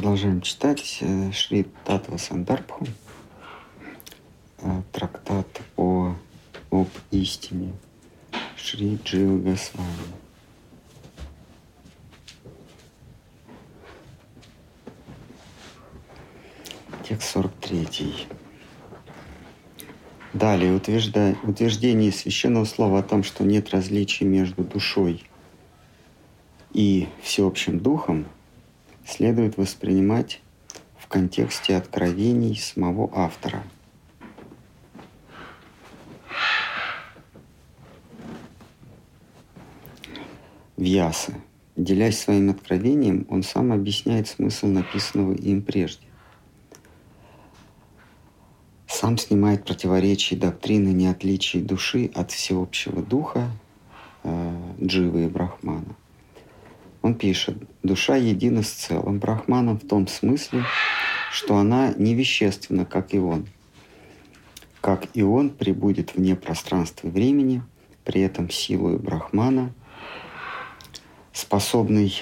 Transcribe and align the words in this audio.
продолжаем 0.00 0.40
читать 0.40 0.96
э, 1.02 1.30
Шри 1.30 1.66
Татва 1.84 2.16
Сандарбху, 2.16 2.86
э, 4.62 4.82
трактат 4.92 5.60
о, 5.76 6.14
об 6.70 6.88
истине 7.10 7.74
Шри 8.56 8.98
Джива 9.04 9.36
Госвами. 9.36 9.86
Текст 17.06 17.32
43. 17.32 18.26
Далее, 20.32 20.74
утвержда... 20.74 21.36
утверждение 21.42 22.10
священного 22.10 22.64
слова 22.64 23.00
о 23.00 23.02
том, 23.02 23.22
что 23.22 23.44
нет 23.44 23.68
различий 23.68 24.24
между 24.24 24.64
душой 24.64 25.22
и 26.72 27.06
всеобщим 27.22 27.80
духом, 27.80 28.24
следует 29.10 29.56
воспринимать 29.56 30.40
в 30.96 31.08
контексте 31.08 31.76
откровений 31.76 32.56
самого 32.56 33.10
автора. 33.12 33.62
Вьясы. 40.76 41.34
Делясь 41.76 42.18
своим 42.18 42.50
откровением, 42.50 43.26
он 43.28 43.42
сам 43.42 43.72
объясняет 43.72 44.28
смысл 44.28 44.66
написанного 44.66 45.32
им 45.32 45.62
прежде. 45.62 46.06
Сам 48.86 49.18
снимает 49.18 49.64
противоречия 49.64 50.36
доктрины 50.36 50.88
неотличия 50.88 51.62
души 51.62 52.10
от 52.14 52.32
всеобщего 52.32 53.02
духа 53.02 53.50
э, 54.24 54.52
Дживы 54.82 55.24
и 55.24 55.28
Брахмана. 55.28 55.96
Он 57.02 57.14
пишет, 57.14 57.56
душа 57.82 58.16
едина 58.16 58.62
с 58.62 58.70
целым 58.70 59.18
Брахманом 59.18 59.78
в 59.78 59.86
том 59.86 60.06
смысле, 60.06 60.64
что 61.32 61.56
она 61.56 61.94
не 61.96 62.14
вещественна, 62.14 62.84
как 62.84 63.14
и 63.14 63.18
он. 63.18 63.46
Как 64.80 65.08
и 65.14 65.22
он 65.22 65.50
прибудет 65.50 66.14
вне 66.14 66.36
пространства 66.36 67.08
и 67.08 67.10
времени, 67.10 67.62
при 68.04 68.20
этом 68.22 68.50
силой 68.50 68.98
Брахмана, 68.98 69.72
способный 71.32 72.14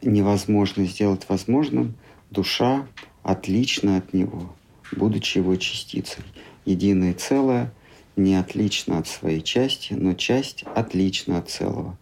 невозможно 0.00 0.84
сделать 0.86 1.26
возможным, 1.28 1.94
душа 2.30 2.86
отлична 3.22 3.98
от 3.98 4.12
него– 4.12 4.54
будучи 4.96 5.38
его 5.38 5.56
частицей. 5.56 6.24
Единое 6.64 7.14
целое 7.14 7.72
не 8.16 8.34
отлично 8.36 8.98
от 8.98 9.08
своей 9.08 9.40
части, 9.40 9.94
но 9.94 10.14
часть 10.14 10.64
отлична 10.74 11.38
от 11.38 11.50
целого, 11.50 11.98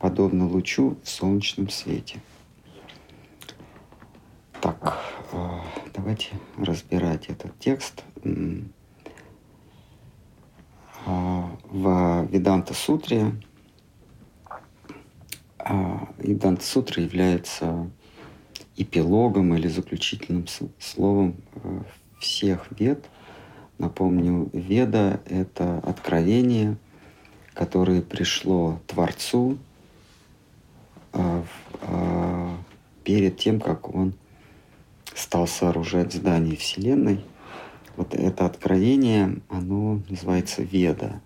подобно 0.00 0.48
лучу 0.48 0.96
в 1.04 1.08
солнечном 1.08 1.68
свете. 1.68 2.20
Так, 4.60 4.98
а, 5.32 5.62
давайте 5.94 6.30
разбирать 6.58 7.26
этот 7.28 7.56
текст. 7.58 8.02
А, 11.06 11.50
в 11.64 12.26
Веданта 12.30 12.74
Сутре 12.74 13.32
а, 15.58 16.08
Веданта 16.18 16.64
Сутра 16.64 17.02
является 17.02 17.90
эпилогом 18.76 19.54
или 19.54 19.68
заключительным 19.68 20.46
словом 20.78 21.36
всех 22.18 22.68
вед. 22.78 23.08
Напомню, 23.78 24.48
веда— 24.52 25.20
это 25.26 25.78
откровение, 25.78 26.76
которое 27.54 28.02
пришло 28.02 28.80
Творцу 28.86 29.58
а, 31.12 31.44
а, 31.82 32.56
перед 33.04 33.36
тем, 33.38 33.60
как 33.60 33.94
он 33.94 34.14
стал 35.14 35.46
сооружать 35.46 36.12
здание 36.12 36.56
Вселенной. 36.56 37.24
Вот 37.96 38.14
это 38.14 38.46
откровение, 38.46 39.40
оно 39.48 40.00
называется 40.08 40.62
веда. 40.62 41.20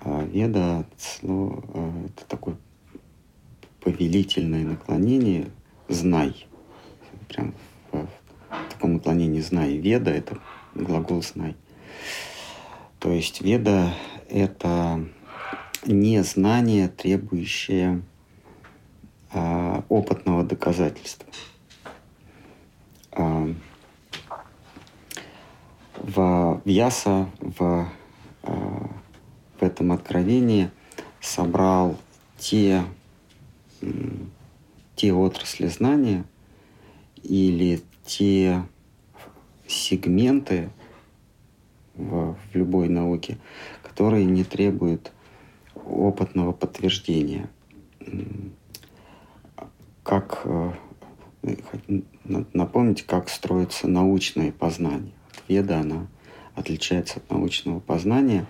А 0.00 0.22
веда 0.24 0.86
слово, 0.98 1.64
это 2.06 2.26
такое 2.28 2.56
повелительное 3.80 4.64
наклонение 4.64 5.50
«знай». 5.88 6.46
Прям 7.28 7.54
в, 7.90 7.96
в 7.98 8.72
таком 8.72 8.94
наклонении 8.94 9.40
«знай». 9.40 9.76
Веда— 9.76 10.10
это 10.12 10.38
глагол 10.74 11.22
«знай». 11.22 11.56
То 12.98 13.12
есть 13.12 13.42
веда— 13.42 13.94
это 14.28 15.04
не 15.86 16.22
знание, 16.22 16.88
требующее 16.88 18.02
опытного 19.34 20.44
доказательства. 20.44 21.26
А, 23.12 23.48
в 25.96 26.62
Вьяса 26.64 27.30
в, 27.40 27.88
а, 28.42 28.90
в 29.58 29.62
этом 29.62 29.92
откровении 29.92 30.70
собрал 31.20 31.96
те, 32.38 32.82
те 34.96 35.12
отрасли 35.12 35.66
знания 35.66 36.24
или 37.22 37.80
те 38.04 38.64
сегменты 39.66 40.70
в, 41.94 42.34
в 42.34 42.54
любой 42.54 42.88
науке, 42.88 43.38
которые 43.82 44.24
не 44.24 44.44
требуют 44.44 45.12
опытного 45.74 46.52
подтверждения. 46.52 47.48
Как 50.04 50.42
э, 50.44 50.72
напомнить, 52.24 53.02
как 53.02 53.28
строится 53.28 53.88
научное 53.88 54.52
познание. 54.52 55.12
Веда, 55.48 55.80
она 55.80 56.06
отличается 56.54 57.18
от 57.18 57.30
научного 57.30 57.80
познания. 57.80 58.46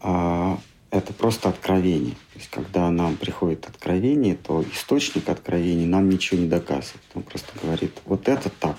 А 0.00 0.58
это 0.90 1.12
просто 1.14 1.48
откровение. 1.48 2.14
То 2.32 2.38
есть, 2.38 2.50
когда 2.50 2.90
нам 2.90 3.16
приходит 3.16 3.66
откровение, 3.66 4.36
то 4.36 4.62
источник 4.62 5.28
откровения 5.28 5.86
нам 5.86 6.08
ничего 6.08 6.40
не 6.40 6.48
доказывает. 6.48 7.02
Он 7.14 7.22
просто 7.22 7.50
говорит, 7.62 8.00
вот 8.04 8.28
это 8.28 8.50
так, 8.50 8.76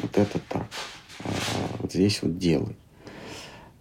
вот 0.00 0.16
это 0.16 0.38
так, 0.38 0.66
а 1.22 1.28
вот 1.80 1.92
здесь 1.92 2.22
вот 2.22 2.38
делай. 2.38 2.76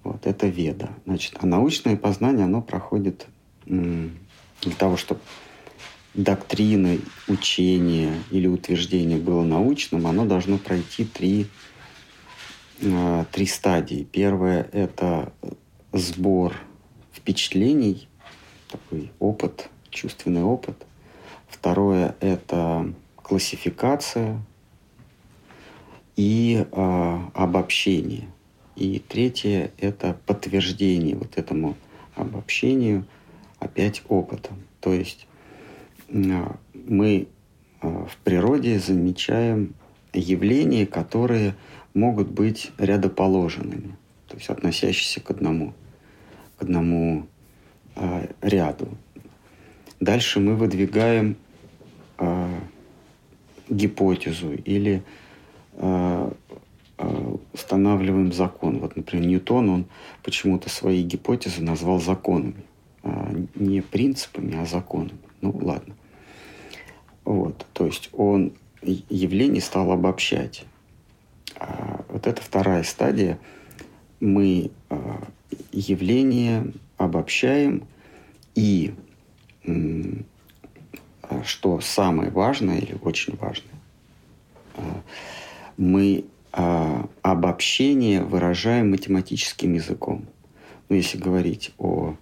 Вот 0.03 0.27
это 0.27 0.47
веда. 0.47 0.89
Значит, 1.05 1.37
а 1.39 1.45
научное 1.45 1.95
познание, 1.95 2.45
оно 2.45 2.61
проходит 2.61 3.27
для 3.65 4.75
того, 4.77 4.97
чтобы 4.97 5.21
доктрина, 6.13 6.97
учение 7.27 8.13
или 8.31 8.47
утверждение 8.47 9.17
было 9.17 9.43
научным, 9.43 10.07
оно 10.07 10.25
должно 10.25 10.57
пройти 10.57 11.05
три, 11.05 11.47
а, 12.83 13.25
три 13.31 13.45
стадии. 13.45 14.07
Первое– 14.11 14.67
это 14.71 15.33
сбор 15.91 16.55
впечатлений, 17.11 18.07
такой 18.69 19.11
опыт, 19.19 19.69
чувственный 19.89 20.43
опыт. 20.43 20.85
Второе– 21.47 22.15
это 22.19 22.93
классификация 23.15 24.41
и 26.15 26.65
э, 26.71 27.19
обобщение. 27.33 28.27
И 28.75 28.99
третье– 28.99 29.71
это 29.77 30.17
подтверждение 30.25 31.15
вот 31.15 31.37
этому 31.37 31.77
обобщению 32.15 33.05
опять 33.59 34.01
опытом. 34.09 34.57
То 34.81 34.93
есть 34.93 35.25
э, 35.25 35.32
мы 36.13 37.27
э, 37.81 37.87
в 37.87 38.17
природе 38.23 38.79
замечаем 38.79 39.73
явления, 40.13 40.85
которые 40.85 41.55
могут 41.93 42.29
быть 42.29 42.71
рядоположенными, 42.77 43.97
то 44.27 44.37
есть 44.37 44.49
относящиеся 44.49 45.21
к 45.21 45.31
одному 45.31 45.73
к 46.57 46.61
одному 46.63 47.25
э, 47.95 48.27
ряду. 48.41 48.89
Дальше 49.99 50.39
мы 50.39 50.55
выдвигаем 50.55 51.35
э, 52.19 52.59
гипотезу 53.69 54.53
или 54.53 55.03
э, 55.73 56.31
э, 56.97 57.35
устанавливаем 57.53 58.31
закон. 58.31 58.79
Вот, 58.79 58.95
например, 58.95 59.25
Ньютон, 59.25 59.69
он 59.69 59.85
почему-то 60.21 60.69
свои 60.69 61.01
гипотезы 61.01 61.63
назвал 61.63 61.99
законами. 61.99 62.63
Э, 63.01 63.33
не 63.55 63.81
принципами, 63.81 64.55
а 64.61 64.65
законами. 64.65 65.17
Ну, 65.41 65.57
ладно. 65.59 65.95
Вот, 67.25 67.65
то 67.73 67.85
есть 67.85 68.09
он 68.13 68.53
явление 68.81 69.61
стал 69.61 69.91
обобщать. 69.91 70.65
А 71.55 72.03
вот 72.09 72.27
это 72.27 72.41
вторая 72.41 72.83
стадия. 72.83 73.39
Мы 74.19 74.71
э, 74.89 75.15
явление 75.71 76.71
обобщаем 76.97 77.87
и 78.55 78.93
что 81.45 81.79
самое 81.81 82.29
важное 82.31 82.79
или 82.79 82.97
очень 83.01 83.35
важное, 83.37 83.73
а, 84.75 85.01
мы 85.77 86.25
а, 86.51 87.07
обобщение 87.21 88.23
выражаем 88.23 88.91
математическим 88.91 89.73
языком. 89.73 90.25
Ну, 90.89 90.95
если 90.95 91.17
говорить 91.17 91.73
о, 91.77 92.15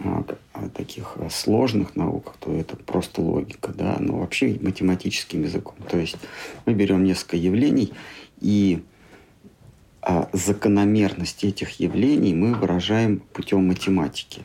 о 0.00 0.68
таких 0.74 1.14
э, 1.16 1.28
сложных 1.30 1.96
науках, 1.96 2.36
то 2.38 2.52
это 2.52 2.76
просто 2.76 3.20
логика, 3.22 3.72
да, 3.72 3.96
но 3.98 4.18
вообще 4.18 4.58
математическим 4.60 5.42
языком. 5.42 5.76
То 5.88 5.98
есть 5.98 6.16
мы 6.66 6.74
берем 6.74 7.04
несколько 7.04 7.36
явлений 7.36 7.92
и 8.40 8.82
а, 10.08 10.28
закономерность 10.32 11.42
этих 11.42 11.80
явлений 11.80 12.32
мы 12.32 12.54
выражаем 12.54 13.20
путем 13.32 13.66
математики. 13.66 14.42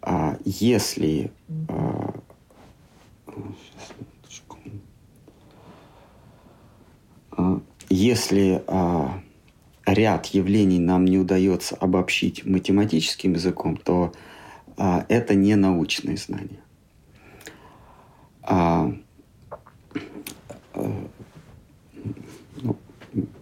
А 0.00 0.38
если 0.44 1.30
а, 1.68 2.14
а 7.32 7.60
если 7.90 8.62
а, 8.66 9.20
ряд 9.92 10.26
явлений 10.26 10.78
нам 10.78 11.04
не 11.04 11.18
удается 11.18 11.76
обобщить 11.76 12.44
математическим 12.44 13.34
языком, 13.34 13.76
то 13.76 14.12
а, 14.76 15.04
это 15.08 15.34
не 15.34 15.56
научные 15.56 16.16
знания. 16.16 16.60
А, 18.42 18.92
а, 20.74 21.08
ну, 22.62 22.76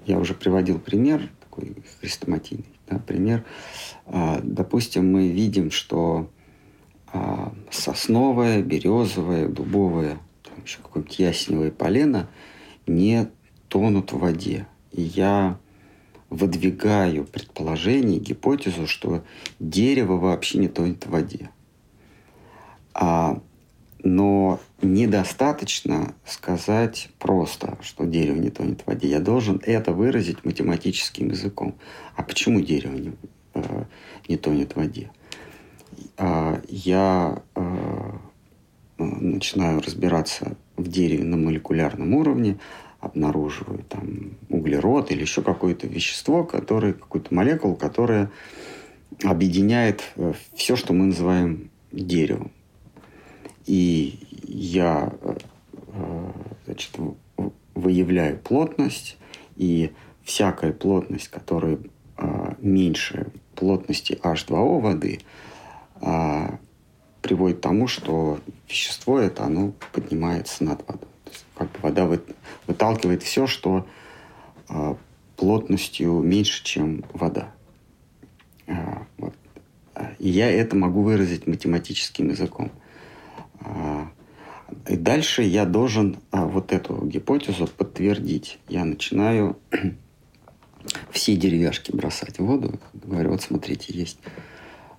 я 0.07 0.19
уже 0.19 0.35
приводил 0.35 0.79
пример, 0.79 1.29
такой 1.41 1.77
хрестоматийный 2.01 2.77
да, 2.89 2.99
пример. 2.99 3.45
А, 4.07 4.41
допустим, 4.43 5.13
мы 5.13 5.29
видим, 5.29 5.71
что 5.71 6.31
а, 7.13 7.53
сосновое, 7.71 8.63
березовое, 8.63 9.49
дубовое, 9.49 10.19
там 10.43 10.55
еще 10.65 10.79
какое-нибудь 10.79 11.19
ясневое 11.19 11.71
полено 11.71 12.29
не 12.87 13.29
тонут 13.69 14.13
в 14.13 14.19
воде. 14.19 14.67
И 14.93 15.03
я 15.03 15.59
выдвигаю 16.31 17.25
предположение, 17.25 18.19
гипотезу, 18.19 18.87
что 18.87 19.25
дерево 19.61 20.17
вообще 20.17 20.59
не 20.59 20.69
тонет 20.69 21.07
в 21.07 21.11
воде. 21.11 21.51
А, 22.95 23.41
но 24.03 24.61
недостаточно 24.83 26.15
сказать 26.25 27.09
просто, 27.19 27.79
что 27.83 28.05
дерево 28.05 28.37
не 28.37 28.51
тонет 28.51 28.83
в 28.83 28.87
воде. 28.87 29.09
Я 29.09 29.21
должен 29.21 29.61
это 29.65 29.93
выразить 29.93 30.45
математическим 30.45 31.29
языком. 31.29 31.75
А 32.15 32.23
почему 32.23 32.61
дерево 32.61 32.95
не, 32.95 33.13
э, 33.55 33.85
не 34.29 34.37
тонет 34.37 34.73
в 34.73 34.77
воде? 34.77 35.11
А, 36.17 36.61
я 36.69 37.43
э, 37.55 38.13
начинаю 38.99 39.81
разбираться 39.81 40.57
в 40.77 40.89
дереве 40.89 41.25
на 41.25 41.37
молекулярном 41.37 42.15
уровне, 42.15 42.59
обнаруживаю 43.07 43.83
там 43.89 44.33
углерод 44.49 45.11
или 45.11 45.23
еще 45.23 45.43
какое-то 45.43 45.87
вещество, 45.87 46.45
которое, 46.45 46.93
какую-то 46.93 47.35
молекулу, 47.35 47.75
которая 47.75 48.31
объединяет 49.23 50.03
э, 50.17 50.35
все, 50.55 50.77
что 50.77 50.93
мы 50.93 51.07
называем 51.07 51.71
деревом. 51.93 52.51
И 53.67 54.19
я 54.47 55.13
э, 55.23 56.31
значит, 56.67 56.91
выявляю 57.75 58.39
плотность, 58.39 59.17
и 59.57 59.93
всякая 60.23 60.73
плотность, 60.73 61.29
которая 61.29 61.79
э, 62.19 62.55
меньше 62.61 63.29
плотности 63.55 64.19
H2O 64.23 64.81
воды, 64.81 65.21
приводит 67.23 67.57
к 67.57 67.63
тому, 67.63 67.89
что 67.89 68.39
вещество 68.69 69.19
это 69.19 69.45
оно 69.45 69.73
поднимается 69.93 70.63
над 70.63 70.87
водой 70.87 71.09
как 71.57 71.71
бы 71.73 71.79
вода 71.83 72.07
выталкивает 72.67 73.23
все, 73.23 73.47
что 73.47 73.87
э, 74.69 74.95
плотностью 75.37 76.21
меньше, 76.21 76.65
чем 76.65 77.05
вода. 77.13 77.53
Э, 78.67 78.75
вот. 79.19 79.35
И 80.19 80.29
я 80.29 80.51
это 80.51 80.77
могу 80.77 81.03
выразить 81.03 81.47
математическим 81.47 82.29
языком. 82.29 82.71
И 84.87 84.97
дальше 84.97 85.43
я 85.43 85.65
должен 85.65 86.19
вот 86.31 86.73
эту 86.73 87.07
гипотезу 87.07 87.67
подтвердить. 87.67 88.59
Я 88.69 88.85
начинаю 88.85 89.57
все 91.11 91.35
деревяшки 91.35 91.97
бросать 91.97 92.39
в 92.39 92.45
воду. 92.45 92.79
Говорю, 92.93 93.31
вот 93.31 93.41
смотрите, 93.41 93.99
есть 93.99 94.19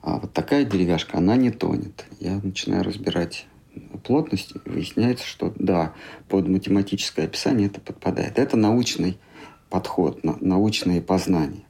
а 0.07 0.19
вот 0.19 0.31
такая 0.31 0.63
деревяшка, 0.63 1.17
она 1.17 1.35
не 1.35 1.51
тонет. 1.51 2.05
Я 2.21 2.39
начинаю 2.41 2.81
разбирать 2.81 3.45
плотности, 4.07 4.59
выясняется, 4.65 5.25
что 5.25 5.53
да, 5.57 5.93
под 6.29 6.47
математическое 6.47 7.23
описание 7.23 7.67
это 7.67 7.81
подпадает. 7.81 8.39
Это 8.39 8.55
научный 8.55 9.19
подход, 9.69 10.23
научные 10.23 11.01
познания. 11.01 11.65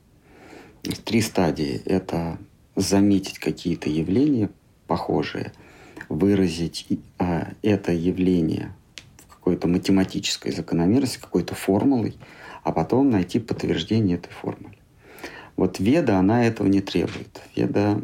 Три 1.04 1.22
стадии. 1.22 1.82
Это 1.86 2.38
заметить 2.76 3.40
какие-то 3.40 3.90
явления 3.90 4.50
похожие, 4.86 5.52
выразить 6.10 6.88
а, 7.18 7.50
это 7.64 7.92
явление 7.92 8.74
в 9.28 9.36
какой-то 9.36 9.68
математической 9.68 10.52
закономерности, 10.52 11.20
какой-то 11.20 11.56
формулой, 11.56 12.18
а 12.64 12.72
потом 12.72 13.10
найти 13.10 13.40
подтверждение 13.40 14.18
этой 14.18 14.32
формулы. 14.32 14.76
Вот 15.56 15.80
веда, 15.80 16.20
она 16.20 16.46
этого 16.46 16.68
не 16.68 16.82
требует. 16.82 17.42
Веда, 17.56 18.00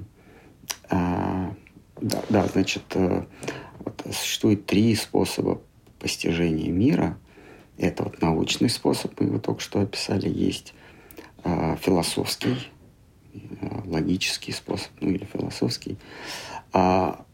а, 0.90 1.54
да, 2.02 2.22
да, 2.30 2.48
значит, 2.48 2.84
э, 2.96 3.24
вот 4.04 4.16
существует 4.16 4.66
три 4.66 4.96
способа 4.96 5.62
постижения 6.00 6.72
мира. 6.72 7.18
Это 7.78 8.04
вот 8.04 8.22
научный 8.22 8.70
способ, 8.70 9.20
мы 9.20 9.28
его 9.28 9.40
только 9.40 9.62
что 9.62 9.82
описали, 9.82 10.30
есть 10.30 10.74
э, 11.44 11.76
философский, 11.82 12.58
э, 13.34 13.82
логический 13.86 14.52
способ, 14.52 14.92
ну 15.00 15.10
или 15.10 15.26
философский. 15.26 15.98
А, 16.72 17.26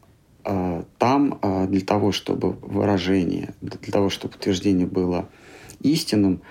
а, 0.43 0.85
там 0.97 1.39
для 1.69 1.81
того, 1.81 2.11
чтобы 2.11 2.51
выражение, 2.51 3.53
для 3.61 3.91
того, 3.91 4.09
чтобы 4.09 4.35
утверждение 4.35 4.87
было 4.87 5.29
истинным, 5.81 6.41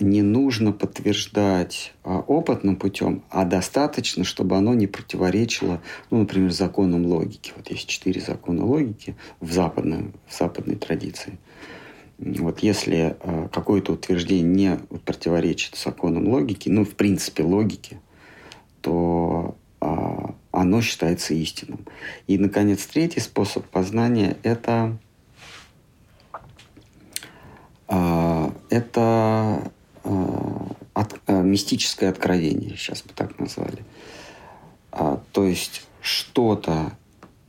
не 0.00 0.22
нужно 0.22 0.72
подтверждать 0.72 1.92
а, 2.02 2.18
опытным 2.20 2.76
путем, 2.76 3.22
а 3.30 3.44
достаточно, 3.44 4.24
чтобы 4.24 4.56
оно 4.56 4.74
не 4.74 4.86
противоречило, 4.86 5.80
ну, 6.10 6.18
например, 6.20 6.50
законам 6.50 7.06
логики. 7.06 7.52
Вот 7.56 7.70
есть 7.70 7.88
четыре 7.88 8.20
закона 8.20 8.64
логики 8.64 9.16
в 9.40 9.52
западной, 9.52 10.12
в 10.26 10.36
западной 10.36 10.76
традиции. 10.76 11.38
Вот 12.18 12.60
если 12.60 13.16
а, 13.20 13.48
какое-то 13.48 13.92
утверждение 13.92 14.42
не 14.42 14.98
противоречит 15.04 15.76
законам 15.76 16.28
логики, 16.28 16.68
ну, 16.68 16.84
в 16.84 16.94
принципе, 16.94 17.42
логике, 17.42 18.00
то 18.80 19.56
а, 19.80 20.34
оно 20.50 20.82
считается 20.82 21.34
истинным. 21.34 21.86
И, 22.26 22.38
наконец, 22.38 22.84
третий 22.86 23.20
способ 23.20 23.66
познания– 23.66 24.36
это 24.42 24.98
это 28.70 29.72
от, 30.02 31.20
э, 31.26 31.42
мистическое 31.42 32.10
откровение, 32.10 32.76
сейчас 32.76 33.02
бы 33.02 33.10
так 33.14 33.38
назвали. 33.38 33.84
А, 34.92 35.22
то 35.32 35.44
есть 35.44 35.86
что-то 36.00 36.92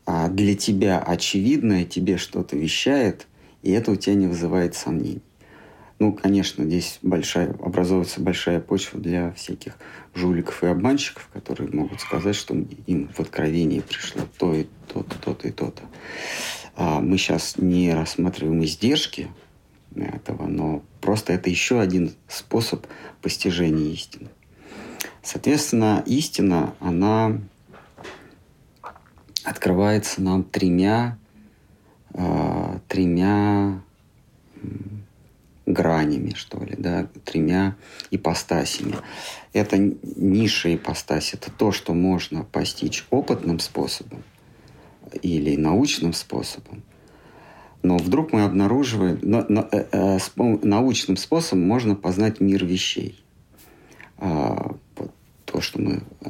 а, 0.05 0.27
для 0.29 0.55
тебя 0.55 1.00
очевидное 1.00 1.86
тебе 1.86 2.17
что-то 2.17 2.55
вещает, 2.55 3.27
и 3.63 3.72
это 3.72 3.91
у 3.91 3.96
тебя 3.96 4.15
не 4.15 4.27
вызывает 4.27 4.75
сомнений. 4.75 5.22
Ну, 6.00 6.13
конечно, 6.13 6.65
здесь 6.65 6.98
большая, 7.03 7.53
образовывается 7.62 8.22
большая 8.22 8.60
почва 8.60 9.00
для 9.00 9.34
всяких 9.34 9.77
жуликов 10.15 10.63
и 10.63 10.67
обманщиков, 10.67 11.29
которые 11.31 11.70
могут 11.72 12.01
сказать, 12.01 12.36
что 12.36 12.55
им 12.88 13.08
в 13.10 13.20
откровение 13.20 13.84
пришло 13.84 14.24
то 14.39 14.53
и 14.55 14.65
то-то, 14.88 15.20
то-то 15.20 15.48
и 15.48 15.51
то-то. 15.51 15.84
А 16.75 17.01
мы 17.01 17.20
сейчас 17.20 17.58
не 17.58 17.93
рассматриваем 17.93 18.63
издержки 18.63 19.27
этого, 19.95 20.48
но 20.48 20.83
просто 21.01 21.33
это 21.33 21.50
еще 21.50 21.79
один 21.79 22.13
способ 22.27 22.86
постижения 23.21 23.91
истины. 23.91 24.29
Соответственно, 25.24 26.03
истина, 26.05 26.74
она 26.79 27.39
открывается 29.43 30.21
нам 30.21 30.43
тремя, 30.43 31.17
э, 32.13 32.79
тремя 32.88 33.81
гранями, 35.65 36.33
что 36.36 36.63
ли, 36.63 36.75
да, 36.77 37.07
тремя 37.25 37.75
ипостасями. 38.10 38.95
Это 39.53 39.77
низшая 39.77 40.75
ипостась, 40.75 41.33
это 41.33 41.51
то, 41.51 41.71
что 41.71 41.93
можно 41.93 42.43
постичь 42.43 43.05
опытным 43.10 43.60
способом 43.60 44.24
или 45.21 45.55
научным 45.55 46.13
способом. 46.13 46.83
Но 47.84 47.98
вдруг 47.98 48.32
мы 48.32 48.44
обнаруживаем, 48.44 49.20
но, 49.22 49.46
но, 49.50 49.68
э, 49.72 49.86
э, 49.92 50.20
научным 50.64 51.18
способом 51.18 51.68
можно 51.68 51.96
познать 51.96 52.40
мир 52.40 52.64
вещей. 52.66 53.24
А, 54.18 54.76
то, 55.46 55.62
что 55.62 55.82
мы, 55.82 56.04
э, 56.22 56.30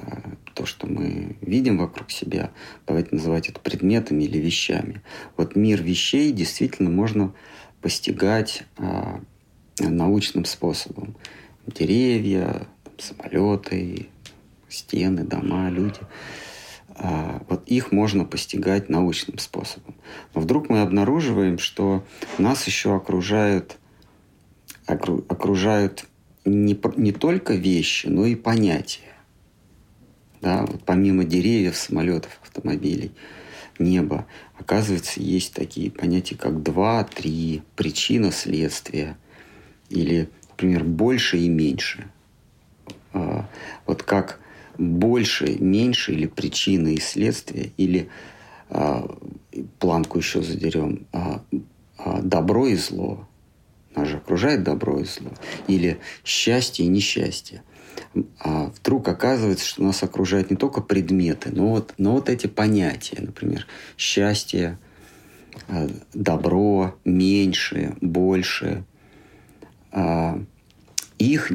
то, 0.54 0.66
что 0.66 0.88
мы 0.88 1.36
видим 1.42 1.78
вокруг 1.78 2.10
себя, 2.10 2.52
давайте 2.88 3.16
называть 3.16 3.50
это 3.50 3.60
предметами 3.60 4.24
или 4.24 4.38
вещами. 4.38 5.02
Вот 5.38 5.56
мир 5.56 5.84
вещей 5.84 6.32
действительно 6.32 6.90
можно 6.90 7.34
постигать 7.82 8.64
а, 8.78 9.20
научным 9.80 10.46
способом. 10.46 11.16
Деревья, 11.68 12.66
там, 12.84 12.94
самолеты, 12.98 14.08
стены, 14.70 15.24
дома, 15.24 15.70
люди. 15.70 16.00
а, 16.00 16.51
вот 17.50 17.68
их 17.68 17.92
можно 17.92 18.26
постигать 18.26 18.90
научным 18.90 19.40
способом. 19.40 19.96
Но 20.36 20.42
вдруг 20.42 20.70
мы 20.70 20.82
обнаруживаем, 20.82 21.58
что 21.58 22.04
нас 22.38 22.68
еще 22.68 22.96
окружают, 22.96 23.78
окружают 24.86 26.06
не, 26.46 26.80
не 26.98 27.12
только 27.12 27.56
вещи, 27.56 28.08
но 28.08 28.26
и 28.26 28.36
понятия. 28.36 29.16
Да, 30.42 30.66
вот 30.66 30.84
помимо 30.86 31.24
деревьев, 31.24 31.76
самолетов, 31.76 32.40
автомобилей, 32.42 33.12
неба, 33.80 34.26
оказывается, 34.58 35.22
есть 35.22 35.54
такие 35.54 35.92
понятия, 35.92 36.36
как 36.36 36.62
два, 36.64 37.04
три, 37.04 37.62
причина, 37.76 38.32
следствие, 38.32 39.18
или, 39.90 40.30
например, 40.50 40.84
больше 40.84 41.38
и 41.38 41.50
меньше. 41.50 42.10
А, 43.14 43.48
вот 43.86 44.04
как 44.04 44.41
больше, 44.82 45.58
меньше, 45.60 46.14
или 46.14 46.26
причина 46.26 46.90
и 46.90 47.00
следствие, 47.00 47.72
или 47.78 48.10
а, 48.70 49.08
планку 49.80 50.18
еще 50.18 50.42
задерем, 50.42 51.06
а, 51.12 51.44
добро 52.22 52.68
и 52.68 52.76
зло. 52.76 53.28
Нас 53.96 54.08
же 54.08 54.18
окружает 54.18 54.64
добро 54.64 55.00
и 55.00 55.04
зло. 55.04 55.32
Или 55.68 56.00
счастье 56.24 56.86
и 56.86 56.90
несчастье. 56.90 57.64
А 58.40 58.72
вдруг 58.78 59.08
оказывается, 59.08 59.66
что 59.66 59.84
нас 59.84 60.02
окружают 60.02 60.50
не 60.50 60.58
только 60.58 60.82
предметы, 60.82 61.50
но 61.52 61.68
вот, 61.68 61.94
но 61.98 62.14
вот 62.14 62.30
эти 62.30 62.48
понятия, 62.48 63.18
например, 63.20 63.68
счастье, 63.98 64.80
а, 65.68 65.88
добро, 66.14 66.96
меньше, 67.06 67.96
больше. 68.02 68.84
А, 69.92 70.42
их, 71.20 71.52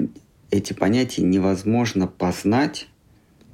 эти 0.50 0.72
понятия 0.74 1.22
невозможно 1.22 2.06
познать 2.06 2.88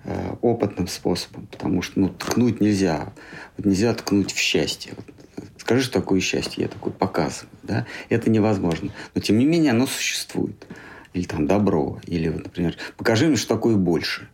а, 0.04 0.36
опытным 0.40 0.88
способом, 0.88 1.46
потому 1.46 1.82
что 1.82 2.00
ну, 2.00 2.08
ткнуть 2.08 2.60
нельзя. 2.60 3.12
Вот 3.56 3.66
нельзя 3.66 3.94
ткнуть 3.94 4.32
в 4.32 4.38
счастье. 4.38 4.94
Вот, 4.96 5.06
скажи, 5.58 5.82
что 5.82 6.00
такое 6.00 6.20
счастье, 6.20 6.64
я 6.64 6.68
такой 6.68 6.92
показываю. 6.92 7.50
Да? 7.62 7.86
Это 8.08 8.30
невозможно. 8.30 8.90
Но 9.14 9.20
тем 9.20 9.38
не 9.38 9.46
менее 9.46 9.72
оно 9.72 9.86
существует 9.86 10.66
или 11.12 11.24
там 11.24 11.46
добро, 11.46 12.00
или, 12.06 12.28
например, 12.28 12.76
покажи 12.96 13.26
мне, 13.26 13.36
что 13.36 13.54
такое 13.54 13.76
больше. 13.76 14.28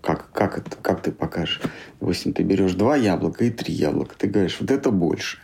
Как, 0.00 0.30
как, 0.32 0.58
это, 0.58 0.76
как 0.76 1.02
ты 1.02 1.12
покажешь? 1.12 1.60
Допустим, 2.00 2.32
ты 2.32 2.42
берешь 2.42 2.74
два 2.74 2.96
яблока 2.96 3.44
и 3.44 3.50
три 3.50 3.74
яблока. 3.74 4.14
Ты 4.16 4.28
говоришь, 4.28 4.56
вот 4.60 4.70
это 4.70 4.90
больше. 4.90 5.38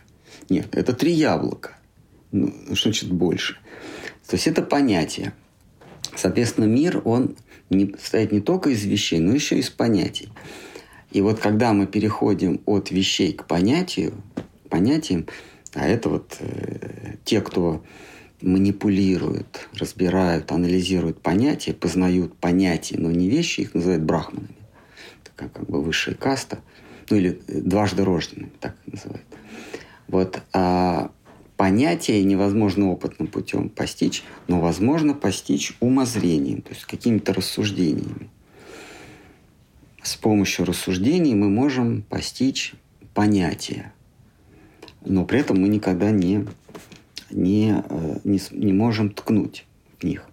Нет, 0.49 0.75
это 0.75 0.93
три 0.93 1.11
яблока. 1.11 1.77
Ну, 2.31 2.53
что 2.73 2.89
значит 2.89 3.11
больше? 3.11 3.57
То 4.27 4.35
есть 4.35 4.47
это 4.47 4.61
понятие. 4.61 5.33
Соответственно, 6.15 6.65
мир, 6.65 7.01
он 7.05 7.35
не, 7.69 7.93
состоит 7.99 8.31
не 8.31 8.41
только 8.41 8.69
из 8.69 8.83
вещей, 8.85 9.19
но 9.19 9.33
еще 9.33 9.57
из 9.57 9.69
понятий. 9.69 10.29
И 11.11 11.21
вот 11.21 11.39
когда 11.39 11.73
мы 11.73 11.87
переходим 11.87 12.61
от 12.65 12.91
вещей 12.91 13.33
к 13.33 13.45
понятию, 13.45 14.13
понятиям, 14.69 15.27
а 15.73 15.87
это 15.87 16.09
вот 16.09 16.37
э, 16.39 17.15
те, 17.23 17.41
кто 17.41 17.83
манипулируют, 18.41 19.67
разбирают, 19.77 20.51
анализируют 20.51 21.21
понятия, 21.21 21.73
познают 21.73 22.35
понятия, 22.37 22.97
но 22.97 23.11
не 23.11 23.29
вещи, 23.29 23.61
их 23.61 23.73
называют 23.73 24.03
брахманами. 24.03 24.55
Такая 25.23 25.49
как 25.49 25.67
бы 25.67 25.81
высшая 25.81 26.15
каста. 26.15 26.59
Ну 27.09 27.17
или 27.17 27.39
дважды 27.47 28.03
рожденными, 28.03 28.51
так 28.59 28.75
называют. 28.85 29.25
Вот. 30.07 30.41
А 30.53 31.11
понятия 31.57 32.23
невозможно 32.23 32.91
опытным 32.91 33.27
путем 33.27 33.69
постичь, 33.69 34.23
но 34.47 34.59
возможно 34.59 35.13
постичь 35.13 35.73
умозрением, 35.79 36.61
то 36.61 36.71
есть 36.71 36.85
какими-то 36.85 37.33
рассуждениями. 37.33 38.29
С 40.01 40.15
помощью 40.15 40.65
рассуждений 40.65 41.33
мы 41.33 41.49
можем 41.49 42.03
постичь 42.03 42.73
понятия, 43.13 43.93
но 45.03 45.25
при 45.25 45.39
этом 45.39 45.59
мы 45.61 45.67
никогда 45.67 46.11
не 46.11 46.45
не, 47.29 47.83
э, 47.87 48.17
не, 48.23 48.39
не 48.51 48.73
можем 48.73 49.11
ткнуть 49.11 49.65
в 49.99 50.03
них. 50.03 50.25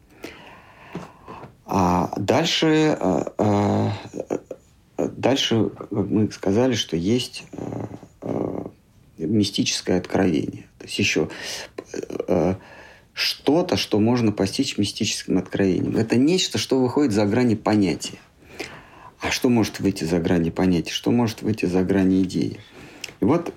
А 1.65 2.13
дальше, 2.19 2.97
э, 2.99 3.25
э, 3.39 5.09
дальше 5.17 5.71
мы 5.91 6.31
сказали, 6.31 6.75
что 6.75 6.97
есть 6.97 7.45
мистическое 9.19 9.99
откровение. 9.99 10.67
То 10.83 10.87
есть 10.87 10.99
еще 10.99 11.29
что-то, 13.13 13.77
что 13.77 14.01
можно 14.01 14.33
постичь 14.33 14.79
мистическим 14.79 15.39
откровением. 15.39 15.97
Это 15.97 16.17
нечто, 16.17 16.59
что 16.59 16.81
выходит 16.81 17.13
за 17.13 17.25
грани 17.25 17.55
понятия. 17.55 18.19
А 19.21 19.31
что 19.31 19.49
может 19.49 19.79
выйти 19.79 20.03
за 20.03 20.19
грани 20.19 20.51
понятия? 20.51 20.91
Что 20.91 21.13
может 21.13 21.43
выйти 21.43 21.67
за 21.67 21.85
грани 21.85 22.23
идеи? 22.23 22.59
И 23.21 23.25
вот 23.25 23.55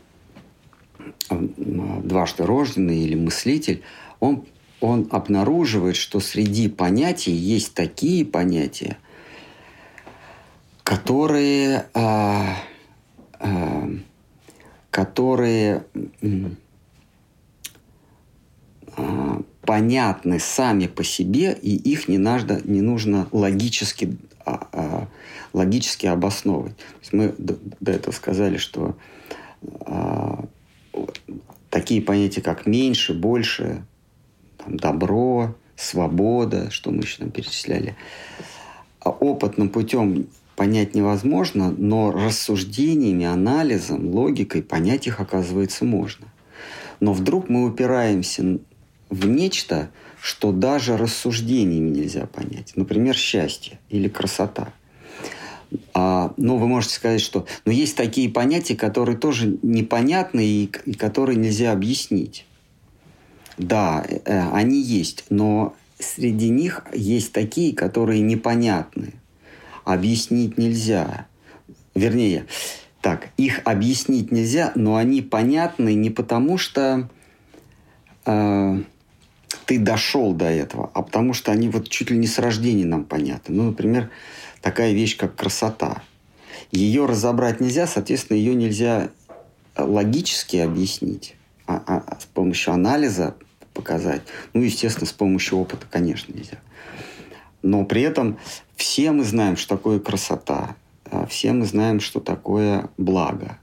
дважды 1.29 2.46
рожденный 2.46 3.00
или 3.00 3.15
мыслитель, 3.15 3.82
он, 4.20 4.46
он 4.82 5.08
обнаруживает, 5.10 5.96
что 5.96 6.20
среди 6.20 6.70
понятий 6.70 7.32
есть 7.32 7.74
такие 7.74 8.24
понятия, 8.24 8.98
которые, 10.84 11.88
а, 11.96 12.58
а, 13.39 13.89
которые 14.91 15.86
а, 18.97 19.41
понятны 19.61 20.39
сами 20.39 20.87
по 20.87 21.03
себе, 21.03 21.57
и 21.59 21.75
их 21.75 22.07
не 22.07 22.17
нужно, 22.17 22.61
не 22.63 22.81
нужно 22.81 23.27
логически, 23.31 24.17
а, 24.45 24.67
а, 24.71 25.07
логически 25.53 26.05
обосновывать. 26.05 26.77
То 26.77 26.99
есть 27.01 27.13
мы 27.13 27.33
до, 27.37 27.57
до 27.79 27.91
этого 27.91 28.13
сказали, 28.13 28.57
что 28.57 28.95
а, 29.81 30.45
такие 31.69 32.01
понятия, 32.01 32.41
как 32.41 32.65
меньше, 32.65 33.13
больше, 33.13 33.85
там, 34.57 34.77
добро, 34.77 35.55
свобода, 35.75 36.71
что 36.71 36.91
мы 36.91 37.01
еще 37.01 37.17
там 37.17 37.31
перечисляли, 37.31 37.95
а 39.01 39.09
опытным 39.09 39.69
путем 39.69 40.27
понять 40.55 40.95
невозможно, 40.95 41.69
но 41.77 42.11
рассуждениями, 42.11 43.25
анализом, 43.25 44.09
логикой 44.09 44.63
понять 44.63 45.07
их, 45.07 45.19
оказывается, 45.19 45.83
можно. 45.83 46.27
Но 47.01 47.13
вдруг 47.13 47.49
мы 47.49 47.65
упираемся 47.65 48.59
в 49.09 49.27
нечто, 49.27 49.89
что 50.21 50.51
даже 50.51 50.97
рассуждениями 50.97 51.89
нельзя 51.89 52.25
понять. 52.25 52.74
Например, 52.75 53.15
счастье 53.15 53.79
или 53.89 54.07
красота– 54.07 54.74
а, 55.93 56.33
но 56.38 56.57
вы 56.57 56.67
можете 56.67 56.95
сказать, 56.95 57.21
что 57.21 57.45
но 57.65 57.71
есть 57.71 57.95
такие 57.95 58.29
понятия, 58.29 58.75
которые 58.75 59.17
тоже 59.17 59.57
непонятны 59.62 60.45
и, 60.45 60.71
и 60.85 60.93
которые 60.93 61.38
нельзя 61.38 61.71
объяснить. 61.71 62.45
Да, 63.57 64.05
э, 64.07 64.50
они 64.51 64.81
есть, 64.81 65.25
но 65.29 65.75
среди 65.97 66.50
них 66.50 66.85
есть 66.93 67.31
такие, 67.31 67.74
которые 67.74 68.21
непонятны. 68.21 69.13
Объяснить 69.85 70.57
нельзя. 70.57 71.27
Вернее, 71.93 72.47
так, 73.01 73.29
их 73.38 73.62
объяснить 73.63 74.31
нельзя, 74.31 74.74
но 74.75 74.95
они 74.97 75.21
понятны 75.21 75.93
не 75.93 76.09
потому, 76.09 76.57
что 76.57 77.09
э, 78.25 78.83
ты 79.65 79.79
дошел 79.79 80.33
до 80.33 80.45
этого, 80.45 80.91
а 80.93 81.01
потому 81.01 81.33
что 81.33 81.51
они 81.51 81.69
вот 81.69 81.89
чуть 81.89 82.11
ли 82.11 82.17
не 82.17 82.27
с 82.27 82.39
рождения 82.39 82.85
нам 82.85 83.03
понятны. 83.03 83.55
Ну, 83.55 83.63
например, 83.63 84.09
такая 84.61 84.93
вещь, 84.93 85.17
как 85.17 85.35
красота. 85.35 86.01
Ее 86.71 87.05
разобрать 87.05 87.61
нельзя, 87.61 87.87
соответственно, 87.87 88.37
ее 88.37 88.55
нельзя 88.55 89.09
э, 89.75 89.83
логически 89.83 90.57
объяснить, 90.57 91.35
а, 91.67 91.81
а, 91.85 92.03
а 92.07 92.19
с 92.19 92.25
помощью 92.25 92.73
анализа 92.73 93.35
показать. 93.73 94.21
Ну, 94.53 94.61
естественно, 94.61 95.05
с 95.05 95.13
помощью 95.13 95.59
опыта, 95.59 95.85
конечно, 95.89 96.33
нельзя. 96.33 96.57
Но 97.61 97.85
при 97.85 98.01
этом 98.01 98.37
все 98.75 99.11
мы 99.11 99.23
знаем, 99.23 99.57
что 99.57 99.75
такое 99.75 99.99
красота, 99.99 100.75
а 101.05 101.25
все 101.25 101.51
мы 101.51 101.65
знаем, 101.65 101.99
что 101.99 102.19
такое 102.19 102.89
благо. 102.97 103.57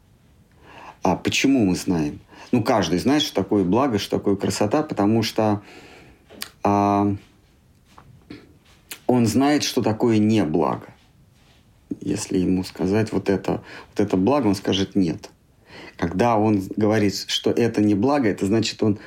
А 1.03 1.17
почему 1.17 1.65
мы 1.65 1.75
знаем? 1.75 2.21
Ну, 2.53 2.63
каждый 2.63 2.99
знает, 2.99 3.23
что 3.23 3.35
такое 3.35 3.65
благо, 3.65 3.99
что 3.99 4.19
такое 4.19 4.37
красота, 4.37 4.83
потому 4.83 5.23
что 5.23 5.63
а, 6.63 7.15
он 9.07 9.27
знает, 9.27 9.63
что 9.63 9.83
такое 9.83 10.19
не 10.19 10.45
благо. 10.45 10.87
Если 12.01 12.39
ему 12.39 12.63
сказать 12.63 13.13
вот 13.13 13.31
это, 13.31 13.63
вот 13.91 14.01
это 14.01 14.17
благо, 14.17 14.47
он 14.47 14.55
скажет 14.55 14.95
нет. 14.95 15.31
Когда 15.97 16.37
он 16.37 16.63
говорит, 16.77 17.25
что 17.27 17.51
это 17.51 17.81
не 17.81 17.95
благо, 17.95 18.29
это 18.29 18.47
значит, 18.47 18.83
он 18.83 18.99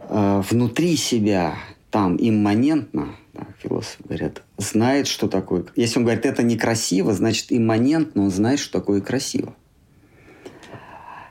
э, 0.00 0.42
внутри 0.48 0.96
себя, 0.96 1.56
там, 1.90 2.16
имманентно, 2.18 3.16
да, 3.34 3.46
философы 3.62 4.02
говорят, 4.04 4.42
знает, 4.56 5.06
что 5.06 5.28
такое. 5.28 5.66
Если 5.76 5.98
он 5.98 6.04
говорит, 6.04 6.26
это 6.26 6.42
некрасиво, 6.42 7.12
значит, 7.12 7.46
имманентно 7.50 8.24
он 8.24 8.30
знает, 8.30 8.58
что 8.58 8.80
такое 8.80 9.00
красиво. 9.00 9.54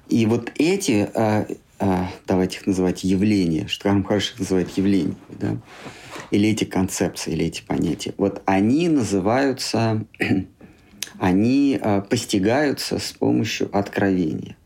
И 0.08 0.26
вот 0.26 0.52
эти, 0.56 1.10
э, 1.14 1.46
э, 1.80 2.04
давайте 2.28 2.60
их 2.60 2.68
называть 2.68 3.04
явления, 3.04 3.68
что 3.68 3.84
Карм 3.84 4.04
Харш 4.04 4.34
их 4.34 4.40
называет 4.40 4.70
явлениями, 4.78 5.16
да, 5.30 5.58
или 6.32 6.50
эти 6.50 6.64
концепции, 6.64 7.32
или 7.34 7.46
эти 7.46 7.62
понятия. 7.62 8.14
Вот 8.18 8.42
они 8.46 8.90
называются 8.90 10.06
они 11.20 11.80
э, 11.82 12.02
постигаются 12.02 13.00
с 13.00 13.12
помощью 13.12 13.76
откровения. 13.76 14.58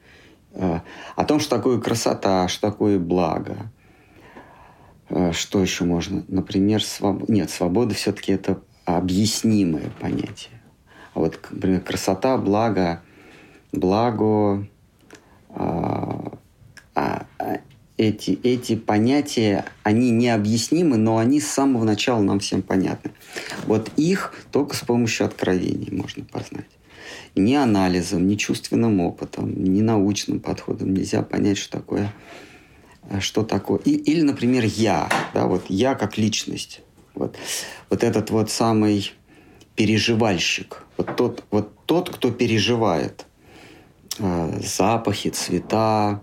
Э, 0.53 0.79
о 1.15 1.25
том, 1.25 1.39
что 1.39 1.55
такое 1.55 1.79
красота, 1.79 2.48
что 2.48 2.69
такое 2.69 3.00
благо. 3.00 3.72
Э, 5.10 5.31
что 5.31 5.62
еще 5.62 5.84
можно? 5.84 6.24
Например, 6.27 6.84
своб... 6.84 7.29
нет, 7.29 7.50
свобода 7.50 7.93
все-таки 7.93 8.31
это 8.31 8.62
объяснимое 8.86 9.91
понятие. 10.00 10.62
А 11.13 11.19
вот, 11.19 11.39
например, 11.51 11.81
красота, 11.81 12.38
благо, 12.38 13.01
благо, 13.72 14.67
а, 15.50 16.38
а, 16.96 17.25
эти, 18.00 18.39
эти 18.44 18.75
понятия, 18.77 19.65
они 19.84 20.10
необъяснимы, 20.12 20.96
но 20.96 21.18
они 21.18 21.41
с 21.41 21.48
самого 21.48 21.84
начала 21.84 22.22
нам 22.22 22.39
всем 22.39 22.62
понятны. 22.62 23.12
Вот 23.65 23.91
их 23.98 24.34
только 24.51 24.75
с 24.75 24.79
помощью 24.79 25.25
откровений 25.25 25.89
можно 25.91 26.24
познать. 26.24 26.70
Ни 27.36 27.56
анализом, 27.56 28.25
ни 28.25 28.36
чувственным 28.36 29.01
опытом, 29.01 29.63
ни 29.63 29.82
научным 29.82 30.39
подходом 30.39 30.94
нельзя 30.94 31.24
понять, 31.24 31.58
что 31.58 31.77
такое, 31.77 32.13
что 33.20 33.44
такое. 33.44 33.79
И, 33.79 33.91
или, 33.91 34.22
например, 34.22 34.63
я, 34.65 35.10
да, 35.34 35.48
вот 35.48 35.65
я 35.68 35.94
как 35.96 36.18
личность. 36.18 36.82
Вот, 37.15 37.36
вот 37.89 38.03
этот 38.06 38.29
вот 38.29 38.50
самый 38.50 39.12
переживальщик, 39.75 40.84
вот 40.96 41.18
тот, 41.18 41.44
вот 41.51 41.74
тот, 41.86 42.10
кто 42.10 42.32
переживает 42.32 43.25
запахи, 44.19 45.29
цвета, 45.29 46.21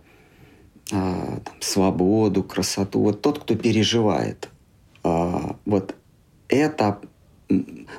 э, 0.90 0.92
там, 0.92 1.54
свободу, 1.60 2.42
красоту, 2.42 3.00
вот 3.00 3.22
тот, 3.22 3.40
кто 3.40 3.54
переживает, 3.56 4.48
э, 5.04 5.40
вот 5.64 5.94
это 6.48 7.00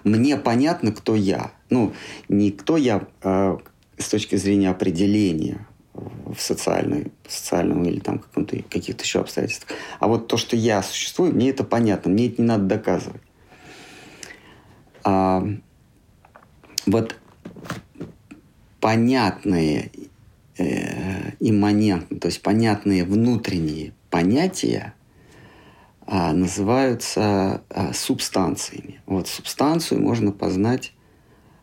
мне 0.04 0.38
понятно, 0.38 0.92
кто 0.92 1.16
я. 1.16 1.52
Ну, 1.70 1.94
не 2.28 2.52
кто 2.52 2.78
я 2.78 3.08
э, 3.24 3.58
с 3.98 4.10
точки 4.10 4.36
зрения 4.36 4.70
определения 4.70 5.66
в 5.94 6.38
социальной, 6.38 7.12
социальном 7.28 7.84
или 7.84 8.00
там 8.00 8.20
каком-то, 8.20 8.62
каких-то 8.70 9.04
еще 9.04 9.20
обстоятельствах. 9.20 9.72
А 10.00 10.08
вот 10.08 10.28
то, 10.28 10.38
что 10.38 10.56
я 10.56 10.84
существую, 10.84 11.34
мне 11.34 11.50
это 11.50 11.64
понятно, 11.64 12.12
мне 12.12 12.28
это 12.28 12.42
не 12.42 12.48
надо 12.48 12.66
доказывать. 12.66 13.22
А, 15.04 15.48
вот 16.86 17.16
понятные 18.80 19.92
э, 20.58 21.32
имманентные, 21.40 22.20
то 22.20 22.28
есть 22.28 22.42
понятные 22.42 23.04
внутренние 23.04 23.94
понятия 24.10 24.94
а, 26.06 26.32
называются 26.34 27.64
а, 27.70 27.94
субстанциями. 27.94 29.02
Вот 29.06 29.28
субстанцию 29.28 30.02
можно 30.02 30.32
познать 30.32 30.94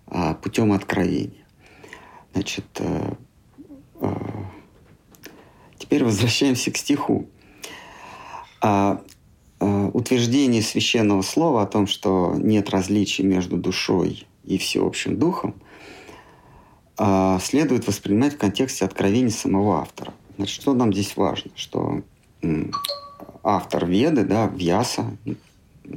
а, 0.07 0.35
путем 0.35 0.73
откровения. 0.73 1.45
Значит, 2.35 2.67
а, 2.79 3.17
а, 4.01 4.51
теперь 5.79 6.05
возвращаемся 6.05 6.71
к 6.71 6.77
стиху. 6.77 7.29
А, 8.61 9.03
а, 9.61 9.91
утверждение 9.95 10.63
священного 10.63 11.23
слова 11.23 11.63
о 11.63 11.67
том, 11.67 11.87
что 11.87 12.35
нет 12.37 12.71
различий 12.71 13.25
между 13.25 13.57
душой 13.57 14.27
и 14.45 14.59
всеобщим 14.59 15.19
духом, 15.19 15.55
а, 16.97 17.39
следует 17.41 17.87
воспринимать 17.87 18.35
в 18.35 18.39
контексте 18.39 18.85
откровения 18.85 19.31
самого 19.31 19.81
автора. 19.81 20.13
Значит, 20.37 20.61
что 20.61 20.75
нам 20.75 20.93
здесь 20.93 21.17
важно? 21.17 21.51
Что 21.55 22.03
автор 23.43 23.87
Веды, 23.87 24.25
да, 24.25 24.47
Вьяса, 24.47 25.17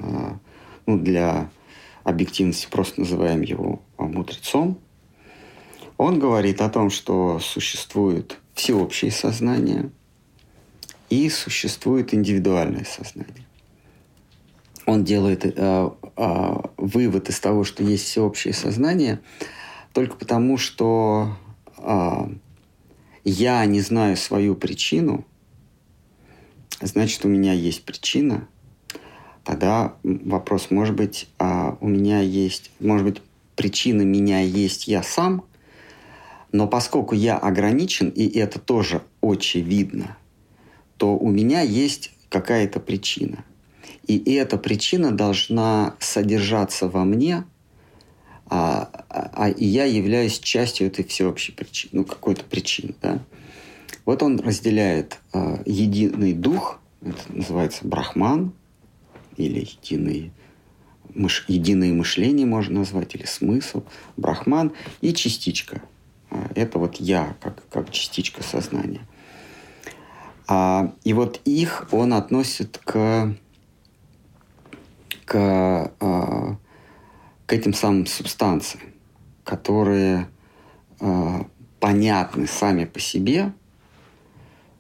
а, 0.01 0.37
ну, 0.85 0.97
для 0.99 1.49
объективности 2.03 2.67
просто 2.69 3.01
называем 3.01 3.41
его 3.41 3.81
мудрецом, 3.97 4.79
он 5.97 6.19
говорит 6.19 6.61
о 6.61 6.69
том, 6.69 6.89
что 6.89 7.39
существует 7.39 8.37
всеобщее 8.53 9.11
сознание 9.11 9.89
и 11.09 11.29
существует 11.29 12.13
индивидуальное 12.13 12.85
сознание. 12.85 13.45
Он 14.85 15.03
делает 15.03 15.45
э, 15.45 15.51
э, 16.15 16.55
вывод 16.77 17.29
из 17.29 17.39
того, 17.39 17.63
что 17.63 17.83
есть 17.83 18.05
всеобщее 18.05 18.53
сознание, 18.53 19.19
только 19.97 20.15
потому, 20.15 20.57
что 20.57 21.35
э, 21.79 22.29
я 23.23 23.65
не 23.65 23.81
знаю 23.81 24.15
свою 24.15 24.53
причину– 24.53 25.25
значит, 26.81 27.25
у 27.25 27.27
меня 27.27 27.53
есть 27.53 27.83
причина, 27.83 28.47
тогда 29.43 29.95
вопрос, 30.03 30.69
может 30.69 30.95
быть, 30.95 31.27
а 31.39 31.77
у 31.81 31.87
меня 31.87 32.19
есть, 32.19 32.71
может 32.79 33.05
быть, 33.05 33.21
причина 33.55 34.03
меня 34.03 34.39
есть 34.41 34.87
я 34.87 35.01
сам, 35.01 35.43
но 36.51 36.67
поскольку 36.67 37.15
я 37.15 37.37
ограничен, 37.37 38.09
и 38.09 38.27
это 38.37 38.59
тоже 38.59 39.01
очевидно, 39.21 40.17
то 40.97 41.17
у 41.17 41.29
меня 41.29 41.61
есть 41.61 42.11
какая-то 42.29 42.79
причина. 42.79 43.43
И 44.05 44.17
эта 44.35 44.57
причина 44.57 45.11
должна 45.11 45.95
содержаться 45.99 46.87
во 46.87 47.03
мне, 47.03 47.43
а, 48.49 48.89
а, 49.09 49.31
а 49.33 49.49
я 49.49 49.85
являюсь 49.85 50.39
частью 50.39 50.87
этой 50.87 51.05
всеобщей 51.05 51.51
причины, 51.51 51.91
ну, 51.93 52.05
какой-то 52.05 52.43
причины, 52.43 52.95
да. 53.01 53.19
Вот 54.05 54.23
он 54.23 54.39
разделяет 54.39 55.19
э, 55.33 55.61
единый 55.65 56.33
дух, 56.33 56.79
это 57.01 57.19
называется 57.27 57.85
брахман, 57.85 58.53
или 59.35 59.59
единый, 59.59 60.31
мыш, 61.13 61.45
единое 61.47 61.93
мышление 61.93 62.45
можно 62.45 62.79
назвать, 62.79 63.15
или 63.15 63.25
смысл, 63.25 63.83
брахман, 64.15 64.71
и 65.01 65.13
частичка. 65.13 65.81
А, 66.29 66.49
это 66.55 66.79
вот 66.79 66.95
я, 66.95 67.35
как, 67.41 67.67
как 67.69 67.91
частичка 67.91 68.43
сознания. 68.43 69.01
А, 70.47 70.93
и 71.03 71.13
вот 71.13 71.41
их 71.43 71.87
он 71.91 72.13
относит 72.13 72.79
к, 72.83 73.35
к, 75.25 75.91
а, 75.99 76.57
к 77.47 77.53
этим 77.53 77.73
самым 77.73 78.05
субстанциям, 78.05 78.83
которые 79.43 80.29
а, 80.99 81.47
понятны 81.79 82.45
сами 82.45 82.85
по 82.85 82.99
себе– 82.99 83.53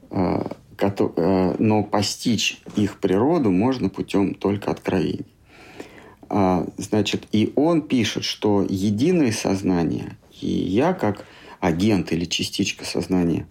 Э, 0.09 0.43
э, 0.79 1.55
но 1.57 1.83
постичь 1.83 2.61
их 2.75 2.99
природу 2.99 3.51
можно 3.51 3.89
путем 3.89 4.35
только 4.35 4.71
откровений. 4.71 5.25
А, 6.29 6.67
значит, 6.77 7.27
и 7.31 7.51
он 7.55 7.81
пишет, 7.81 8.23
что 8.23 8.65
единое 8.67 9.31
сознание 9.31 10.17
и 10.39 10.47
я 10.47 10.93
как 10.93 11.25
агент 11.59 12.11
или 12.11 12.25
частичка 12.25 12.85
сознания 12.85 13.47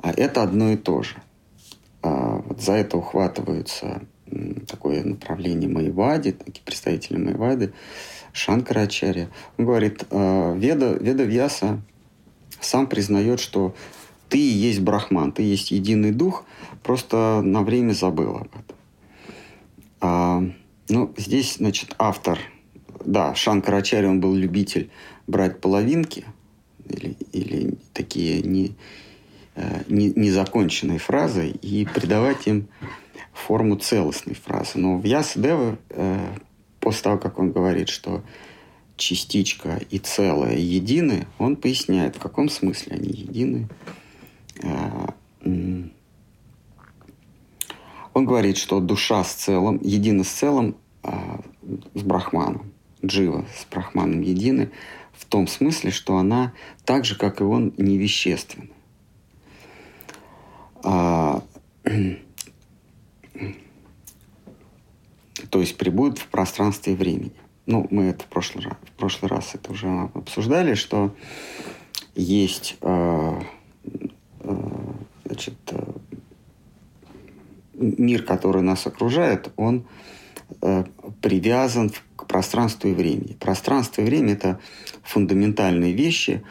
а, 0.00 0.12
это 0.12 0.42
одно 0.42 0.70
и 0.70 0.76
то 0.76 1.02
же. 1.02 1.16
А, 2.02 2.42
вот 2.46 2.60
за 2.60 2.74
это 2.74 2.96
ухватываются 2.96 4.02
такое 4.68 5.02
направление 5.04 5.70
Майвади, 5.70 6.32
такие 6.32 6.62
представители 6.62 7.16
Майвады, 7.16 7.72
Шанкарачарья. 8.38 9.28
Он 9.56 9.66
говорит, 9.66 10.04
Веда, 10.10 10.92
Веда 10.94 11.24
Вьяса 11.24 11.80
сам 12.60 12.86
признает, 12.86 13.40
что 13.40 13.74
ты 14.28 14.38
и 14.38 14.40
есть 14.40 14.80
Брахман, 14.80 15.32
ты 15.32 15.42
есть 15.42 15.70
единый 15.70 16.12
дух, 16.12 16.44
просто 16.82 17.40
на 17.42 17.62
время 17.62 17.92
забыл 17.92 18.36
об 18.36 18.48
этом. 18.48 18.76
А, 20.00 20.42
ну, 20.88 21.12
здесь, 21.16 21.56
значит, 21.56 21.94
автор, 21.98 22.38
да, 23.04 23.34
Шанкарачари, 23.34 24.06
он 24.06 24.20
был 24.20 24.34
любитель 24.34 24.90
брать 25.26 25.60
половинки 25.60 26.24
или, 26.88 27.16
или 27.32 27.74
такие 27.92 28.42
не, 28.42 28.74
э, 29.54 29.82
не, 29.88 30.10
незаконченные 30.10 30.98
фразы 30.98 31.48
и 31.48 31.86
придавать 31.86 32.46
им 32.46 32.68
форму 33.32 33.76
целостной 33.76 34.34
фразы. 34.34 34.78
Но 34.78 34.98
в 34.98 35.04
Ясадева, 35.04 35.78
э, 35.90 36.36
после 36.88 37.02
того, 37.02 37.18
как 37.18 37.38
он 37.38 37.52
говорит, 37.52 37.90
что 37.90 38.22
частичка 38.96 39.78
и 39.90 39.98
целое 39.98 40.56
едины, 40.56 41.26
он 41.38 41.56
поясняет, 41.56 42.16
в 42.16 42.18
каком 42.18 42.48
смысле 42.48 42.96
они 42.96 43.10
едины, 43.10 43.68
Э, 44.62 45.08
он 48.14 48.24
говорит, 48.24 48.56
что 48.56 48.80
душа 48.80 49.22
с 49.22 49.34
целым, 49.34 49.78
едина 49.82 50.24
с 50.24 50.28
целым, 50.28 50.76
а, 51.04 51.40
с 51.94 52.02
брахманом, 52.02 52.72
джива 53.04 53.44
с 53.56 53.64
брахманом 53.70 54.22
едины, 54.22 54.70
в 55.12 55.24
том 55.26 55.46
смысле, 55.46 55.92
что 55.92 56.16
она 56.16 56.52
так 56.84 57.04
же, 57.04 57.16
как 57.16 57.40
и 57.40 57.44
он, 57.44 57.72
невещественна. 57.76 58.66
А, 60.82 61.44
то 65.50 65.60
есть 65.60 65.76
прибудет 65.76 66.18
в 66.18 66.26
пространстве 66.28 66.92
и 66.92 66.96
времени. 66.96 67.32
Ну, 67.66 67.86
мы 67.90 68.04
это 68.04 68.24
в 68.24 68.28
прошлый 68.28 68.64
раз, 68.64 68.74
в 68.82 68.92
прошлый 68.92 69.28
раз 69.30 69.54
это 69.54 69.72
уже 69.72 70.10
обсуждали, 70.14 70.74
что 70.74 71.14
есть 72.14 72.76
э, 72.80 73.40
Э, 74.40 74.56
значит, 75.24 75.54
э, 75.72 75.92
мир, 77.74 78.22
который 78.22 78.62
нас 78.62 78.86
окружает, 78.86 79.50
он 79.56 79.86
э, 80.62 80.84
привязан 81.20 81.92
к 82.16 82.26
пространству 82.26 82.88
и 82.88 82.94
времени. 82.94 83.34
Пространство 83.34 84.02
и 84.02 84.04
время– 84.04 84.32
это 84.34 84.58
фундаментальные 85.02 85.92
вещи. 85.92 86.42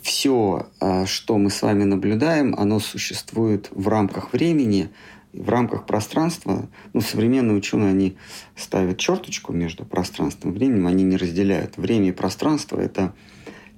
Все, 0.00 0.68
что 1.04 1.36
мы 1.36 1.50
с 1.50 1.60
вами 1.60 1.84
наблюдаем, 1.84 2.54
оно 2.56 2.80
существует 2.80 3.68
в 3.72 3.86
рамках 3.88 4.32
времени, 4.32 4.88
в 5.32 5.48
рамках 5.48 5.86
пространства. 5.86 6.68
Ну, 6.92 7.00
современные 7.00 7.56
ученые, 7.56 7.90
они 7.90 8.16
ставят 8.56 8.98
черточку 8.98 9.52
между 9.52 9.84
пространством 9.84 10.52
и 10.52 10.54
временем, 10.54 10.86
они 10.86 11.04
не 11.04 11.16
разделяют. 11.16 11.76
Время 11.76 12.08
и 12.08 12.12
пространство– 12.12 12.80
это 12.80 13.14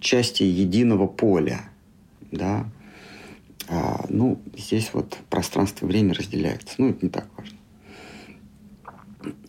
части 0.01 0.43
единого 0.43 1.07
поля. 1.07 1.69
Да? 2.31 2.67
А, 3.69 4.05
ну, 4.09 4.41
здесь 4.57 4.91
вот 4.93 5.19
пространство 5.29 5.87
и 5.87 5.89
время 5.89 6.15
разделяются. 6.15 6.75
Ну, 6.79 6.91
это 6.91 7.05
не 7.05 7.11
так 7.11 7.27
важно. 7.37 7.57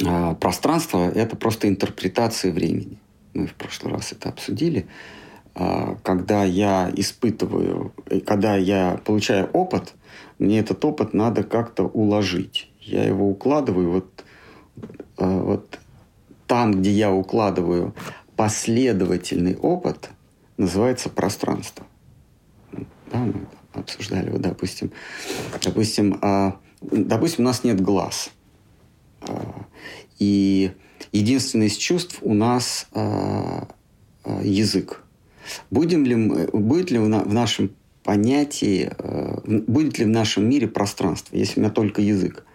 А, 0.06 0.36
пространство– 0.36 1.10
это 1.16 1.36
просто 1.36 1.68
интерпретация 1.68 2.52
времени. 2.52 2.98
Мы 3.34 3.48
в 3.48 3.54
прошлый 3.54 3.94
раз 3.94 4.12
это 4.12 4.30
обсудили. 4.30 4.88
А, 5.56 5.96
когда 6.04 6.44
я 6.44 6.92
испытываю, 6.96 7.94
когда 8.26 8.56
я 8.56 9.00
получаю 9.06 9.50
опыт, 9.54 9.94
мне 10.42 10.60
этот 10.60 10.84
опыт 10.84 11.14
надо 11.14 11.44
как-то 11.44 11.84
уложить. 11.84 12.70
Я 12.80 13.04
его 13.04 13.30
укладываю 13.30 13.92
вот, 13.92 14.24
а, 15.18 15.40
вот 15.42 15.80
там, 16.48 16.74
где 16.74 16.92
я 16.92 17.12
укладываю 17.12 17.94
последовательный 18.36 19.56
опыт, 19.56 20.10
называется 20.58 21.10
пространство. 21.10 21.86
Да, 23.12 23.20
мы 23.20 23.48
обсуждали, 23.74 24.30
вот, 24.30 24.42
допустим, 24.42 24.92
допустим, 25.64 26.20
допустим, 26.82 27.46
у 27.46 27.48
нас 27.48 27.64
нет 27.64 27.80
глаз– 27.80 28.32
и 30.20 30.72
единственное 31.12 31.68
из 31.68 31.78
чувств 31.78 32.20
у 32.22 32.34
нас 32.34 32.88
а, 32.94 33.68
а, 34.24 34.42
язык. 34.44 35.04
Будем 35.72 36.06
ли 36.06 36.16
мы, 36.16 36.48
будет 36.48 36.92
ли 36.92 37.00
в 37.00 37.08
нашем 37.08 37.72
понятии, 38.04 38.92
а, 38.98 39.42
будет 39.46 39.98
ли 40.00 40.06
в 40.06 40.10
нашем 40.10 40.50
мире 40.50 40.68
пространство, 40.68 41.36
если 41.36 41.60
у 41.60 41.64
меня 41.64 41.72
только 41.72 42.02
язык? 42.02 42.46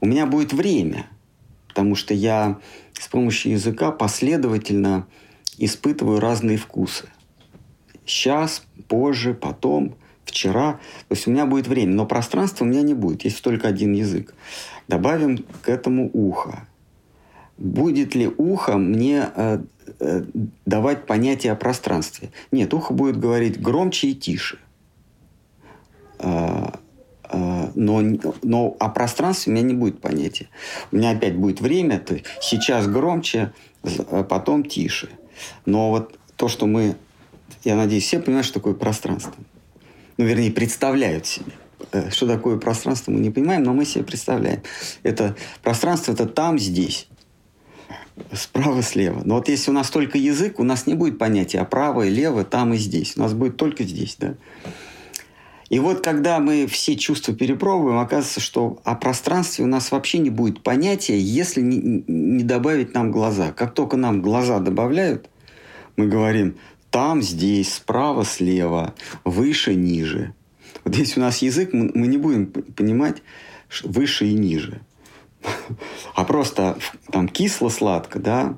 У 0.00 0.06
меня 0.06 0.26
будет 0.26 0.52
время, 0.52 1.06
потому 1.68 1.94
что 1.94 2.14
я 2.14 2.58
с 2.92 3.08
помощью 3.08 3.52
языка 3.52 3.90
последовательно 3.90 5.06
испытываю 5.58 6.20
разные 6.20 6.56
вкусы. 6.56 7.08
Сейчас, 8.04 8.64
позже, 8.88 9.34
потом, 9.34 9.96
вчера. 10.24 10.74
То 11.08 11.14
есть 11.14 11.26
у 11.26 11.30
меня 11.30 11.46
будет 11.46 11.68
время, 11.68 11.94
но 11.94 12.06
пространства 12.06 12.64
у 12.64 12.68
меня 12.68 12.82
не 12.82 12.94
будет, 12.94 13.24
есть 13.24 13.42
только 13.42 13.68
один 13.68 13.92
язык. 13.92 14.34
Добавим 14.88 15.44
к 15.62 15.68
этому 15.68 16.10
ухо. 16.12 16.66
Будет 17.56 18.14
ли 18.14 18.26
ухо 18.26 18.76
мне 18.76 19.30
э, 19.34 19.58
э, 19.58 19.58
давать 20.64 21.06
понятие 21.06 21.52
о 21.52 21.56
пространстве? 21.56 22.30
Нет, 22.52 22.72
ухо 22.74 22.92
будет 22.92 23.18
говорить 23.18 23.60
громче 23.60 24.08
и 24.08 24.14
тише. 24.14 24.58
Э, 26.18 26.68
э, 27.30 27.70
но, 27.74 28.02
но 28.42 28.76
о 28.78 28.88
пространстве 28.88 29.52
у 29.52 29.56
меня 29.56 29.64
не 29.64 29.74
будет 29.74 30.00
понятия. 30.00 30.48
У 30.92 30.96
меня 30.96 31.10
опять 31.10 31.36
будет 31.36 31.60
время, 31.60 31.98
то 31.98 32.14
есть 32.14 32.26
сейчас 32.40 32.86
громче, 32.86 33.52
э, 33.82 34.24
потом 34.28 34.64
тише. 34.64 35.10
Но 35.66 35.90
вот 35.90 36.18
то, 36.36 36.48
что 36.48 36.66
мы, 36.66 36.96
я 37.64 37.76
надеюсь, 37.76 38.04
все 38.04 38.20
понимают, 38.20 38.46
что 38.46 38.54
такое 38.60 38.74
пространство. 38.74 39.34
Ну, 40.16 40.24
вернее, 40.24 40.50
представляют 40.50 41.26
себе. 41.26 41.52
Э, 41.92 42.10
что 42.10 42.26
такое 42.26 42.58
пространство, 42.58 43.10
мы 43.10 43.20
не 43.20 43.30
понимаем, 43.30 43.62
но 43.62 43.72
мы 43.72 43.84
себе 43.84 44.04
представляем. 44.04 44.62
Это 45.02 45.36
пространство 45.62 46.12
это 46.12 46.26
там, 46.26 46.58
здесь. 46.58 47.08
Справа, 48.32 48.82
слева. 48.82 49.22
Но 49.24 49.36
вот 49.36 49.48
если 49.48 49.70
у 49.70 49.74
нас 49.74 49.90
только 49.90 50.18
язык, 50.18 50.58
у 50.58 50.64
нас 50.64 50.86
не 50.86 50.94
будет 50.94 51.18
понятия 51.18 51.60
а 51.60 51.64
право 51.64 52.02
и 52.02 52.10
лево, 52.10 52.44
там 52.44 52.74
и 52.74 52.76
здесь. 52.76 53.16
У 53.16 53.20
нас 53.20 53.34
будет 53.34 53.56
только 53.56 53.84
здесь, 53.84 54.16
да. 54.18 54.34
И 55.70 55.78
вот 55.78 56.04
когда 56.04 56.38
мы 56.40 56.66
все 56.66 56.96
чувства 56.96 57.34
перепробуем, 57.34 57.98
оказывается, 57.98 58.40
что 58.40 58.80
о 58.84 58.94
пространстве 58.94 59.64
у 59.64 59.68
нас 59.68 59.90
вообще 59.90 60.18
не 60.18 60.30
будет 60.30 60.62
понятия, 60.62 61.18
если 61.18 61.62
не, 61.62 62.04
не 62.06 62.44
добавить 62.44 62.94
нам 62.94 63.10
глаза. 63.10 63.50
Как 63.52 63.74
только 63.74 63.96
нам 63.96 64.22
глаза 64.22 64.60
добавляют, 64.60 65.28
мы 65.96 66.06
говорим 66.06 66.56
там, 66.90 67.22
здесь, 67.22 67.74
справа, 67.74 68.24
слева, 68.24 68.94
выше, 69.24 69.74
ниже. 69.74 70.34
Вот 70.84 70.94
если 70.96 71.18
у 71.18 71.22
нас 71.22 71.38
язык, 71.38 71.72
мы 71.72 72.06
не 72.06 72.18
будем 72.18 72.46
понимать 72.46 73.22
выше 73.82 74.26
и 74.26 74.34
ниже. 74.34 74.80
А 76.14 76.24
просто 76.24 76.78
там 77.10 77.28
кисло-сладко, 77.28 78.18
да. 78.18 78.56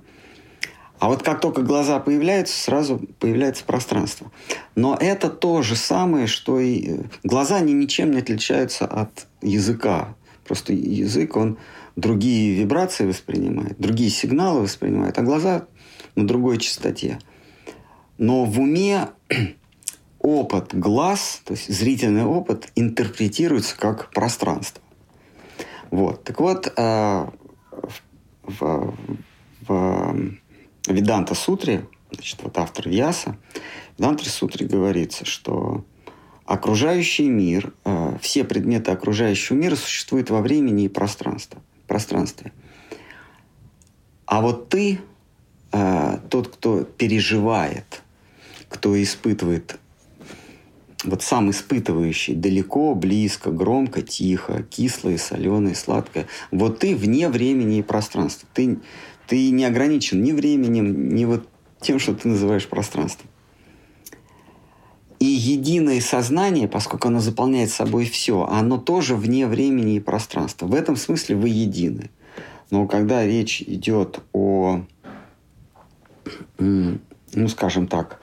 А 0.98 1.08
вот 1.08 1.22
как 1.22 1.40
только 1.40 1.62
глаза 1.62 1.98
появляются, 2.00 2.58
сразу 2.58 2.98
появляется 3.18 3.64
пространство. 3.64 4.30
Но 4.74 4.96
это 4.98 5.28
то 5.28 5.62
же 5.62 5.76
самое, 5.76 6.26
что 6.26 6.58
и... 6.58 6.88
Э, 6.88 7.02
глаза 7.22 7.56
они 7.56 7.74
ничем 7.74 8.12
не 8.12 8.18
отличаются 8.18 8.86
от 8.86 9.26
языка. 9.42 10.14
Просто 10.44 10.72
язык, 10.72 11.36
он 11.36 11.58
другие 11.96 12.54
вибрации 12.54 13.06
воспринимает, 13.06 13.78
другие 13.78 14.10
сигналы 14.10 14.62
воспринимает, 14.62 15.18
а 15.18 15.22
глаза 15.22 15.66
на 16.14 16.26
другой 16.26 16.58
частоте. 16.58 17.18
Но 18.16 18.44
в 18.44 18.60
уме 18.60 19.08
опыт 20.20 20.74
глаз, 20.74 21.42
то 21.44 21.52
есть 21.52 21.68
зрительный 21.68 22.24
опыт, 22.24 22.70
интерпретируется 22.74 23.76
как 23.76 24.10
пространство. 24.10 24.82
Вот. 25.96 26.24
Так 26.24 26.40
вот, 26.40 26.70
э, 26.76 27.26
в, 28.42 28.94
в 29.66 30.16
Веданта 30.86 31.34
Сутре, 31.34 31.86
значит, 32.12 32.38
вот 32.42 32.58
автор 32.58 32.86
Вьяса, 32.86 33.38
в 33.94 33.98
Веданта 33.98 34.28
Сутре 34.28 34.66
говорится, 34.66 35.24
что 35.24 35.86
окружающий 36.44 37.30
мир, 37.30 37.72
э, 37.86 38.18
все 38.20 38.44
предметы 38.44 38.90
окружающего 38.90 39.56
мира 39.56 39.74
существуют 39.74 40.28
во 40.28 40.42
времени 40.42 40.84
и 40.84 40.88
пространстве. 40.90 41.60
пространстве. 41.86 42.52
А 44.26 44.42
вот 44.42 44.68
ты, 44.68 45.00
э, 45.72 46.18
тот, 46.28 46.48
кто 46.48 46.84
переживает, 46.84 48.02
кто 48.68 49.02
испытывает 49.02 49.80
вот 51.04 51.22
сам 51.22 51.50
испытывающий 51.50 52.34
далеко, 52.34 52.94
близко, 52.94 53.50
громко, 53.50 54.02
тихо, 54.02 54.62
кислое, 54.62 55.18
соленое, 55.18 55.74
сладкое. 55.74 56.26
Вот 56.50 56.78
ты 56.78 56.96
вне 56.96 57.28
времени 57.28 57.78
и 57.78 57.82
пространства. 57.82 58.48
Ты, 58.54 58.78
ты 59.26 59.50
не 59.50 59.64
ограничен 59.64 60.22
ни 60.22 60.32
временем, 60.32 61.14
ни 61.14 61.24
вот 61.24 61.48
тем, 61.80 61.98
что 61.98 62.14
ты 62.14 62.28
называешь 62.28 62.66
пространством. 62.66 63.28
И 65.18 65.26
единое 65.26 66.00
сознание, 66.00 66.68
поскольку 66.68 67.08
оно 67.08 67.20
заполняет 67.20 67.70
собой 67.70 68.04
все, 68.04 68.46
оно 68.50 68.76
тоже 68.76 69.16
вне 69.16 69.46
времени 69.46 69.96
и 69.96 70.00
пространства. 70.00 70.66
В 70.66 70.74
этом 70.74 70.96
смысле 70.96 71.36
вы 71.36 71.48
едины. 71.48 72.10
Но 72.70 72.86
когда 72.86 73.24
речь 73.24 73.62
идет 73.62 74.20
о, 74.32 74.82
ну 76.58 77.48
скажем 77.48 77.86
так, 77.86 78.20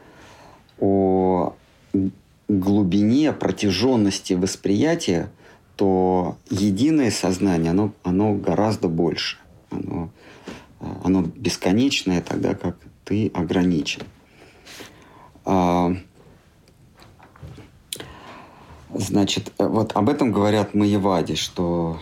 о 0.79 1.55
глубине, 2.47 3.33
протяженности 3.33 4.33
восприятия, 4.33 5.31
то 5.75 6.37
единое 6.49 7.11
сознание, 7.11 7.71
оно, 7.71 7.93
оно 8.03 8.33
гораздо 8.33 8.87
больше. 8.87 9.37
Оно, 9.71 10.09
оно 11.03 11.23
бесконечное, 11.23 12.21
тогда 12.21 12.53
как 12.53 12.77
ты 13.05 13.31
ограничен. 13.33 14.03
А, 15.45 15.95
значит, 18.93 19.51
вот 19.57 19.95
об 19.95 20.09
этом 20.09 20.31
говорят 20.31 20.73
Маевади, 20.73 21.35
что, 21.35 21.99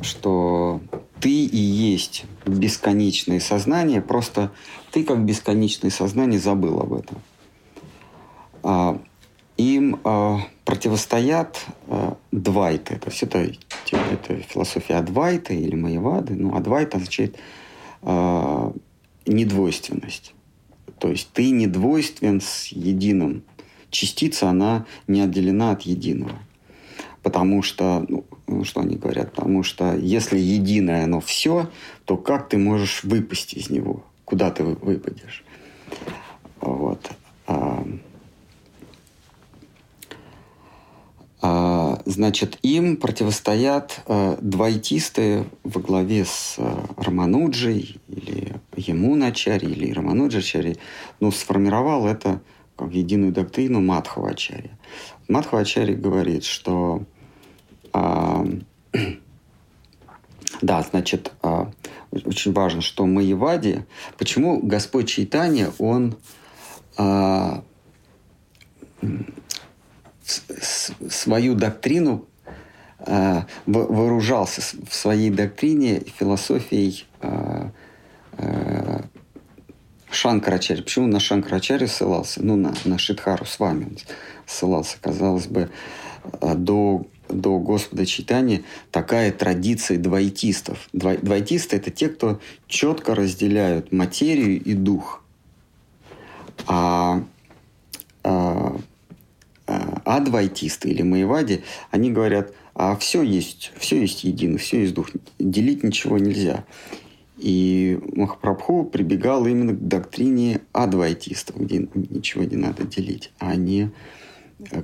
что 0.00 0.80
ты 1.20 1.30
и 1.30 1.58
есть 1.58 2.24
бесконечное 2.46 3.40
сознание, 3.40 4.00
просто 4.00 4.50
ты 4.90 5.04
как 5.04 5.24
бесконечное 5.24 5.90
сознание 5.90 6.40
забыл 6.40 6.80
об 6.80 6.94
этом. 6.94 7.18
А, 8.62 9.00
им 9.56 10.00
а, 10.04 10.38
противостоят 10.64 11.64
а, 11.88 12.16
двайты. 12.32 12.96
То 12.96 13.10
есть 13.10 13.22
это, 13.22 13.38
это 13.92 14.36
философия 14.36 14.96
Адвайта 14.96 15.54
или 15.54 15.74
Майявады. 15.74 16.34
Ну, 16.34 16.54
Адвайта 16.54 16.96
означает 16.98 17.38
недвойственность. 19.26 20.32
То 20.98 21.08
есть 21.08 21.30
ты 21.34 21.50
недвойствен 21.50 22.40
с 22.40 22.68
единым. 22.68 23.42
Частица, 23.90 24.48
она 24.48 24.86
не 25.06 25.20
отделена 25.20 25.72
от 25.72 25.82
единого. 25.82 26.38
Потому 27.22 27.60
что, 27.62 28.06
ну 28.46 28.64
что 28.64 28.80
они 28.80 28.96
говорят, 28.96 29.34
потому 29.34 29.62
что 29.62 29.94
если 29.94 30.38
единое 30.38 31.04
оно 31.04 31.20
все, 31.20 31.68
то 32.06 32.16
как 32.16 32.48
ты 32.48 32.56
можешь 32.56 33.04
выпасть 33.04 33.52
из 33.52 33.68
него? 33.68 34.02
Куда 34.24 34.50
ты 34.50 34.64
выпадешь? 34.64 35.44
Вот. 36.60 37.10
А, 37.46 37.84
значит, 41.42 42.58
им 42.62 42.96
противостоят 42.96 44.02
э, 44.06 44.36
двойтисты 44.40 45.46
во 45.64 45.80
главе 45.80 46.24
с 46.24 46.56
э, 46.58 46.76
Рамануджей 46.98 47.98
или 48.08 48.60
Ямуначари 48.76 49.66
или 49.66 49.92
Рамануджачари, 49.92 50.76
ну, 51.18 51.30
сформировал 51.30 52.06
это 52.06 52.42
как 52.76 52.92
единую 52.92 53.32
доктрину 53.32 53.80
Мадхавачари. 53.80 54.70
Мадхавачари 55.28 55.94
говорит, 55.94 56.44
что 56.44 57.04
а, 57.92 58.46
да, 60.62 60.82
значит, 60.82 61.32
а, 61.42 61.70
очень 62.10 62.52
важно, 62.52 62.80
что 62.80 63.06
Маевади, 63.06 63.84
почему 64.18 64.60
Господь 64.62 65.08
Чайтанья, 65.08 65.72
он 65.78 66.16
а, 66.96 67.62
свою 71.08 71.54
доктрину 71.54 72.26
а, 72.98 73.46
вооружался 73.66 74.62
в 74.88 74.94
своей 74.94 75.30
доктрине 75.30 76.02
философией 76.18 77.06
а, 77.20 77.70
а, 78.38 79.02
Шанкарачари. 80.10 80.82
Почему 80.82 81.06
на 81.06 81.20
Шанкарачари 81.20 81.86
ссылался? 81.86 82.42
Ну, 82.42 82.56
на, 82.56 82.74
на 82.84 82.98
Шидхару 82.98 83.44
с 83.46 83.58
вами 83.58 83.84
он 83.84 83.98
ссылался. 84.46 84.96
Казалось 85.00 85.46
бы, 85.46 85.70
а, 86.40 86.54
до 86.54 87.06
до 87.32 87.58
Господа 87.58 88.06
Читания 88.06 88.62
такая 88.90 89.32
традиция 89.32 89.98
двойтистов. 89.98 90.88
Двойтисты– 90.92 91.76
это 91.76 91.90
те, 91.90 92.08
кто 92.08 92.40
четко 92.66 93.14
разделяют 93.14 93.92
материю 93.92 94.60
и 94.60 94.74
дух. 94.74 95.22
А, 96.66 97.22
а, 98.22 98.76
а, 99.70 100.02
а 100.04 100.20
двойтисты 100.20 100.90
или 100.90 101.02
маевади, 101.02 101.62
они 101.90 102.10
говорят, 102.10 102.52
а 102.74 102.96
все 102.96 103.22
есть, 103.22 103.72
все 103.76 104.00
есть 104.00 104.24
едино, 104.24 104.58
все 104.58 104.80
есть 104.80 104.94
дух, 104.94 105.10
делить 105.38 105.84
ничего 105.84 106.18
нельзя. 106.18 106.64
И 107.38 107.98
Махапрабху 108.14 108.84
прибегал 108.84 109.46
именно 109.46 109.72
к 109.72 109.88
доктрине 109.88 110.60
адвайтистов, 110.72 111.56
где 111.56 111.88
ничего 111.94 112.44
не 112.44 112.56
надо 112.56 112.82
делить, 112.84 113.32
а 113.38 113.54
не 113.54 113.90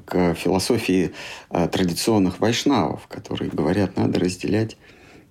к 0.07 0.35
философии 0.35 1.13
э, 1.51 1.69
традиционных 1.69 2.41
вайшнавов, 2.41 3.07
которые 3.09 3.51
говорят, 3.51 3.97
надо 3.97 4.21
разделять 4.21 4.79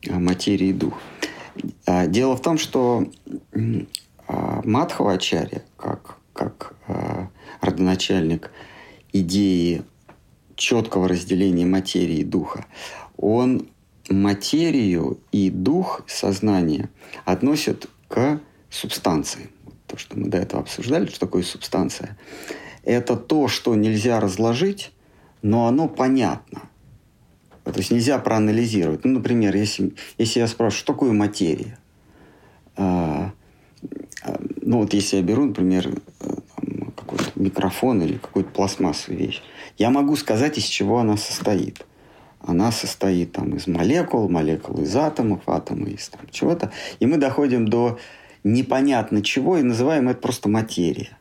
э, 0.03 0.13
материю 0.19 0.69
и 0.69 0.73
дух. 0.73 0.99
А, 1.87 2.05
дело 2.05 2.35
в 2.35 2.41
том, 2.41 2.59
что 2.59 3.09
а, 4.27 4.61
Мадхавачарья, 4.63 5.63
как, 5.77 6.17
как 6.33 6.73
э, 6.87 7.27
родоначальник 7.61 8.51
идеи 9.19 9.83
четкого 10.55 11.07
разделения 11.07 11.65
материи 11.65 12.17
и 12.17 12.23
духа, 12.23 12.65
он 13.17 13.67
материю 14.09 15.19
и 15.31 15.49
дух 15.49 16.03
сознания 16.07 16.89
относит 17.25 17.89
к 18.07 18.39
субстанции. 18.69 19.49
То, 19.87 19.97
что 19.97 20.17
мы 20.17 20.27
до 20.27 20.37
этого 20.37 20.61
обсуждали, 20.61 21.05
что 21.05 21.19
такое 21.19 21.43
субстанция 21.43 22.17
это 22.85 23.17
то, 23.17 23.47
что 23.47 23.75
нельзя 23.75 24.19
разложить, 24.19 24.91
но 25.41 25.67
оно 25.67 25.89
понятно. 25.89 26.61
То 27.63 27.73
есть 27.77 27.91
нельзя 27.91 28.19
проанализировать. 28.19 29.03
Ну, 29.03 29.13
например, 29.13 29.55
если, 29.55 29.95
если 30.19 30.39
я 30.39 30.47
спрашиваю, 30.47 30.79
что 30.79 30.93
такое 30.93 31.11
материя? 31.11 31.79
А, 32.77 33.31
а, 34.21 34.39
ну, 34.61 34.79
вот 34.79 34.93
если 34.93 35.17
я 35.17 35.23
беру, 35.23 35.45
например, 35.45 35.89
э, 36.19 36.27
какой-то 37.17 37.39
микрофон 37.39 38.01
или 38.01 38.17
какую-то 38.17 38.51
пластмассовую 38.51 39.19
вещь, 39.19 39.41
я 39.77 39.89
могу 39.89 40.15
сказать, 40.15 40.57
из 40.57 40.65
чего 40.65 40.99
она 40.99 41.17
состоит. 41.17 41.85
Она 42.41 42.71
состоит 42.71 43.31
там, 43.31 43.55
из 43.55 43.67
молекул, 43.67 44.29
молекул 44.29 44.81
из 44.81 44.95
атомов, 44.95 45.41
атомы 45.47 45.91
из 45.91 46.09
там, 46.09 46.21
чего-то. 46.29 46.71
И 46.99 47.05
мы 47.05 47.17
доходим 47.17 47.67
до 47.67 47.97
непонятно 48.43 49.23
чего 49.23 49.57
и 49.57 49.63
называем 49.63 50.09
это 50.09 50.19
просто 50.19 50.47
материя. 50.47 51.17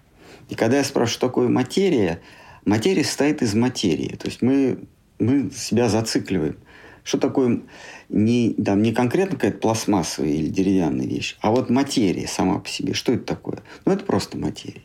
И 0.51 0.55
когда 0.55 0.79
я 0.79 0.85
спрашиваю, 0.85 1.15
что 1.15 1.27
такое 1.29 1.49
материя, 1.49 2.21
материя 2.67 3.05
состоит 3.05 3.41
из 3.43 3.55
материи. 3.55 4.17
То 4.17 4.29
есть 4.29 4.43
мы, 4.43 4.81
мы 5.19 5.51
себя 5.51 5.89
зацикливаем. 5.89 6.59
Что 7.03 7.19
такое 7.19 7.63
не, 8.09 8.55
там, 8.55 8.83
не 8.83 8.93
конкретно 8.93 9.37
какая-то 9.37 9.59
пластмассовая 9.59 10.31
или 10.31 10.49
деревянная 10.49 11.07
вещь, 11.07 11.37
а 11.41 11.51
вот 11.51 11.69
материя 11.69 12.27
сама 12.27 12.59
по 12.59 12.69
себе. 12.69 12.95
Что 12.95 13.13
это 13.13 13.25
такое? 13.25 13.59
Ну, 13.85 13.93
это 13.93 14.05
просто 14.05 14.39
материя. 14.39 14.83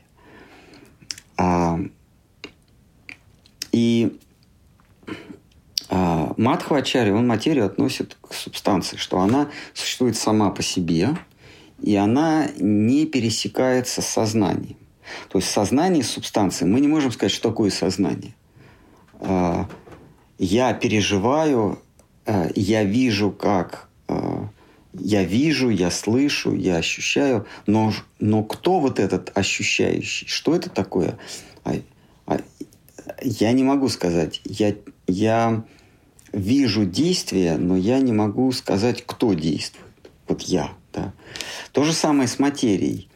А, 1.40 1.80
и 3.72 4.20
а, 5.90 6.34
Мадхвачари, 6.36 7.12
он 7.12 7.28
материю 7.28 7.66
относит 7.66 8.18
к 8.22 8.34
субстанции, 8.34 8.98
что 8.98 9.20
она 9.20 9.50
существует 9.74 10.18
сама 10.18 10.50
по 10.50 10.62
себе, 10.62 11.18
и 11.82 11.96
она 11.96 12.50
не 12.58 13.06
пересекается 13.06 14.02
с 14.02 14.08
сознанием. 14.08 14.76
То 15.30 15.40
есть 15.40 15.50
сознание 15.50 16.04
субстанции. 16.04 16.66
Мы 16.66 16.82
не 16.82 16.90
можем 16.90 17.12
сказать, 17.12 17.32
что 17.32 17.50
такое 17.50 17.70
сознание. 17.70 18.36
А, 19.22 19.70
я 20.38 20.74
переживаю, 20.74 21.80
а, 22.26 22.50
я 22.54 22.84
вижу, 22.84 23.32
как 23.32 23.88
а, 24.10 24.50
я 25.00 25.24
вижу, 25.24 25.70
я 25.70 25.92
слышу, 25.92 26.54
я 26.54 26.78
ощущаю, 26.78 27.46
но, 27.66 27.94
но 28.20 28.44
кто 28.44 28.80
вот 28.80 29.00
этот 29.00 29.32
ощущающий? 29.38 30.28
Что 30.28 30.56
это 30.56 30.70
такое? 30.70 31.18
Я 33.22 33.52
не 33.52 33.64
могу 33.64 33.90
сказать. 33.90 34.42
Я, 34.46 34.76
я 35.08 35.64
вижу 36.32 36.86
действие, 36.86 37.58
но 37.58 37.76
я 37.76 38.00
не 38.00 38.14
могу 38.14 38.52
сказать, 38.52 39.04
кто 39.06 39.34
действует. 39.34 39.86
Вот 40.28 40.42
я. 40.44 40.72
Да. 40.94 41.14
То 41.72 41.84
же 41.84 41.94
самое 41.94 42.28
с 42.28 42.40
материей 42.40 43.10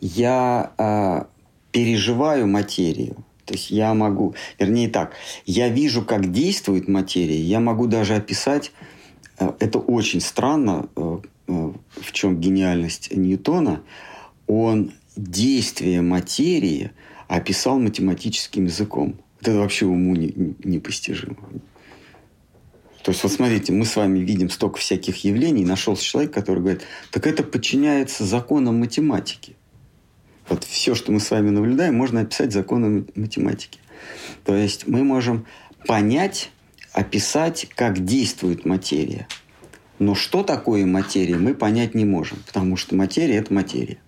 я 0.00 0.72
э, 0.78 1.24
переживаю 1.72 2.46
материю. 2.46 3.24
То 3.48 3.54
есть 3.54 3.70
я 3.70 3.94
могу, 3.94 4.34
вернее 4.58 4.90
так, 4.90 5.14
я 5.46 5.70
вижу, 5.70 6.04
как 6.04 6.30
действует 6.30 6.86
материя, 6.86 7.40
я 7.40 7.60
могу 7.60 7.86
даже 7.86 8.14
описать, 8.14 8.72
э, 9.38 9.50
это 9.58 9.78
очень 9.78 10.20
странно, 10.20 10.90
э, 10.94 11.18
э, 11.48 11.72
в 12.02 12.12
чем 12.12 12.38
гениальность 12.38 13.10
Ньютона, 13.10 13.80
он 14.46 14.92
действие 15.16 16.02
материи 16.02 16.90
описал 17.26 17.78
математическим 17.78 18.66
языком. 18.66 19.14
Это 19.40 19.54
вообще 19.54 19.86
уму 19.86 20.14
не, 20.14 20.54
непостижимо. 20.62 21.38
То 23.02 23.12
есть, 23.12 23.22
вот 23.22 23.32
смотрите, 23.32 23.72
мы 23.72 23.86
с 23.86 23.96
вами 23.96 24.18
видим 24.18 24.50
столько 24.50 24.76
всяких 24.78 25.24
явлений, 25.24 25.64
нашелся 25.64 26.04
человек, 26.04 26.34
который 26.34 26.58
говорит, 26.58 26.82
так 27.10 27.26
это 27.26 27.42
подчиняется 27.42 28.26
законам 28.26 28.78
математики. 28.78 29.56
Вот 30.48 30.64
все, 30.64 30.94
что 30.94 31.12
мы 31.12 31.20
с 31.20 31.30
вами 31.30 31.50
наблюдаем, 31.50 31.94
можно 31.94 32.20
описать 32.20 32.52
законом 32.52 33.06
математики. 33.14 33.78
То 34.44 34.54
есть 34.54 34.86
мы 34.86 35.04
можем 35.04 35.46
понять, 35.86 36.50
описать, 36.92 37.68
как 37.74 38.04
действует 38.04 38.64
материя. 38.64 39.28
Но 39.98 40.14
что 40.14 40.42
такое 40.42 40.86
материя, 40.86 41.36
мы 41.36 41.54
понять 41.54 41.94
не 41.94 42.04
можем, 42.04 42.38
потому 42.46 42.76
что 42.76 42.94
материя– 42.94 43.36
это 43.38 43.52
материя. 43.52 43.98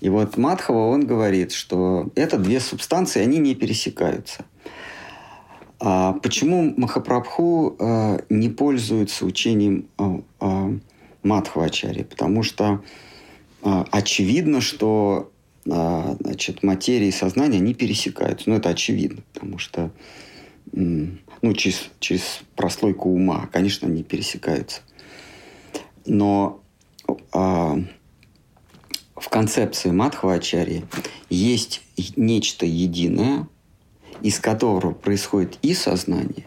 И 0.00 0.08
вот 0.08 0.36
Матхова, 0.36 0.88
он 0.88 1.06
говорит, 1.06 1.52
что 1.52 2.10
это 2.14 2.38
две 2.38 2.60
субстанции, 2.60 3.20
они 3.20 3.38
не 3.38 3.54
пересекаются. 3.54 4.44
А 5.78 6.12
почему 6.12 6.72
Махапрабху 6.76 7.76
э, 7.78 8.18
не 8.28 8.48
пользуется 8.48 9.26
учением 9.26 9.88
э, 9.98 10.20
э, 10.40 10.78
Мадхвачари? 11.24 12.04
Потому 12.04 12.44
что 12.44 12.84
э, 13.62 13.84
очевидно, 13.90 14.60
что 14.60 15.31
значит, 15.64 16.62
материя 16.62 17.08
и 17.08 17.12
сознание, 17.12 17.60
они 17.60 17.74
пересекаются. 17.74 18.50
Ну, 18.50 18.56
это 18.56 18.70
очевидно, 18.70 19.22
потому 19.32 19.58
что 19.58 19.92
ну, 20.72 21.52
через, 21.54 21.90
через 22.00 22.40
прослойку 22.56 23.10
ума, 23.10 23.48
конечно, 23.52 23.88
они 23.88 24.02
пересекаются. 24.02 24.80
Но 26.06 26.62
а, 27.32 27.78
в 29.16 29.28
концепции 29.28 29.90
Мадхвачари 29.90 30.84
есть 31.28 31.82
нечто 32.16 32.66
единое, 32.66 33.48
из 34.22 34.38
которого 34.38 34.92
происходит 34.92 35.58
и 35.62 35.74
сознание, 35.74 36.46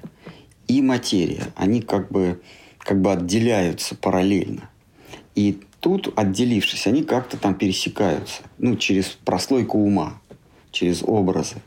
и 0.67 0.81
материя. 0.81 1.53
Они 1.55 1.81
как 1.81 2.11
бы, 2.11 2.41
как 2.79 3.01
бы 3.01 3.11
отделяются 3.11 3.95
параллельно. 3.95 4.69
И 5.35 5.61
тут, 5.79 6.11
отделившись, 6.15 6.87
они 6.87 7.03
как-то 7.03 7.37
там 7.37 7.55
пересекаются, 7.55 8.43
ну, 8.57 8.75
через 8.75 9.07
прослойку 9.07 9.77
ума, 9.79 10.19
через 10.71 11.03
образы. 11.03 11.57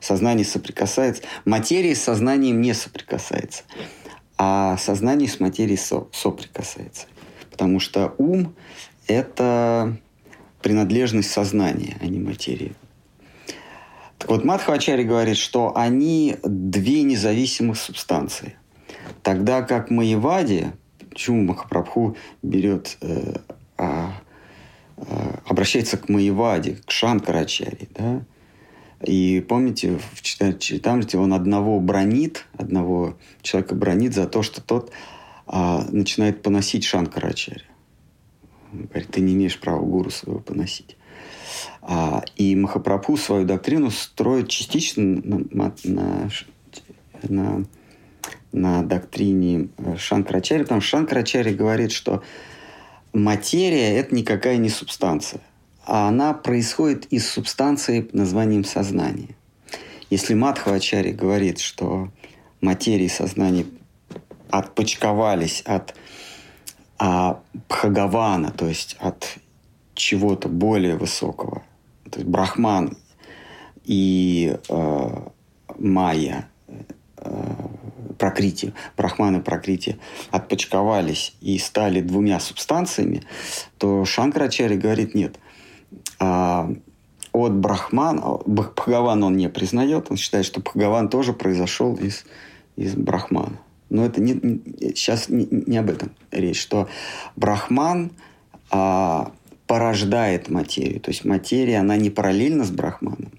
Сознание 0.00 0.44
соприкасается. 0.44 1.22
Материя 1.44 1.94
с 1.94 2.02
сознанием 2.02 2.60
не 2.60 2.74
соприкасается, 2.74 3.62
а 4.36 4.76
сознание 4.76 5.28
с 5.28 5.40
материей 5.40 5.78
со 5.78 6.08
соприкасается. 6.12 7.06
Потому 7.50 7.80
что 7.80 8.14
ум– 8.18 8.54
это 9.06 9.96
принадлежность 10.60 11.30
сознания, 11.30 11.96
а 12.00 12.06
не 12.06 12.18
материи. 12.18 12.74
Так 14.18 14.30
вот, 14.30 14.44
Мадхвачари 14.44 15.04
говорит, 15.04 15.36
что 15.36 15.76
они 15.76 16.36
две 16.42 17.02
независимых 17.02 17.78
субстанции. 17.78 18.56
Тогда 19.22 19.62
как 19.62 19.90
Маевади 19.90 20.66
почему 21.16 21.44
Махапрабху 21.44 22.14
берет, 22.42 22.98
э, 23.00 23.36
а, 23.78 24.12
а, 24.98 25.40
обращается 25.46 25.96
к 25.96 26.10
Маеваде, 26.10 26.76
к 26.84 26.90
Шанкарачаре, 26.90 27.88
да? 27.94 28.22
И 29.02 29.42
помните, 29.48 29.98
в 30.12 30.20
Читамрите 30.20 31.16
он 31.16 31.32
одного 31.32 31.80
бронит, 31.80 32.44
одного 32.58 33.16
человека 33.40 33.74
бронит 33.74 34.14
за 34.14 34.26
то, 34.26 34.42
что 34.42 34.60
тот 34.60 34.92
а, 35.46 35.86
начинает 35.90 36.42
поносить 36.42 36.84
Шанкарачаря. 36.84 37.64
Он 38.74 38.82
говорит, 38.84 39.08
ты 39.10 39.22
не 39.22 39.32
имеешь 39.32 39.58
права 39.58 39.82
гуру 39.82 40.10
своего 40.10 40.40
поносить. 40.40 40.98
А, 41.80 42.22
и 42.36 42.54
Махапрабху 42.54 43.16
свою 43.16 43.46
доктрину 43.46 43.90
строит 43.90 44.48
частично 44.50 45.02
на, 45.02 45.46
на, 45.50 45.74
на, 45.82 46.30
на 47.22 47.64
доктрине 48.52 49.68
Шанкарачари, 49.98 50.62
потому 50.62 50.80
что 50.80 50.98
Шанкарачари 50.98 51.54
говорит, 51.54 51.92
что 51.92 52.22
материя– 53.12 53.96
это 53.98 54.14
никакая 54.14 54.56
не 54.56 54.68
субстанция, 54.68 55.40
а 55.84 56.08
она 56.08 56.32
происходит 56.34 57.06
из 57.06 57.28
субстанции 57.28 58.00
под 58.00 58.14
названием 58.14 58.64
сознание. 58.64 59.36
Если 60.10 60.34
Мадхавачари 60.34 61.12
говорит, 61.12 61.58
что 61.58 62.10
материя 62.60 63.06
и 63.06 63.10
сознание 63.10 63.66
отпочковались 64.50 65.62
от 65.62 65.94
а, 66.98 67.40
Бхагавана, 67.68 68.52
то 68.52 68.66
есть 68.66 68.96
от 69.00 69.38
чего-то 69.94 70.48
более 70.48 70.96
высокого, 70.96 71.62
то 72.10 72.20
есть 72.20 72.30
Брахман 72.30 72.96
и 73.84 74.56
э, 74.68 75.28
Майя, 75.78 76.48
э, 77.18 77.54
Прокрити, 78.18 78.72
Брахман 78.96 79.36
и 79.36 79.96
отпочковались 80.30 81.34
и 81.40 81.58
стали 81.58 82.00
двумя 82.00 82.40
субстанциями, 82.40 83.22
то 83.78 84.04
Шанкрачари 84.04 84.76
говорит, 84.76 85.14
нет, 85.14 85.38
а, 86.18 86.72
от 87.32 87.52
Брахмана, 87.52 88.38
Бхагаван 88.46 89.22
он 89.22 89.36
не 89.36 89.48
признает, 89.48 90.06
он 90.10 90.16
считает, 90.16 90.46
что 90.46 90.60
Бхагаван 90.60 91.08
тоже 91.08 91.32
произошел 91.32 91.94
из, 91.96 92.24
из 92.76 92.94
Брахмана. 92.94 93.58
Но 93.90 94.04
это 94.04 94.20
не, 94.20 94.32
не, 94.32 94.94
сейчас 94.94 95.28
не, 95.28 95.46
не 95.50 95.76
об 95.76 95.90
этом 95.90 96.10
речь, 96.30 96.60
что 96.60 96.88
Брахман 97.36 98.12
а, 98.70 99.32
порождает 99.66 100.48
материю. 100.48 101.00
То 101.00 101.10
есть 101.10 101.24
материя, 101.24 101.78
она 101.78 101.96
не 101.96 102.10
параллельна 102.10 102.64
с 102.64 102.70
Брахманом, 102.70 103.32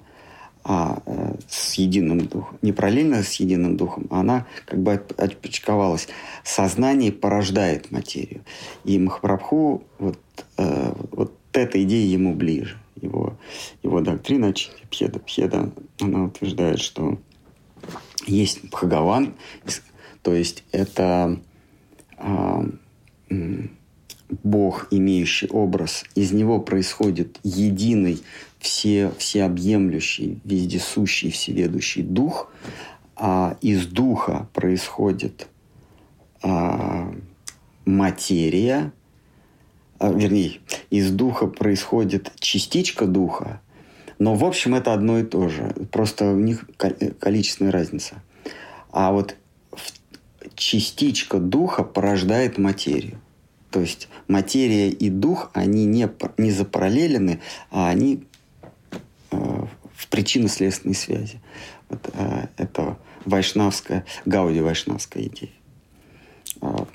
а 0.69 1.01
э, 1.05 1.35
с 1.47 1.75
единым 1.75 2.27
духом. 2.27 2.57
Не 2.61 2.73
параллельно 2.73 3.23
с 3.23 3.35
единым 3.35 3.77
духом, 3.77 4.07
а 4.09 4.19
она 4.19 4.45
как 4.65 4.79
бы 4.79 4.91
отпочковалась. 4.91 6.09
Сознание 6.43 7.13
порождает 7.13 7.89
материю. 7.89 8.43
И 8.83 8.99
Махапрабху, 8.99 9.85
вот, 9.97 10.19
э, 10.57 10.93
вот 11.13 11.33
эта 11.53 11.81
идея 11.83 12.05
ему 12.05 12.33
ближе. 12.33 12.77
Его, 13.01 13.37
его 13.81 14.01
доктрина 14.01 14.53
Пьеда 14.89 15.19
Пьеда, 15.19 15.71
она 16.01 16.25
утверждает, 16.25 16.79
что 16.79 17.17
есть 18.25 18.65
Бхагаван, 18.65 19.35
то 20.21 20.33
есть 20.33 20.63
это 20.71 21.39
а, 22.17 22.65
Бог, 24.29 24.87
имеющий 24.91 25.47
образ, 25.47 26.03
из 26.15 26.31
него 26.31 26.59
происходит 26.59 27.39
единый, 27.43 28.21
все, 28.59 29.11
всеобъемлющий, 29.17 30.39
вездесущий, 30.43 31.31
всеведущий 31.31 32.03
дух, 32.03 32.51
а 33.15 33.57
из 33.61 33.87
духа 33.87 34.47
происходит 34.53 35.47
а, 36.41 37.13
материя, 37.85 38.91
а, 39.99 40.11
вернее, 40.11 40.59
из 40.89 41.11
духа 41.11 41.47
происходит 41.47 42.31
частичка 42.39 43.05
духа, 43.05 43.61
но 44.19 44.35
в 44.35 44.43
общем 44.43 44.75
это 44.75 44.93
одно 44.93 45.19
и 45.19 45.23
то 45.23 45.47
же, 45.49 45.75
просто 45.91 46.31
у 46.31 46.39
них 46.39 46.65
количественная 47.19 47.71
разница. 47.71 48.21
А 48.91 49.11
вот 49.11 49.35
частичка 50.55 51.39
духа 51.39 51.83
порождает 51.83 52.57
материю. 52.57 53.19
То 53.69 53.81
есть 53.81 54.07
материя 54.27 54.89
и 54.89 55.09
дух, 55.09 55.51
они 55.53 55.85
не, 55.85 56.09
не 56.37 56.51
запараллелены, 56.51 57.41
а 57.69 57.89
они 57.89 58.15
э, 58.15 58.36
в 59.93 60.07
причинно-следственной 60.09 60.95
связи. 60.95 61.39
Вот, 61.89 62.09
э, 62.13 62.47
это 62.57 62.97
вайшнавская, 63.25 64.05
гауди 64.25 64.61
вайшнавская 64.61 65.23
идея. 65.23 65.51
Э, 66.61 66.85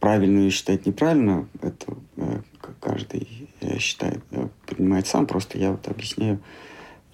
правильно 0.00 0.40
ее 0.40 0.50
считать 0.50 0.86
неправильно, 0.86 1.48
это 1.62 1.96
э, 2.16 2.40
каждый 2.80 3.48
э, 3.60 3.78
считает, 3.78 4.22
э, 4.30 4.48
принимает 4.66 5.06
сам. 5.06 5.26
Просто 5.26 5.58
я 5.58 5.70
вот 5.70 5.88
объясняю, 5.88 6.40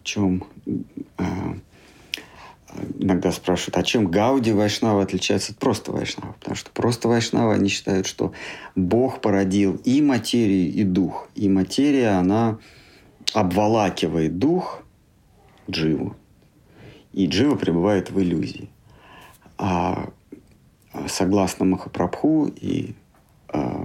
в 0.00 0.02
чем 0.02 0.44
э, 0.66 1.24
иногда 2.98 3.32
спрашивают, 3.32 3.76
а 3.76 3.82
чем 3.82 4.06
Гауди 4.06 4.52
Вайшнава 4.52 5.02
отличается 5.02 5.52
от 5.52 5.58
просто 5.58 5.92
Вайшнава? 5.92 6.32
Потому 6.34 6.56
что 6.56 6.70
просто 6.70 7.08
Вайшнава, 7.08 7.54
они 7.54 7.68
считают, 7.68 8.06
что 8.06 8.32
Бог 8.74 9.20
породил 9.20 9.80
и 9.84 10.02
материю, 10.02 10.72
и 10.72 10.84
дух. 10.84 11.28
И 11.34 11.48
материя, 11.48 12.18
она 12.18 12.58
обволакивает 13.32 14.38
дух 14.38 14.82
Дживу. 15.70 16.16
И 17.12 17.26
Джива 17.26 17.56
пребывает 17.56 18.10
в 18.10 18.20
иллюзии. 18.20 18.70
А 19.58 20.10
согласно 21.08 21.64
Махапрабху 21.64 22.46
и 22.46 22.94
э, 23.52 23.84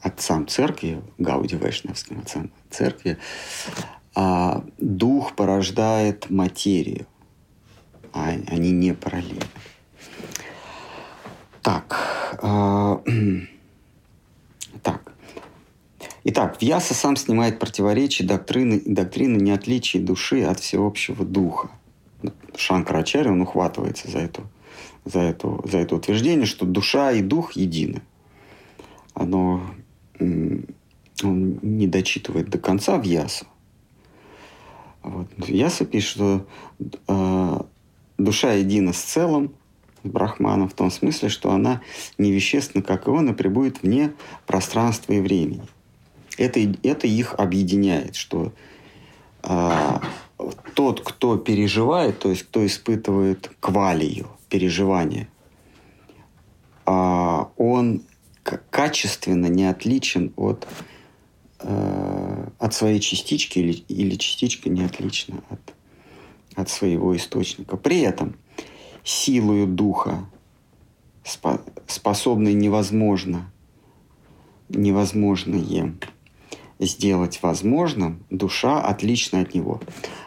отцам 0.00 0.46
церкви, 0.46 1.02
Гауди 1.18 1.56
Вайшнавским 1.56 2.20
отцам 2.20 2.50
церкви, 2.70 3.18
а 4.14 4.64
дух 4.78 5.34
порождает 5.34 6.28
материю 6.30 7.06
а 8.12 8.28
они 8.28 8.72
не 8.72 8.92
параллельны. 8.92 9.42
Так. 11.62 12.38
Э, 12.42 12.98
так. 14.82 15.12
Итак, 16.32 16.62
Вьяса 16.62 16.94
сам 16.94 17.16
снимает 17.16 17.58
противоречие 17.58 18.28
доктрины, 18.28 18.80
доктрины 18.86 19.42
неотличия 19.42 20.00
души 20.00 20.44
от 20.44 20.60
всеобщего 20.60 21.24
духа. 21.24 21.70
Шанкарачарья, 22.56 23.32
он 23.32 23.40
ухватывается 23.40 24.08
за, 24.08 24.20
эту, 24.20 24.42
за, 25.04 25.22
эту, 25.22 25.60
за 25.68 25.78
это 25.78 25.96
утверждение, 25.96 26.46
что 26.46 26.66
душа 26.66 27.10
и 27.10 27.20
дух 27.20 27.54
едины. 27.54 28.02
Оно 29.12 29.60
он 30.20 31.58
не 31.62 31.88
дочитывает 31.88 32.48
до 32.48 32.58
конца 32.58 32.96
в 32.96 33.02
Ясу. 33.02 33.46
Вот. 35.02 35.26
Яса 35.48 35.84
пишет, 35.84 36.10
что 36.10 36.46
э, 37.08 37.60
душа 38.18 38.52
едина 38.52 38.92
с 38.92 39.00
целым, 39.00 39.52
с 40.04 40.08
Брахманом, 40.08 40.68
в 40.68 40.74
том 40.74 40.92
смысле, 40.92 41.28
что 41.28 41.50
она 41.50 41.82
не 42.18 42.30
вещественна, 42.30 42.84
как 42.84 43.08
и 43.08 43.10
он, 43.10 43.30
и 43.30 43.34
пребудет 43.34 43.82
вне 43.82 44.12
пространства 44.46 45.12
и 45.14 45.20
времени. 45.20 45.66
Это, 46.40 46.60
это 46.82 47.06
их 47.06 47.34
объединяет, 47.34 48.16
что 48.16 48.52
а, 49.42 50.02
тот, 50.74 51.00
кто 51.00 51.36
переживает, 51.36 52.18
то 52.18 52.30
есть 52.30 52.44
кто 52.44 52.64
испытывает 52.64 53.50
квалию, 53.60 54.28
переживание, 54.48 55.28
а, 56.86 57.50
он 57.56 58.02
качественно 58.70 59.46
не 59.46 59.66
отличен 59.66 60.32
от, 60.36 60.66
а, 61.58 62.50
от 62.58 62.74
своей 62.74 63.00
частички 63.00 63.58
или, 63.58 63.72
или 63.88 64.14
частичка 64.16 64.68
не 64.68 64.84
отлична 64.84 65.42
от 65.50 65.74
от 66.56 66.68
своего 66.68 67.16
источника. 67.16 67.76
При 67.76 68.00
этом 68.00 68.34
силою 69.04 69.66
духа, 69.66 70.26
способной 71.86 72.54
невозможно, 72.54 73.50
невозможное 74.68 75.58
сделать 76.80 77.40
возможным, 77.42 78.24
душа 78.30 78.80
отлична 78.80 79.40
от 79.40 79.54
него. 79.54 79.80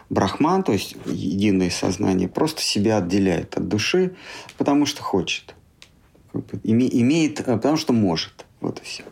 Брахман, 0.10 0.64
то 0.64 0.72
есть 0.72 0.96
единое 1.06 1.70
сознание, 1.70 2.28
просто 2.28 2.62
себя 2.62 2.98
отделяет 2.98 3.58
от 3.58 3.68
души, 3.68 4.16
потому 4.58 4.86
что 4.86 5.02
хочет. 5.02 5.56
Имеет, 6.64 7.40
э, 7.42 7.44
потому 7.44 7.78
что 7.78 7.94
может. 7.94 8.46
Вот 8.62 8.80
и 8.80 8.84
все. 8.84 9.04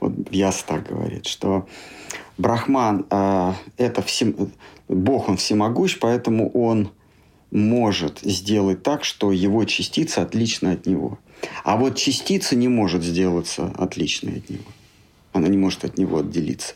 Вот 0.00 0.12
Яс 0.30 0.62
так 0.62 0.88
говорит, 0.88 1.26
что 1.26 1.66
Брахман 2.38 3.06
э, 3.10 3.52
это 3.76 4.02
всем, 4.02 4.50
Бог 4.88 5.28
он 5.28 5.36
всемогущ, 5.36 5.98
поэтому 5.98 6.50
он 6.50 6.90
может 7.50 8.20
сделать 8.20 8.82
так, 8.82 9.04
что 9.04 9.32
его 9.32 9.64
частица 9.64 10.22
отлична 10.22 10.72
от 10.72 10.86
него. 10.86 11.18
А 11.64 11.76
вот 11.76 11.96
частица 11.96 12.56
не 12.56 12.68
может 12.68 13.02
сделаться 13.02 13.72
отличной 13.76 14.38
от 14.38 14.50
него. 14.50 14.64
Она 15.36 15.48
не 15.48 15.58
может 15.58 15.84
от 15.84 15.98
него 15.98 16.18
отделиться. 16.18 16.74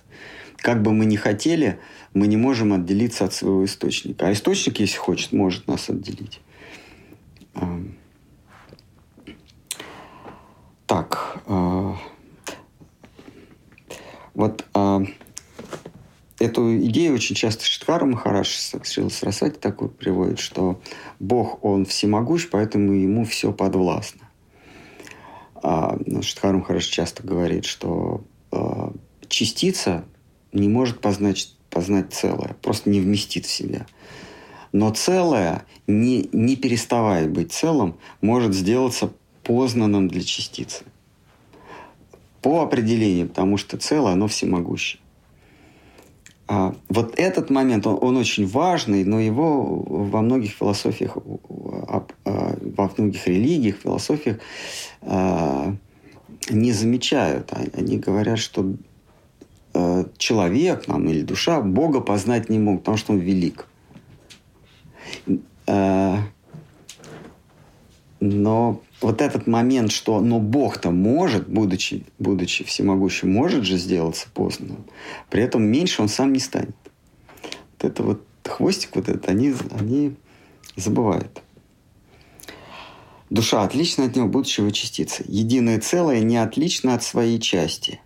Как 0.56 0.82
бы 0.82 0.92
мы 0.92 1.06
ни 1.06 1.16
хотели, 1.16 1.78
мы 2.12 2.26
не 2.26 2.36
можем 2.36 2.72
отделиться 2.72 3.24
от 3.24 3.32
своего 3.32 3.64
источника. 3.64 4.28
А 4.28 4.32
источник, 4.32 4.80
если 4.80 4.98
хочет, 4.98 5.32
может 5.32 5.66
нас 5.66 5.88
отделить. 5.88 6.40
Так. 10.86 11.40
А, 11.46 11.96
вот 14.34 14.64
а, 14.74 15.02
эту 16.40 16.76
идею 16.78 17.14
очень 17.14 17.36
часто 17.36 17.64
Шиткара 17.64 18.04
Махараш 18.06 18.72
Шил 18.82 19.08
Сарасати 19.08 19.56
такой 19.56 19.88
приводит, 19.88 20.40
что 20.40 20.80
Бог, 21.20 21.64
он 21.64 21.84
всемогущ, 21.84 22.48
поэтому 22.50 22.92
ему 22.92 23.24
все 23.24 23.52
подвластно. 23.52 24.28
А, 25.62 25.96
ну, 26.04 26.22
Шиткара 26.22 26.56
Махараш 26.56 26.86
часто 26.86 27.22
говорит, 27.22 27.66
что 27.66 28.24
частица 29.28 30.04
не 30.52 30.68
может 30.68 31.00
познать, 31.00 31.54
познать 31.70 32.12
целое, 32.12 32.56
просто 32.62 32.90
не 32.90 33.00
вместит 33.00 33.46
в 33.46 33.50
себя. 33.50 33.86
Но 34.72 34.90
целое, 34.90 35.64
не, 35.86 36.28
не 36.32 36.56
переставая 36.56 37.28
быть 37.28 37.52
целым, 37.52 37.96
может 38.20 38.54
сделаться 38.54 39.12
познанным 39.42 40.08
для 40.08 40.22
частицы. 40.22 40.84
По 42.42 42.62
определению, 42.62 43.28
потому 43.28 43.56
что 43.56 43.76
целое, 43.76 44.12
оно 44.12 44.28
всемогущее. 44.28 45.00
А, 46.46 46.74
вот 46.88 47.14
этот 47.16 47.50
момент, 47.50 47.86
он, 47.86 47.98
он 48.00 48.16
очень 48.16 48.46
важный, 48.46 49.04
но 49.04 49.20
его 49.20 49.62
во 49.86 50.20
многих 50.20 50.52
философиях, 50.52 51.16
а, 51.16 52.06
во 52.24 52.90
многих 52.96 53.26
религиях, 53.26 53.76
философиях 53.76 54.38
а, 55.02 55.74
не 56.48 56.72
замечают. 56.72 57.52
Они 57.74 57.98
говорят, 57.98 58.38
что 58.38 58.72
человек 60.16 60.88
нам, 60.88 61.08
или 61.08 61.22
душа 61.22 61.60
Бога 61.60 62.00
познать 62.00 62.48
не 62.48 62.58
мог, 62.58 62.80
потому 62.80 62.96
что 62.96 63.12
он 63.12 63.18
велик. 63.18 63.66
Но 68.22 68.82
вот 69.00 69.22
этот 69.22 69.46
момент, 69.46 69.92
что 69.92 70.20
но 70.20 70.40
Бог-то 70.40 70.90
может, 70.90 71.48
будучи, 71.48 72.04
будучи 72.18 72.64
всемогущим, 72.64 73.32
может 73.32 73.64
же 73.64 73.78
сделаться 73.78 74.28
познанным, 74.34 74.84
при 75.30 75.42
этом 75.42 75.62
меньше 75.62 76.02
он 76.02 76.08
сам 76.08 76.32
не 76.32 76.38
станет. 76.38 76.76
Вот 77.78 77.84
это 77.90 78.02
вот 78.02 78.24
хвостик 78.44 78.96
вот 78.96 79.08
этот, 79.08 79.28
они, 79.28 79.54
они 79.78 80.16
забывают. 80.76 81.42
Душа 83.30 83.62
отлична 83.62 84.06
от 84.06 84.16
него, 84.16 84.26
будучи 84.26 84.60
его 84.60 84.70
частицей. 84.70 85.24
Единое 85.28 85.78
целое 85.78 86.20
не 86.20 86.36
отлично 86.36 86.94
от 86.94 87.04
своей 87.04 87.38
части. 87.38 88.00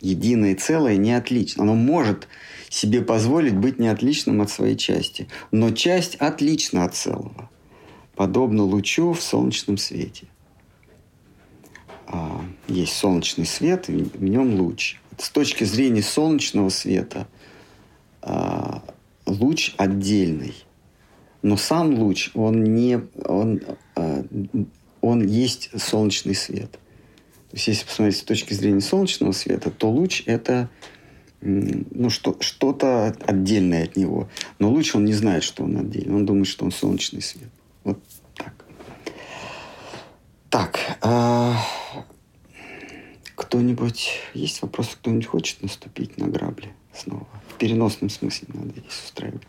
Единое 0.00 0.56
целое 0.56 0.96
не 0.96 1.12
отлично. 1.12 1.62
Оно 1.62 1.74
может 1.74 2.26
себе 2.68 3.02
позволить 3.02 3.56
быть 3.56 3.78
не 3.78 3.88
отличным 3.88 4.40
от 4.40 4.50
своей 4.50 4.76
части. 4.76 5.28
Но 5.52 5.70
часть 5.70 6.16
отлична 6.16 6.84
от 6.84 6.94
целого 6.94 7.48
подобно 8.16 8.64
лучу 8.64 9.12
в 9.12 9.22
солнечном 9.22 9.78
свете. 9.78 10.26
А, 12.08 12.44
есть 12.66 12.94
солнечный 12.94 13.46
свет, 13.46 13.88
и 13.88 14.02
в 14.02 14.24
нем 14.24 14.60
луч. 14.60 14.96
С 15.16 15.30
точки 15.30 15.62
зрения 15.62 16.02
солнечного 16.02 16.70
света 16.70 17.28
а, 18.22 18.82
луч 19.24 19.74
отдельный. 19.76 20.54
Но 21.42 21.56
сам 21.56 21.94
луч, 21.94 22.30
он 22.34 22.64
не... 22.64 23.00
Он, 23.24 23.60
а, 23.94 24.24
он 25.00 25.26
есть 25.26 25.70
солнечный 25.80 26.34
свет. 26.34 26.72
То 26.72 27.56
есть, 27.56 27.68
если 27.68 27.86
посмотреть 27.86 28.18
с 28.18 28.22
точки 28.22 28.52
зрения 28.52 28.80
солнечного 28.80 29.32
света, 29.32 29.70
то 29.70 29.90
луч– 29.90 30.22
это 30.26 30.68
ну, 31.40 32.10
что, 32.10 32.36
что-то 32.40 33.16
отдельное 33.26 33.84
от 33.84 33.96
него. 33.96 34.28
Но 34.58 34.70
луч, 34.70 34.94
он 34.94 35.04
не 35.04 35.12
знает, 35.12 35.44
что 35.44 35.64
он 35.64 35.76
отдельный. 35.76 36.14
Он 36.14 36.26
думает, 36.26 36.48
что 36.48 36.64
он 36.64 36.72
солнечный 36.72 37.22
свет. 37.22 37.48
Вот 37.84 37.98
так. 38.34 38.64
Так. 40.50 40.78
А... 41.00 41.56
Кто-нибудь... 43.36 44.10
Есть 44.34 44.62
вопросы? 44.62 44.90
Кто-нибудь 44.96 45.26
хочет 45.26 45.62
наступить 45.62 46.18
на 46.18 46.26
грабли 46.26 46.72
снова? 46.92 47.26
В 47.48 47.54
переносном 47.54 48.10
смысле 48.10 48.48
надо 48.52 48.70
здесь 48.70 49.04
устраивать 49.04 49.42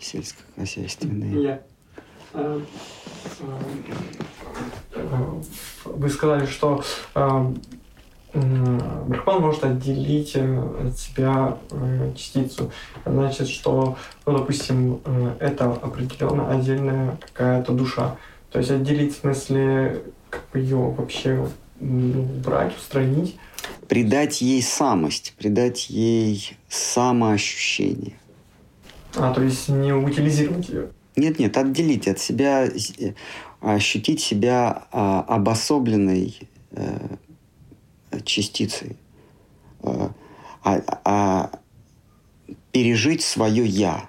сельскохозяйственные. 0.00 1.42
Я. 1.42 1.62
А, 2.34 2.60
а, 4.94 5.40
вы 5.84 6.08
сказали, 6.10 6.46
что 6.46 6.82
Брахман 8.34 9.40
может 9.40 9.64
отделить 9.64 10.32
э, 10.34 10.86
от 10.86 10.98
себя 10.98 11.56
э, 11.70 12.12
частицу. 12.14 12.70
Значит, 13.06 13.48
что, 13.48 13.96
ну, 14.26 14.38
допустим, 14.38 15.00
э, 15.04 15.36
это 15.40 15.72
определенно 15.72 16.50
отдельная 16.50 17.18
какая-то 17.20 17.72
душа. 17.72 18.16
То 18.52 18.58
есть 18.58 18.70
отделить 18.70 19.16
в 19.16 19.20
смысле 19.20 20.02
как 20.28 20.42
бы 20.52 20.58
ее 20.58 20.76
вообще 20.76 21.48
ну, 21.80 22.22
брать, 22.44 22.76
устранить. 22.76 23.38
Придать 23.88 24.42
ей 24.42 24.62
самость, 24.62 25.34
придать 25.38 25.88
ей 25.88 26.56
самоощущение. 26.68 28.17
А, 29.16 29.32
то 29.32 29.42
есть 29.42 29.68
не 29.68 29.92
утилизировать 29.92 30.68
ее? 30.68 30.90
Нет, 31.16 31.38
нет, 31.38 31.56
отделить 31.56 32.06
от 32.06 32.18
себя, 32.18 32.68
ощутить 33.60 34.20
себя 34.20 34.86
а, 34.92 35.22
обособленной 35.22 36.38
частицей, 38.24 38.96
а, 39.82 40.12
а, 40.62 40.82
а 41.04 41.50
пережить 42.72 43.22
свое 43.22 43.64
«я». 43.64 44.08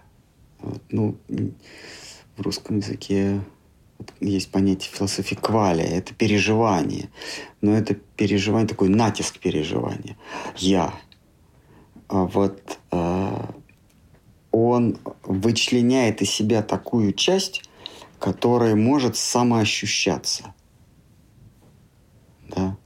Вот, 0.60 0.82
ну, 0.89 1.18
в 2.38 2.41
русском 2.41 2.78
языке 2.78 3.41
есть 4.20 4.52
понятие 4.52 4.91
философии 4.91 5.36
квали, 5.36 5.84
это 5.84 6.14
переживание. 6.14 7.10
Но 7.62 7.74
это 7.74 7.95
переживание, 7.95 8.68
такой 8.68 8.89
натиск 8.89 9.39
переживания. 9.39 10.18
Я. 10.58 10.93
А 12.08 12.24
вот 12.24 12.80
а, 12.91 13.54
он 14.52 14.97
вычленяет 15.24 16.22
из 16.22 16.30
себя 16.30 16.62
такую 16.62 17.14
часть, 17.14 17.64
которая 18.20 18.76
может 18.76 19.16
самоощущаться. 19.16 20.54
Да? 22.47 22.78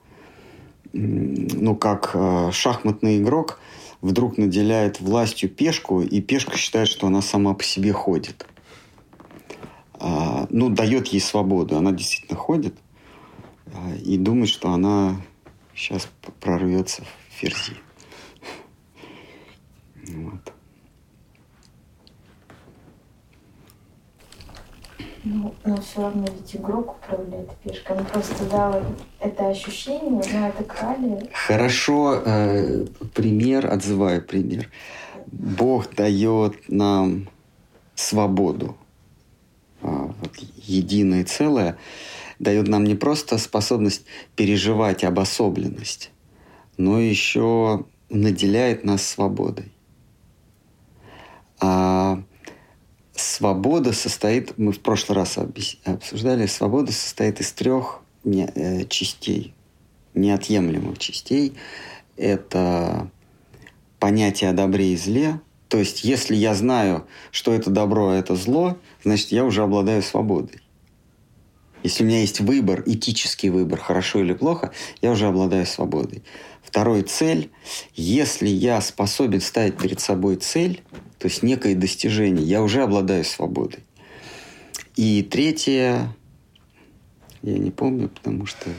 ну, 0.93 1.75
как 1.75 2.11
э, 2.13 2.51
шахматный 2.51 3.17
игрок 3.17 3.59
вдруг 4.01 4.37
наделяет 4.37 4.99
властью 5.01 5.49
пешку, 5.49 6.01
и 6.01 6.21
пешка 6.21 6.55
считает, 6.57 6.87
что 6.87 7.07
она 7.07 7.21
сама 7.21 7.53
по 7.53 7.63
себе 7.63 7.91
ходит. 7.91 8.45
А, 9.93 10.47
ну, 10.49 10.69
дает 10.69 11.07
ей 11.07 11.19
свободу. 11.19 11.77
Она 11.77 11.91
действительно 11.91 12.37
ходит 12.37 12.75
а, 13.73 13.95
и 13.95 14.17
думает, 14.17 14.49
что 14.49 14.71
она 14.71 15.21
сейчас 15.73 16.07
прорвется 16.39 17.03
в 17.03 17.33
ферзи. 17.33 17.73
Вот. 20.05 20.53
Ну, 25.25 25.55
но 25.63 25.79
все 25.81 26.01
равно 26.01 26.25
ведь 26.37 26.55
игрок 26.55 26.97
управляет 26.97 27.49
пешкой. 27.63 27.97
Ну, 27.97 28.03
просто, 28.03 28.43
да, 28.51 28.83
это 29.19 29.47
ощущение, 29.47 30.21
но 30.33 30.47
это 30.47 30.63
крали. 30.65 31.29
Хорошо, 31.31 32.21
э, 32.25 32.85
пример, 33.13 33.71
отзываю 33.71 34.21
пример. 34.21 34.69
Бог 35.27 35.95
дает 35.95 36.69
нам 36.69 37.29
свободу, 37.95 38.75
э, 39.81 39.87
вот, 39.87 40.35
единое 40.57 41.23
целое, 41.23 41.77
дает 42.39 42.67
нам 42.67 42.83
не 42.83 42.95
просто 42.95 43.37
способность 43.37 44.05
переживать 44.35 45.05
обособленность, 45.05 46.11
но 46.75 46.99
еще 46.99 47.85
наделяет 48.09 48.83
нас 48.83 49.07
свободой. 49.07 49.71
А 51.61 52.21
свобода 53.15 53.93
состоит, 53.93 54.57
мы 54.57 54.71
в 54.71 54.79
прошлый 54.79 55.17
раз 55.17 55.37
обсуждали, 55.85 56.45
свобода 56.45 56.91
состоит 56.91 57.39
из 57.39 57.51
трех 57.51 58.01
э, 58.25 58.85
частей, 58.85 59.53
неотъемлемых 60.13 60.97
частей. 60.97 61.53
Это 62.17 63.09
понятие 63.99 64.49
о 64.49 64.53
добре 64.53 64.93
и 64.93 64.97
зле. 64.97 65.39
То 65.67 65.79
есть, 65.79 66.03
если 66.03 66.35
я 66.35 66.53
знаю, 66.53 67.07
что 67.31 67.53
это 67.53 67.69
добро, 67.69 68.09
а 68.09 68.15
это 68.15 68.35
зло, 68.35 68.77
значит, 69.03 69.31
я 69.31 69.43
уже 69.43 69.63
обладаю 69.63 70.03
свободой. 70.03 70.61
Если 71.83 72.03
у 72.03 72.07
меня 72.07 72.21
есть 72.21 72.39
выбор, 72.39 72.83
этический 72.85 73.49
выбор, 73.49 73.79
хорошо 73.79 74.19
или 74.19 74.33
плохо, 74.33 74.71
я 75.01 75.11
уже 75.11 75.27
обладаю 75.27 75.65
свободой. 75.65 76.23
Второй 76.63 77.01
цель. 77.01 77.51
Если 77.93 78.47
я 78.47 78.79
способен 78.81 79.41
ставить 79.41 79.77
перед 79.77 79.99
собой 79.99 80.37
цель, 80.37 80.81
то 81.23 81.29
есть 81.29 81.41
некое 81.41 81.73
достижение, 81.73 82.45
я 82.45 82.61
уже 82.61 82.83
обладаю 82.83 83.23
свободой. 83.23 83.79
И 84.97 85.23
третье, 85.23 86.13
я 87.41 87.57
не 87.57 87.71
помню, 87.71 88.09
потому 88.09 88.45
что 88.45 88.69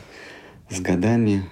с 0.68 0.78
годами 0.78 1.49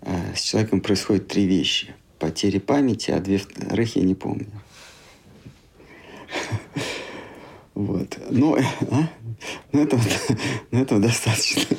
э, 0.00 0.34
с 0.34 0.40
человеком 0.40 0.80
происходят 0.80 1.28
три 1.28 1.46
вещи. 1.46 1.94
Потери 2.18 2.58
памяти, 2.58 3.12
а 3.12 3.20
две 3.20 3.38
вторых 3.38 3.94
я 3.94 4.02
не 4.02 4.16
помню. 4.16 4.50
Вот. 7.74 8.18
Ну, 8.28 8.56
а? 8.90 9.08
ну, 9.70 9.82
этого, 9.84 10.02
ну, 10.72 10.82
этого 10.82 11.00
достаточно. 11.00 11.76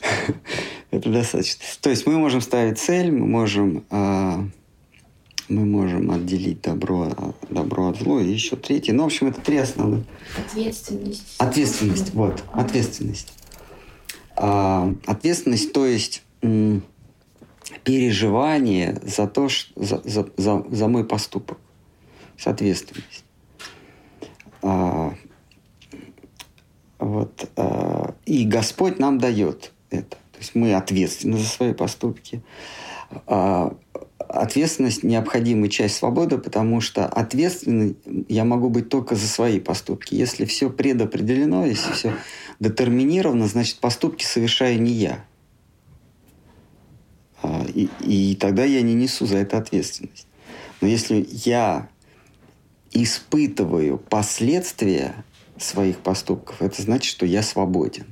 Это 0.90 1.10
достаточно. 1.10 1.62
То 1.82 1.90
есть 1.90 2.06
мы 2.06 2.16
можем 2.16 2.40
ставить 2.40 2.78
цель, 2.78 3.12
мы 3.12 3.26
можем 3.26 3.84
а, 3.90 4.48
мы 5.48 5.64
можем 5.64 6.10
отделить 6.10 6.60
добро, 6.62 7.34
добро 7.48 7.88
от 7.88 7.98
зла. 7.98 8.20
И 8.20 8.30
еще 8.30 8.56
третий. 8.56 8.92
Ну, 8.92 9.04
в 9.04 9.06
общем, 9.06 9.28
это 9.28 9.40
три 9.40 9.56
основных. 9.58 10.04
Ответственность. 10.36 11.34
Ответственность, 11.38 12.14
вот, 12.14 12.44
ответственность. 12.52 13.32
А, 14.36 14.92
ответственность, 15.06 15.72
то 15.72 15.86
есть 15.86 16.22
м, 16.42 16.82
переживание 17.82 19.00
за 19.02 19.26
то, 19.26 19.48
что, 19.48 19.82
за, 19.82 20.02
за, 20.04 20.28
за, 20.36 20.64
за 20.70 20.88
мой 20.88 21.04
поступок. 21.04 21.58
Соответственность. 22.36 23.24
А, 24.62 25.14
вот, 26.98 27.50
а, 27.56 28.14
и 28.26 28.44
Господь 28.44 28.98
нам 28.98 29.18
дает 29.18 29.72
это. 29.90 30.16
То 30.32 30.38
есть 30.38 30.54
мы 30.54 30.74
ответственны 30.74 31.38
за 31.38 31.46
свои 31.46 31.72
поступки. 31.72 32.42
А, 33.26 33.74
ответственность– 34.28 35.02
необходимая 35.04 35.68
часть 35.68 35.96
свободы, 35.96 36.38
потому 36.38 36.80
что 36.80 37.06
ответственный 37.06 37.96
я 38.28 38.44
могу 38.44 38.68
быть 38.68 38.88
только 38.88 39.16
за 39.16 39.26
свои 39.26 39.58
поступки. 39.58 40.14
Если 40.14 40.44
все 40.44 40.70
предопределено, 40.70 41.64
если 41.64 41.92
все 41.92 42.14
детерминировано, 42.60 43.46
значит, 43.46 43.78
поступки 43.78 44.24
совершаю 44.24 44.80
не 44.80 44.92
я. 44.92 45.24
А, 47.42 47.64
и, 47.74 47.88
и 48.00 48.36
тогда 48.36 48.64
я 48.64 48.82
не 48.82 48.94
несу 48.94 49.26
за 49.26 49.38
это 49.38 49.58
ответственность. 49.58 50.26
Но 50.80 50.88
если 50.88 51.26
я 51.30 51.88
испытываю 52.92 53.98
последствия 53.98 55.14
своих 55.56 55.98
поступков, 55.98 56.62
это 56.62 56.80
значит, 56.82 57.10
что 57.10 57.26
я 57.26 57.42
свободен. 57.42 58.06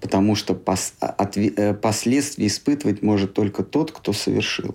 Потому 0.00 0.34
что 0.34 0.54
пос, 0.54 0.94
от, 1.00 1.36
э, 1.36 1.74
последствия 1.74 2.46
испытывать 2.46 3.02
может 3.02 3.34
только 3.34 3.62
тот, 3.62 3.92
кто 3.92 4.12
совершил. 4.12 4.74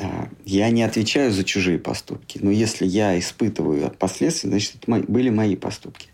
А, 0.00 0.28
я 0.44 0.70
не 0.70 0.82
отвечаю 0.82 1.32
за 1.32 1.44
чужие 1.44 1.78
поступки, 1.78 2.38
но 2.40 2.50
если 2.50 2.86
я 2.86 3.18
испытываю 3.18 3.90
последствия, 3.90 4.50
значит, 4.50 4.76
это 4.76 4.90
мои, 4.90 5.02
были 5.02 5.30
мои 5.30 5.56
поступки. 5.56 6.08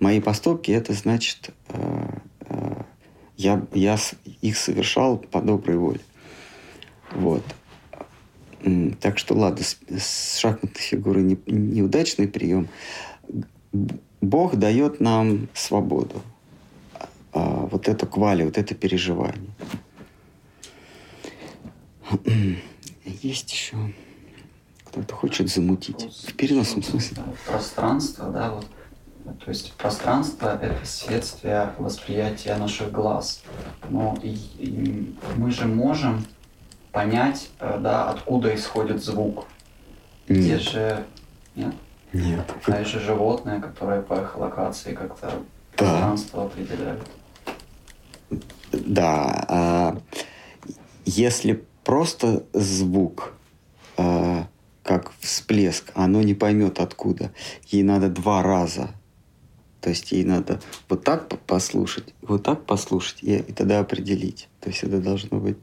Мои 0.00 0.20
поступки 0.20 0.70
это 0.70 0.94
значит, 0.94 1.50
э, 1.68 2.08
э, 2.48 2.82
я, 3.36 3.66
я 3.74 3.98
их 4.40 4.56
совершал 4.56 5.18
по 5.18 5.40
доброй 5.40 5.76
воле. 5.76 6.00
Вот. 7.12 7.44
Так 9.00 9.18
что 9.18 9.34
ладно, 9.34 9.64
с, 9.64 9.78
с 9.88 10.38
шахматной 10.38 10.80
фигурой 10.80 11.22
не, 11.22 11.38
неудачный 11.46 12.28
прием. 12.28 12.68
Бог 14.20 14.56
дает 14.56 15.00
нам 15.00 15.48
свободу. 15.54 16.22
А, 17.32 17.66
вот 17.70 17.88
это 17.88 18.06
квали, 18.06 18.44
вот 18.44 18.58
это 18.58 18.74
переживание. 18.74 19.50
Есть 23.22 23.52
еще 23.52 23.76
кто-то 24.90 25.14
хочет 25.14 25.48
замутить. 25.48 26.02
В 26.26 26.34
переносном 26.34 26.82
смысле. 26.82 27.22
Пространство, 27.46 28.30
да, 28.30 28.50
вот. 28.50 28.66
То 29.44 29.50
есть 29.50 29.72
пространство— 29.74 30.58
это 30.62 30.84
следствие 30.84 31.72
восприятия 31.78 32.56
наших 32.56 32.90
глаз. 32.90 33.42
Но 33.88 34.18
и, 34.22 34.34
и 34.58 35.16
мы 35.36 35.52
же 35.52 35.66
можем 35.66 36.24
понять, 36.90 37.50
э, 37.60 37.78
да, 37.80 38.10
откуда 38.10 38.52
исходит 38.54 39.04
звук. 39.04 39.46
Нет. 40.28 40.60
Же... 40.60 41.04
Нет? 41.54 41.74
Нет. 42.12 42.52
А 42.66 42.84
же 42.84 42.98
животные, 42.98 43.60
которые 43.60 44.02
по 44.02 44.14
эхолокации 44.14 44.94
как-то 44.94 45.30
да. 45.76 45.84
пространство 45.84 46.44
определяют. 46.44 47.06
Да. 48.72 49.44
А 49.48 49.98
если 51.04 51.64
просто 51.90 52.44
звук, 52.52 53.32
а, 53.96 54.46
как 54.84 55.10
всплеск, 55.18 55.90
оно 55.94 56.22
не 56.22 56.34
поймет 56.34 56.78
откуда. 56.78 57.32
Ей 57.66 57.82
надо 57.82 58.08
два 58.08 58.44
раза. 58.44 58.90
То 59.80 59.90
есть 59.90 60.12
ей 60.12 60.22
надо 60.22 60.60
вот 60.88 61.02
так 61.02 61.26
послушать, 61.46 62.14
вот 62.22 62.44
так 62.44 62.64
послушать 62.64 63.24
и, 63.24 63.38
и 63.38 63.52
тогда 63.52 63.80
определить. 63.80 64.48
То 64.60 64.68
есть 64.68 64.84
это 64.84 65.00
должно 65.00 65.40
быть 65.40 65.56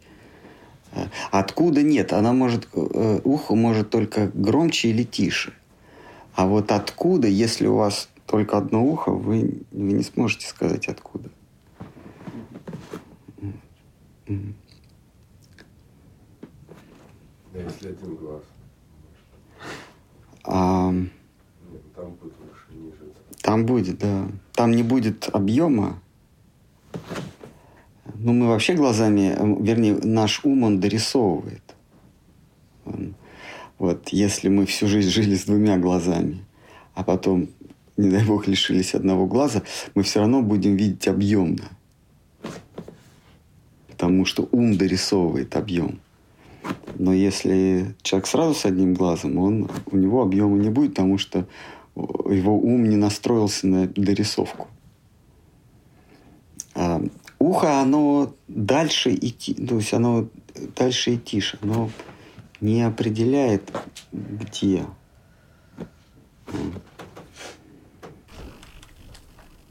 а, 0.91 1.07
Откуда 1.32 1.82
нет? 1.82 2.11
Она 2.11 2.34
может, 2.34 2.67
э, 2.73 3.21
ухо 3.23 3.55
может 3.55 3.89
только 3.89 4.30
громче 4.34 4.89
или 4.89 5.03
тише. 5.03 5.53
А 6.36 6.45
вот 6.45 6.73
откуда, 6.73 7.30
если 7.30 7.67
у 7.67 7.78
вас 7.78 8.09
только 8.25 8.57
одно 8.57 8.84
ухо, 8.84 9.13
вы, 9.13 9.61
вы 9.71 9.93
не 9.93 10.03
сможете 10.03 10.45
сказать 10.45 10.89
откуда. 10.89 11.30
Если 17.64 17.89
один 17.89 18.16
глаз. 18.16 18.43
А, 20.43 20.91
Нет, 20.91 21.93
там 21.95 22.12
будет 22.12 22.34
выше, 22.39 22.80
ниже. 22.80 23.14
Там 23.41 23.66
будет, 23.66 23.97
да. 23.97 24.28
Там 24.53 24.72
не 24.72 24.84
будет 24.84 25.30
объема, 25.34 25.99
ну, 28.20 28.34
мы 28.34 28.47
вообще 28.47 28.74
глазами, 28.74 29.36
э, 29.38 29.55
вернее, 29.62 29.95
наш 30.03 30.43
ум, 30.43 30.64
он 30.64 30.80
дорисовывает. 30.80 31.62
Он, 32.86 33.16
вот, 33.78 34.10
если 34.10 34.49
мы 34.49 34.66
всю 34.66 34.88
жизнь 34.88 35.10
жили 35.10 35.36
с 35.36 35.45
двумя 35.45 35.78
глазами, 35.78 36.43
а 36.95 37.03
потом, 37.03 37.49
не 37.95 38.10
дай 38.10 38.26
бог, 38.26 38.47
лишились 38.47 38.95
одного 38.95 39.28
глаза, 39.28 39.62
мы 39.93 40.01
все 40.03 40.20
равно 40.20 40.41
будем 40.41 40.76
видеть 40.76 41.08
объемно. 41.08 41.70
Потому 43.88 44.26
что 44.26 44.47
ум 44.51 44.78
дорисовывает 44.78 45.55
объем. 45.55 45.99
Но 46.95 47.13
если 47.13 47.95
человек 48.01 48.28
сразу 48.28 48.53
с 48.53 48.65
одним 48.65 48.93
глазом, 48.93 49.38
он, 49.38 49.70
у 49.91 49.97
него 49.97 50.22
объема 50.22 50.57
не 50.57 50.70
будет, 50.70 50.91
потому 50.91 51.18
что 51.18 51.47
его 51.95 52.57
ум 52.57 52.89
не 52.89 52.95
настроился 52.95 53.68
на 53.68 53.88
дорисовку. 53.88 54.68
А, 56.76 57.01
ухо, 57.39 57.82
оно 57.82 58.34
дальше 58.47 59.13
идти, 59.13 59.53
то 59.53 59.76
есть 59.76 59.93
оно 59.93 60.28
дальше 60.76 61.13
и 61.13 61.18
тише, 61.18 61.57
оно 61.61 61.89
не 62.61 62.84
определяет, 62.84 63.72
где. 64.11 64.86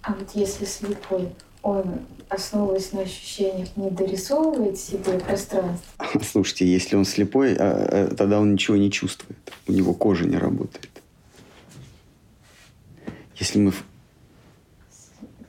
А 0.02 0.12
вот 0.12 0.30
если 0.34 0.64
слепой, 0.64 1.32
он, 1.62 2.00
основываясь 2.28 2.92
на 2.92 3.02
ощущениях, 3.02 3.68
не 3.76 3.90
дорисовывает 3.90 4.78
себе 4.78 5.18
пространство? 5.18 5.86
Слушайте, 6.22 6.66
если 6.66 6.96
он 6.96 7.04
слепой, 7.04 7.54
а, 7.54 8.08
а, 8.10 8.14
тогда 8.14 8.40
он 8.40 8.52
ничего 8.52 8.76
не 8.76 8.90
чувствует. 8.90 9.38
У 9.66 9.72
него 9.72 9.94
кожа 9.94 10.24
не 10.26 10.36
работает. 10.36 10.90
Если 13.36 13.58
мы 13.58 13.72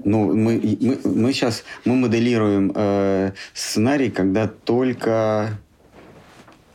ну, 0.03 0.33
мы, 0.33 0.77
мы, 0.79 0.99
мы 1.03 1.33
сейчас 1.33 1.63
мы 1.83 1.95
моделируем 1.95 2.71
э, 2.73 3.31
сценарий, 3.53 4.09
когда 4.09 4.47
только 4.47 5.59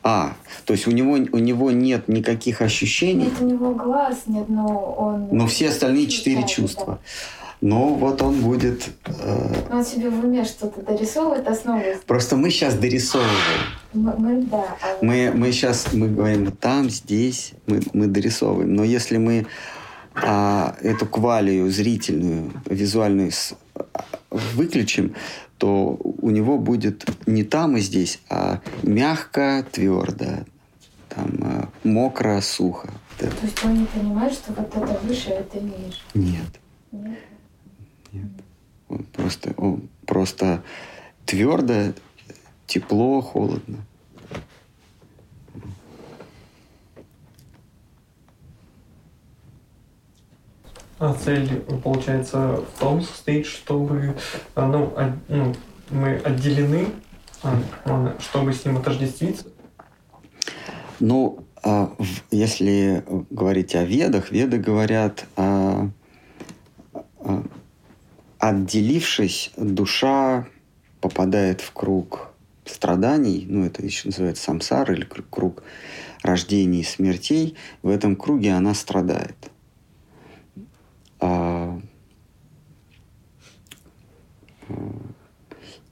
а, 0.03 0.35
то 0.67 0.73
есть 0.73 0.87
у 0.89 0.91
него, 0.91 1.13
у 1.13 1.39
него 1.39 1.71
нет 1.71 2.09
никаких 2.09 2.61
ощущений. 2.61 3.27
Нет 3.27 3.41
у 3.41 3.47
него 3.47 3.75
глаз, 3.75 4.25
нет, 4.27 4.49
но 4.49 4.95
он... 4.99 5.29
Но 5.31 5.47
все 5.47 5.69
остальные 5.69 6.09
четыре 6.09 6.47
чувства. 6.47 6.99
Да. 7.01 7.42
Но 7.63 7.95
вот 7.95 8.21
он 8.23 8.41
будет... 8.41 8.91
Э... 9.07 9.55
Он 9.71 9.85
себе 9.85 10.11
в 10.11 10.25
уме 10.25 10.45
что-то 10.45 10.83
дорисовывает, 10.83 11.47
основываясь... 11.47 11.99
Просто 12.07 12.37
мы 12.37 12.51
сейчас 12.51 12.75
дорисовываем. 12.75 13.31
Мы, 13.95 14.15
мы 14.19 14.43
да. 14.43 14.77
А... 14.83 14.99
Мы, 15.01 15.31
мы 15.33 15.53
сейчас, 15.53 15.93
мы 15.93 16.09
говорим, 16.09 16.51
там, 16.51 16.91
здесь, 16.91 17.53
мы, 17.69 17.81
мы 17.93 18.09
дорисовываем. 18.09 18.75
Но 18.75 18.83
если 18.83 19.17
мы 19.17 19.47
а 20.15 20.77
эту 20.83 21.07
квалию 21.07 21.71
зрительную, 21.71 22.53
визуальную 22.67 23.31
выключим, 24.31 25.15
то 25.57 25.97
у 26.03 26.31
него 26.31 26.59
будет 26.59 27.09
не 27.27 27.45
там 27.45 27.77
и 27.77 27.81
здесь, 27.81 28.19
а 28.29 28.61
мягко, 28.83 29.65
твердо, 29.71 30.45
там, 31.09 31.31
э, 31.41 31.89
мокро, 31.89 32.41
сухо. 32.41 32.91
То 33.19 33.27
есть 33.43 33.65
он 33.65 33.81
не 33.81 33.87
понимает, 33.87 34.33
что 34.33 34.53
вот 34.53 34.69
это 34.75 34.99
выше, 35.05 35.31
а 35.31 35.35
это 35.35 35.61
ниже? 35.61 35.99
Нет. 36.15 36.61
Нет? 36.91 37.19
Нет. 38.13 38.31
Он 38.89 39.05
просто, 39.05 39.55
он 39.57 39.89
просто 40.07 40.63
твердо, 41.25 41.95
тепло, 42.67 43.21
холодно. 43.21 43.79
А 50.99 51.15
цель, 51.15 51.61
получается, 51.83 52.59
в 52.59 52.79
том 52.79 53.03
состоит, 53.03 53.47
чтобы 53.47 54.17
а, 54.55 54.67
ну, 54.69 54.95
от, 54.97 55.29
ну, 55.29 55.53
мы 55.91 56.15
отделены, 56.15 56.91
а, 57.43 58.17
чтобы 58.21 58.53
с 58.53 58.65
ним 58.65 58.77
отождествиться? 58.77 59.47
Ну, 61.01 61.45
а, 61.65 61.93
если 62.31 63.05
говорить 63.31 63.75
о 63.75 63.83
ведах, 63.83 64.31
веды 64.31 64.59
говорят, 64.59 65.25
отделившись, 68.43 69.53
душа 69.57 70.49
попадает 71.01 71.61
в 71.61 71.71
круг 71.71 72.33
страданий, 72.65 73.47
ну 73.49 73.65
это 73.65 73.85
еще 73.85 74.09
называется 74.09 74.43
самсар 74.43 74.91
или 74.91 75.05
круг 75.05 75.63
рождений 76.25 76.81
и 76.81 76.85
смертей, 76.85 77.57
в 77.83 77.89
этом 77.89 78.17
круге 78.17 78.53
она 78.55 78.75
страдает. 78.75 79.37
А, 81.21 81.81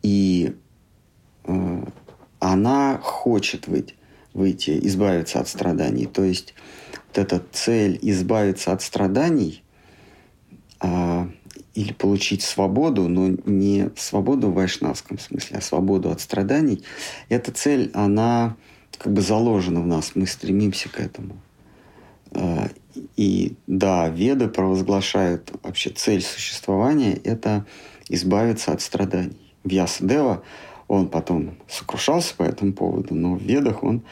и 0.02 0.56
а, 1.44 1.84
она 2.40 2.98
хочет 3.00 3.68
выйти, 3.68 3.94
выйти, 4.34 4.76
избавиться 4.88 5.38
от 5.38 5.46
страданий. 5.46 6.06
То 6.06 6.24
есть 6.24 6.54
вот 7.06 7.18
эта 7.18 7.40
цель 7.52 7.96
избавиться 8.02 8.72
от 8.72 8.82
страданий 8.82 9.62
а, 10.80 11.30
или 11.74 11.92
получить 11.92 12.42
свободу, 12.42 13.08
но 13.08 13.36
не 13.46 13.90
свободу 13.96 14.48
в 14.48 14.54
вайшнавском 14.54 15.18
смысле, 15.18 15.58
а 15.58 15.60
свободу 15.60 16.10
от 16.10 16.20
страданий, 16.20 16.82
эта 17.28 17.52
цель, 17.52 17.90
она 17.94 18.56
как 18.98 19.12
бы 19.12 19.20
заложена 19.20 19.80
в 19.80 19.86
нас, 19.86 20.12
мы 20.14 20.26
стремимся 20.26 20.88
к 20.88 21.00
этому. 21.00 21.36
А, 22.32 22.68
и 23.16 23.56
да, 23.66 24.08
веды 24.08 24.48
провозглашают 24.48 25.52
вообще 25.62 25.90
цель 25.90 26.22
существования– 26.22 27.14
это 27.24 27.66
избавиться 28.08 28.72
от 28.72 28.82
страданий. 28.82 29.54
Вьясадева, 29.64 30.42
он 30.88 31.08
потом 31.08 31.56
сокрушался 31.68 32.34
по 32.34 32.42
этому 32.42 32.72
поводу, 32.72 33.14
но 33.14 33.34
в 33.34 33.42
ведах 33.42 33.84
он 33.84 34.02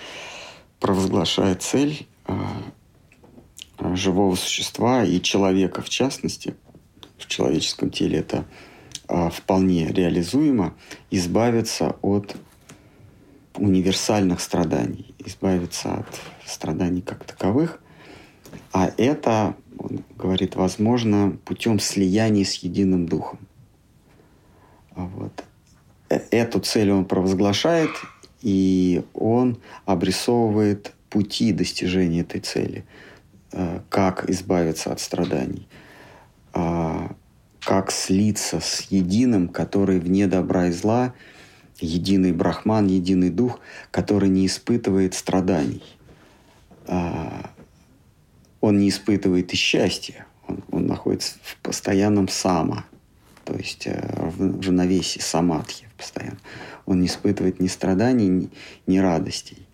провозглашает 0.78 1.62
цель 1.62 2.06
а, 2.26 2.62
живого 3.94 4.36
существа 4.36 5.04
и 5.04 5.20
человека 5.20 5.82
в 5.82 5.88
частности, 5.88 6.54
в 7.18 7.26
человеческом 7.26 7.90
теле 7.90 8.18
это 8.18 8.44
а, 9.08 9.30
вполне 9.30 9.88
реализуемо, 9.88 10.74
избавиться 11.10 11.96
от 12.02 12.36
универсальных 13.56 14.40
страданий, 14.40 15.14
избавиться 15.18 15.94
от 15.94 16.20
страданий 16.46 17.02
как 17.02 17.24
таковых. 17.24 17.80
А 18.72 18.90
это, 18.96 19.56
он 19.78 20.04
говорит, 20.16 20.56
возможно 20.56 21.36
путем 21.44 21.80
слияния 21.80 22.44
с 22.44 22.54
единым 22.54 23.06
духом. 23.06 23.38
А 24.94 25.04
вот. 25.06 25.44
Э, 26.08 26.20
эту 26.30 26.60
цель 26.60 26.90
он 26.90 27.04
провозглашает, 27.04 27.90
и 28.42 29.02
он 29.14 29.58
обрисовывает 29.84 30.94
пути 31.10 31.52
достижения 31.52 32.20
этой 32.20 32.40
цели– 32.40 32.84
Э, 33.50 33.80
как 33.88 34.28
избавиться 34.28 34.92
от 34.92 35.00
страданий, 35.00 35.66
как 37.60 37.90
слиться 37.90 38.60
с 38.60 38.82
единым, 38.90 39.48
который 39.48 39.98
вне 39.98 40.26
добра 40.26 40.68
и 40.68 40.72
зла, 40.72 41.12
единый 41.80 42.32
брахман, 42.32 42.86
единый 42.86 43.30
дух, 43.30 43.60
который 43.90 44.28
не 44.28 44.46
испытывает 44.46 45.14
страданий. 45.14 45.82
А, 46.86 47.50
он 48.60 48.78
не 48.78 48.88
испытывает 48.88 49.52
и 49.52 49.56
счастья, 49.56 50.26
он, 50.46 50.64
он 50.70 50.86
находится 50.86 51.36
в 51.42 51.56
постоянном 51.58 52.28
сама, 52.28 52.86
то 53.44 53.54
есть 53.54 53.86
э, 53.86 54.00
в, 54.16 54.60
равновесии 54.60 55.20
самадхи 55.20 55.86
постоянно. 55.96 56.38
Он 56.86 57.00
не 57.00 57.06
испытывает 57.06 57.60
ни 57.60 57.68
страданий, 57.68 58.28
ни, 58.28 58.50
ни 58.86 58.98
радостей. 58.98 59.66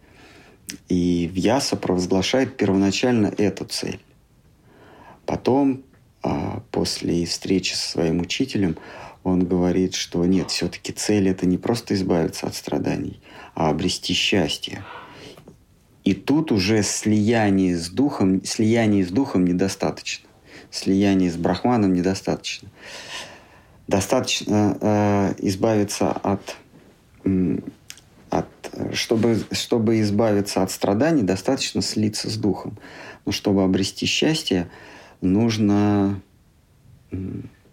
И 0.89 1.31
Вьяса 1.33 1.77
провозглашает 1.77 2.57
первоначально 2.57 3.33
эту 3.39 3.65
цель. 3.65 4.01
Потом, 5.27 5.83
а, 5.83 5.94
после 6.71 7.27
встречи 7.27 7.75
со 7.75 7.91
своим 7.91 8.21
учителем, 8.21 8.77
он 9.23 9.47
говорит, 9.47 9.95
что 9.95 10.25
нет, 10.25 10.51
все-таки 10.51 10.93
цель 10.93 11.29
это 11.29 11.47
не 11.47 11.59
просто 11.59 11.95
избавиться 11.95 12.47
от 12.47 12.55
страданий, 12.55 13.21
а 13.55 13.71
обрести 13.71 14.13
счастье. 14.13 14.85
И 16.05 16.13
тут 16.13 16.53
уже 16.53 16.83
слияние 16.83 17.77
с 17.77 17.89
духом, 17.89 18.45
слияние 18.45 19.05
с 19.05 19.09
духом 19.09 19.47
недостаточно. 19.47 20.29
Слияние 20.71 21.31
с 21.31 21.37
брахманом 21.37 21.95
недостаточно. 21.95 22.69
Достаточно 23.87 24.77
э, 24.81 25.35
избавиться 25.39 26.11
от 26.11 26.57
от, 28.35 28.47
чтобы, 28.93 29.39
чтобы 29.53 30.01
избавиться 30.01 30.63
от 30.63 30.71
страданий, 30.71 31.23
достаточно 31.23 31.83
слиться 31.83 32.29
с 32.29 32.37
Духом. 32.37 32.77
Но 33.25 33.33
чтобы 33.33 33.63
обрести 33.63 34.07
счастье, 34.07 34.69
нужно 35.25 36.21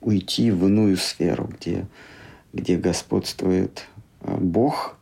уйти 0.02 0.52
в 0.52 0.66
иную 0.66 0.98
сферу, 0.98 1.50
где, 1.58 1.88
где 2.54 2.78
господствует 2.78 3.88
а, 4.22 4.38
Бог, 4.38 4.98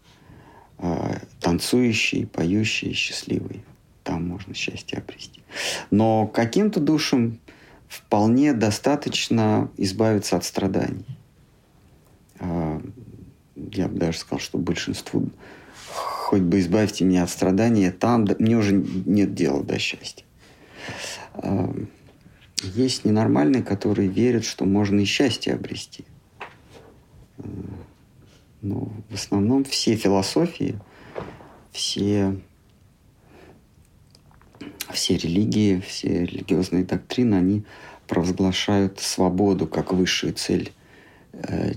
а, 0.77 1.19
танцующий, 1.39 2.27
поющий, 2.27 2.93
счастливый. 2.93 3.63
Там 4.03 4.27
можно 4.27 4.53
счастье 4.53 4.99
обрести. 4.99 5.41
Но 5.89 6.27
каким-то 6.27 6.79
душам 6.79 7.39
вполне 7.87 8.53
достаточно 8.53 9.69
избавиться 9.77 10.35
от 10.37 10.43
страданий. 10.43 11.05
А, 12.39 12.81
я 13.55 13.87
бы 13.87 13.97
даже 13.97 14.19
сказал, 14.19 14.39
что 14.39 14.57
большинству, 14.57 15.29
хоть 15.93 16.41
бы 16.41 16.59
избавьте 16.59 17.05
меня 17.05 17.23
от 17.23 17.29
страдания, 17.29 17.91
там 17.91 18.27
мне 18.39 18.57
уже 18.57 18.73
нет 18.73 19.33
дела 19.33 19.63
до 19.63 19.79
счастья. 19.79 20.25
Есть 22.61 23.05
ненормальные, 23.05 23.63
которые 23.63 24.09
верят, 24.09 24.45
что 24.45 24.65
можно 24.65 24.99
и 24.99 25.05
счастье 25.05 25.53
обрести. 25.53 26.05
А, 27.37 27.43
но 28.61 28.91
в 29.09 29.13
основном 29.13 29.63
все 29.63 29.95
философии, 29.95 30.79
все, 31.71 32.37
все 34.91 35.17
религии, 35.17 35.79
все 35.79 36.25
религиозные 36.25 36.83
доктрины, 36.83 37.35
они 37.35 37.63
провозглашают 38.07 38.99
свободу 38.99 39.67
как 39.67 39.93
высшую 39.93 40.33
цель 40.33 40.73
э, 41.33 41.73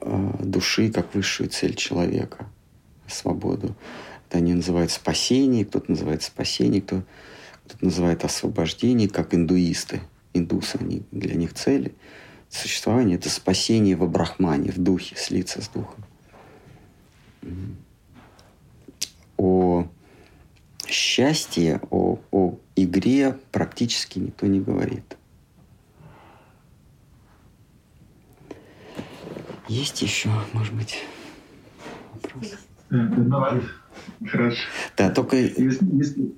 Э, 0.00 0.36
души 0.40 0.90
как 0.90 1.14
высшую 1.14 1.48
цель 1.50 1.74
человека, 1.74 2.46
свободу. 3.06 3.74
Это 4.28 4.38
они 4.38 4.54
называют 4.54 4.90
спасение, 4.90 5.64
кто-то 5.64 5.90
называет 5.90 6.22
спасение, 6.22 6.82
кто, 6.82 7.02
кто-то 7.66 7.84
называет 7.84 8.24
освобождение, 8.24 9.08
как 9.08 9.34
индуисты. 9.34 10.00
Индусы, 10.32 10.76
они, 10.80 11.02
для 11.12 11.34
них 11.34 11.54
цели 11.54 11.94
существования– 12.48 13.14
это 13.16 13.30
спасение 13.30 13.96
во 13.96 14.06
брахмане, 14.06 14.72
в 14.72 14.78
духе, 14.78 15.16
слиться 15.16 15.62
с 15.62 15.68
духом. 15.68 16.04
О 19.36 19.86
счастье, 20.86 21.80
о, 21.90 22.18
о 22.30 22.58
игре 22.76 23.38
практически 23.52 24.18
никто 24.18 24.46
не 24.46 24.60
говорит– 24.60 25.16
Есть 29.68 30.02
еще, 30.02 30.28
может 30.52 30.74
быть, 30.74 30.98
вопрос? 32.12 32.52
Э, 32.90 32.96
давай. 33.08 33.62
Хорошо. 34.26 34.60
Да, 34.96 35.10
только... 35.10 35.36
Если, 35.36 35.96
если... 35.96 36.34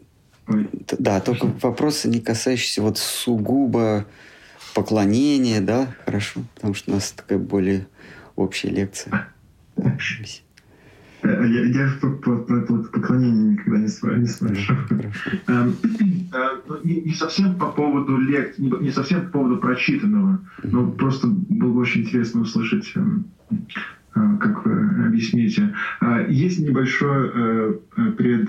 Да, 0.99 1.21
только 1.21 1.47
вопросы, 1.63 2.09
не 2.09 2.21
касающиеся 2.21 2.83
вот 2.83 2.99
сугубо 2.99 4.07
поклонения, 4.75 5.61
да, 5.61 5.95
хорошо, 6.05 6.43
потому 6.55 6.75
что 6.75 6.91
у 6.91 6.95
нас 6.95 7.13
такая 7.13 7.39
более 7.39 7.87
общая 8.37 8.69
лекция. 8.69 9.29
Э, 11.23 11.47
я, 11.49 11.65
я 11.65 11.93
про, 12.01 12.11
про, 12.11 12.39
про 12.39 12.61
поклонение 12.61 13.53
никогда 13.55 13.79
не, 13.79 13.89
спрашиваю. 13.89 15.13
Эм, 15.49 15.77
э, 16.33 16.49
ну, 16.69 16.79
не, 16.85 17.01
не 17.01 17.15
совсем 17.15 17.57
по 17.57 17.69
поводу 17.73 18.17
лект, 18.19 18.59
не, 18.59 18.71
не 18.81 18.91
совсем 18.91 19.27
по 19.27 19.39
поводу 19.39 19.59
прочитанного, 19.59 20.41
но 20.63 20.91
просто 20.91 21.27
было 21.27 21.73
бы 21.73 21.81
очень 21.81 22.03
интересно 22.03 22.43
услышать, 22.43 22.93
эм, 22.95 23.27
э, 23.51 23.55
как 24.41 24.65
вы 24.65 25.07
объясните. 25.07 25.75
Есть 26.29 26.59
небольшое 26.61 27.79
пред 28.17 28.49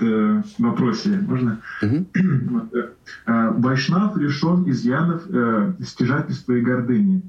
вопросе, 0.58 1.20
можно? 1.26 1.60
Вайшнав 3.26 4.16
лишен 4.16 4.68
изъянов 4.70 5.22
стяжательства 5.80 6.52
и 6.52 6.60
гордыни. 6.60 7.22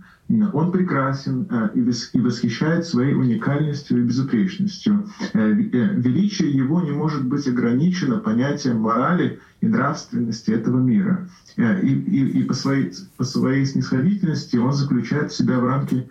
Он 0.54 0.72
прекрасен 0.72 1.48
э, 1.50 1.70
и 1.74 2.20
восхищает 2.20 2.86
своей 2.86 3.16
уникальностью 3.16 3.98
и 3.98 4.04
безупречностью. 4.04 5.08
Э, 5.34 5.40
э, 5.40 5.54
величие 5.96 6.52
его 6.52 6.82
не 6.82 6.92
может 6.92 7.26
быть 7.26 7.48
ограничено 7.48 8.20
понятием 8.20 8.78
морали 8.78 9.40
и 9.62 9.68
нравственности 9.68 10.52
этого 10.52 10.80
мира. 10.80 11.28
И, 11.58 11.64
и, 11.64 12.42
и 12.42 12.44
по, 12.44 12.54
своей, 12.54 12.94
по 13.18 13.24
своей 13.24 13.66
снисходительности 13.66 14.58
он 14.58 14.74
заключает 14.74 15.32
себя 15.32 15.60
в 15.60 15.66
рамки 15.66 16.08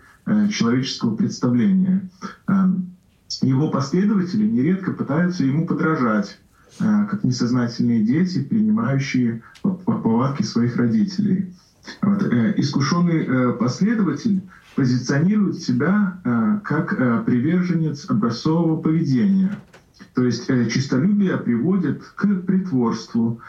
человеческого 0.51 1.15
представления. 1.15 2.09
Его 3.41 3.69
последователи 3.69 4.45
нередко 4.45 4.91
пытаются 4.91 5.43
ему 5.43 5.65
подражать, 5.65 6.39
как 6.77 7.23
несознательные 7.23 8.03
дети, 8.03 8.43
принимающие 8.43 9.41
повадки 9.61 10.43
своих 10.43 10.75
родителей. 10.77 11.53
Вот. 12.01 12.23
Э, 12.23 12.53
искушенный 12.57 13.25
э, 13.25 13.53
последователь 13.53 14.41
позиционирует 14.75 15.61
себя 15.61 16.21
э, 16.23 16.59
как 16.63 16.93
э, 16.93 17.23
приверженец 17.25 18.09
образцового 18.09 18.81
поведения. 18.81 19.57
То 20.13 20.23
есть 20.23 20.49
э, 20.49 20.69
чистолюбие 20.69 21.37
приводит 21.37 22.03
к 22.15 22.25
притворству 22.41 23.41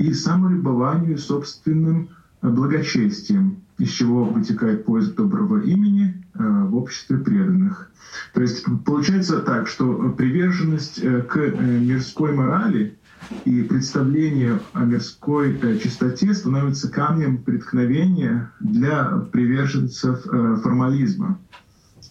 и 0.00 0.12
самолюбованию 0.14 1.16
собственным 1.16 2.08
благочестием, 2.42 3.58
из 3.80 3.90
чего 3.90 4.24
вытекает 4.24 4.84
поиск 4.84 5.14
доброго 5.14 5.60
имени 5.62 6.24
в 6.34 6.76
обществе 6.76 7.18
преданных. 7.18 7.90
То 8.34 8.42
есть 8.42 8.64
получается 8.84 9.40
так, 9.40 9.66
что 9.66 10.14
приверженность 10.16 11.00
к 11.00 11.36
мирской 11.36 12.32
морали 12.32 12.98
и 13.44 13.62
представление 13.62 14.60
о 14.72 14.84
мирской 14.84 15.58
э, 15.60 15.78
чистоте 15.78 16.34
становится 16.34 16.90
камнем 16.90 17.38
преткновения 17.38 18.50
для 18.60 19.04
приверженцев 19.32 20.26
э, 20.26 20.56
формализма. 20.62 21.38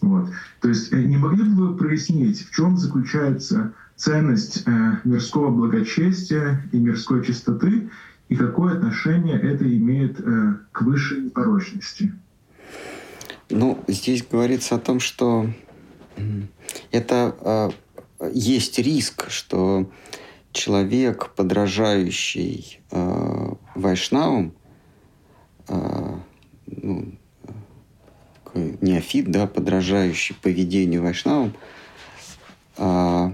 Вот. 0.00 0.30
То 0.60 0.68
есть 0.68 0.92
э, 0.92 1.02
не 1.02 1.16
могли 1.16 1.44
бы 1.44 1.68
вы 1.68 1.76
прояснить, 1.76 2.46
в 2.46 2.54
чем 2.54 2.76
заключается 2.76 3.74
ценность 3.96 4.64
мирского 5.04 5.50
благочестия 5.50 6.66
и 6.72 6.78
мирской 6.78 7.22
чистоты, 7.22 7.90
и 8.30 8.36
какое 8.36 8.78
отношение 8.78 9.38
это 9.38 9.64
имеет 9.64 10.16
к 10.72 10.80
высшей 10.80 11.20
непорочности? 11.20 12.12
Ну, 13.50 13.78
здесь 13.88 14.24
говорится 14.24 14.76
о 14.76 14.78
том, 14.78 15.00
что 15.00 15.50
это 16.90 17.72
есть 18.32 18.78
риск, 18.78 19.28
что 19.28 19.90
человек, 20.52 21.30
подражающий 21.36 22.80
э, 22.90 23.54
вайшнавам, 23.74 24.52
э, 25.68 26.16
ну, 26.66 27.12
неофит, 28.54 29.30
да, 29.30 29.46
подражающий 29.46 30.34
поведению 30.34 31.02
вайшнавам, 31.02 31.54
э, 32.76 33.30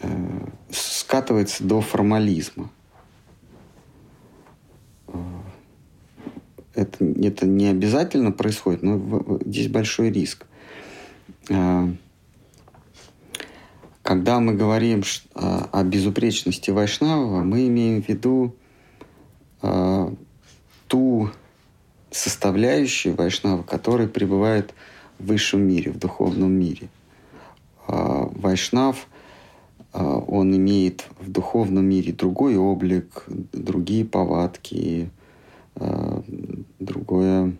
э, 0.00 0.46
скатывается 0.70 1.64
до 1.64 1.80
формализма. 1.80 2.70
Это, 6.78 7.04
это 7.04 7.46
не 7.46 7.66
обязательно 7.66 8.30
происходит, 8.30 8.82
но 8.82 9.38
здесь 9.44 9.68
большой 9.68 10.10
риск. 10.10 10.46
Э, 11.48 11.88
когда 14.02 14.40
мы 14.40 14.54
говорим 14.54 15.02
а, 15.34 15.68
о 15.70 15.82
безупречности 15.82 16.70
Вайшнава, 16.70 17.42
мы 17.42 17.66
имеем 17.68 18.02
в 18.02 18.08
виду 18.08 18.54
э, 19.60 20.14
ту 20.86 21.30
составляющую 22.10 23.14
Вайшнава, 23.14 23.62
которая 23.62 24.08
пребывает 24.08 24.72
в 25.18 25.26
высшем 25.26 25.60
мире, 25.60 25.90
в 25.90 25.98
духовном 25.98 26.52
мире. 26.52 26.88
Вайшнав, 27.86 29.06
он 29.92 30.54
имеет 30.54 31.06
в 31.20 31.30
духовном 31.30 31.86
мире 31.86 32.12
другой 32.12 32.56
облик, 32.56 33.24
другие 33.52 34.04
повадки, 34.04 35.10
другое 36.88 37.52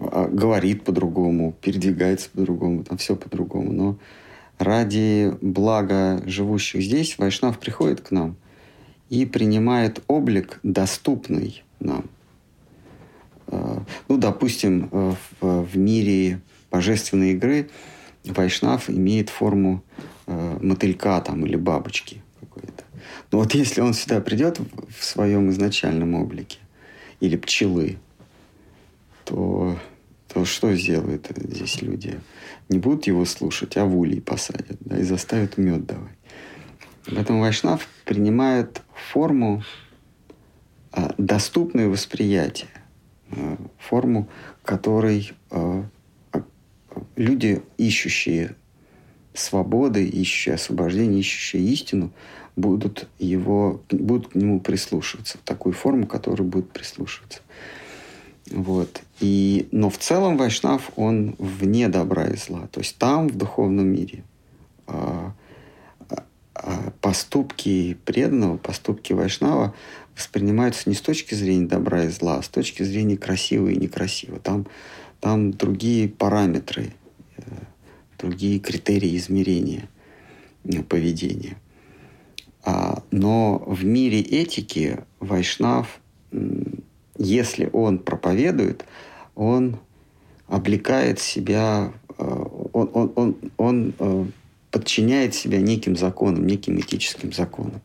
говорит 0.00 0.84
по-другому, 0.84 1.54
передвигается 1.60 2.28
по-другому, 2.30 2.82
там 2.84 2.98
все 2.98 3.14
по-другому. 3.14 3.72
Но 3.72 3.98
ради 4.58 5.32
блага 5.40 6.22
живущих 6.26 6.82
здесь 6.82 7.18
Вайшнав 7.18 7.58
приходит 7.58 8.00
к 8.00 8.10
нам 8.10 8.36
и 9.10 9.26
принимает 9.26 10.02
облик, 10.08 10.58
доступный 10.62 11.62
нам. 11.80 12.04
Э, 13.48 13.80
ну, 14.08 14.16
допустим, 14.16 14.88
э, 14.90 15.14
в, 15.40 15.64
в 15.64 15.76
мире 15.76 16.40
божественной 16.70 17.32
игры 17.32 17.68
Вайшнав 18.24 18.88
имеет 18.88 19.28
форму 19.28 19.82
э, 20.26 20.58
мотылька 20.60 21.20
там, 21.20 21.44
или 21.44 21.56
бабочки 21.56 22.22
какой-то. 22.40 22.84
Но 23.30 23.38
вот 23.38 23.52
если 23.54 23.80
он 23.80 23.94
сюда 23.94 24.20
придет 24.20 24.60
в 24.88 25.04
своем 25.04 25.50
изначальном 25.50 26.14
облике, 26.14 26.58
или 27.22 27.36
пчелы, 27.36 27.98
то, 29.24 29.78
то 30.28 30.44
что 30.44 30.74
сделают 30.74 31.28
здесь 31.36 31.80
люди? 31.80 32.18
не 32.68 32.78
будут 32.78 33.06
его 33.06 33.24
слушать, 33.24 33.76
а 33.76 33.84
в 33.84 33.96
улей 33.96 34.20
посадят 34.20 34.78
да, 34.80 34.98
и 34.98 35.02
заставят 35.02 35.58
мед 35.58 35.86
давать. 35.86 36.16
Поэтому 37.06 37.40
Вайшнав 37.40 37.86
принимает 38.04 38.82
форму 39.12 39.62
а, 40.90 41.14
доступную 41.18 41.90
восприятие, 41.90 42.70
а, 43.30 43.56
форму, 43.78 44.28
которой 44.64 45.32
а, 45.50 45.84
а, 46.32 46.42
люди, 47.16 47.62
ищущие 47.76 48.56
свободы, 49.34 50.06
ищущие 50.06 50.54
освобождение, 50.54 51.20
ищущие 51.20 51.62
истину, 51.64 52.12
будут, 52.56 53.08
его, 53.18 53.80
будут 53.90 54.32
к 54.32 54.34
нему 54.34 54.60
прислушиваться, 54.60 55.38
в 55.38 55.42
такую 55.42 55.72
форму, 55.72 56.06
которую 56.06 56.48
будут 56.48 56.70
прислушиваться. 56.70 57.40
Вот. 58.50 59.00
И, 59.20 59.68
но 59.70 59.88
в 59.88 59.98
целом 59.98 60.36
Вайшнав, 60.36 60.90
он 60.96 61.34
вне 61.38 61.88
добра 61.88 62.26
и 62.26 62.36
зла. 62.36 62.68
То 62.70 62.80
есть 62.80 62.98
там, 62.98 63.28
в 63.28 63.36
духовном 63.36 63.86
мире, 63.86 64.24
а, 64.86 65.32
а, 66.54 66.92
поступки 67.00 67.96
преданного, 68.04 68.56
поступки 68.58 69.12
Вайшнава 69.12 69.74
воспринимаются 70.16 70.88
не 70.88 70.94
с 70.94 71.00
точки 71.00 71.34
зрения 71.34 71.66
добра 71.66 72.04
и 72.04 72.08
зла, 72.08 72.38
а 72.38 72.42
с 72.42 72.48
точки 72.48 72.82
зрения 72.82 73.16
красиво 73.16 73.68
и 73.68 73.76
некрасиво. 73.76 74.38
Там, 74.38 74.66
там 75.20 75.52
другие 75.52 76.08
параметры, 76.08 76.92
э, 77.38 77.42
другие 78.18 78.58
критерии 78.58 79.16
измерения 79.16 79.88
поведения. 80.88 81.56
А, 82.64 83.02
но 83.10 83.62
в 83.66 83.84
мире 83.84 84.20
этики 84.20 85.00
Вайшнав 85.20 86.00
если 87.18 87.68
он 87.72 87.98
проповедует, 87.98 88.84
он 89.34 89.78
облекает 90.48 91.18
себя, 91.20 91.92
э, 92.18 92.44
он, 92.72 92.90
он, 92.92 93.12
он, 93.14 93.36
он 93.56 93.94
э, 93.98 94.24
подчиняет 94.70 95.34
себя 95.34 95.60
неким 95.60 95.96
законам, 95.96 96.46
неким 96.46 96.78
этическим 96.80 97.32
законам. 97.32 97.80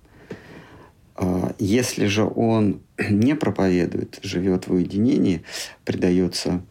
А 1.15 1.53
если 1.59 2.05
же 2.07 2.23
он 2.23 2.81
не 3.09 3.35
проповедует, 3.35 4.19
живет 4.23 4.67
в 4.67 4.73
уединении, 4.73 5.43
предается 5.85 6.61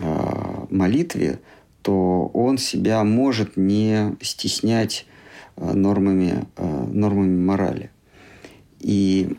а, 0.00 0.66
молитве, 0.70 1.40
то 1.82 2.30
он 2.34 2.58
себя 2.58 3.02
может 3.04 3.56
не 3.56 4.16
стеснять 4.20 5.06
нормами, 5.58 6.46
нормами 6.56 7.44
морали. 7.44 7.90
И 8.80 9.36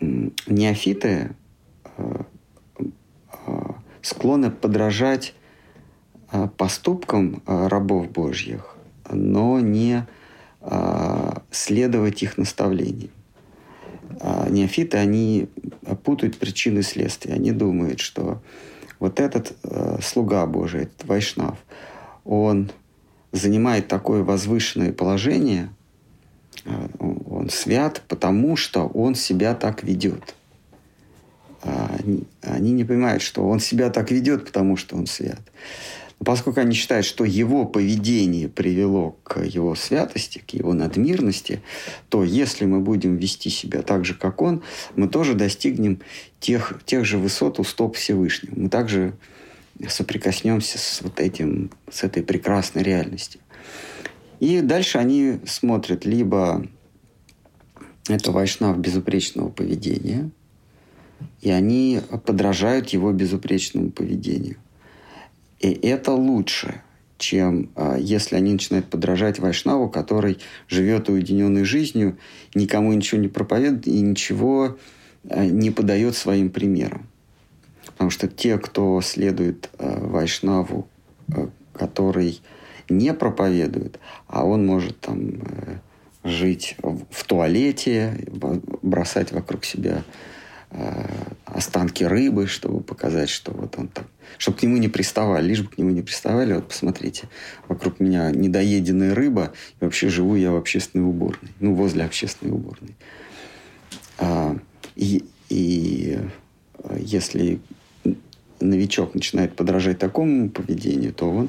неофиты 0.00 1.30
склонны 4.06 4.50
подражать 4.50 5.34
а, 6.30 6.48
поступкам 6.48 7.42
а, 7.46 7.68
рабов 7.68 8.10
Божьих, 8.10 8.76
но 9.10 9.58
не 9.58 10.06
а, 10.60 11.42
следовать 11.50 12.22
их 12.22 12.38
наставлениям. 12.38 13.10
Неофиты, 14.48 14.96
они 14.96 15.48
путают 16.04 16.38
причины 16.38 16.78
и 16.78 16.82
следствия. 16.82 17.34
Они 17.34 17.50
думают, 17.50 18.00
что 18.00 18.40
вот 18.98 19.20
этот 19.20 19.52
слуга 20.02 20.46
Божий, 20.46 20.82
этот 20.84 21.04
Вайшнав, 21.04 21.58
он 22.24 22.70
занимает 23.36 23.88
такое 23.88 24.22
возвышенное 24.22 24.92
положение, 24.92 25.70
он 26.98 27.48
свят, 27.50 28.02
потому 28.08 28.56
что 28.56 28.86
он 28.86 29.14
себя 29.14 29.54
так 29.54 29.82
ведет– 29.82 30.34
они, 32.06 32.24
они 32.42 32.72
не 32.72 32.84
понимают, 32.84 33.22
что 33.22 33.46
он 33.46 33.60
себя 33.60 33.90
так 33.90 34.10
ведет, 34.10 34.46
потому 34.46 34.76
что 34.76 34.96
он 34.96 35.06
свят. 35.06 35.40
Но 36.18 36.24
поскольку 36.24 36.60
они 36.60 36.72
считают, 36.72 37.04
что 37.04 37.24
его 37.24 37.66
поведение 37.66 38.48
привело 38.48 39.16
к 39.22 39.40
его 39.40 39.74
святости, 39.74 40.42
к 40.46 40.50
его 40.50 40.72
надмирности, 40.72 41.60
то 42.08 42.24
если 42.24 42.64
мы 42.64 42.80
будем 42.80 43.16
вести 43.16 43.50
себя 43.50 43.82
так 43.82 44.04
же, 44.04 44.14
как 44.14 44.40
он, 44.40 44.62
мы 44.94 45.08
тоже 45.08 45.34
достигнем 45.34 46.00
тех, 46.40 46.80
тех 46.86 47.04
же 47.04 47.18
высот 47.18 47.58
у 47.58 47.64
стоп 47.64 47.96
Всевышнего. 47.96 48.54
Мы 48.56 48.68
также 48.70 49.12
соприкоснемся 49.88 50.78
с 50.78 51.02
вот 51.02 51.20
этим, 51.20 51.70
с 51.90 52.04
этой 52.04 52.22
прекрасной 52.22 52.82
реальностью. 52.82 53.40
И 54.40 54.60
дальше 54.60 54.98
они 54.98 55.40
смотрят 55.46 56.04
либо 56.04 56.66
это 58.08 58.32
вайшнав 58.32 58.78
безупречного 58.78 59.48
поведения– 59.50 60.30
и 61.40 61.50
они 61.50 62.00
подражают 62.24 62.88
его 62.90 63.12
безупречному 63.12 63.90
поведению. 63.90 64.56
И 65.60 65.68
это 65.70 66.12
лучше, 66.12 66.82
чем 67.18 67.70
а, 67.76 67.96
если 67.96 68.36
они 68.36 68.52
начинают 68.52 68.86
подражать 68.86 69.38
Вайшнаву, 69.38 69.88
который 69.88 70.38
живет 70.68 71.08
уединенной 71.08 71.64
жизнью, 71.64 72.18
никому 72.54 72.92
ничего 72.92 73.20
не 73.20 73.28
проповедует 73.28 73.86
и 73.86 74.00
ничего 74.00 74.76
а, 75.28 75.46
не 75.46 75.70
подает 75.70 76.14
своим 76.16 76.50
примером. 76.50 77.06
Потому 77.86 78.10
что 78.10 78.28
те, 78.28 78.58
кто 78.58 79.00
следует 79.00 79.70
э, 79.78 80.06
Вайшнаву, 80.06 80.88
э, 81.28 81.48
который 81.72 82.40
не 82.88 83.14
проповедует, 83.14 83.98
а 84.26 84.44
он 84.44 84.66
может 84.66 85.00
там 85.00 85.30
э, 85.40 85.78
жить 86.24 86.76
в, 86.82 87.04
в 87.10 87.24
туалете, 87.24 88.18
бросать 88.82 89.32
вокруг 89.32 89.64
себя 89.64 90.02
э, 90.70 91.06
останки 91.44 92.04
рыбы, 92.04 92.46
чтобы 92.46 92.80
показать, 92.80 93.28
что 93.28 93.52
вот 93.52 93.78
он 93.78 93.88
там, 93.88 94.06
чтобы 94.38 94.58
к 94.58 94.62
нему 94.62 94.76
не 94.76 94.88
приставали, 94.88 95.48
лишь 95.48 95.62
бы 95.62 95.68
к 95.68 95.78
нему 95.78 95.90
не 95.90 96.02
приставали. 96.02 96.54
Вот 96.54 96.68
посмотрите, 96.68 97.28
вокруг 97.68 98.00
меня 98.00 98.30
недоеденная 98.30 99.14
рыба, 99.14 99.52
и 99.80 99.84
вообще 99.84 100.08
живу 100.08 100.36
я 100.36 100.52
в 100.52 100.56
общественной 100.56 101.04
уборной, 101.04 101.52
ну 101.60 101.74
возле 101.74 102.04
общественной 102.04 102.52
уборной. 102.52 102.94
А, 104.18 104.56
и, 104.94 105.24
и 105.48 106.18
если 106.98 107.60
новичок 108.60 109.14
начинает 109.14 109.54
подражать 109.54 109.98
такому 109.98 110.50
поведению, 110.50 111.12
то 111.12 111.30
он, 111.30 111.48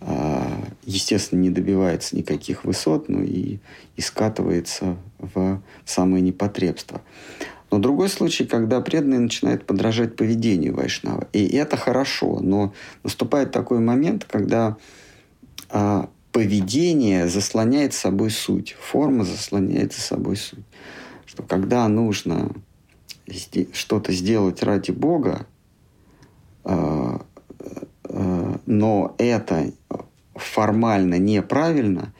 а, 0.00 0.64
естественно, 0.84 1.40
не 1.40 1.50
добивается 1.50 2.16
никаких 2.16 2.64
высот, 2.64 3.08
ну 3.08 3.22
и, 3.22 3.58
и 3.96 4.00
скатывается 4.00 4.96
в 5.18 5.62
самое 5.84 6.22
непотребство. 6.22 7.00
Но 7.70 7.78
другой 7.78 8.10
случай, 8.10 8.44
когда 8.44 8.80
преданный 8.82 9.18
начинает 9.18 9.64
подражать 9.64 10.14
поведению 10.14 10.74
Вайшнава. 10.74 11.26
И 11.32 11.46
это 11.56 11.78
хорошо, 11.78 12.40
но 12.40 12.74
наступает 13.02 13.50
такой 13.50 13.78
момент, 13.78 14.26
когда 14.30 14.76
а, 15.70 16.10
поведение 16.32 17.28
заслоняет 17.28 17.94
собой 17.94 18.30
суть, 18.30 18.76
форма 18.78 19.24
заслоняет 19.24 19.94
за 19.94 20.00
собой 20.00 20.36
суть. 20.36 20.64
Что 21.24 21.42
когда 21.42 21.88
нужно 21.88 22.50
что-то 23.72 24.12
сделать 24.12 24.62
ради 24.62 24.90
Бога, 24.90 25.46
Э, 26.64 27.18
э, 28.04 28.56
но 28.66 29.14
это 29.18 29.72
формально 30.34 31.18
неправильно, 31.18 32.12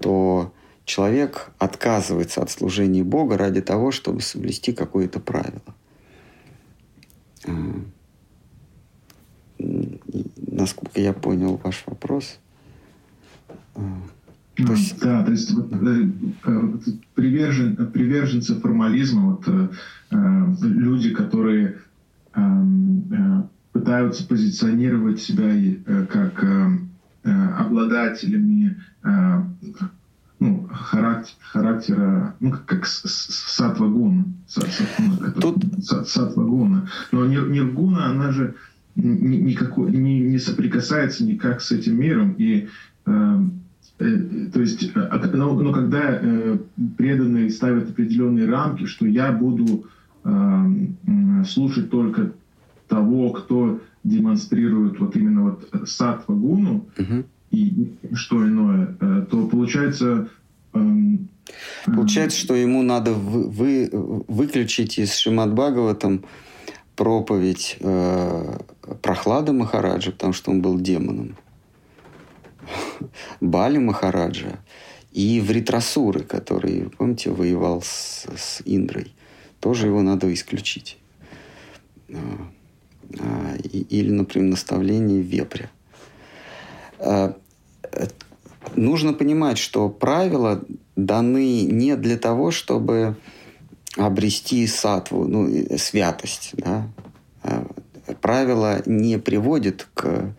то 0.00 0.52
человек 0.84 1.50
отказывается 1.58 2.42
от 2.42 2.50
служения 2.50 3.04
Бога 3.04 3.36
ради 3.36 3.60
того, 3.60 3.90
чтобы 3.90 4.20
соблюсти 4.20 4.72
какое-то 4.72 5.20
правило. 5.20 5.74
Э, 7.44 7.52
насколько 9.58 11.00
я 11.00 11.12
понял 11.12 11.60
ваш 11.62 11.84
вопрос. 11.86 12.38
То 14.66 14.72
есть... 14.72 15.00
Да, 15.00 15.22
то 15.22 15.30
есть 15.30 15.52
вот, 15.52 15.70
привержен, 17.14 17.76
приверженцы 17.92 18.54
формализма, 18.56 19.22
вот, 19.32 19.44
э, 19.46 19.68
люди, 20.62 21.10
которые 21.10 21.78
э, 22.34 22.40
пытаются 23.72 24.26
позиционировать 24.26 25.20
себя 25.20 25.48
э, 25.52 26.06
как 26.06 26.42
э, 26.44 26.78
э, 27.24 27.30
обладателями 27.58 28.76
ну, 30.40 30.68
характер, 30.72 31.34
характера, 31.40 32.34
ну, 32.40 32.54
как 32.66 32.86
сатвагуна. 32.86 34.24
Тут... 35.40 35.64
Сатвагуна. 35.84 36.88
Но 37.12 37.26
ниргуна, 37.26 38.06
она 38.06 38.32
же 38.32 38.54
никакой, 38.96 39.92
не, 39.92 40.20
не 40.20 40.38
соприкасается 40.38 41.24
никак 41.24 41.60
с 41.60 41.72
этим 41.72 42.00
миром. 42.00 42.34
И 42.38 42.68
э, 43.06 43.10
э, 43.10 43.38
то 44.00 44.60
есть, 44.60 44.94
но, 44.94 45.52
но 45.52 45.72
когда 45.72 46.18
э, 46.22 46.56
преданные 46.96 47.50
ставят 47.50 47.90
определенные 47.90 48.48
рамки, 48.48 48.86
что 48.86 49.06
я 49.06 49.30
буду 49.30 49.84
э, 50.24 50.64
слушать 51.46 51.90
только 51.90 52.32
того, 52.88 53.30
кто 53.30 53.80
демонстрирует 54.02 54.98
вот 54.98 55.16
именно 55.16 55.42
вот 55.42 55.68
сатва 55.86 56.34
гуну 56.34 56.86
угу. 56.98 57.24
и 57.50 57.92
что 58.14 58.46
иное, 58.46 58.96
э, 59.00 59.26
то 59.30 59.46
получается... 59.48 60.30
Эм, 60.72 61.28
получается, 61.84 62.38
что 62.38 62.54
ему 62.54 62.82
надо 62.82 63.12
вы, 63.12 63.48
вы, 63.50 64.24
выключить 64.28 64.98
из 64.98 65.14
Шимат 65.14 65.52
Бхагаватам 65.52 66.24
проповедь 66.96 67.76
э, 67.80 68.58
Прохлады 69.02 69.52
Махараджа, 69.52 70.12
потому 70.12 70.32
что 70.32 70.50
он 70.52 70.62
был 70.62 70.80
демоном. 70.80 71.36
Бали 73.40 73.78
Махараджа 73.78 74.58
и 75.12 75.40
Вритрасуры, 75.40 76.20
который, 76.20 76.90
помните, 76.96 77.30
воевал 77.30 77.82
с, 77.82 78.26
с 78.36 78.62
Индрой. 78.64 79.12
Тоже 79.60 79.88
его 79.88 80.02
надо 80.02 80.32
исключить. 80.32 80.98
А. 82.08 82.16
А, 83.18 83.56
или, 83.56 84.10
например, 84.10 84.50
наставление 84.50 85.20
вепря. 85.20 85.70
А, 86.98 87.36
нужно 88.74 89.12
понимать, 89.12 89.58
что 89.58 89.88
правила 89.88 90.62
даны 90.96 91.62
не 91.62 91.96
для 91.96 92.16
того, 92.16 92.50
чтобы 92.50 93.16
обрести 93.96 94.66
сатву, 94.66 95.26
ну, 95.26 95.48
святость. 95.76 96.52
Да? 96.52 96.88
Правила 98.20 98.82
не 98.86 99.18
приводят 99.18 99.88
к, 99.94 100.32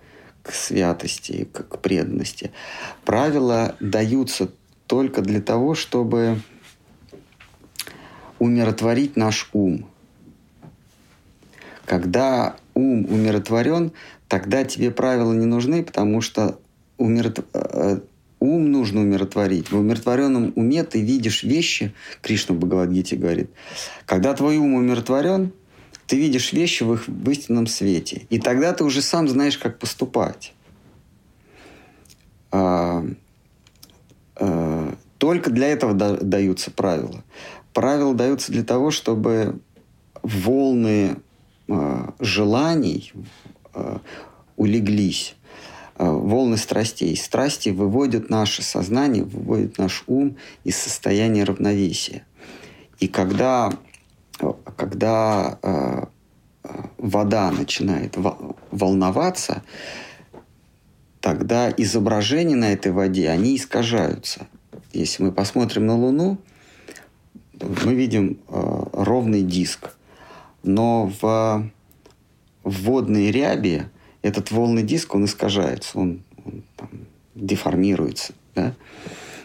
к 0.51 0.53
святости, 0.53 1.47
к, 1.53 1.77
преданности. 1.77 2.51
Правила 3.05 3.77
даются 3.79 4.49
только 4.85 5.21
для 5.21 5.39
того, 5.39 5.75
чтобы 5.75 6.41
умиротворить 8.37 9.15
наш 9.15 9.49
ум. 9.53 9.85
Когда 11.85 12.57
ум 12.73 13.05
умиротворен, 13.05 13.93
тогда 14.27 14.65
тебе 14.65 14.91
правила 14.91 15.31
не 15.31 15.45
нужны, 15.45 15.83
потому 15.83 16.19
что 16.19 16.59
умирот... 16.97 17.45
Э, 17.53 17.99
ум 18.39 18.71
нужно 18.73 19.01
умиротворить. 19.01 19.71
В 19.71 19.77
умиротворенном 19.77 20.51
уме 20.57 20.83
ты 20.83 21.01
видишь 21.01 21.43
вещи, 21.43 21.93
Кришна 22.21 22.55
в 22.55 22.59
Бхагавадгите 22.59 23.15
говорит, 23.15 23.49
когда 24.05 24.33
твой 24.33 24.57
ум 24.57 24.73
умиротворен, 24.73 25.53
ты 26.11 26.17
видишь 26.17 26.53
вещи 26.53 26.83
в 26.83 26.93
их 26.93 27.07
в 27.07 27.29
истинном 27.29 27.67
свете. 27.67 28.27
И 28.29 28.39
тогда 28.39 28.73
ты 28.73 28.83
уже 28.83 29.01
сам 29.01 29.27
знаешь, 29.27 29.57
как 29.57 29.79
поступать. 29.79 30.53
А, 32.51 33.05
а, 34.35 34.95
только 35.17 35.51
для 35.51 35.67
этого 35.67 35.93
да, 35.93 36.17
даются 36.17 36.69
правила. 36.71 37.23
Правила 37.73 38.13
даются 38.13 38.51
для 38.51 38.63
того, 38.63 38.91
чтобы 38.91 39.59
волны 40.21 41.15
Э, 41.71 42.09
желаний 42.19 43.13
э, 43.73 43.97
улеглись, 44.57 45.35
э, 45.97 46.05
волны 46.05 46.57
страстей. 46.57 47.15
Страсти 47.15 47.69
выводят 47.69 48.29
наше 48.29 48.61
сознание, 48.61 49.23
выводят 49.23 49.77
наш 49.77 50.03
ум 50.07 50.35
из 50.65 50.75
состояния 50.75 51.45
равновесия. 51.45 52.25
И 52.99 53.07
когда, 53.07 53.71
когда 54.75 55.57
вода 56.97 57.51
начинает 57.51 58.15
волноваться, 58.71 59.63
тогда 61.19 61.71
изображения 61.71 62.55
на 62.55 62.73
этой 62.73 62.91
воде, 62.91 63.29
они 63.29 63.55
искажаются. 63.55 64.47
Если 64.93 65.23
мы 65.23 65.31
посмотрим 65.31 65.85
на 65.85 65.95
Луну, 65.95 66.37
мы 67.85 67.93
видим 67.93 68.39
ровный 68.47 69.43
диск– 69.43 69.95
но 70.63 71.11
в, 71.21 71.71
в 72.63 72.83
водной 72.83 73.31
ряби 73.31 73.83
этот 74.21 74.51
волный 74.51 74.83
диск, 74.83 75.15
он 75.15 75.25
искажается, 75.25 75.97
он, 75.97 76.23
он 76.45 76.63
там, 76.75 76.89
деформируется. 77.35 78.33
Да? 78.55 78.75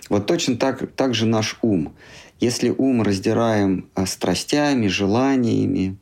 Вот 0.09 0.27
точно 0.27 0.57
так, 0.57 0.91
так 0.93 1.15
же 1.15 1.27
наш 1.27 1.59
ум. 1.63 1.95
Если 2.41 2.71
ум 2.71 3.03
раздираем 3.03 3.89
а, 3.95 4.07
страстями, 4.07 4.89
желаниями, 4.89 5.97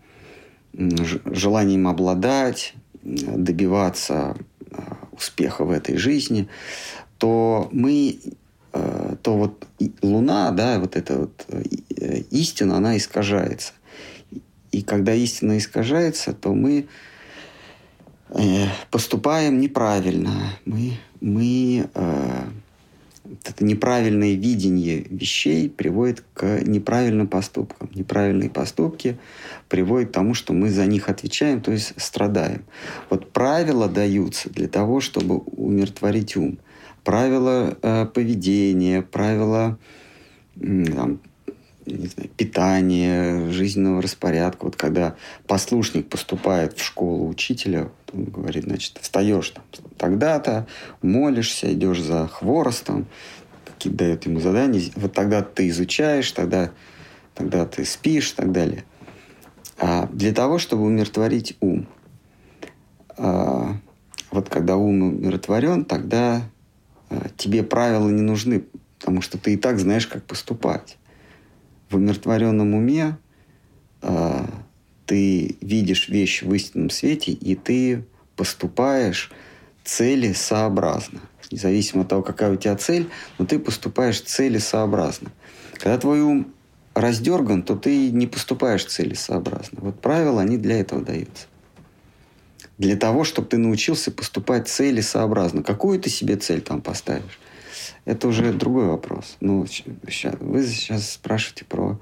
желанием 0.72 1.87
обладать, 1.87 2.74
добиваться 3.03 4.37
а, 4.70 5.09
успеха 5.12 5.64
в 5.64 5.70
этой 5.70 5.97
жизни, 5.97 6.49
то 7.18 7.68
мы, 7.72 8.18
то 8.72 9.37
вот 9.37 9.66
Луна, 10.03 10.51
да, 10.51 10.78
вот 10.78 10.97
эта 10.97 11.20
вот 11.20 11.47
э, 11.49 12.18
истина, 12.30 12.76
она 12.76 12.97
искажается. 12.97 13.72
И 14.72 14.82
когда 14.82 15.14
истина 15.14 15.57
искажается, 15.57 16.32
то 16.32 16.53
мы 16.53 16.87
э, 18.30 18.66
поступаем 18.91 19.61
неправильно. 19.61 20.59
Мы, 20.64 20.99
мы 21.20 21.89
э, 21.95 22.45
это 23.45 23.64
неправильное 23.64 24.35
видение 24.35 25.07
вещей 25.09 25.68
приводит 25.68 26.24
к 26.35 26.61
неправильным 26.62 27.28
поступкам. 27.28 27.91
Неправильные 27.95 28.51
поступки 28.51 29.18
приводят 29.68 30.11
к 30.11 30.12
тому, 30.12 30.35
что 30.35 30.53
мы 30.53 30.70
за 30.70 30.87
них 30.87 31.09
отвечаем, 31.09 31.61
то 31.61 31.72
есть 31.72 31.95
страдаем. 31.97 32.64
Вот 33.11 33.32
правила 33.32 33.89
даются 33.89 34.51
для 34.51 34.68
того, 34.68 35.01
чтобы 35.01 35.39
умиротворить 35.39 36.37
ум. 36.37 36.59
Правила 37.03 37.76
э, 37.82 38.07
поведения, 38.07 39.03
правила 39.03 39.78
там, 40.57 41.20
не 41.87 42.07
знаю, 42.07 42.30
питания, 42.37 43.51
жизненного 43.51 44.03
распорядка. 44.03 44.64
Вот 44.64 44.76
когда 44.76 45.16
послушник 45.47 46.09
поступает 46.09 46.78
в 46.78 46.85
школу 46.85 47.28
учителя, 47.28 47.91
говорит, 48.14 48.64
значит, 48.64 48.98
встаешь 49.00 49.50
там 49.50 49.64
тогда-то, 49.96 50.66
молишься, 51.02 51.72
идешь 51.72 52.00
за 52.00 52.28
хворостом, 52.28 53.06
какие 53.64 53.92
дают 53.92 54.26
ему 54.26 54.40
задания. 54.40 54.90
Вот 54.96 55.12
тогда 55.12 55.42
ты 55.42 55.68
изучаешь, 55.68 56.30
тогда, 56.32 56.70
тогда 57.34 57.66
ты 57.66 57.84
спишь 57.84 58.32
и 58.32 58.36
так 58.36 58.52
далее. 58.52 58.84
А 59.78 60.06
для 60.12 60.32
того, 60.32 60.58
чтобы 60.58 60.84
умиротворить 60.84 61.56
ум. 61.60 61.86
А, 63.16 63.76
вот 64.30 64.48
когда 64.48 64.76
ум 64.76 65.02
умиротворен, 65.02 65.84
тогда 65.84 66.42
а, 67.10 67.28
тебе 67.36 67.62
правила 67.62 68.08
не 68.08 68.22
нужны, 68.22 68.64
потому 68.98 69.20
что 69.20 69.38
ты 69.38 69.54
и 69.54 69.56
так 69.56 69.78
знаешь, 69.78 70.06
как 70.06 70.24
поступать. 70.24 70.96
В 71.90 71.96
умиротворенном 71.96 72.74
уме 72.74 73.18
э, 74.00 74.44
ты 75.07 75.57
видишь 75.61 76.09
вещь 76.09 76.42
в 76.42 76.52
истинном 76.52 76.90
свете, 76.90 77.32
и 77.32 77.55
ты 77.55 78.05
поступаешь 78.36 79.30
целесообразно. 79.84 81.20
Независимо 81.50 82.02
от 82.02 82.09
того, 82.09 82.22
какая 82.22 82.52
у 82.52 82.57
тебя 82.57 82.76
цель, 82.76 83.09
но 83.38 83.46
ты 83.46 83.59
поступаешь 83.59 84.20
целесообразно. 84.20 85.30
Когда 85.74 85.98
твой 85.98 86.20
ум 86.22 86.52
раздерган, 86.94 87.62
то 87.62 87.76
ты 87.76 88.11
не 88.11 88.26
поступаешь 88.26 88.84
целесообразно. 88.84 89.78
Вот 89.80 90.00
правила, 90.00 90.40
они 90.40 90.57
для 90.57 90.80
этого 90.80 91.02
даются. 91.02 91.46
Для 92.78 92.96
того, 92.96 93.24
чтобы 93.24 93.48
ты 93.48 93.59
научился 93.59 94.11
поступать 94.11 94.68
целесообразно. 94.68 95.62
Какую 95.62 96.00
ты 96.00 96.11
себе 96.11 96.36
цель 96.36 96.61
там 96.61 96.80
поставишь? 96.80 97.38
это 98.05 98.28
уже 98.28 98.52
другой 98.52 98.86
вопрос. 98.86 99.36
Ну, 99.40 99.66
вы 100.40 100.66
сейчас 100.66 101.12
спрашиваете 101.12 101.64
про 101.64 101.98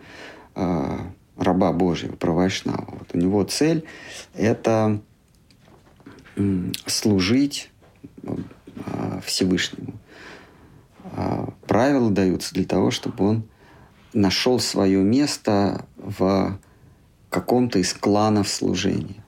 э, 0.55 0.99
раба 1.37 1.73
Божьего, 1.73 2.15
про 2.17 2.33
Вайшнава. 2.33 2.87
Вот 2.99 3.09
у 3.15 3.19
него 3.19 3.43
цель– 3.45 3.85
это 4.35 5.01
служить 6.87 7.71
э, 8.23 9.21
Всевышнему. 9.25 9.95
Э, 11.05 11.47
правила 11.67 12.11
даются 12.11 12.55
для 12.55 12.65
того, 12.65 12.91
чтобы 12.91 13.25
он 13.25 13.43
нашел 14.13 14.61
свое 14.61 15.03
место 15.03 15.87
в 15.97 16.59
каком-то 17.31 17.79
из 17.79 17.93
кланов 17.95 18.49
служения. 18.49 19.25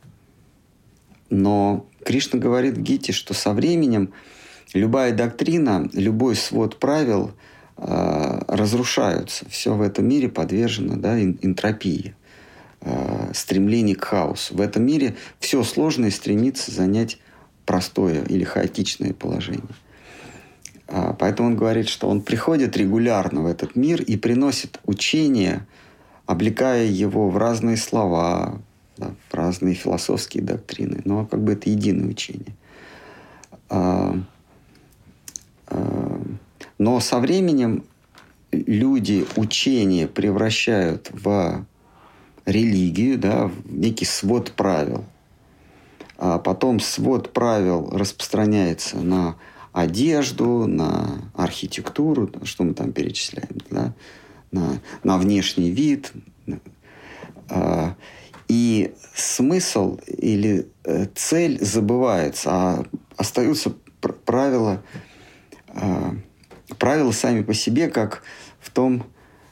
Но 1.31 1.87
Кришна 2.05 2.39
говорит 2.39 2.77
в 2.79 2.83
Гите, 2.83 3.13
что 3.13 3.35
со 3.35 3.53
временем– 3.53 4.13
любая 4.75 5.13
доктрина, 5.13 5.89
любой 5.93 6.37
свод 6.37 6.79
правил 6.79 7.33
э, 7.77 8.24
разрушаются. 8.57 9.49
Все 9.49 9.75
в 9.75 9.83
этом 9.83 10.09
мире 10.09 10.29
подвержено 10.29 10.97
да, 10.97 11.21
энтропии, 11.21 12.15
э, 12.81 13.31
стремлению 13.35 13.99
к 13.99 14.05
хаосу. 14.05 14.55
В 14.57 14.61
этом 14.61 14.85
мире 14.85 15.17
все 15.41 15.63
сложное 15.63 16.11
стремится 16.11 16.71
занять 16.71 17.19
простое 17.67 18.25
или 18.25 18.45
хаотичное 18.45 19.13
положение. 19.13 19.63
А, 20.87 21.15
поэтому 21.15 21.49
он 21.49 21.57
говорит, 21.57 21.89
что 21.89 22.09
он 22.09 22.21
приходит 22.21 22.77
регулярно 22.77 23.43
в 23.43 23.47
этот 23.47 23.75
мир 23.75 24.03
и 24.03 24.17
приносит 24.17 24.81
учение, 24.85 25.67
облекая 26.27 26.85
его 26.85 27.31
в 27.31 27.39
разные 27.39 27.79
слова, 27.79 28.61
да, 28.99 29.15
в 29.31 29.35
разные 29.35 29.75
философские 29.75 30.43
доктрины. 30.43 31.01
Но 31.05 31.25
как 31.25 31.43
бы 31.43 31.55
это 31.55 31.71
единое 31.71 32.09
учение. 32.09 32.55
А, 33.71 34.15
Эм, 35.69 36.39
но 36.79 37.01
со 37.01 37.19
временем 37.19 37.85
люди 38.67 39.27
учение 39.37 40.07
превращают 40.07 41.11
в 41.13 41.67
религию, 42.47 43.19
да, 43.19 43.47
в 43.49 43.75
некий 43.75 44.05
свод 44.05 44.53
правил. 44.53 45.05
А 46.17 46.39
потом 46.39 46.81
свод 46.81 47.33
правил 47.33 47.91
распространяется 47.91 48.99
на 48.99 49.37
одежду, 49.73 50.67
на 50.67 51.31
архитектуру, 51.35 52.31
что 52.45 52.65
мы 52.65 52.75
там 52.75 52.93
перечисляем, 52.93 53.59
да, 53.71 53.95
на, 54.53 54.81
на 55.03 55.19
внешний 55.19 55.71
вид. 55.71 56.13
А, 57.49 57.97
и 58.47 58.95
смысл 59.15 59.99
или 60.07 60.69
э, 60.85 61.07
цель 61.15 61.63
забывается, 61.65 62.51
а 62.51 62.85
остаются 63.17 63.73
правила 64.25 64.83
а, 65.69 66.15
правила 66.79 67.13
сами 67.13 67.43
по 67.43 67.55
себе, 67.55 67.89
как 67.89 68.23
в 68.65 68.71
том, 68.71 69.05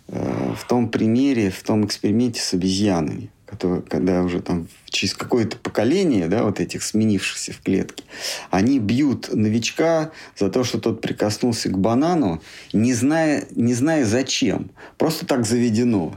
э, 0.08 0.54
в 0.56 0.66
том 0.66 0.88
примере, 0.88 1.50
в 1.50 1.62
том 1.62 1.84
эксперименте 1.84 2.40
с 2.40 2.54
обезьянами, 2.54 3.30
который, 3.44 3.82
когда 3.82 4.22
уже 4.22 4.40
там 4.40 4.68
через 4.86 5.14
какое-то 5.14 5.58
поколение, 5.58 6.28
да, 6.28 6.44
вот 6.44 6.58
этих 6.60 6.82
сменившихся 6.82 7.52
в 7.52 7.60
клетке, 7.60 8.04
они 8.50 8.78
бьют 8.78 9.32
новичка 9.32 10.10
за 10.38 10.48
то, 10.48 10.64
что 10.64 10.80
тот 10.80 11.02
прикоснулся 11.02 11.68
к 11.68 11.78
банану, 11.78 12.40
не 12.72 12.94
зная, 12.94 13.46
не 13.54 13.74
зная 13.74 14.06
зачем. 14.06 14.70
Просто 14.96 15.26
так 15.26 15.44
заведено. 15.44 16.14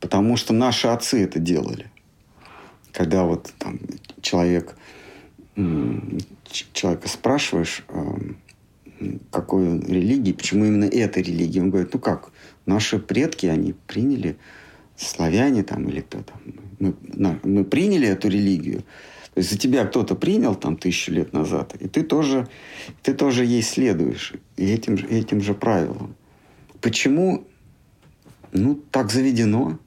Потому 0.00 0.36
что 0.36 0.54
наши 0.54 0.88
отцы 0.88 1.22
это 1.22 1.38
делали. 1.38 1.90
Когда 2.92 3.24
вот 3.24 3.52
там 3.58 3.78
человек, 4.22 4.76
человека 6.72 7.08
спрашиваешь, 7.08 7.84
какой 9.30 9.80
религии, 9.80 10.32
почему 10.32 10.64
именно 10.64 10.84
эта 10.84 11.20
религия. 11.20 11.62
Он 11.62 11.70
говорит, 11.70 11.92
ну 11.92 12.00
как, 12.00 12.32
наши 12.66 12.98
предки, 12.98 13.46
они 13.46 13.74
приняли, 13.86 14.36
славяне 14.96 15.62
там 15.62 15.88
или 15.88 16.00
кто 16.00 16.22
там, 16.22 16.40
мы, 16.78 16.94
на, 17.02 17.38
мы 17.42 17.64
приняли 17.64 18.08
эту 18.08 18.28
религию. 18.28 18.82
То 19.34 19.40
есть 19.40 19.50
за 19.50 19.58
тебя 19.58 19.84
кто-то 19.84 20.16
принял 20.16 20.54
там 20.54 20.76
тысячу 20.76 21.12
лет 21.12 21.32
назад, 21.32 21.74
и 21.78 21.86
ты 21.88 22.02
тоже, 22.02 22.48
ты 23.02 23.14
тоже 23.14 23.44
ей 23.44 23.62
следуешь, 23.62 24.32
и 24.56 24.66
этим, 24.66 24.94
этим 24.94 25.40
же 25.40 25.54
правилам. 25.54 26.16
Почему? 26.80 27.46
Ну, 28.52 28.74
так 28.90 29.10
заведено. 29.12 29.78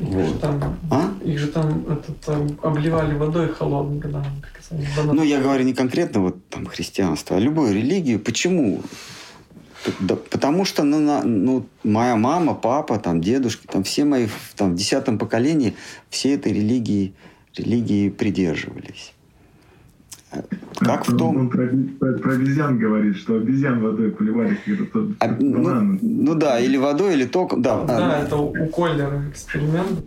Их 0.00 0.08
вот. 0.08 0.26
же 0.26 0.34
там, 0.38 0.78
а? 0.90 1.10
их 1.22 1.38
же 1.38 1.48
там, 1.48 1.84
это, 1.92 2.12
там 2.24 2.58
обливали 2.62 3.14
водой 3.14 3.48
холодной, 3.48 4.00
когда 4.00 4.24
ну, 4.94 5.22
я 5.22 5.40
говорю 5.40 5.64
не 5.64 5.74
конкретно 5.74 6.20
вот 6.20 6.48
там 6.48 6.66
христианство, 6.66 7.36
а 7.36 7.40
любую 7.40 7.74
религию. 7.74 8.20
Почему? 8.20 8.82
Да, 9.98 10.14
потому 10.14 10.64
что 10.64 10.84
ну, 10.84 11.00
на, 11.00 11.24
ну, 11.24 11.66
моя 11.82 12.16
мама, 12.16 12.54
папа, 12.54 12.98
там, 12.98 13.20
дедушки, 13.20 13.66
там, 13.66 13.82
все 13.82 14.04
мои 14.04 14.28
там, 14.56 14.72
в 14.72 14.76
десятом 14.76 15.18
поколении 15.18 15.74
все 16.10 16.34
этой 16.34 16.52
религии, 16.52 17.14
религии 17.56 18.10
придерживались. 18.10 19.12
Как 20.78 21.08
в 21.08 21.16
том... 21.16 21.36
Он 21.36 21.50
про, 21.50 21.68
про, 21.98 22.12
про 22.18 22.32
обезьян 22.34 22.78
говорит, 22.78 23.16
что 23.16 23.36
обезьян 23.36 23.80
водой 23.80 24.12
поливали 24.12 24.54
какие-то 24.54 25.08
а, 25.18 25.36
ну, 25.38 25.98
ну 26.00 26.34
да, 26.34 26.60
или 26.60 26.76
водой, 26.76 27.14
или 27.14 27.24
током. 27.24 27.62
Да, 27.62 27.84
да 27.84 28.20
а, 28.20 28.22
это 28.22 28.36
у 28.36 28.52
Коллера 28.68 29.24
эксперимент. 29.30 30.04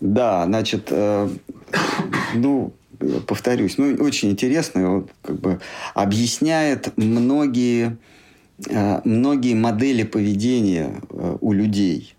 Да, 0.00 0.46
значит, 0.46 0.88
э, 0.90 1.28
ну, 2.34 2.72
повторюсь, 3.26 3.76
ну, 3.78 3.94
очень 4.02 4.30
интересно, 4.30 4.90
вот, 4.90 5.10
как 5.22 5.38
бы 5.40 5.60
объясняет 5.94 6.96
многие, 6.96 7.98
э, 8.68 9.00
многие 9.04 9.54
модели 9.54 10.04
поведения 10.04 11.00
э, 11.10 11.36
у 11.40 11.52
людей. 11.52 12.14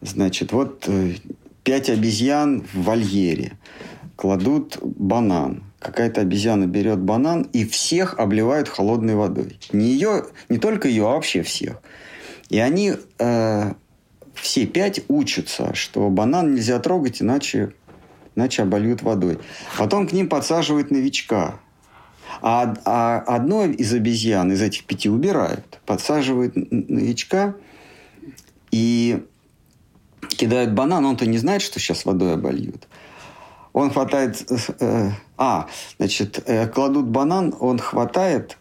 Значит, 0.00 0.52
вот 0.52 0.84
э, 0.88 1.14
пять 1.62 1.90
обезьян 1.90 2.64
в 2.72 2.82
вольере 2.82 3.52
кладут 4.16 4.78
банан. 4.82 5.62
Какая-то 5.88 6.20
обезьяна 6.20 6.66
берет 6.66 6.98
банан 6.98 7.48
и 7.54 7.64
всех 7.64 8.18
обливают 8.18 8.68
холодной 8.68 9.14
водой. 9.14 9.58
Не 9.72 9.86
ее, 9.86 10.26
не 10.50 10.58
только 10.58 10.86
ее, 10.86 11.08
а 11.08 11.14
вообще 11.14 11.40
всех. 11.42 11.80
И 12.50 12.58
они 12.58 12.92
э, 13.18 13.72
все 14.34 14.66
пять 14.66 15.00
учатся, 15.08 15.74
что 15.74 16.10
банан 16.10 16.54
нельзя 16.54 16.78
трогать, 16.78 17.22
иначе 17.22 17.72
иначе 18.36 18.64
обольют 18.64 19.00
водой. 19.00 19.38
Потом 19.78 20.06
к 20.06 20.12
ним 20.12 20.28
подсаживают 20.28 20.90
новичка. 20.90 21.58
А, 22.42 22.74
а 22.84 23.20
одной 23.26 23.72
из 23.72 23.94
обезьян, 23.94 24.52
из 24.52 24.60
этих 24.60 24.84
пяти, 24.84 25.08
убирают. 25.08 25.80
Подсаживают 25.86 26.52
новичка 26.54 27.54
и 28.70 29.24
кидают 30.28 30.72
банан. 30.72 31.06
Он-то 31.06 31.24
не 31.24 31.38
знает, 31.38 31.62
что 31.62 31.80
сейчас 31.80 32.04
водой 32.04 32.34
обольют. 32.34 32.88
Он 33.78 33.90
хватает... 33.92 34.44
Э, 34.80 35.10
а, 35.36 35.68
значит, 35.98 36.42
э, 36.46 36.66
кладут 36.66 37.06
банан, 37.06 37.54
он 37.60 37.78
хватает 37.78 38.58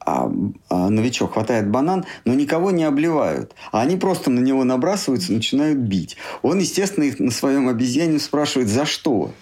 а, 0.00 0.32
а 0.70 0.88
новичок 0.88 1.34
хватает 1.34 1.68
банан, 1.68 2.06
но 2.24 2.32
никого 2.32 2.70
не 2.70 2.84
обливают. 2.84 3.54
А 3.72 3.82
они 3.82 3.96
просто 3.96 4.30
на 4.30 4.40
него 4.40 4.64
набрасываются, 4.64 5.34
начинают 5.34 5.80
бить. 5.80 6.16
Он, 6.40 6.58
естественно, 6.60 7.04
их 7.04 7.18
на 7.18 7.30
своем 7.30 7.68
обезьяне 7.68 8.18
спрашивает, 8.18 8.68
за 8.68 8.86
что? 8.86 9.32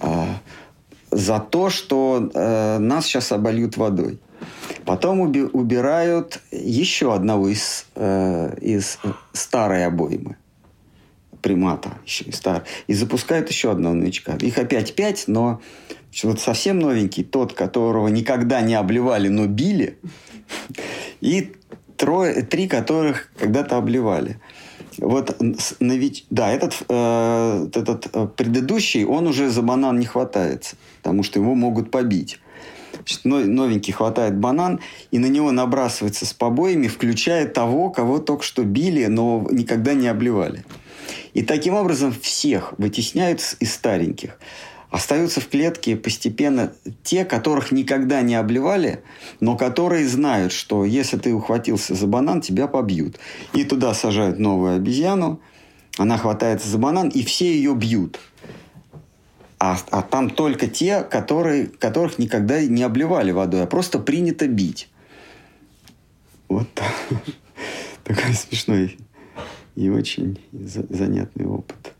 А, 0.00 0.26
за 1.12 1.38
то, 1.38 1.70
что 1.70 2.28
э, 2.34 2.78
нас 2.78 3.04
сейчас 3.06 3.30
обольют 3.30 3.76
водой. 3.76 4.18
Потом 4.84 5.20
уби- 5.20 5.48
убирают 5.52 6.40
еще 6.50 7.14
одного 7.14 7.46
из, 7.48 7.86
э, 7.94 8.56
из 8.60 8.98
старой 9.32 9.86
обоймы 9.86 10.38
примата 11.44 11.90
еще 12.06 12.24
и 12.24 12.32
стар, 12.32 12.64
и 12.86 12.94
запускают 12.94 13.50
еще 13.50 13.70
одного 13.70 13.94
новичка. 13.94 14.34
Их 14.40 14.56
опять 14.56 14.94
пять, 14.94 15.24
но 15.26 15.60
вот 16.22 16.40
совсем 16.40 16.78
новенький, 16.78 17.22
тот, 17.22 17.52
которого 17.52 18.08
никогда 18.08 18.62
не 18.62 18.74
обливали, 18.74 19.28
но 19.28 19.46
били, 19.46 19.98
и 21.20 21.52
трое, 21.98 22.42
три, 22.44 22.66
которых 22.66 23.30
когда-то 23.38 23.76
обливали. 23.76 24.40
Вот 24.96 25.36
нович... 25.80 26.24
да, 26.30 26.50
этот, 26.50 26.82
э, 26.88 27.68
этот 27.74 28.06
э, 28.14 28.26
предыдущий, 28.34 29.04
он 29.04 29.26
уже 29.26 29.50
за 29.50 29.60
банан 29.60 29.98
не 29.98 30.06
хватается, 30.06 30.76
потому 31.02 31.22
что 31.24 31.40
его 31.40 31.54
могут 31.54 31.90
побить. 31.90 32.40
Значит, 32.94 33.24
новенький 33.24 33.92
хватает 33.92 34.38
банан 34.38 34.80
и 35.10 35.18
на 35.18 35.26
него 35.26 35.50
набрасывается 35.50 36.24
с 36.24 36.32
побоями, 36.32 36.86
включая 36.86 37.46
того, 37.46 37.90
кого 37.90 38.18
только 38.18 38.44
что 38.44 38.62
били, 38.62 39.06
но 39.06 39.46
никогда 39.50 39.92
не 39.92 40.08
обливали. 40.08 40.64
И 41.32 41.42
таким 41.42 41.74
образом 41.74 42.12
всех 42.12 42.74
вытесняют 42.78 43.40
из 43.60 43.74
стареньких. 43.74 44.38
Остаются 44.94 45.40
в 45.40 45.48
клетке 45.48 45.96
постепенно 45.96 46.72
те, 47.02 47.24
которых 47.24 47.72
никогда 47.72 48.22
не 48.22 48.36
обливали, 48.36 49.02
но 49.40 49.56
которые 49.56 50.06
знают, 50.06 50.52
что 50.52 50.84
если 50.84 51.18
ты 51.18 51.34
ухватился 51.34 51.96
за 51.96 52.06
банан, 52.06 52.40
тебя 52.40 52.68
побьют. 52.68 53.18
И 53.54 53.64
туда 53.64 53.92
сажают 53.92 54.38
новую 54.38 54.76
обезьяну, 54.76 55.40
она 55.98 56.16
хватается 56.16 56.68
за 56.68 56.78
банан, 56.78 57.08
и 57.08 57.24
все 57.24 57.52
ее 57.52 57.74
бьют. 57.74 58.20
А, 59.58 59.78
а 59.90 60.02
там 60.02 60.30
только 60.30 60.68
те, 60.68 61.02
которые, 61.02 61.66
которых 61.66 62.20
никогда 62.20 62.60
не 62.60 62.84
обливали 62.84 63.32
водой, 63.32 63.64
а 63.64 63.66
просто 63.66 63.98
принято 63.98 64.46
бить. 64.46 64.88
Вот 66.48 66.68
такой 68.04 68.32
смешной 68.34 68.96
и 69.74 69.88
очень 69.88 70.38
занятный 70.52 71.46
опыт. 71.46 71.92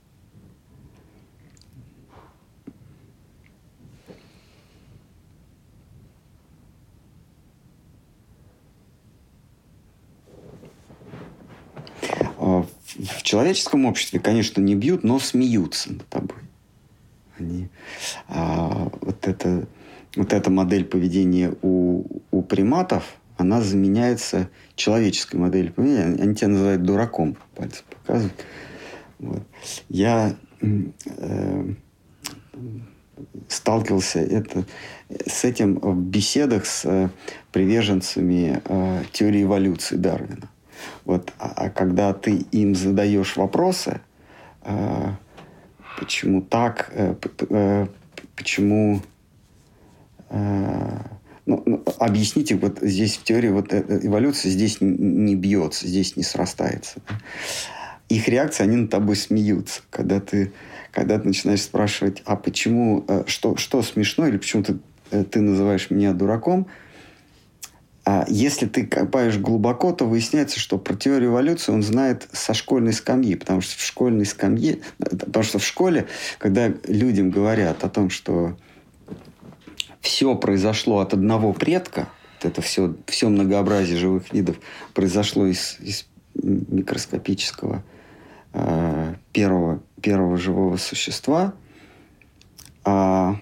А 12.39 12.64
в 12.99 13.22
человеческом 13.22 13.87
обществе, 13.87 14.20
конечно, 14.20 14.61
не 14.61 14.75
бьют, 14.75 15.03
но 15.03 15.18
смеются 15.18 15.93
над 15.93 16.07
тобой. 16.09 16.39
Они, 17.39 17.68
а, 18.29 18.91
вот, 19.01 19.27
это, 19.27 19.66
вот 20.14 20.33
эта 20.33 20.51
модель 20.51 20.85
поведения 20.85 21.55
у, 21.62 22.05
у 22.31 22.43
приматов– 22.43 23.16
она 23.37 23.61
заменяется 23.61 24.49
человеческой 24.77 25.37
моделью 25.37 25.72
поведения. 25.72 26.22
Они 26.22 26.35
тебя 26.35 26.49
называют 26.49 26.83
дураком, 26.83 27.37
пальцем 27.55 27.85
показывают. 27.91 28.35
Вот. 29.18 29.43
Я 29.89 30.35
э, 30.61 31.75
сталкивался 33.49 34.20
это, 34.20 34.64
с 35.27 35.45
этим 35.45 35.79
в 35.79 36.01
беседах 36.03 36.66
с 36.66 36.85
э, 36.85 37.09
приверженцами 37.53 38.61
э, 38.64 39.03
теории 39.12 39.45
эволюции 39.45 39.97
Дарвина. 39.97 40.49
Вот, 41.05 41.33
а, 41.39 41.53
а 41.57 41.70
когда 41.70 42.12
ты 42.12 42.37
им 42.51 42.75
задаешь 42.75 43.37
вопросы, 43.37 44.01
э, 44.62 45.12
почему 45.99 46.43
так, 46.43 46.91
э, 46.93 47.14
э, 47.51 47.87
почему 48.37 49.01
э, 50.31 50.99
ну, 51.47 51.62
ну, 51.66 51.84
объясните, 51.99 52.57
вот 52.57 52.78
здесь 52.80 53.16
в 53.16 53.24
теории 53.24 53.51
вот 53.51 53.72
эволюция 53.72 54.51
здесь 54.51 54.78
не 54.80 55.34
бьется, 55.36 55.86
здесь 55.86 56.16
не 56.16 56.22
срастается. 56.22 57.01
Их 58.09 58.28
реакция, 58.28 58.64
они 58.64 58.76
над 58.76 58.90
тобой 58.90 59.16
смеются, 59.16 59.82
когда 59.90 60.20
ты, 60.20 60.53
когда 60.90 61.18
ты 61.18 61.26
начинаешь 61.28 61.62
спрашивать, 61.62 62.22
а 62.24 62.36
почему, 62.36 63.05
э, 63.09 63.24
что, 63.26 63.57
что 63.57 63.82
смешно, 63.82 64.26
или 64.26 64.36
почему 64.36 64.62
ты, 64.62 64.78
э, 65.11 65.24
ты 65.24 65.40
называешь 65.40 65.90
меня 65.90 66.12
дураком, 66.12 66.66
а 68.07 68.26
если 68.28 68.66
ты 68.66 68.86
копаешь 68.86 69.38
глубоко, 69.38 69.92
то 69.92 70.05
выясняется, 70.05 70.61
что 70.61 70.76
про 70.76 70.95
теорию 70.95 71.30
эволюции 71.30 71.72
он 71.72 71.82
знает 71.82 72.28
со 72.32 72.53
школьной 72.53 72.92
скамьи, 72.92 73.34
потому 73.34 73.62
что 73.62 73.78
в 73.78 73.82
школьной 73.82 74.26
скамье, 74.26 74.80
потому 74.99 75.42
что 75.42 75.59
в 75.59 75.64
школе, 75.64 76.07
когда 76.38 76.68
людям 76.86 77.30
говорят 77.30 77.82
о 77.82 77.88
том, 77.88 78.11
что 78.11 78.59
все 80.05 80.34
произошло 80.36 81.00
от 81.00 81.14
одного 81.14 81.55
предка, 81.55 82.09
это 82.42 82.61
все, 82.61 82.94
все 83.07 83.30
многообразие 83.30 83.96
живых 83.96 84.32
видов 84.34 84.57
произошло 84.92 85.46
из, 85.46 85.78
из 85.80 86.07
микроскопического 86.34 87.82
э, 88.52 89.14
первого, 89.32 89.80
первого 90.02 90.36
живого 90.36 90.76
существа. 90.76 91.55
А 92.84 93.36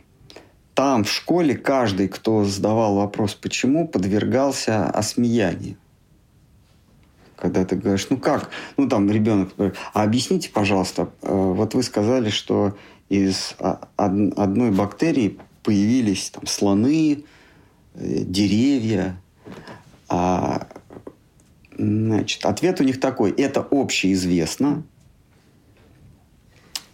там 0.74 1.02
в 1.02 1.10
школе 1.10 1.56
каждый, 1.56 2.06
кто 2.06 2.44
задавал 2.44 2.94
вопрос 2.94 3.34
«почему?», 3.34 3.88
подвергался 3.88 4.86
осмеянию. 4.86 5.76
Когда 7.34 7.64
ты 7.64 7.74
говоришь, 7.74 8.06
ну 8.08 8.18
как, 8.18 8.50
ну 8.76 8.88
там 8.88 9.10
ребенок 9.10 9.50
а 9.58 10.04
объясните, 10.04 10.48
пожалуйста, 10.48 11.08
э, 11.22 11.28
вот 11.28 11.74
вы 11.74 11.82
сказали, 11.82 12.30
что 12.30 12.76
из 13.08 13.56
одной 13.96 14.70
бактерии 14.70 15.40
появились 15.62 16.30
там 16.30 16.46
слоны, 16.46 17.24
э, 17.94 18.18
деревья. 18.24 19.20
А, 20.08 20.66
значит, 21.76 22.44
ответ 22.44 22.80
у 22.80 22.84
них 22.84 23.00
такой: 23.00 23.30
это 23.32 23.66
общеизвестно. 23.70 24.82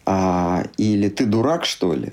А, 0.06 0.64
или 0.76 1.08
ты 1.08 1.26
дурак, 1.26 1.64
что 1.64 1.92
ли? 1.92 2.12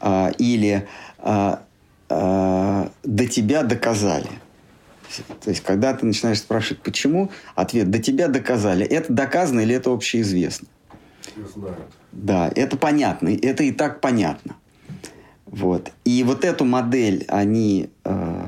А, 0.00 0.30
или 0.38 0.86
а, 1.18 1.64
а, 2.08 2.92
до 3.02 3.26
тебя 3.26 3.62
доказали. 3.62 4.30
То 5.40 5.50
есть, 5.50 5.62
когда 5.62 5.94
ты 5.94 6.06
начинаешь 6.06 6.38
спрашивать, 6.38 6.82
почему, 6.82 7.30
ответ 7.54 7.90
до 7.90 7.98
тебя 7.98 8.28
доказали. 8.28 8.84
Это 8.84 9.12
доказано 9.12 9.60
или 9.60 9.74
это 9.74 9.90
общеизвестно? 9.90 10.68
Все 11.22 11.46
знают. 11.46 11.78
Да, 12.12 12.52
это 12.54 12.76
понятно. 12.76 13.28
Это 13.28 13.62
и 13.62 13.72
так 13.72 14.00
понятно. 14.00 14.56
Вот. 15.50 15.90
И 16.04 16.22
вот 16.24 16.44
эту 16.44 16.64
модель 16.64 17.24
они, 17.28 17.90
э, 18.04 18.44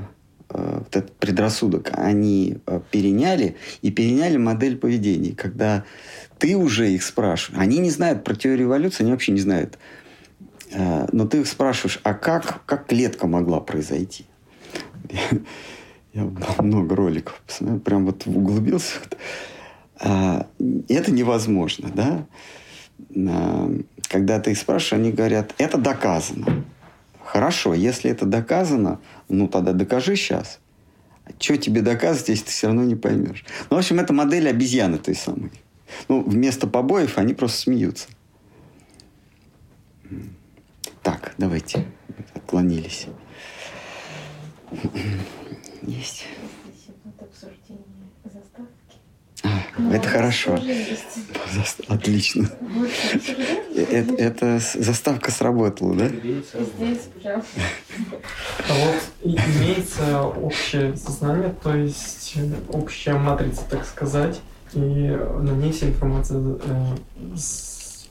э, 0.51 0.79
вот 0.79 0.97
этот 0.97 1.17
предрассудок, 1.17 1.91
они 1.95 2.59
э, 2.67 2.81
переняли 2.91 3.57
и 3.83 3.91
переняли 3.91 4.37
модель 4.37 4.77
поведения, 4.77 5.35
когда 5.35 5.85
ты 6.39 6.57
уже 6.57 6.91
их 6.91 7.03
спрашиваешь. 7.03 7.61
Они 7.61 7.79
не 7.79 7.91
знают 7.91 8.25
про 8.25 8.35
теорию 8.35 8.69
эволюции, 8.69 9.03
они 9.03 9.13
вообще 9.13 9.33
не 9.33 9.41
знают. 9.41 9.79
Э, 10.73 11.07
но 11.13 11.27
ты 11.27 11.41
их 11.41 11.47
спрашиваешь, 11.47 12.01
а 12.03 12.15
как, 12.15 12.65
как 12.67 12.87
клетка 12.87 13.27
могла 13.27 13.61
произойти? 13.61 14.27
Я, 16.13 16.29
много 16.59 16.97
роликов 16.97 17.41
посмотрел, 17.47 17.81
прям 17.81 18.07
вот 18.07 18.27
углубился. 18.27 18.97
А, 20.01 20.47
это 20.89 21.13
невозможно, 21.13 21.91
да? 21.95 22.27
А, 23.17 23.73
когда 24.09 24.41
ты 24.41 24.53
их 24.53 24.59
спрашиваешь, 24.59 25.05
они 25.05 25.13
говорят, 25.13 25.55
это 25.59 25.79
доказано. 25.79 26.65
Хорошо, 27.31 27.75
если 27.75 28.11
это 28.11 28.27
доказано, 28.27 29.01
ну 29.29 29.47
тогда 29.47 29.73
докажи 29.73 30.17
сейчас. 30.17 30.59
Что 31.39 31.57
тебе 31.57 31.81
доказывать, 31.81 32.29
если 32.29 32.47
ты 32.47 32.51
все 32.51 32.67
равно 32.67 32.83
не 32.83 32.97
поймешь? 32.97 33.45
Ну, 33.71 33.77
в 33.77 33.79
общем, 33.79 34.01
это 34.01 34.13
модель 34.13 34.49
обезьяны 34.49 34.99
той 34.99 35.15
самой. 35.15 35.53
Ну, 36.09 36.25
вместо 36.25 36.67
побоев 36.67 37.19
они 37.19 37.35
просто 37.35 37.59
смеются. 37.59 38.09
Так, 41.05 41.35
давайте. 41.39 41.87
Отклонились. 42.35 43.07
Есть. 45.83 46.27
А, 47.05 47.11
ну, 47.69 47.90
это 49.93 50.09
хорошо. 50.09 50.59
Отлично. 51.89 52.51
Это, 53.75 54.15
это 54.15 54.59
заставка 54.59 55.31
сработала, 55.31 55.95
да? 55.95 56.11
А 57.25 58.75
вот 58.75 59.03
имеется 59.23 60.23
общее 60.23 60.97
сознание, 60.97 61.55
то 61.63 61.75
есть 61.75 62.35
общая 62.69 63.15
матрица, 63.15 63.63
так 63.69 63.85
сказать, 63.87 64.41
и 64.75 64.79
на 64.79 65.51
ней 65.53 65.73
вся 65.73 65.89
информация, 65.89 66.39
э, 66.39 66.97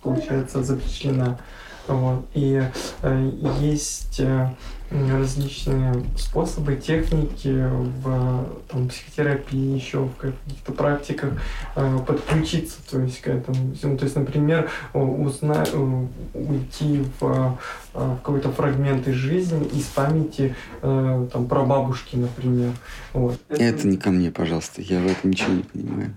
получается, 0.01 0.63
запечатлена. 0.63 1.39
Вот. 1.87 2.25
И 2.33 2.61
э, 3.01 3.31
есть 3.61 4.19
э, 4.19 4.49
различные 4.91 6.03
способы, 6.17 6.75
техники 6.75 7.67
в 8.03 8.47
там, 8.69 8.87
психотерапии, 8.89 9.75
еще 9.75 10.05
в 10.05 10.15
каких-то 10.15 10.71
практиках 10.71 11.33
э, 11.75 11.99
подключиться 12.05 12.77
то 12.89 12.99
есть, 12.99 13.21
к 13.21 13.27
этому. 13.27 13.75
Ну, 13.81 13.97
то 13.97 14.03
есть, 14.03 14.15
например, 14.15 14.69
узнать, 14.93 15.69
э, 15.73 16.05
уйти 16.33 17.05
в, 17.19 17.57
э, 17.93 17.99
в 17.99 18.17
какой-то 18.17 18.51
фрагмент 18.51 19.07
из 19.07 19.15
жизни, 19.15 19.67
из 19.67 19.85
памяти 19.85 20.55
э, 20.81 21.27
там, 21.31 21.47
про 21.47 21.63
бабушки, 21.63 22.15
например. 22.15 22.71
Вот. 23.13 23.39
Это... 23.49 23.63
Это 23.63 23.87
не 23.87 23.97
ко 23.97 24.09
мне, 24.09 24.31
пожалуйста, 24.31 24.81
я 24.81 24.99
в 24.99 25.05
этом 25.05 25.31
ничего 25.31 25.53
не 25.53 25.63
понимаю 25.63 26.13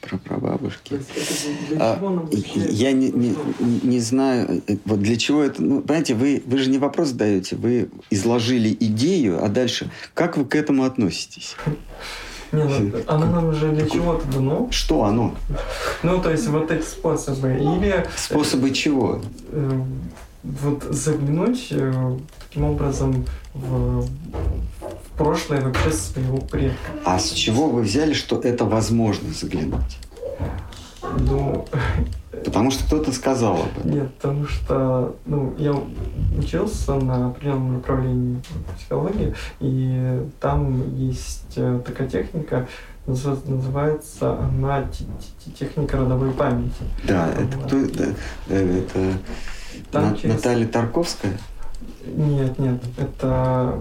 про 0.00 0.18
прабабушки. 0.18 1.00
А, 1.78 1.98
я 2.68 2.92
не, 2.92 3.10
не, 3.10 3.36
не 3.82 4.00
знаю, 4.00 4.62
э, 4.66 4.76
вот 4.84 5.00
для 5.00 5.16
чего 5.16 5.42
это. 5.42 5.62
Ну, 5.62 5.80
понимаете, 5.82 6.14
вы, 6.14 6.42
вы 6.46 6.58
же 6.58 6.70
не 6.70 6.78
вопрос 6.78 7.08
задаете, 7.08 7.56
вы 7.56 7.88
изложили 8.10 8.76
идею, 8.78 9.44
а 9.44 9.48
дальше 9.48 9.90
как 10.14 10.36
вы 10.36 10.44
к 10.44 10.54
этому 10.54 10.84
относитесь? 10.84 11.56
Не, 12.52 12.64
ну, 12.64 12.92
оно 13.06 13.26
нам 13.26 13.48
уже 13.48 13.70
для 13.72 13.88
чего-то 13.88 14.26
дано. 14.28 14.68
Что 14.70 15.04
оно? 15.04 15.34
Ну, 16.02 16.22
то 16.22 16.30
есть 16.30 16.46
вот 16.48 16.70
эти 16.70 16.84
способы. 16.84 17.54
Или... 17.54 18.06
Способы 18.16 18.70
чего? 18.70 19.20
Э, 19.50 19.82
вот 20.42 20.82
заглянуть 20.84 21.68
э, 21.70 22.16
таким 22.48 22.64
образом 22.64 23.26
в, 23.54 24.02
в 24.02 24.08
прошлое 25.16 25.60
вообще 25.60 25.92
своего 25.92 26.38
предка. 26.38 26.90
А 27.04 27.18
с 27.18 27.30
чего 27.30 27.68
вы 27.68 27.82
взяли, 27.82 28.14
что 28.14 28.40
это 28.40 28.64
возможно 28.64 29.32
заглянуть? 29.32 29.98
Ну, 31.20 31.66
Потому 32.44 32.70
что 32.70 32.84
кто-то 32.84 33.12
сказал 33.12 33.56
об 33.56 33.78
этом. 33.78 33.90
Нет, 33.90 34.14
потому 34.14 34.46
что 34.46 35.16
ну, 35.26 35.54
я 35.58 35.74
учился 36.36 36.94
на 36.94 37.28
определенном 37.28 37.74
направлении 37.74 38.40
психологии, 38.76 39.34
и 39.60 40.22
там 40.40 40.96
есть 40.96 41.54
э, 41.56 41.80
такая 41.84 42.08
техника, 42.08 42.68
называется 43.06 44.38
она 44.38 44.86
техника 45.58 45.96
родовой 45.96 46.30
памяти. 46.30 46.84
Да, 47.04 47.28
это 47.32 47.56
кто 47.58 47.76
это? 47.78 48.14
Э, 48.48 48.80
это 48.80 49.18
там 49.90 50.16
через... 50.16 50.36
Наталья 50.36 50.66
Тарковская? 50.66 51.38
Нет, 52.14 52.58
нет, 52.58 52.82
это 52.96 53.80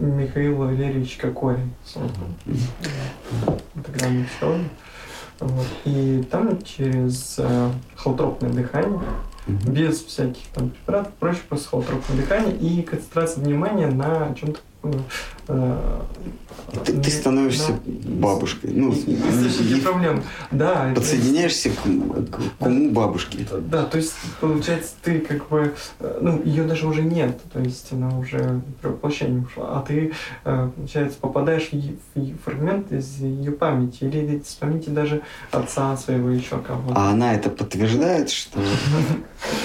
Михаил 0.00 0.56
Валерьевич 0.56 1.16
Кокорин. 1.16 1.72
Тогда 3.84 4.08
мы 4.08 4.26
вот. 5.40 5.66
И 5.84 6.24
там 6.30 6.60
через 6.62 7.36
э, 7.38 7.70
холотропное 7.94 8.50
дыхание, 8.50 9.00
без 9.46 10.02
всяких 10.02 10.42
там 10.52 10.70
препаратов, 10.70 11.12
проще 11.14 11.40
просто 11.48 11.68
холотропное 11.68 12.16
дыхание 12.16 12.56
и 12.56 12.82
концентрация 12.82 13.44
внимания 13.44 13.86
на 13.86 14.34
чем-то 14.34 14.58
ты, 16.84 16.92
ты 16.92 17.10
становишься 17.10 17.72
да. 17.72 17.78
бабушкой. 17.86 18.70
Ну, 18.74 18.92
не 18.92 19.80
проблем. 19.80 20.22
Да. 20.50 20.92
Подсоединяешься 20.94 21.70
к, 21.70 22.30
к 22.30 22.40
уму 22.60 22.90
бабушки. 22.90 23.46
Да, 23.70 23.84
то 23.84 23.96
есть, 23.96 24.12
получается, 24.40 24.92
ты 25.02 25.20
как 25.20 25.48
бы... 25.48 25.74
Э, 26.00 26.18
ну, 26.20 26.42
ее 26.44 26.64
даже 26.64 26.86
уже 26.86 27.02
нет. 27.02 27.40
То 27.52 27.60
есть, 27.60 27.90
она 27.92 28.18
уже 28.18 28.60
воплощение 28.82 29.42
ушла. 29.42 29.78
А 29.78 29.80
ты, 29.80 30.12
э, 30.44 30.70
получается, 30.76 31.18
попадаешь 31.18 31.70
в 31.72 32.36
фрагмент 32.44 32.92
из 32.92 33.18
ее 33.18 33.52
памяти. 33.52 34.04
Или 34.04 34.36
из 34.36 34.54
памяти 34.54 34.90
даже 34.90 35.22
отца 35.50 35.96
своего 35.96 36.28
еще 36.28 36.58
кого-то. 36.58 36.94
А 36.94 37.12
она 37.12 37.34
это 37.34 37.48
подтверждает, 37.48 38.28
что... 38.28 38.60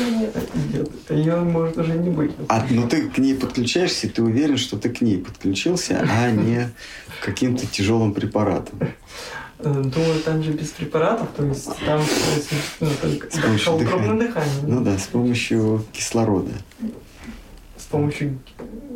Нет, 0.72 0.88
ее 1.10 1.36
может 1.36 1.78
уже 1.78 1.94
не 1.94 2.10
быть. 2.10 2.32
А, 2.48 2.66
ну 2.70 2.88
ты 2.88 3.10
к 3.10 3.18
ней 3.18 3.36
подключаешься, 3.36 4.08
ты 4.08 4.22
уверен, 4.22 4.58
что 4.58 4.78
ты 4.78 4.90
к 4.90 5.02
ней 5.02 5.13
подключился, 5.18 6.06
а 6.10 6.32
не 6.32 6.70
каким-то 7.22 7.66
тяжелым 7.66 8.14
препаратом. 8.14 8.80
Думаю, 9.60 10.18
э, 10.18 10.20
там 10.26 10.44
же 10.44 10.52
без 10.52 10.70
препаратов, 10.70 11.30
то 11.38 11.46
есть 11.46 11.70
там 11.86 12.02
ну, 12.82 12.90
только 13.02 13.32
с 13.32 13.40
помощью 13.40 13.78
дыхания. 13.78 14.28
дыхание. 14.28 14.54
Ну 14.64 14.84
да, 14.84 14.98
с 14.98 15.08
помощью 15.08 15.86
кислорода. 15.94 16.52
С 17.78 17.84
помощью 17.84 18.40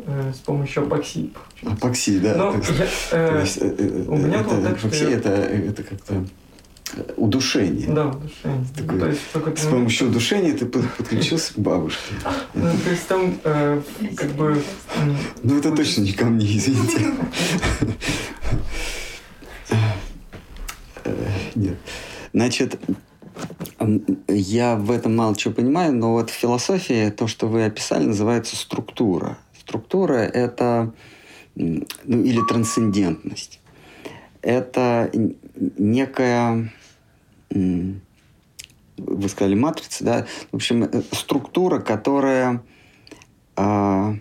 э, 0.06 0.32
с 0.34 0.38
помощью 0.38 0.82
апоксии. 0.82 1.32
Апоксии, 1.62 2.18
да. 2.18 2.34
Но 2.36 2.52
я, 2.52 2.86
э, 3.12 3.40
есть, 3.40 3.58
э, 3.62 3.74
э, 3.78 4.04
у 4.08 4.16
меня 4.16 4.40
это, 4.40 4.50
было 4.50 4.62
так, 4.62 4.78
апоксия 4.78 5.00
что 5.00 5.10
я... 5.10 5.16
это, 5.16 5.30
это 5.30 5.82
как-то 5.82 6.24
удушение. 7.16 7.88
Да, 7.88 8.08
удушение. 8.08 8.66
Такое, 8.76 9.00
то 9.00 9.06
есть, 9.08 9.32
только 9.32 9.56
с 9.56 9.66
помощью 9.66 10.08
удушения 10.08 10.56
ты 10.56 10.66
подключился 10.66 11.54
к 11.54 11.58
бабушке. 11.58 12.14
Ну, 12.54 12.70
то 12.84 12.90
есть 12.90 13.06
там 13.06 13.38
э, 13.44 13.80
как 14.16 14.30
бы... 14.30 14.60
Ну, 15.42 15.58
это 15.58 15.70
точно 15.74 16.02
не 16.02 16.12
ко 16.12 16.24
мне, 16.24 16.44
извините. 16.44 17.12
Нет. 21.54 21.76
Значит, 22.32 22.80
я 24.28 24.76
в 24.76 24.90
этом 24.90 25.16
мало 25.16 25.36
чего 25.36 25.54
понимаю, 25.54 25.94
но 25.94 26.12
вот 26.12 26.30
в 26.30 26.34
философии 26.34 27.10
то, 27.10 27.26
что 27.26 27.46
вы 27.46 27.64
описали, 27.64 28.04
называется 28.04 28.56
структура. 28.56 29.38
Структура– 29.58 30.14
это, 30.14 30.92
ну, 31.54 31.84
или 32.22 32.40
трансцендентность. 32.48 33.60
Это 34.42 35.10
некая 35.76 36.72
вы 37.50 39.28
сказали 39.28 39.54
матрица, 39.54 40.04
да, 40.04 40.26
в 40.50 40.56
общем, 40.56 40.84
э, 40.84 41.02
структура, 41.12 41.80
которая 41.80 42.62
э, 43.56 44.14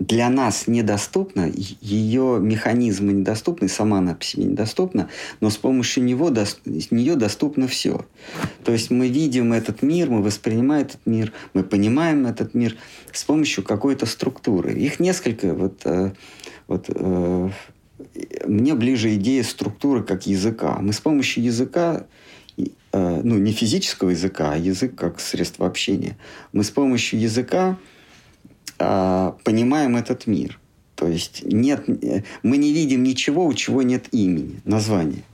для 0.00 0.28
нас 0.28 0.66
недоступна, 0.66 1.50
ее 1.54 2.38
механизмы 2.40 3.12
недоступны, 3.12 3.68
сама 3.68 3.98
она 3.98 4.14
по 4.14 4.24
себе 4.24 4.44
недоступна, 4.44 5.08
но 5.40 5.50
с 5.50 5.56
помощью 5.56 6.04
него, 6.04 6.30
до, 6.30 6.44
нее 6.64 7.14
доступно 7.14 7.68
все. 7.68 8.04
То 8.64 8.72
есть 8.72 8.90
мы 8.90 9.08
видим 9.08 9.52
этот 9.52 9.82
мир, 9.82 10.10
мы 10.10 10.22
воспринимаем 10.22 10.86
этот 10.86 11.06
мир, 11.06 11.32
мы 11.52 11.62
понимаем 11.62 12.26
этот 12.26 12.54
мир 12.54 12.76
с 13.12 13.24
помощью 13.24 13.64
какой-то 13.64 14.06
структуры. 14.06 14.74
Их 14.74 14.98
несколько, 14.98 15.54
вот, 15.54 15.80
э, 15.84 16.12
вот 16.66 16.86
э, 16.88 17.50
мне 18.46 18.74
ближе 18.74 19.14
идея 19.14 19.44
структуры 19.44 20.02
как 20.02 20.26
языка. 20.26 20.78
Мы 20.80 20.92
с 20.92 21.00
помощью 21.00 21.44
языка 21.44 22.06
ну, 22.96 23.38
не 23.38 23.52
физического 23.52 24.10
языка, 24.10 24.52
а 24.52 24.56
язык 24.56 24.94
как 24.94 25.20
средство 25.20 25.66
общения. 25.66 26.16
Мы 26.52 26.62
с 26.62 26.70
помощью 26.70 27.20
языка 27.20 27.76
э, 28.78 29.32
понимаем 29.42 29.96
этот 29.96 30.26
мир. 30.26 30.60
То 30.94 31.08
есть 31.08 31.42
нет, 31.44 31.86
мы 32.42 32.56
не 32.56 32.72
видим 32.72 33.02
ничего, 33.02 33.46
у 33.46 33.54
чего 33.54 33.82
нет 33.82 34.06
имени, 34.12 34.60
названия. 34.64 35.24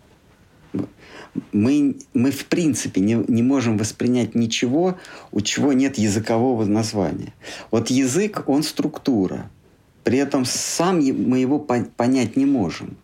Мы, 1.53 1.97
мы 2.15 2.31
в 2.31 2.47
принципе 2.47 3.01
не, 3.03 3.15
не 3.29 3.43
можем 3.43 3.77
воспринять 3.77 4.35
ничего, 4.35 4.99
у 5.31 5.41
чего 5.43 5.73
нет 5.73 5.99
языкового 5.99 6.65
названия. 6.65 7.35
Вот 7.71 7.91
язык, 7.91 8.45
он 8.47 8.63
структура. 8.63 9.51
При 10.03 10.19
этом 10.19 10.45
сам 10.47 10.97
мы 10.99 11.39
его 11.39 11.59
понять 11.59 12.37
не 12.37 12.47
можем. 12.47 12.97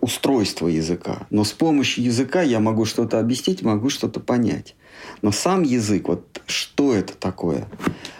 Устройство 0.00 0.68
языка. 0.68 1.26
Но 1.30 1.44
с 1.44 1.52
помощью 1.52 2.04
языка 2.04 2.42
я 2.42 2.60
могу 2.60 2.84
что-то 2.84 3.18
объяснить, 3.18 3.62
могу 3.62 3.90
что-то 3.90 4.20
понять. 4.20 4.74
Но 5.22 5.32
сам 5.32 5.62
язык, 5.62 6.08
вот 6.08 6.42
что 6.46 6.94
это 6.94 7.14
такое, 7.14 7.66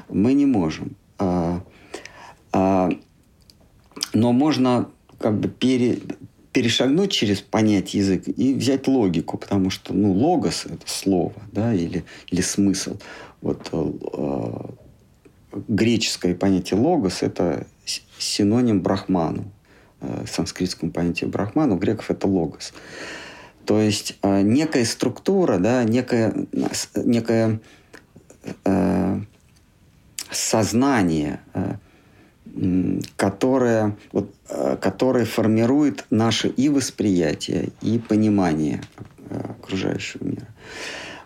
мы 0.08 0.34
не 0.34 0.46
можем. 0.46 0.96
А, 1.18 1.62
а, 2.52 2.90
но 4.12 4.32
можно 4.32 4.90
как 5.18 5.38
бы 5.38 5.48
пере, 5.48 6.00
перешагнуть 6.52 7.10
через 7.10 7.40
понять 7.40 7.94
язык 7.94 8.28
и 8.28 8.54
взять 8.54 8.86
логику, 8.86 9.38
потому 9.38 9.70
что 9.70 9.92
ну, 9.92 10.12
логос– 10.12 10.66
это 10.66 10.86
слово, 10.86 11.34
да, 11.52 11.74
или, 11.74 12.04
или 12.30 12.40
смысл. 12.40 12.96
Вот 13.42 13.68
э, 13.72 14.52
греческое 15.68 16.34
понятие 16.34 16.78
логос– 16.78 17.18
это 17.22 17.66
синоним 18.18 18.82
брахману. 18.82 19.50
Э, 20.06 20.24
санскритскому 20.26 20.92
понятию 20.92 21.30
брахман, 21.30 21.72
у 21.72 21.76
греков 21.76 22.10
это 22.10 22.26
логос. 22.26 22.72
То 23.64 23.80
есть 23.80 24.18
э, 24.22 24.42
некая 24.42 24.84
структура, 24.84 25.58
да, 25.58 25.84
некое, 25.84 26.46
некое 26.94 27.60
э, 28.64 29.20
сознание, 30.30 31.40
э, 31.54 31.74
которое, 33.16 33.96
вот, 34.12 34.34
э, 34.50 34.76
которое 34.80 35.24
формирует 35.24 36.04
наше 36.10 36.48
и 36.48 36.68
восприятие, 36.68 37.70
и 37.80 37.98
понимание 37.98 38.82
э, 39.30 39.40
окружающего 39.62 40.24
мира. 40.24 40.48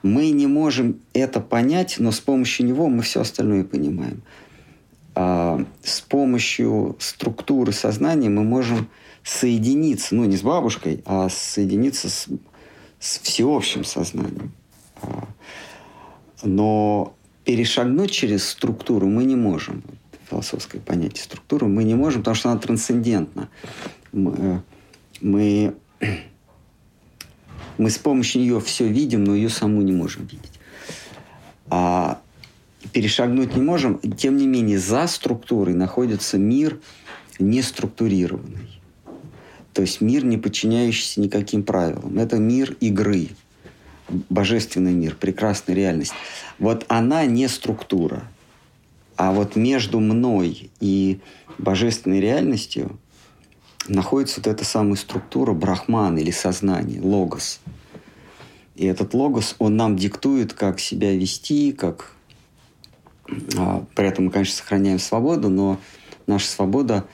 Мы 0.05 0.31
не 0.31 0.47
можем 0.47 1.01
это 1.13 1.41
понять, 1.41 1.97
но 1.99 2.13
с 2.13 2.21
помощью 2.21 2.67
него 2.67 2.89
мы 2.89 3.03
все 3.03 3.23
остальное 3.23 3.65
понимаем. 3.65 4.23
А, 5.21 5.61
с 5.83 6.01
помощью 6.01 6.95
структуры 7.01 7.73
сознания 7.73 8.29
мы 8.29 8.45
можем 8.45 8.89
соединиться, 9.25 10.15
ну 10.15 10.25
не 10.27 10.37
с 10.37 10.43
бабушкой, 10.43 11.03
а 11.07 11.29
соединиться 11.29 12.09
с, 12.09 12.29
с 13.01 13.19
всеобщим 13.19 13.83
сознанием. 13.83 14.53
А, 15.03 15.27
но 16.45 17.17
перешагнуть 17.45 18.13
через 18.13 18.49
структуру 18.49 19.09
мы 19.09 19.25
не 19.25 19.35
можем. 19.35 19.83
Философское 20.31 20.79
понятие 20.79 21.25
структуры 21.25 21.67
мы 21.67 21.83
не 21.83 21.97
можем, 21.97 22.21
потому 22.21 22.37
что 22.37 22.53
она 22.53 22.61
трансцендентна. 22.61 23.49
Мы, 24.13 24.63
мы, 25.21 25.75
мы 27.77 27.91
с 27.91 27.99
помощью 27.99 28.43
нее 28.43 28.61
все 28.61 28.87
видим, 28.87 29.25
но 29.25 29.35
ее 29.35 29.49
саму 29.49 29.83
не 29.83 29.91
можем 29.91 30.27
видеть. 30.27 30.61
А 31.71 32.21
перешагнуть 32.93 33.55
не 33.55 33.63
можем. 33.63 33.99
Тем 34.17 34.37
не 34.37 34.47
менее, 34.47 34.79
за 34.79 35.07
структурой 35.07 35.75
находится 35.75 36.39
мир 36.39 36.79
неструктурированный. 37.39 38.81
То 39.73 39.83
есть 39.83 40.01
мир, 40.01 40.25
не 40.25 40.39
подчиняющийся 40.39 41.21
никаким 41.21 41.63
правилам. 41.63 42.19
Это 42.19 42.37
мир 42.37 42.77
игры, 42.81 43.29
божественный 44.29 44.93
мир, 44.93 45.15
прекрасная 45.15 45.77
реальность. 45.77 46.13
Вот 46.59 46.85
она 46.89 47.27
не 47.27 47.47
структура. 47.49 48.25
А 49.17 49.33
вот 49.33 49.57
между 49.57 50.01
мной 50.01 50.71
и 50.81 51.21
божественной 51.59 52.21
реальностью 52.21 52.99
находится 53.89 54.41
вот 54.41 54.47
эта 54.47 54.65
самая 54.65 54.97
структура 54.97 55.53
брахман 55.53 56.19
или 56.19 56.31
сознание, 56.31 57.01
логос. 57.01 57.61
И 58.77 58.87
этот 58.87 59.15
логос, 59.15 59.57
он 59.59 59.77
нам 59.77 59.97
диктует, 59.97 60.53
как 60.53 60.79
себя 60.79 61.15
вести, 61.15 61.73
как 61.73 62.13
при 63.95 64.07
этом 64.07 64.27
мы, 64.27 64.31
конечно, 64.31 64.57
сохраняем 64.57 64.99
свободу, 64.99 65.49
но 65.49 65.79
наша 66.27 66.47
свобода 66.47 67.05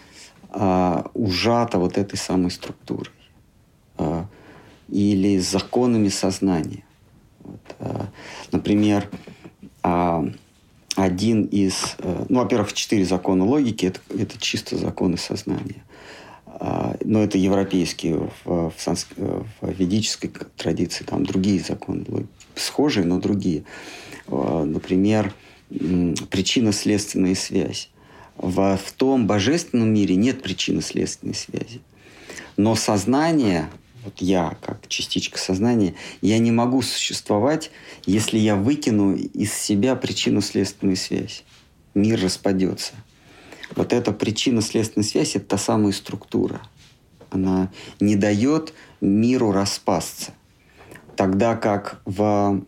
а, 0.50 1.10
ужата 1.14 1.78
вот 1.78 1.98
этой 1.98 2.16
самой 2.16 2.50
структурой 2.50 3.10
а, 3.96 4.26
или 4.88 5.38
законами 5.38 6.08
сознания. 6.08 6.84
Вот, 7.40 7.60
а, 7.80 8.06
например, 8.52 9.08
а, 9.82 10.24
один 10.96 11.44
из, 11.44 11.96
а, 11.98 12.26
ну, 12.28 12.40
во-первых, 12.40 12.72
четыре 12.72 13.04
закона 13.04 13.44
логики 13.44 13.86
это, 13.86 14.00
это 14.16 14.38
чисто 14.38 14.76
законы 14.76 15.16
сознания. 15.16 15.82
А, 16.46 16.96
но 17.04 17.22
это 17.22 17.36
европейские, 17.36 18.30
в, 18.44 18.70
в, 18.70 18.74
санск... 18.78 19.08
в 19.16 19.46
ведической 19.62 20.30
традиции 20.56 21.04
там 21.04 21.26
другие 21.26 21.60
законы 21.60 22.04
схожие, 22.54 23.04
но 23.04 23.18
другие. 23.18 23.64
А, 24.28 24.64
например, 24.64 25.34
причинно-следственная 25.70 27.34
связь. 27.34 27.90
В, 28.36 28.76
в 28.76 28.92
том 28.92 29.26
божественном 29.26 29.92
мире 29.92 30.16
нет 30.16 30.42
причинно-следственной 30.42 31.34
связи. 31.34 31.80
Но 32.56 32.74
сознание, 32.74 33.70
вот 34.04 34.14
я 34.18 34.56
как 34.60 34.88
частичка 34.88 35.38
сознания, 35.38 35.94
я 36.20 36.38
не 36.38 36.50
могу 36.50 36.82
существовать, 36.82 37.70
если 38.06 38.38
я 38.38 38.56
выкину 38.56 39.14
из 39.14 39.52
себя 39.52 39.96
причинно-следственную 39.96 40.96
связь. 40.96 41.44
Мир 41.94 42.20
распадется. 42.20 42.94
Вот 43.76 43.92
эта 43.92 44.12
причинно-следственная 44.12 45.06
связь– 45.06 45.34
это 45.36 45.46
та 45.46 45.58
самая 45.58 45.92
структура. 45.92 46.60
Она 47.30 47.72
не 48.00 48.16
дает 48.16 48.72
миру 49.00 49.52
распасться. 49.52 50.32
Тогда 51.16 51.56
как 51.56 52.00
в 52.04 52.62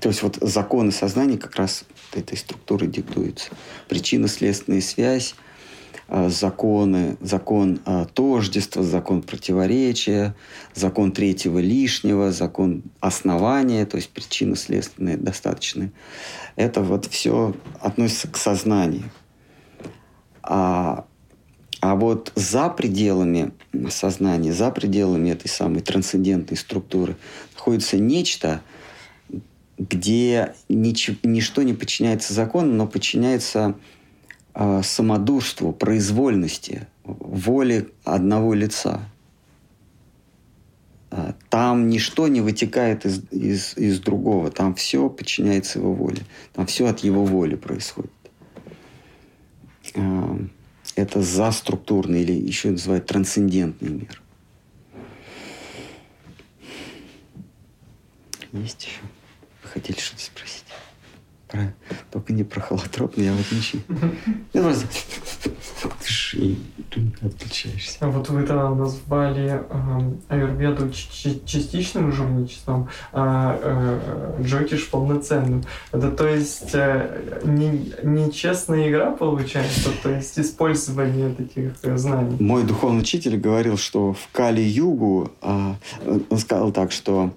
то 0.00 0.08
есть 0.08 0.22
вот 0.22 0.38
законы 0.40 0.92
сознания 0.92 1.38
как 1.38 1.56
раз 1.56 1.84
этой 2.12 2.36
структурой 2.36 2.88
диктуются. 2.88 3.50
Причинно-следственная 3.88 4.80
связь, 4.80 5.34
а, 6.06 6.28
законы, 6.28 7.16
закон 7.20 7.80
а, 7.84 8.06
тождества, 8.06 8.82
закон 8.82 9.22
противоречия, 9.22 10.34
закон 10.74 11.12
третьего 11.12 11.58
лишнего, 11.58 12.32
закон 12.32 12.82
основания, 13.00 13.84
то 13.86 13.96
есть 13.96 14.10
причинно-следственные 14.10 15.16
достаточные. 15.16 15.92
Это 16.56 16.82
вот 16.82 17.06
все 17.06 17.54
относится 17.80 18.28
к 18.28 18.36
сознанию. 18.36 19.10
А, 20.42 21.06
а 21.80 21.94
вот 21.94 22.32
за 22.34 22.70
пределами 22.70 23.52
сознания, 23.90 24.52
за 24.52 24.70
пределами 24.70 25.30
этой 25.30 25.48
самой 25.48 25.80
трансцендентной 25.80 26.56
структуры 26.56 27.16
находится 27.54 27.98
нечто– 27.98 28.60
где 29.78 30.54
нич, 30.68 31.10
ничто 31.22 31.62
не 31.62 31.72
подчиняется 31.72 32.34
закону, 32.34 32.72
но 32.74 32.86
подчиняется 32.86 33.76
э, 34.54 34.82
самодурству, 34.82 35.72
произвольности, 35.72 36.86
воле 37.04 37.88
одного 38.04 38.54
лица. 38.54 39.00
А, 41.10 41.34
там 41.48 41.88
ничто 41.88 42.28
не 42.28 42.40
вытекает 42.40 43.06
из, 43.06 43.22
из, 43.30 43.76
из 43.76 44.00
другого, 44.00 44.50
там 44.50 44.74
все 44.74 45.08
подчиняется 45.08 45.78
его 45.78 45.94
воле, 45.94 46.22
там 46.52 46.66
все 46.66 46.86
от 46.86 47.00
его 47.00 47.24
воли 47.24 47.54
происходит. 47.54 48.10
Э, 49.94 50.38
это 50.96 51.22
заструктурный 51.22 52.22
или 52.22 52.32
еще 52.32 52.70
называют 52.70 53.06
трансцендентный 53.06 53.90
мир. 53.90 54.22
Есть 58.52 58.86
еще? 58.86 59.17
Хотели 59.68 59.98
что-то 59.98 60.22
спросить. 60.22 60.64
Про... 61.48 61.72
Только 62.10 62.32
не 62.34 62.44
про 62.44 62.60
холотроп, 62.60 63.16
но 63.16 63.22
я 63.22 63.32
вот 63.32 63.46
ничего. 63.50 63.80
Я 64.52 64.62
просто... 64.62 64.86
Ты 66.90 67.12
отключаешься. 67.22 67.98
А 68.00 68.08
вот 68.08 68.28
вы 68.28 68.42
тогда 68.42 68.68
назвали 68.70 69.62
э, 69.62 70.10
аюрведу 70.28 70.90
частичным 70.90 72.12
жульничеством, 72.12 72.88
а 73.12 73.58
э, 73.62 74.42
джотиш 74.42 74.90
полноценным. 74.90 75.64
Это 75.92 76.10
то 76.10 76.26
есть 76.26 76.74
э, 76.74 77.40
не, 77.44 77.92
нечестная 78.02 78.90
игра 78.90 79.12
получается, 79.12 79.90
то 80.02 80.10
есть 80.10 80.38
использование 80.38 81.34
таких 81.34 81.72
э, 81.82 81.96
знаний. 81.96 82.36
Мой 82.40 82.64
духовный 82.64 83.00
учитель 83.00 83.38
говорил, 83.38 83.78
что 83.78 84.12
в 84.12 84.28
Кали-Югу, 84.32 85.30
э, 85.40 85.74
он 86.28 86.38
сказал 86.38 86.72
так, 86.72 86.92
что 86.92 87.32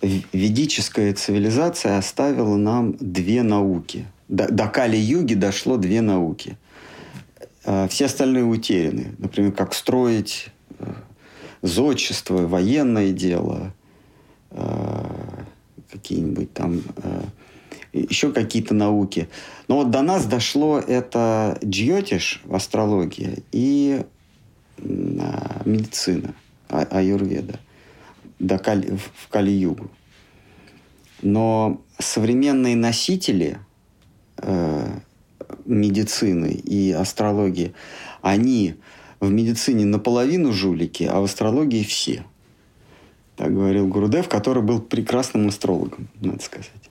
ведическая 0.00 1.12
цивилизация 1.14 1.98
оставила 1.98 2.56
нам 2.56 2.94
две 2.98 3.42
науки. 3.42 4.06
До, 4.28 4.52
до 4.52 4.68
Кали-юги 4.68 5.34
дошло 5.34 5.76
две 5.76 6.00
науки. 6.00 6.56
А, 7.64 7.88
все 7.88 8.06
остальные 8.06 8.44
утеряны. 8.44 9.14
Например, 9.18 9.52
как 9.52 9.74
строить 9.74 10.48
э, 10.78 10.92
зодчество, 11.62 12.46
военное 12.46 13.10
дело, 13.10 13.72
э, 14.50 15.04
какие-нибудь 15.90 16.52
там 16.52 16.82
э, 16.96 17.22
еще 17.92 18.32
какие-то 18.32 18.74
науки. 18.74 19.28
Но 19.66 19.76
вот 19.76 19.90
до 19.90 20.02
нас 20.02 20.26
дошло 20.26 20.78
это 20.78 21.58
джьотиш, 21.64 22.42
астрология, 22.50 23.38
и 23.50 24.02
медицина, 24.78 26.34
а, 26.68 26.82
аюрведа 26.82 27.58
до 28.38 28.58
Кали, 28.58 28.96
в 28.96 29.28
Кали-Югу. 29.28 29.90
Но 31.22 31.80
современные 31.98 32.76
носители 32.76 33.58
э, 34.36 34.98
медицины 35.64 36.52
и 36.52 36.92
астрологии, 36.92 37.74
они 38.22 38.76
в 39.20 39.30
медицине 39.30 39.84
наполовину 39.84 40.52
жулики, 40.52 41.04
а 41.04 41.20
в 41.20 41.24
астрологии 41.24 41.82
все. 41.82 42.24
Так 43.36 43.52
говорил 43.52 43.86
Гурудев, 43.86 44.28
который 44.28 44.62
был 44.62 44.80
прекрасным 44.80 45.48
астрологом, 45.48 46.08
надо 46.20 46.42
сказать. 46.42 46.90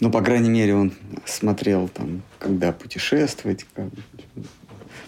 Ну, 0.00 0.10
по 0.10 0.22
крайней 0.22 0.50
мере, 0.50 0.74
он 0.74 0.92
смотрел 1.24 1.88
там, 1.88 2.22
когда 2.38 2.72
путешествовать, 2.72 3.66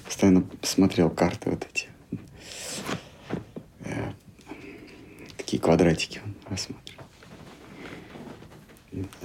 постоянно 0.05 0.45
смотрел 0.63 1.11
карты 1.11 1.51
вот 1.51 1.67
эти 1.71 1.90
такие 5.51 5.61
квадратики 5.61 6.21
он 6.25 6.35
рассматривал. 6.49 7.05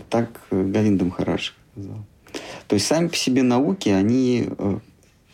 Так 0.10 0.41
э, 0.49 0.64
Гавиндам 0.64 1.10
Махарадж 1.10 1.52
сказал. 1.72 2.03
То 2.68 2.73
есть 2.73 2.88
сами 2.88 3.10
по 3.10 3.15
себе 3.15 3.43
науки, 3.43 3.89
они, 3.89 4.47
э, 4.47 4.80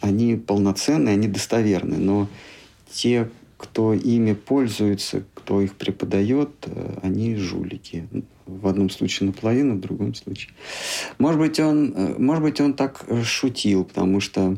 они 0.01 0.35
полноценные, 0.35 1.13
они 1.13 1.29
достоверны, 1.29 1.95
но 1.95 2.27
те, 2.91 3.29
кто 3.57 3.93
ими 3.93 4.33
пользуется, 4.33 5.23
кто 5.33 5.61
их 5.61 5.75
преподает, 5.75 6.49
э, 6.65 6.99
они 7.03 7.37
жулики. 7.37 8.09
В 8.45 8.67
одном 8.67 8.89
случае 8.89 9.27
наполовину, 9.27 9.75
в 9.75 9.79
другом 9.79 10.13
случае. 10.13 10.51
Может 11.19 11.39
быть, 11.39 11.57
он, 11.61 11.95
может 12.17 12.43
быть, 12.43 12.59
он 12.59 12.73
так 12.73 13.05
шутил, 13.23 13.85
потому 13.85 14.19
что 14.19 14.57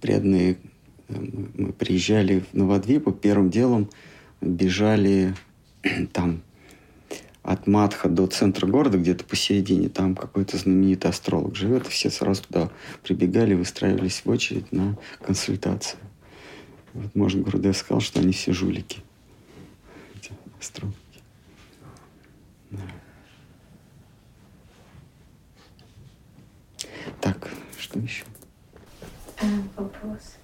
преданные 0.00 0.56
мы 1.08 1.72
приезжали 1.72 2.40
в 2.40 2.54
Новодвипу, 2.54 3.12
первым 3.12 3.50
делом 3.50 3.90
бежали 4.40 5.34
там 6.12 6.42
от 7.42 7.66
Матха 7.66 8.08
до 8.08 8.26
центра 8.26 8.66
города, 8.66 8.98
где-то 8.98 9.24
посередине, 9.24 9.88
там 9.88 10.14
какой-то 10.14 10.56
знаменитый 10.56 11.10
астролог 11.10 11.56
живет, 11.56 11.86
и 11.86 11.90
все 11.90 12.10
сразу 12.10 12.44
туда 12.44 12.70
прибегали, 13.02 13.54
выстраивались 13.54 14.22
в 14.24 14.30
очередь 14.30 14.70
на 14.70 14.96
консультацию. 15.20 15.98
Вот, 16.94 17.14
может, 17.14 17.42
Гурдев 17.42 17.76
сказал, 17.76 18.00
что 18.00 18.20
они 18.20 18.32
все 18.32 18.52
жулики. 18.52 19.00
струнки. 20.60 20.96
Да. 22.70 22.80
Так, 27.20 27.50
что 27.78 27.98
еще? 27.98 28.24
А, 29.40 29.46
вопрос. 29.76 30.36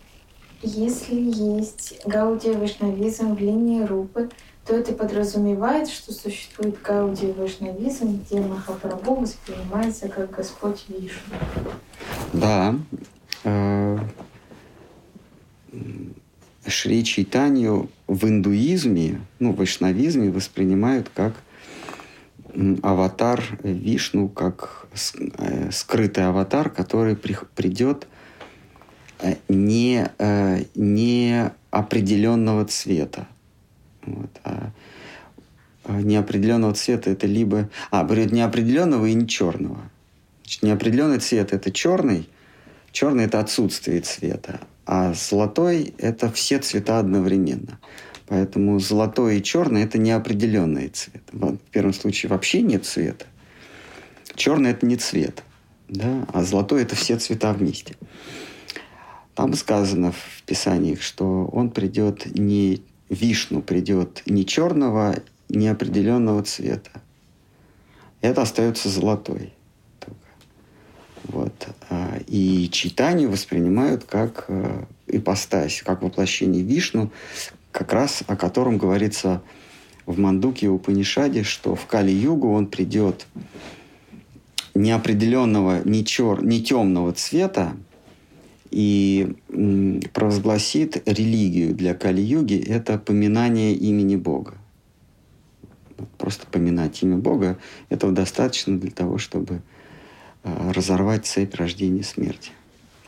Если 0.62 1.14
есть 1.14 2.00
гаудия 2.04 2.54
вайшнавизм 2.54 3.34
в 3.34 3.38
линии 3.38 3.84
Рупы, 3.84 4.28
то 4.66 4.74
это 4.74 4.92
подразумевает, 4.92 5.88
что 5.88 6.12
существует 6.12 6.82
гаудия 6.82 7.32
вайшнавизм, 7.32 8.20
где 8.22 8.40
Махапрабху 8.40 9.14
воспринимается 9.14 10.08
как 10.08 10.30
Господь 10.30 10.84
Вишну. 10.88 11.36
Да. 12.32 12.74
Э, 13.44 13.98
Шри 16.66 17.04
Чайтанью 17.04 17.88
в 18.06 18.26
индуизме, 18.26 19.20
ну, 19.38 19.52
в 19.52 19.56
вайшнавизме 19.56 20.30
воспринимают 20.30 21.08
как 21.14 21.34
аватар 22.82 23.42
Вишну, 23.62 24.28
как 24.28 24.86
э, 25.38 25.70
скрытый 25.70 26.26
аватар, 26.26 26.68
который 26.68 27.16
придет 27.16 28.06
не, 29.48 30.10
не 30.74 31.50
определенного 31.70 32.64
цвета. 32.64 33.26
Вот, 34.04 34.30
а, 34.44 34.70
а 35.84 36.00
неопределенного 36.02 36.74
цвета 36.74 37.10
это 37.10 37.26
либо... 37.26 37.68
А, 37.90 38.04
говорят, 38.04 38.32
неопределенного 38.32 39.06
и 39.06 39.14
не 39.14 39.26
черного. 39.26 39.80
Значит, 40.42 40.62
неопределенный 40.62 41.18
цвет 41.18 41.52
это 41.52 41.70
черный, 41.70 42.28
черный 42.90 43.24
это 43.24 43.40
отсутствие 43.40 44.00
цвета, 44.00 44.60
а 44.86 45.12
золотой 45.12 45.92
это 45.98 46.30
все 46.32 46.58
цвета 46.58 46.98
одновременно. 46.98 47.78
Поэтому 48.26 48.78
золотой 48.78 49.38
и 49.38 49.42
черный 49.42 49.82
это 49.82 49.98
неопределенный 49.98 50.88
цвет. 50.88 51.22
В 51.32 51.56
первом 51.70 51.92
случае 51.92 52.30
вообще 52.30 52.62
нет 52.62 52.86
цвета. 52.86 53.26
Черный 54.34 54.70
это 54.70 54.86
не 54.86 54.96
цвет, 54.96 55.42
да, 55.88 56.26
а 56.32 56.44
золотой 56.44 56.82
это 56.82 56.94
все 56.94 57.18
цвета 57.18 57.52
вместе. 57.52 57.96
Там 59.38 59.54
сказано 59.54 60.10
в 60.10 60.42
Писаниях, 60.46 61.00
что 61.00 61.44
он 61.52 61.70
придет 61.70 62.26
не 62.36 62.82
Вишну 63.08 63.62
придет 63.62 64.24
не 64.26 64.44
черного, 64.44 65.14
не 65.48 65.68
определенного 65.68 66.42
цвета. 66.42 66.90
Это 68.20 68.42
остается 68.42 68.88
золотой. 68.88 69.52
Вот. 71.22 71.52
А, 71.88 72.18
и 72.26 72.68
читание 72.72 73.28
воспринимают 73.28 74.02
как 74.02 74.46
э, 74.48 74.86
ипостась, 75.06 75.82
как 75.84 76.02
воплощение 76.02 76.64
Вишну, 76.64 77.12
как 77.70 77.92
раз 77.92 78.24
о 78.26 78.34
котором 78.34 78.76
говорится 78.76 79.40
в 80.04 80.18
Мандуке 80.18 80.66
и 80.66 80.68
Упанишаде, 80.68 81.44
что 81.44 81.76
в 81.76 81.86
Кали-югу 81.86 82.52
он 82.52 82.66
придет 82.66 83.28
неопределенного, 84.74 85.88
не, 85.88 86.04
чер, 86.04 86.42
не 86.42 86.60
темного 86.60 87.12
цвета, 87.12 87.76
и 88.70 89.36
провозгласит 90.12 91.02
религию 91.06 91.74
для 91.74 91.94
Кали-юги– 91.94 92.58
это 92.68 92.98
поминание 92.98 93.74
имени 93.74 94.16
Бога. 94.16 94.54
Просто 96.16 96.46
поминать 96.46 97.02
имя 97.02 97.16
Бога– 97.16 97.58
этого 97.88 98.12
достаточно 98.12 98.78
для 98.78 98.90
того, 98.90 99.18
чтобы 99.18 99.62
а, 100.44 100.72
разорвать 100.72 101.26
цепь 101.26 101.54
рождения 101.54 102.00
и 102.00 102.04
смерти. 102.04 102.52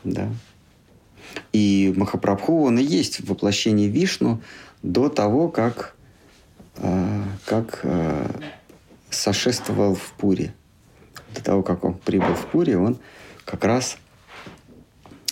Да? 0.03 0.29
И 1.53 1.93
Махапрабху, 1.95 2.63
он 2.63 2.79
и 2.79 2.83
есть 2.83 3.21
воплощение 3.21 3.87
Вишну 3.87 4.41
до 4.83 5.09
того, 5.09 5.49
как, 5.49 5.95
а, 6.77 7.23
как 7.45 7.81
а, 7.83 8.29
сошествовал 9.09 9.95
в 9.95 10.13
Пуре. 10.17 10.53
До 11.35 11.43
того, 11.43 11.63
как 11.63 11.85
он 11.85 11.93
прибыл 11.93 12.33
в 12.33 12.47
Пуре, 12.47 12.77
он 12.77 12.97
как 13.45 13.63
раз 13.63 13.97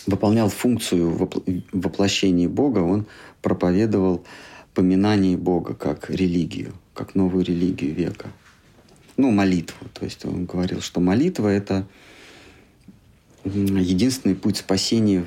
выполнял 0.10 0.49
функцию 0.49 1.30
воплощения 1.72 2.49
Бога, 2.49 2.80
он 2.80 3.06
проповедовал 3.41 4.26
поминание 4.73 5.38
Бога 5.38 5.73
как 5.73 6.10
религию, 6.10 6.73
как 6.94 7.15
новую 7.15 7.45
религию 7.45 7.94
века. 7.94 8.27
Ну, 9.18 9.31
молитву. 9.31 9.88
То 9.94 10.06
есть 10.06 10.26
он 10.26 10.45
говорил, 10.45 10.81
что 10.81 10.99
молитва– 10.99 11.48
это 11.49 11.88
единственный 13.44 14.36
путь 14.36 14.57
спасения. 14.57 15.26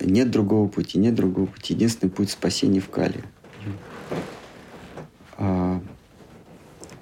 Нет 0.00 0.30
другого 0.30 0.68
пути, 0.68 0.98
нет 0.98 1.14
другого 1.14 1.46
пути. 1.46 1.74
Единственный 1.74 2.10
путь 2.10 2.30
спасения 2.30 2.80
в 2.80 2.88
Кале. 2.88 3.24
А, 5.38 5.80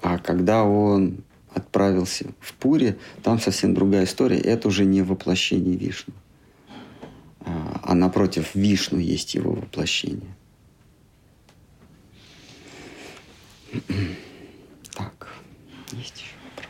а 0.01 0.17
когда 0.17 0.63
он 0.63 1.17
отправился 1.53 2.25
в 2.39 2.53
Пуре, 2.53 2.97
там 3.23 3.39
совсем 3.39 3.73
другая 3.73 4.05
история. 4.05 4.39
Это 4.39 4.67
уже 4.67 4.85
не 4.85 5.01
воплощение 5.01 5.75
Вишну 5.75 6.13
а 7.45 7.95
напротив 7.95 8.55
Вишну 8.55 8.99
есть 8.99 9.35
его 9.35 9.53
воплощение. 9.53 10.35
Так, 14.93 15.29
есть 15.93 16.17
еще 16.17 16.35
вопрос. 16.43 16.67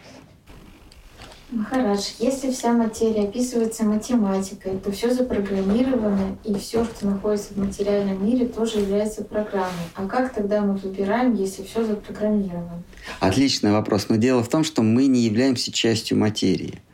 Махарадж, 1.50 2.12
если 2.20 2.52
вся 2.52 2.72
материя 2.72 3.24
описывается 3.24 3.84
математикой, 3.84 4.78
то 4.78 4.92
все 4.92 5.12
запрограммировано, 5.12 6.38
и 6.46 6.54
все, 6.54 6.86
что 6.86 7.08
находится 7.08 7.56
в 7.56 7.58
материальном 7.58 8.24
мире, 8.24 8.48
тоже 8.48 8.80
является 8.80 9.24
программой. 9.24 9.72
А 9.96 10.06
как 10.06 10.34
тогда 10.34 10.62
мы 10.62 10.76
выбираем, 10.76 11.34
если 11.34 11.64
все 11.64 11.84
запрограммировано? 11.84 12.84
Отличный 13.20 13.72
вопрос. 13.72 14.08
Но 14.08 14.18
дело 14.18 14.44
в 14.44 14.50
том, 14.50 14.64
что 14.64 14.84
мы 14.84 15.08
не 15.08 15.22
являемся 15.22 15.72
частью 15.72 16.20
материи 16.20 16.80
а 16.80 16.91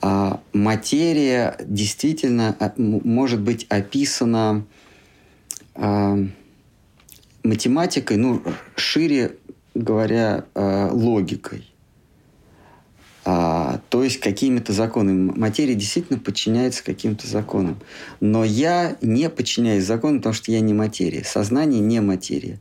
материя 0.00 1.56
действительно 1.60 2.56
а, 2.60 2.72
может 2.76 3.40
быть 3.40 3.66
описана 3.68 4.64
а, 5.74 6.18
математикой, 7.42 8.16
ну, 8.16 8.42
шире 8.76 9.36
говоря, 9.74 10.44
а, 10.54 10.90
логикой. 10.92 11.68
А, 13.24 13.80
то 13.90 14.02
есть 14.04 14.20
какими-то 14.20 14.72
законами. 14.72 15.32
Материя 15.36 15.74
действительно 15.74 16.18
подчиняется 16.18 16.82
каким-то 16.82 17.26
законам. 17.26 17.78
Но 18.20 18.42
я 18.42 18.96
не 19.02 19.28
подчиняюсь 19.28 19.84
законам, 19.84 20.18
потому 20.18 20.34
что 20.34 20.50
я 20.50 20.60
не 20.60 20.72
материя. 20.72 21.24
Сознание 21.24 21.80
не 21.80 22.00
материя. 22.00 22.60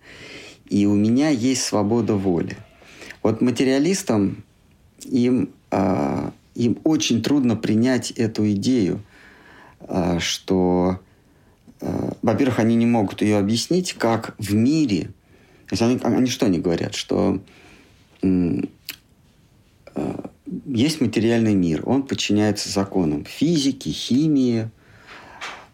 И 0.70 0.86
у 0.86 0.94
меня 0.94 1.30
есть 1.30 1.64
свобода 1.64 2.16
воли. 2.16 2.58
Вот 3.24 3.42
материалистам 3.42 4.44
им 5.06 5.52
а, 5.72 6.34
им 6.58 6.80
очень 6.84 7.22
трудно 7.22 7.56
принять 7.56 8.12
эту 8.12 8.50
идею, 8.52 9.02
а, 9.82 10.20
что, 10.20 11.00
а, 11.82 12.14
во-первых, 12.22 12.60
они 12.60 12.76
не 12.76 12.86
могут 12.86 13.22
ее 13.22 13.38
объяснить, 13.38 13.94
как 13.94 14.36
в 14.40 14.54
мире, 14.54 15.10
то 15.68 15.74
есть 15.74 15.82
они, 15.82 16.00
они 16.04 16.30
что 16.30 16.48
они 16.48 16.60
говорят, 16.60 16.96
что 16.96 17.42
а, 18.24 20.30
есть 20.66 21.00
материальный 21.00 21.54
мир, 21.54 21.84
он 21.86 22.04
подчиняется 22.04 22.70
законам 22.70 23.24
физики, 23.26 23.90
химии, 23.90 24.70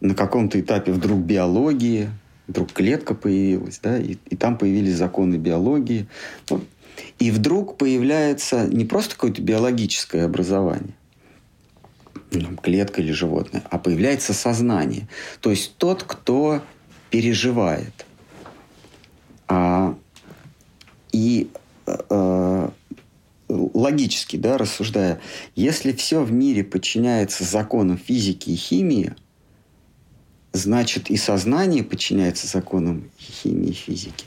на 0.01 0.15
каком-то 0.15 0.59
этапе 0.59 0.91
вдруг 0.91 1.19
биологии, 1.19 2.09
вдруг 2.47 2.73
клетка 2.73 3.15
появилась, 3.15 3.79
да, 3.81 3.97
и, 3.97 4.17
и 4.29 4.35
там 4.35 4.57
появились 4.57 4.97
законы 4.97 5.35
биологии. 5.35 6.07
Вот 6.49 6.65
и 7.19 7.31
вдруг 7.31 7.77
появляется 7.77 8.67
не 8.67 8.85
просто 8.85 9.15
какое-то 9.15 9.41
биологическое 9.41 10.25
образование, 10.25 10.95
клетка 12.61 13.01
или 13.01 13.11
животное, 13.11 13.63
а 13.69 13.77
появляется 13.77 14.33
сознание. 14.33 15.07
То 15.39 15.51
есть 15.51 15.75
тот, 15.77 16.03
кто 16.03 16.61
переживает. 17.09 18.05
А, 19.47 19.95
и 21.11 21.49
а, 21.85 22.71
логически, 23.49 24.37
да, 24.37 24.57
рассуждая, 24.57 25.19
если 25.55 25.91
все 25.91 26.23
в 26.23 26.31
мире 26.31 26.63
подчиняется 26.63 27.43
законам 27.43 27.97
физики 27.97 28.49
и 28.49 28.55
химии, 28.55 29.13
значит 30.53 31.09
и 31.09 31.17
сознание 31.17 31.83
подчиняется 31.83 32.47
законам 32.47 33.09
химии 33.19 33.69
и 33.69 33.73
физики. 33.73 34.25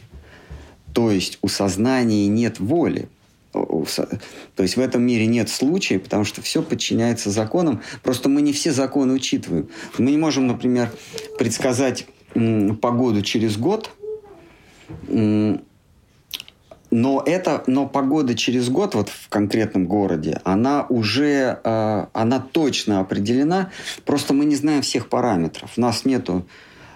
То 0.97 1.11
есть 1.11 1.39
у 1.43 1.49
сознания 1.49 2.27
нет 2.27 2.59
воли. 2.59 3.11
То 3.53 4.63
есть 4.63 4.79
в 4.79 4.81
этом 4.81 5.03
мире 5.03 5.27
нет 5.27 5.51
случая, 5.51 5.99
потому 5.99 6.25
что 6.25 6.41
все 6.41 6.63
подчиняется 6.63 7.29
законам. 7.29 7.83
Просто 8.03 8.31
мы 8.31 8.41
не 8.41 8.55
все 8.55 8.73
законы 8.73 9.13
учитываем. 9.13 9.69
Мы 9.99 10.13
не 10.13 10.17
можем, 10.17 10.47
например, 10.47 10.91
предсказать 11.37 12.07
погоду 12.81 13.21
через 13.21 13.59
год, 13.59 13.91
но, 15.07 15.53
это, 17.27 17.63
но 17.67 17.87
погода 17.87 18.35
через 18.35 18.71
год 18.71 18.95
вот 18.95 19.11
в 19.11 19.29
конкретном 19.29 19.87
городе, 19.87 20.41
она 20.45 20.87
уже 20.89 21.61
а, 21.63 22.09
она 22.15 22.41
точно 22.41 23.01
определена, 23.01 23.71
просто 24.07 24.33
мы 24.33 24.47
не 24.47 24.57
знаем 24.57 24.81
всех 24.81 25.11
параметров. 25.11 25.73
У 25.77 25.81
нас 25.81 26.07
нету 26.07 26.47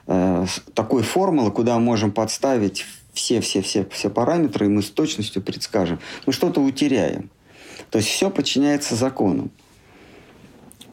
э, 0.07 0.47
такой 0.73 1.03
формулы, 1.03 1.51
куда 1.51 1.79
можем 1.79 2.13
подставить 2.13 2.87
все-все-все 3.21 3.87
все 3.91 4.09
параметры, 4.09 4.67
и 4.67 4.69
мы 4.69 4.83
с 4.83 4.91
точностью 4.91 5.43
предскажем. 5.43 6.01
Мы 6.25 6.33
что-то 6.33 6.61
утеряем. 6.61 7.31
То 7.91 7.99
есть 7.99 8.09
все 8.09 8.31
подчиняется 8.31 8.95
законам. 8.95 9.51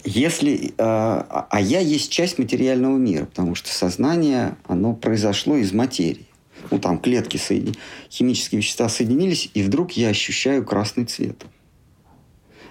Если, 0.03 0.69
э, 0.69 0.73
а 0.77 1.59
я 1.61 1.79
есть 1.79 2.11
часть 2.11 2.37
материального 2.37 2.97
мира, 2.97 3.25
потому 3.25 3.55
что 3.55 3.69
сознание, 3.69 4.57
оно 4.65 4.93
произошло 4.93 5.55
из 5.55 5.71
материи. 5.71 6.27
Ну, 6.69 6.79
там 6.79 6.99
клетки, 6.99 7.37
соедин... 7.37 7.75
химические 8.09 8.59
вещества 8.59 8.89
соединились, 8.89 9.49
и 9.53 9.63
вдруг 9.63 9.93
я 9.93 10.09
ощущаю 10.09 10.65
красный 10.65 11.05
цвет. 11.05 11.45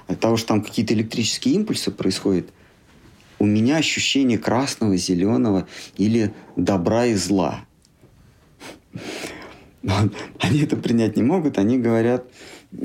От 0.07 0.21
того, 0.21 0.37
что 0.37 0.49
там 0.49 0.63
какие-то 0.63 0.93
электрические 0.93 1.55
импульсы 1.55 1.91
происходят, 1.91 2.51
у 3.39 3.47
меня 3.47 3.77
ощущение 3.77 4.39
красного, 4.39 4.97
зеленого 4.97 5.67
или 5.97 6.33
добра 6.57 7.07
и 7.07 7.15
зла. 7.15 7.65
Они 10.41 10.63
это 10.63 10.77
принять 10.77 11.17
не 11.17 11.23
могут, 11.23 11.59
они 11.59 11.79
говорят, 11.79 12.25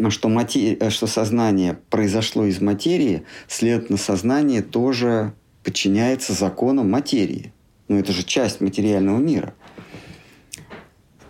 что, 0.10 0.30
матери... 0.30 0.78
что 0.90 1.08
сознание 1.08 1.80
произошло 1.90 2.46
из 2.46 2.62
материи, 2.62 3.24
следовательно, 3.48 3.98
сознание 3.98 4.62
тоже 4.62 5.34
подчиняется 5.64 6.34
законам 6.34 6.90
материи. 6.90 7.54
Ну, 7.88 7.98
это 7.98 8.12
же 8.12 8.24
часть 8.24 8.62
материального 8.62 9.18
мира. 9.18 9.54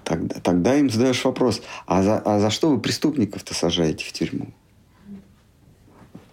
Тогда, 0.03 0.39
тогда 0.41 0.75
им 0.75 0.89
задаешь 0.89 1.23
вопрос, 1.23 1.61
а 1.85 2.03
за, 2.03 2.19
а 2.19 2.39
за 2.39 2.49
что 2.49 2.69
вы 2.69 2.79
преступников-то 2.79 3.53
сажаете 3.53 4.03
в 4.03 4.11
тюрьму? 4.11 4.47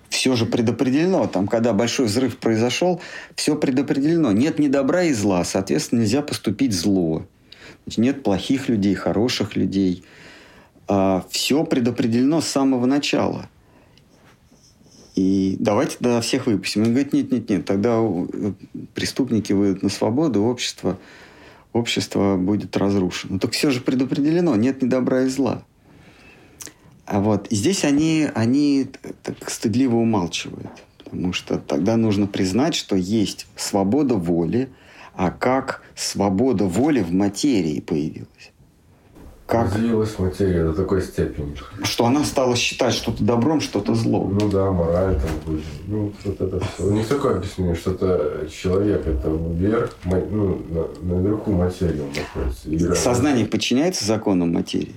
Все 0.08 0.34
же 0.34 0.46
предопределено. 0.46 1.26
Там, 1.28 1.46
когда 1.46 1.72
большой 1.72 2.06
взрыв 2.06 2.38
произошел, 2.38 3.00
все 3.36 3.54
предопределено. 3.56 4.32
Нет 4.32 4.58
ни 4.58 4.66
добра 4.66 5.04
и 5.04 5.12
зла, 5.12 5.44
соответственно, 5.44 6.00
нельзя 6.00 6.22
поступить 6.22 6.72
зло. 6.72 7.24
Нет 7.96 8.22
плохих 8.22 8.68
людей, 8.68 8.94
хороших 8.94 9.56
людей– 9.56 10.04
а, 10.88 11.22
все 11.30 11.64
предопределено 11.64 12.40
с 12.40 12.48
самого 12.48 12.86
начала. 12.86 13.48
И 15.14 15.56
давайте 15.58 15.96
до 16.00 16.20
всех 16.22 16.46
выпустим. 16.46 16.82
Он 16.82 16.88
говорит, 16.90 17.12
нет, 17.12 17.30
нет, 17.30 17.50
нет, 17.50 17.64
тогда 17.66 18.00
преступники 18.94 19.52
выйдут 19.52 19.82
на 19.82 19.88
свободу, 19.90 20.42
общество, 20.44 20.98
общество 21.72 22.36
будет 22.36 22.76
разрушено. 22.76 23.38
Так 23.38 23.52
все 23.52 23.70
же 23.70 23.80
предопределено, 23.80 24.56
нет 24.56 24.80
ни 24.80 24.86
добра 24.86 25.22
и 25.22 25.26
зла. 25.26 25.62
А 27.04 27.20
вот 27.20 27.48
здесь 27.50 27.84
они, 27.84 28.28
они 28.34 28.86
так 29.22 29.50
стыдливо 29.50 29.96
умалчивают. 29.96 30.70
Потому 31.04 31.32
что 31.32 31.58
тогда 31.58 31.96
нужно 31.96 32.26
признать, 32.26 32.74
что 32.74 32.96
есть 32.96 33.46
свобода 33.56 34.14
воли, 34.14 34.68
а 35.18 35.32
как 35.32 35.82
свобода 35.96 36.64
воли 36.64 37.00
в 37.02 37.12
материи 37.12 37.80
появилась 37.80 38.52
как... 39.48 39.72
Развилась 39.74 40.18
материя 40.18 40.62
до 40.62 40.74
такой 40.74 41.02
степени. 41.02 41.56
Что 41.82 42.04
она 42.04 42.22
стала 42.22 42.54
считать 42.54 42.92
что-то 42.92 43.24
добром, 43.24 43.62
что-то 43.62 43.94
злом. 43.94 44.36
Ну 44.38 44.48
да, 44.50 44.70
мораль 44.70 45.18
там 45.18 45.30
будет. 45.44 45.64
Ну, 45.86 46.12
вот 46.22 46.40
это 46.40 46.60
все. 46.60 46.90
Не 46.90 47.02
такое 47.02 47.36
объяснение, 47.38 47.74
что 47.74 47.92
это 47.92 48.46
человек, 48.50 49.06
это 49.06 49.30
вверх, 49.30 49.96
ну, 50.04 50.60
на, 50.68 51.14
наверху 51.14 51.52
материи 51.52 52.00
он 52.00 52.10
находится. 52.10 52.68
И 52.68 52.94
Сознание 52.94 53.46
подчиняется 53.46 54.04
законам 54.04 54.52
материи. 54.52 54.94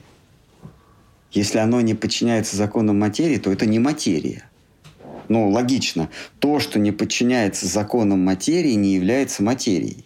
Если 1.31 1.57
оно 1.57 1.79
не 1.79 1.95
подчиняется 1.95 2.57
законам 2.57 2.99
материи, 2.99 3.37
то 3.37 3.51
это 3.53 3.65
не 3.65 3.79
материя. 3.79 4.43
Ну, 5.29 5.49
логично. 5.49 6.09
То, 6.39 6.59
что 6.59 6.77
не 6.77 6.91
подчиняется 6.91 7.67
законам 7.67 8.19
материи, 8.19 8.73
не 8.73 8.95
является 8.95 9.41
материей. 9.41 10.05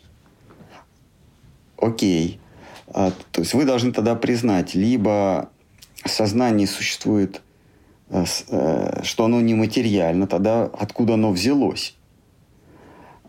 Окей. 1.77 2.39
А, 2.87 3.11
то 3.31 3.41
есть 3.41 3.53
вы 3.53 3.65
должны 3.65 3.91
тогда 3.91 4.15
признать, 4.15 4.75
либо 4.75 5.49
сознание 6.05 6.67
существует, 6.67 7.41
э, 8.09 8.25
э, 8.49 9.03
что 9.03 9.25
оно 9.25 9.41
нематериально, 9.41 10.27
тогда 10.27 10.63
откуда 10.65 11.15
оно 11.15 11.31
взялось? 11.31 11.95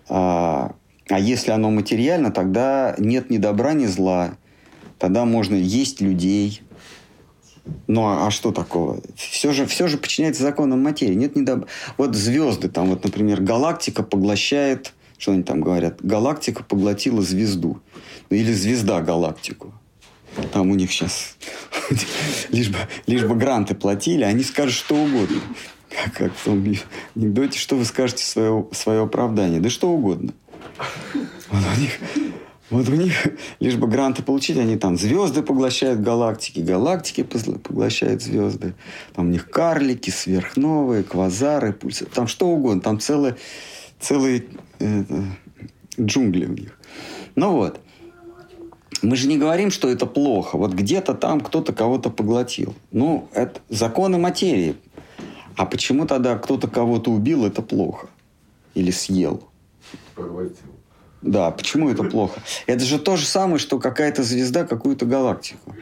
А, 0.08 0.74
а 1.08 1.18
если 1.18 1.50
оно 1.50 1.70
материально, 1.70 2.30
тогда 2.30 2.94
нет 2.98 3.30
ни 3.30 3.38
добра, 3.38 3.72
ни 3.72 3.86
зла. 3.86 4.36
Тогда 4.98 5.24
можно 5.24 5.54
есть 5.54 6.00
людей. 6.00 6.62
Ну 7.86 8.06
а, 8.06 8.26
а 8.26 8.30
что 8.30 8.52
такого? 8.52 9.00
Все 9.16 9.52
же, 9.52 9.66
все 9.66 9.88
же 9.88 9.98
подчиняется 9.98 10.42
законам 10.42 10.82
материи. 10.82 11.14
Нет 11.14 11.36
ни 11.36 11.42
добра. 11.42 11.66
Вот 11.96 12.14
звезды, 12.14 12.68
там 12.68 12.90
вот, 12.90 13.04
например, 13.04 13.42
галактика 13.42 14.02
поглощает, 14.02 14.94
что 15.18 15.32
они 15.32 15.42
там 15.42 15.60
говорят, 15.60 15.98
галактика 16.02 16.62
поглотила 16.62 17.22
звезду. 17.22 17.80
Ну, 18.30 18.36
или 18.36 18.52
звезда 18.52 19.00
галактику. 19.00 19.72
Там 20.52 20.70
у 20.70 20.74
них 20.74 20.90
сейчас 20.92 21.36
лишь 22.50 22.68
бы, 22.68 22.78
лишь 23.06 23.24
бы 23.24 23.34
гранты 23.36 23.74
платили, 23.74 24.24
они 24.24 24.42
скажут 24.42 24.74
что 24.74 24.94
угодно. 24.94 25.40
Как, 25.88 26.12
как 26.12 26.34
в 26.34 26.44
том 26.44 26.64
анекдоте, 27.14 27.58
что 27.58 27.76
вы 27.76 27.84
скажете 27.84 28.24
свое, 28.24 28.66
свое 28.72 29.02
оправдание? 29.02 29.60
Да 29.60 29.70
что 29.70 29.88
угодно. 29.88 30.32
Вот 31.48 31.62
у 31.76 31.80
них, 31.80 31.92
вот 32.68 32.88
у 32.88 32.94
них, 32.94 33.28
лишь 33.60 33.76
бы 33.76 33.86
гранты 33.86 34.22
получить, 34.22 34.58
они 34.58 34.76
там 34.76 34.98
звезды 34.98 35.42
поглощают 35.42 36.00
галактики, 36.00 36.60
галактики 36.60 37.22
поглощают 37.22 38.22
звезды. 38.22 38.74
Там 39.14 39.28
у 39.28 39.30
них 39.30 39.48
карлики, 39.48 40.10
сверхновые, 40.10 41.04
квазары, 41.04 41.72
пульсы. 41.72 42.06
Там 42.06 42.26
что 42.26 42.48
угодно. 42.48 42.82
Там 42.82 42.98
целые, 42.98 43.36
целые 44.00 44.46
это, 44.78 45.24
джунгли 46.00 46.46
у 46.46 46.52
них. 46.52 46.78
Ну 47.34 47.52
вот. 47.52 47.80
Мы 49.02 49.16
же 49.16 49.28
не 49.28 49.36
говорим, 49.36 49.70
что 49.70 49.88
это 49.88 50.06
плохо. 50.06 50.56
Вот 50.56 50.72
где-то 50.72 51.14
там 51.14 51.40
кто-то 51.40 51.72
кого-то 51.72 52.10
поглотил. 52.10 52.74
Ну, 52.92 53.28
это 53.32 53.60
законы 53.68 54.18
материи. 54.18 54.76
А 55.56 55.66
почему 55.66 56.06
тогда 56.06 56.36
кто-то 56.38 56.68
кого-то 56.68 57.10
убил, 57.10 57.44
это 57.44 57.62
плохо? 57.62 58.08
Или 58.74 58.90
съел? 58.90 59.42
Поглотил. 60.14 60.56
Да, 61.22 61.50
почему 61.50 61.90
это 61.90 62.04
плохо? 62.04 62.40
Это 62.66 62.84
же 62.84 62.98
то 62.98 63.16
же 63.16 63.26
самое, 63.26 63.58
что 63.58 63.78
какая-то 63.78 64.22
звезда 64.22 64.64
какую-то 64.64 65.06
галактику. 65.06 65.74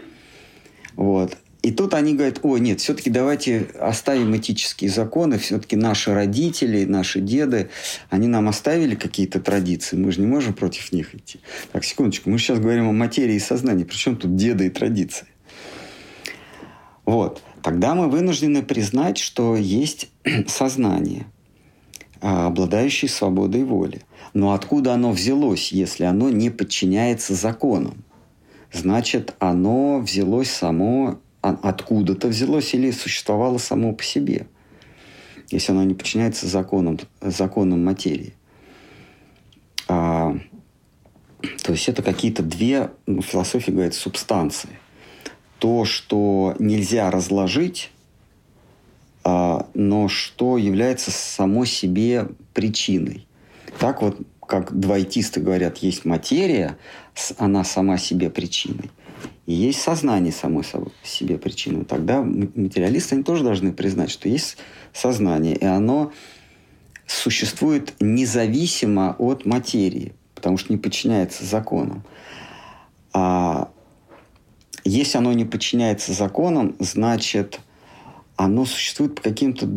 Вот. 0.97 1.37
И 1.65 1.71
тут 1.71 1.95
они 1.95 2.13
говорят, 2.13 2.41
ой, 2.43 2.61
нет, 2.61 2.81
все-таки 2.81 3.09
давайте 3.09 3.69
оставим 3.81 4.37
этические 4.37 4.91
законы, 4.91 5.39
все-таки 5.39 5.77
наши 5.77 6.13
родители, 6.13 6.85
наши 6.85 7.23
деды, 7.23 7.71
они 8.11 8.29
нам 8.29 8.51
оставили 8.51 8.95
какие-то 8.95 9.41
традиции, 9.41 9.97
мы 9.97 10.13
же 10.13 10.21
не 10.21 10.27
можем 10.27 10.53
против 10.53 10.93
них 10.93 11.15
идти. 11.15 11.41
Так, 11.73 11.85
секундочку, 11.85 12.29
мы 12.29 12.37
сейчас 12.37 12.59
говорим 12.59 12.91
о 12.91 12.93
материи 12.93 13.37
и 13.37 13.39
сознании, 13.39 13.85
причем 13.85 14.17
тут 14.17 14.37
деды 14.37 14.67
и 14.67 14.69
традиции. 14.69 15.27
Вот, 17.07 17.41
тогда 17.63 17.95
мы 17.95 18.11
вынуждены 18.11 18.63
признать, 18.63 19.17
что 19.17 19.57
есть 19.57 20.11
сознание, 20.47 21.25
а, 22.21 22.49
обладающее 22.49 23.09
свободой 23.09 23.65
воли. 23.65 24.03
Но 24.35 24.53
откуда 24.53 24.93
оно 24.93 25.13
взялось, 25.13 25.73
если 25.73 26.05
оно 26.05 26.29
не 26.29 26.51
подчиняется 26.51 27.33
законам? 27.33 28.05
Значит, 28.71 29.35
оно 29.39 30.01
взялось 30.01 30.51
само 30.51 31.21
откуда-то 31.45 32.29
взялось 32.29 32.73
или 32.73 32.91
существовало 32.91 33.59
само 33.59 33.93
по 33.93 34.03
себе, 34.03 34.47
если 35.51 35.73
оно 35.73 35.85
не 35.85 35.95
подчиняется 35.95 36.47
законам, 36.47 36.99
законам 37.21 37.85
материи. 37.85 38.33
А, 39.87 40.39
то 41.63 41.73
есть 41.73 41.89
это 41.89 42.03
какие-то 42.03 42.43
две, 42.43 42.91
ну, 43.07 43.21
философия 43.21 43.73
говорит, 43.73 43.95
субстанции. 43.95 44.71
То, 45.59 45.85
что 45.85 46.57
нельзя 46.59 47.11
разложить, 47.11 47.91
а, 49.23 49.69
но 49.75 50.09
что 50.09 50.57
является 50.57 51.11
само 51.11 51.67
себе 51.67 52.29
причиной. 52.55 53.27
Так 53.79 54.01
вот, 54.01 54.19
как 54.47 54.79
двоетисты 54.79 55.41
говорят, 55.41 55.79
есть 55.79 56.07
материя, 56.07 56.79
она 57.37 57.65
сама 57.65 57.99
себе 57.99 58.31
причиной– 58.31 58.91
и 59.47 59.53
есть 59.53 59.81
сознание 59.81 60.33
самой 60.33 60.65
собой, 60.65 60.93
себе 61.03 61.39
причиной. 61.39 61.85
Тогда 61.85 62.23
материалисты 62.23 63.15
они 63.15 63.25
тоже 63.25 63.45
должны 63.45 63.73
признать, 63.73 64.11
что 64.11 64.29
есть 64.29 64.57
сознание, 64.93 65.57
и 65.57 65.65
оно 65.65 66.13
существует 67.07 67.95
независимо 68.01 69.15
от 69.19 69.45
материи, 69.45 70.15
потому 70.35 70.57
что 70.57 70.73
не 70.73 70.79
подчиняется 70.79 71.45
законам. 71.45 72.05
А 73.13 73.71
если 74.85 75.19
оно 75.19 75.33
не 75.33 75.45
подчиняется 75.45 76.13
законам, 76.13 76.75
значит, 76.79 77.61
оно 78.37 78.65
существует 78.65 79.15
по 79.15 79.23
каким-то 79.23 79.69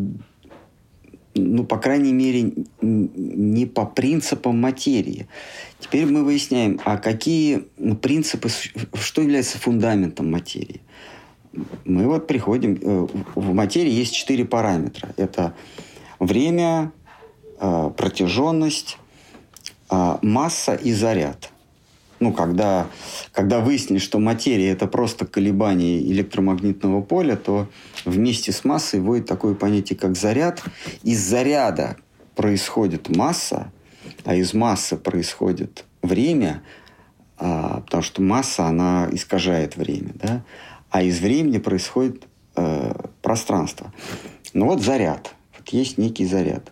ну, 1.38 1.64
по 1.64 1.78
крайней 1.78 2.14
мере, 2.14 2.54
не 2.82 3.66
по 3.66 3.86
принципам 3.86 4.60
материи. 4.60 5.28
Теперь 5.80 6.06
мы 6.06 6.24
выясняем, 6.24 6.80
а 6.86 6.98
какие 6.98 7.68
принципы, 8.02 8.50
что 8.94 9.22
является 9.22 9.58
фундаментом 9.58 10.32
материи. 10.32 10.82
Мы 11.86 12.08
вот 12.08 12.28
приходим, 12.28 12.78
э, 12.82 13.08
в 13.36 13.54
материи 13.54 13.92
есть 13.92 14.14
четыре 14.14 14.46
параметра. 14.46 15.10
Это 15.18 15.56
время, 16.20 16.92
э, 17.60 17.92
протяженность, 17.98 18.98
э, 19.90 20.18
масса 20.22 20.76
и 20.76 20.92
заряд. 20.92 21.52
Ну, 22.20 22.34
когда, 22.34 22.88
когда 23.32 23.60
выяснили, 23.60 24.00
что 24.00 24.20
материя– 24.20 24.70
это 24.72 24.88
просто 24.88 25.26
колебание 25.26 26.02
электромагнитного 26.02 27.02
поля, 27.02 27.36
то 27.36 27.68
вместе 28.06 28.52
с 28.52 28.64
массой 28.64 29.00
вводит 29.00 29.28
такое 29.28 29.54
понятие, 29.54 29.98
как 29.98 30.16
заряд. 30.16 30.64
Из 31.04 31.20
заряда 31.20 31.98
происходит 32.36 33.16
масса, 33.16 33.72
а 34.26 34.36
из 34.36 34.54
массы 34.54 34.98
происходит 34.98 35.86
время, 36.02 36.64
а, 37.38 37.82
потому 37.82 38.04
что 38.04 38.22
масса, 38.22 38.66
она 38.66 39.08
искажает 39.12 39.76
время, 39.76 40.12
да? 40.16 40.44
а 40.90 41.04
из 41.04 41.20
времени 41.20 41.58
происходит 41.58 42.24
э, 42.56 42.94
пространство. 43.22 43.94
Ну 44.54 44.66
вот 44.66 44.82
заряд, 44.82 45.36
вот 45.58 45.70
есть 45.70 45.98
некий 45.98 46.26
заряд. 46.26 46.72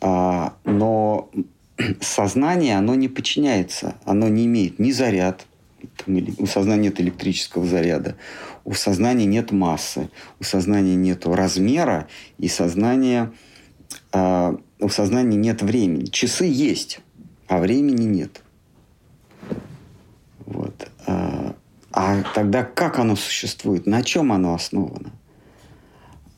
А, 0.00 0.54
но 0.64 1.30
сознание, 2.00 2.76
оно 2.76 2.94
не 2.94 3.08
подчиняется, 3.08 3.96
оно 4.04 4.28
не 4.28 4.46
имеет 4.46 4.78
ни 4.78 4.90
заряд, 4.90 5.46
у 6.06 6.46
сознания 6.46 6.84
нет 6.84 7.00
электрического 7.00 7.66
заряда, 7.66 8.16
у 8.64 8.74
сознания 8.74 9.26
нет 9.26 9.52
массы, 9.52 10.10
у 10.40 10.44
сознания 10.44 10.96
нет 10.96 11.26
размера, 11.26 12.08
и 12.38 12.48
сознание, 12.48 13.32
э, 14.12 14.56
у 14.80 14.88
сознания 14.88 15.36
нет 15.36 15.62
времени. 15.62 16.06
Часы 16.06 16.44
есть, 16.44 17.00
а 17.46 17.58
времени 17.58 18.04
нет. 18.04 18.42
Вот. 20.46 20.90
А, 21.06 21.54
а 21.92 22.22
тогда 22.34 22.64
как 22.64 22.98
оно 22.98 23.16
существует? 23.16 23.86
На 23.86 24.02
чем 24.02 24.32
оно 24.32 24.54
основано? 24.54 25.12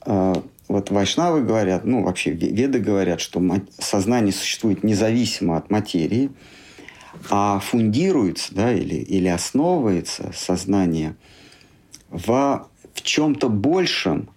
А, 0.02 0.42
вот 0.70 0.92
вайшнавы 0.92 1.42
говорят, 1.42 1.84
ну 1.84 2.04
вообще 2.04 2.30
веды 2.30 2.78
говорят, 2.78 3.20
что 3.20 3.42
сознание 3.80 4.32
существует 4.32 4.84
независимо 4.84 5.56
от 5.56 5.68
материи, 5.68 6.30
а 7.28 7.58
фундируется, 7.58 8.54
да, 8.54 8.72
или, 8.72 8.94
или 8.94 9.26
основывается 9.26 10.30
сознание 10.32 11.16
в, 12.08 12.68
в 12.94 13.02
чем-то 13.02 13.48
большем, 13.48 14.30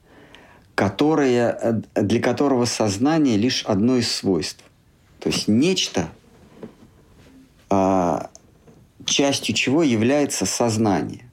которое, 0.73 1.83
для 1.93 2.19
которого 2.19 2.65
сознание 2.65 3.37
лишь 3.37 3.63
одно 3.65 3.97
из 3.97 4.11
свойств. 4.11 4.63
То 5.19 5.29
есть 5.29 5.47
нечто, 5.47 6.09
а, 7.69 8.31
частью 9.05 9.53
чего 9.53 9.83
является 9.83 10.47
сознание. 10.47 11.29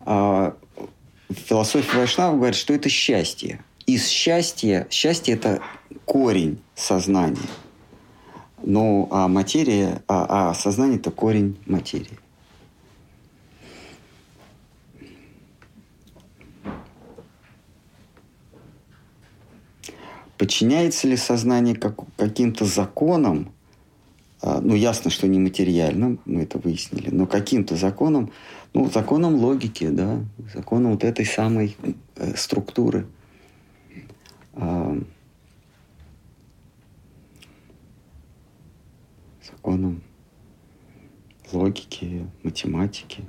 А, 0.00 0.56
философия 1.30 1.98
Вайшнава 1.98 2.34
говорит, 2.34 2.56
что 2.56 2.74
это 2.74 2.88
счастье– 2.88 3.62
из 3.88 4.06
счастья, 4.06 4.86
счастье 4.90 5.32
это 5.32 5.62
корень 6.04 6.60
сознания. 6.74 7.38
Ну, 8.62 9.08
а 9.10 9.28
материя, 9.28 10.02
а, 10.06 10.50
а 10.50 10.54
сознание 10.54 10.98
это 10.98 11.10
корень 11.10 11.56
материи. 11.64 12.18
Подчиняется 20.36 21.08
ли 21.08 21.16
сознание 21.16 21.74
как, 21.74 21.94
каким-то 22.16 22.66
законам, 22.66 23.50
а, 24.42 24.60
ну, 24.60 24.74
ясно, 24.74 25.10
что 25.10 25.26
не 25.26 25.38
материальным, 25.38 26.20
мы 26.26 26.42
это 26.42 26.58
выяснили, 26.58 27.08
но 27.08 27.26
каким-то 27.26 27.74
законам, 27.74 28.32
ну, 28.74 28.90
законам 28.90 29.36
логики, 29.36 29.88
да, 29.88 30.20
законам 30.52 30.92
вот 30.92 31.04
этой 31.04 31.24
самой 31.24 31.74
э, 32.16 32.36
структуры– 32.36 33.06
законам 39.42 40.02
логики, 41.52 42.26
математики. 42.42 43.22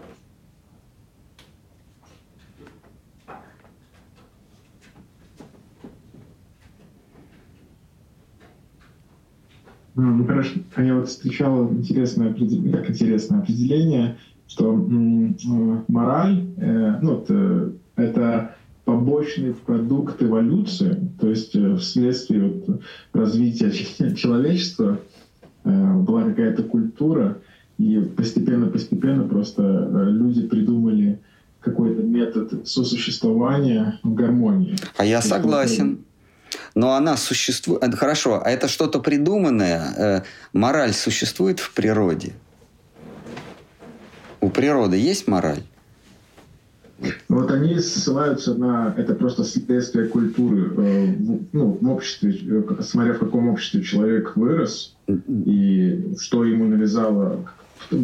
Ну, 9.95 10.25
хорошо. 10.25 10.59
Я 10.77 10.95
вот 10.95 11.09
встречал 11.09 11.71
интересное, 11.73 12.33
как 12.33 12.89
интересное 12.89 13.39
определение, 13.39 14.17
что 14.47 14.73
э, 14.73 15.83
мораль, 15.89 16.53
э, 16.57 16.99
ну, 17.01 17.19
это, 17.21 17.73
это 17.97 18.55
побочный 18.89 19.53
продукт 19.53 20.21
эволюции, 20.23 21.11
то 21.21 21.29
есть 21.29 21.55
э, 21.55 21.75
вследствие 21.75 22.47
вот 22.47 22.81
развития 23.13 23.71
человечества 24.15 24.99
э, 25.63 25.93
была 25.93 26.23
какая-то 26.23 26.63
культура, 26.63 27.39
и 27.77 27.99
постепенно-постепенно 27.99 29.27
просто 29.27 29.61
э, 29.61 30.09
люди 30.09 30.47
придумали 30.47 31.19
какой-то 31.59 32.01
метод 32.01 32.67
сосуществования 32.67 33.99
в 34.01 34.15
гармонии. 34.15 34.75
А 34.97 35.05
я 35.05 35.21
согласен. 35.21 35.99
Но 36.73 36.93
она 36.93 37.15
существует... 37.15 37.93
Хорошо, 37.93 38.41
а 38.43 38.49
это 38.49 38.67
что-то 38.67 38.99
придуманное? 38.99 40.23
Мораль 40.51 40.93
существует 40.93 41.59
в 41.59 41.73
природе? 41.75 42.33
У 44.41 44.49
природы 44.49 44.97
есть 44.97 45.27
мораль? 45.27 45.61
Вот 47.29 47.51
они 47.51 47.79
ссылаются 47.79 48.55
на 48.55 48.93
это 48.97 49.13
просто 49.15 49.43
следствие 49.43 50.07
культуры, 50.07 50.71
э, 50.77 51.15
ну, 51.53 51.77
в 51.79 51.89
обществе, 51.89 52.37
э, 52.45 52.81
смотря 52.81 53.13
в 53.13 53.19
каком 53.19 53.49
обществе 53.49 53.83
человек 53.83 54.35
вырос 54.35 54.95
и 55.07 56.13
что 56.19 56.43
ему 56.43 56.65
навязало. 56.65 57.49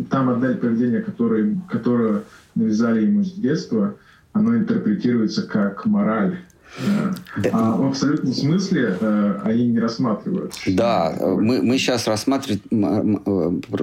Та 0.10 0.24
модель 0.24 0.56
поведения, 0.56 1.02
которую, 1.02 1.62
которую 1.70 2.24
навязали 2.56 3.06
ему 3.06 3.24
с 3.24 3.34
детства, 3.34 3.96
оно 4.34 4.56
интерпретируется 4.56 5.44
как 5.44 5.86
мораль. 5.86 6.40
Э, 6.80 7.50
а 7.52 7.72
в 7.76 7.88
абсолютном 7.88 8.34
смысле 8.34 8.98
они 9.44 9.68
не 9.68 9.80
рассматривают. 9.80 10.54
Да, 10.68 11.14
мы, 11.20 11.62
мы 11.62 11.78
сейчас 11.78 12.08
рассматриваем 12.08 13.22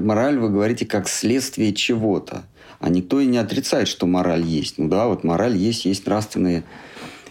мораль, 0.07 0.39
вы 0.39 0.49
говорите, 0.49 0.87
как 0.87 1.09
следствие 1.09 1.75
чего-то. 1.75 2.45
А 2.83 2.89
никто 2.91 3.21
и 3.21 3.27
не 3.27 3.39
отрицает, 3.39 3.87
что 3.87 4.07
мораль 4.07 4.43
есть. 4.43 4.77
Ну 4.77 4.89
да, 4.89 5.07
вот 5.07 5.23
мораль 5.23 5.57
есть, 5.57 5.85
есть 5.85 6.05
нравственные 6.05 6.65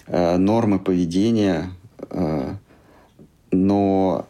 э, 0.07 0.37
нормы 0.37 0.79
поведения. 0.79 1.71
Э, 2.09 2.55
но 3.51 4.27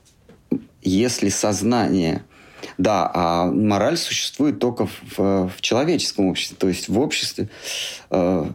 если 0.81 1.30
сознание... 1.30 2.23
Да, 2.77 3.10
а 3.14 3.45
мораль 3.45 3.98
существует 3.98 4.60
только 4.60 4.88
в, 4.88 5.49
в 5.49 5.61
человеческом 5.61 6.27
обществе, 6.27 6.57
то 6.60 6.68
есть 6.68 6.89
в 6.89 6.99
обществе, 6.99 7.49
э, 8.10 8.45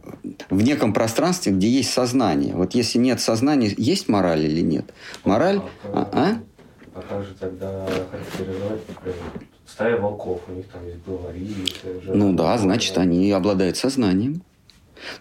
в 0.48 0.62
неком 0.62 0.92
пространстве, 0.92 1.52
где 1.52 1.68
есть 1.68 1.92
сознание. 1.92 2.54
Вот 2.54 2.74
если 2.74 2.98
нет 2.98 3.20
сознания, 3.20 3.72
есть 3.76 4.08
мораль 4.08 4.44
или 4.44 4.60
нет? 4.60 4.92
Мораль... 5.24 5.60
А, 5.84 6.08
а? 6.12 6.38
а 6.94 7.02
как 7.02 7.24
же 7.24 7.34
тогда 7.34 7.86
характеризовать, 8.10 8.80
например, 8.88 9.16
стая 9.66 9.98
волков, 9.98 10.40
у 10.48 10.52
них 10.52 10.66
там 10.68 10.86
есть 10.86 11.04
главари. 11.04 11.48
Ну 12.06 12.32
да, 12.32 12.56
значит, 12.58 12.96
они 12.98 13.30
обладают 13.32 13.76
сознанием. 13.76 14.42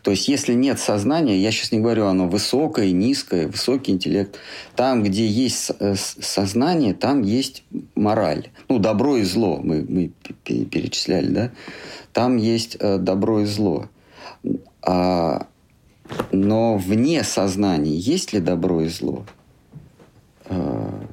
То 0.02 0.12
есть, 0.12 0.28
если 0.28 0.54
нет 0.54 0.80
сознания, 0.80 1.38
я 1.38 1.52
сейчас 1.52 1.72
не 1.72 1.80
говорю, 1.80 2.06
оно 2.06 2.28
высокое, 2.28 2.92
низкое, 2.92 3.48
высокий 3.48 3.92
интеллект. 3.92 4.38
Там, 4.76 5.04
где 5.04 5.28
есть 5.28 5.72
э, 5.80 5.96
сознание, 5.96 6.94
там 6.94 7.22
есть 7.22 7.64
мораль. 7.96 8.50
Ну, 8.70 8.80
добро 8.80 9.18
и 9.18 9.24
зло 9.24 9.60
мы, 9.62 9.86
мы 9.88 10.12
перечисляли, 10.44 11.28
да? 11.28 11.52
Там 12.14 12.38
есть 12.38 12.78
э, 12.80 12.98
добро 12.98 13.42
и 13.42 13.46
зло. 13.46 13.90
А, 14.82 15.48
но 16.32 16.78
вне 16.78 17.24
сознания 17.24 17.96
есть 17.96 18.34
ли 18.34 18.40
добро 18.40 18.82
и 18.82 18.88
зло? 18.88 19.26
А, 20.46 21.04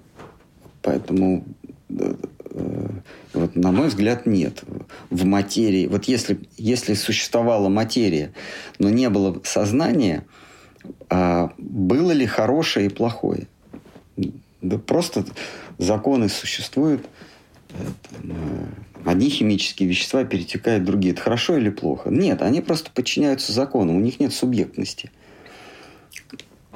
поэтому 0.82 1.44
э, 1.88 2.14
вот, 3.32 3.56
на 3.56 3.72
мой 3.72 3.88
взгляд, 3.88 4.26
нет. 4.26 4.62
В 5.10 5.24
материи, 5.24 5.86
вот 5.86 6.04
если, 6.04 6.40
если 6.59 6.94
существовала 6.94 7.68
материя, 7.68 8.32
но 8.78 8.90
не 8.90 9.09
было 9.09 9.40
сознания, 9.44 10.26
а 11.09 11.52
было 11.59 12.12
ли 12.12 12.26
хорошее 12.26 12.86
и 12.86 12.90
плохое? 12.90 13.46
Да 14.60 14.78
просто 14.78 15.24
законы 15.78 16.28
существуют. 16.28 17.06
Одни 19.04 19.30
химические 19.30 19.88
вещества 19.88 20.24
перетекают 20.24 20.82
в 20.82 20.86
другие. 20.86 21.12
Это 21.12 21.22
хорошо 21.22 21.56
или 21.56 21.70
плохо? 21.70 22.10
Нет, 22.10 22.42
они 22.42 22.60
просто 22.60 22.90
подчиняются 22.90 23.52
законам, 23.52 23.96
у 23.96 24.00
них 24.00 24.20
нет 24.20 24.32
субъектности. 24.32 25.10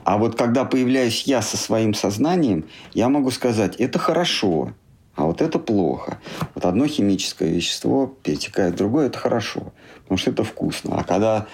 А 0.03 0.19
вот 0.19 0.37
когда 0.37 0.65
появляюсь 0.65 1.25
я 1.25 1.43
со 1.43 1.57
своим 1.57 1.93
сознанием, 1.93 2.65
я 2.95 3.09
могу 3.09 3.31
сказать, 3.31 3.77
это 3.77 3.99
хорошо, 3.99 4.73
а 5.17 5.25
вот 5.25 5.41
это 5.41 5.59
плохо. 5.59 6.19
Вот 6.55 6.65
одно 6.65 6.87
химическое 6.87 7.51
вещество 7.51 8.15
перетекает 8.23 8.75
в 8.75 8.77
другое, 8.77 9.07
это 9.07 9.19
хорошо, 9.19 9.73
потому 10.03 10.19
что 10.19 10.31
это 10.31 10.45
вкусно. 10.45 10.99
А 10.99 11.05
когда 11.05 11.47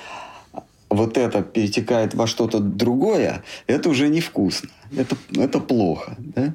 вот 0.91 1.17
это 1.17 1.43
перетекает 1.43 2.15
во 2.15 2.27
что-то 2.27 2.59
другое, 2.59 3.43
это 3.67 3.89
уже 3.89 4.09
невкусно. 4.09 4.69
Это, 4.97 5.17
это 5.37 5.61
плохо. 5.61 6.17
Да? 6.19 6.55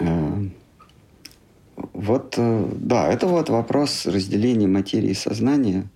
А, 0.00 0.42
вот, 1.92 2.34
э, 2.36 2.68
да, 2.76 3.08
это 3.08 3.26
вот 3.26 3.48
вопрос 3.48 4.06
разделения 4.06 4.68
материи 4.68 5.10
и 5.10 5.14
сознания. 5.14 5.88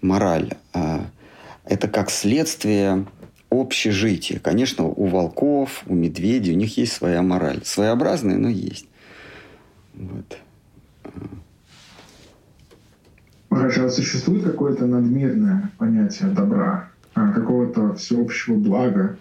Мораль. 0.00 0.52
А, 0.72 1.06
это 1.64 1.88
как 1.88 2.10
следствие 2.10 3.06
общежития. 3.50 4.38
Конечно, 4.38 4.84
у 4.84 5.06
волков, 5.06 5.82
у 5.86 5.94
медведей, 5.94 6.54
у 6.54 6.56
них 6.56 6.76
есть 6.78 6.92
своя 6.92 7.22
мораль. 7.22 7.60
Своеобразная, 7.64 8.38
но 8.38 8.48
есть. 8.48 8.86
Вот. 9.94 10.38
Хорошо, 13.50 13.86
а 13.86 13.90
существует 13.90 14.44
какое-то 14.44 14.86
надмирное 14.86 15.72
понятие 15.76 16.30
добра, 16.30 16.88
а, 17.14 17.32
какого-то 17.32 17.94
всеобщего 17.94 18.54
блага, 18.54 19.16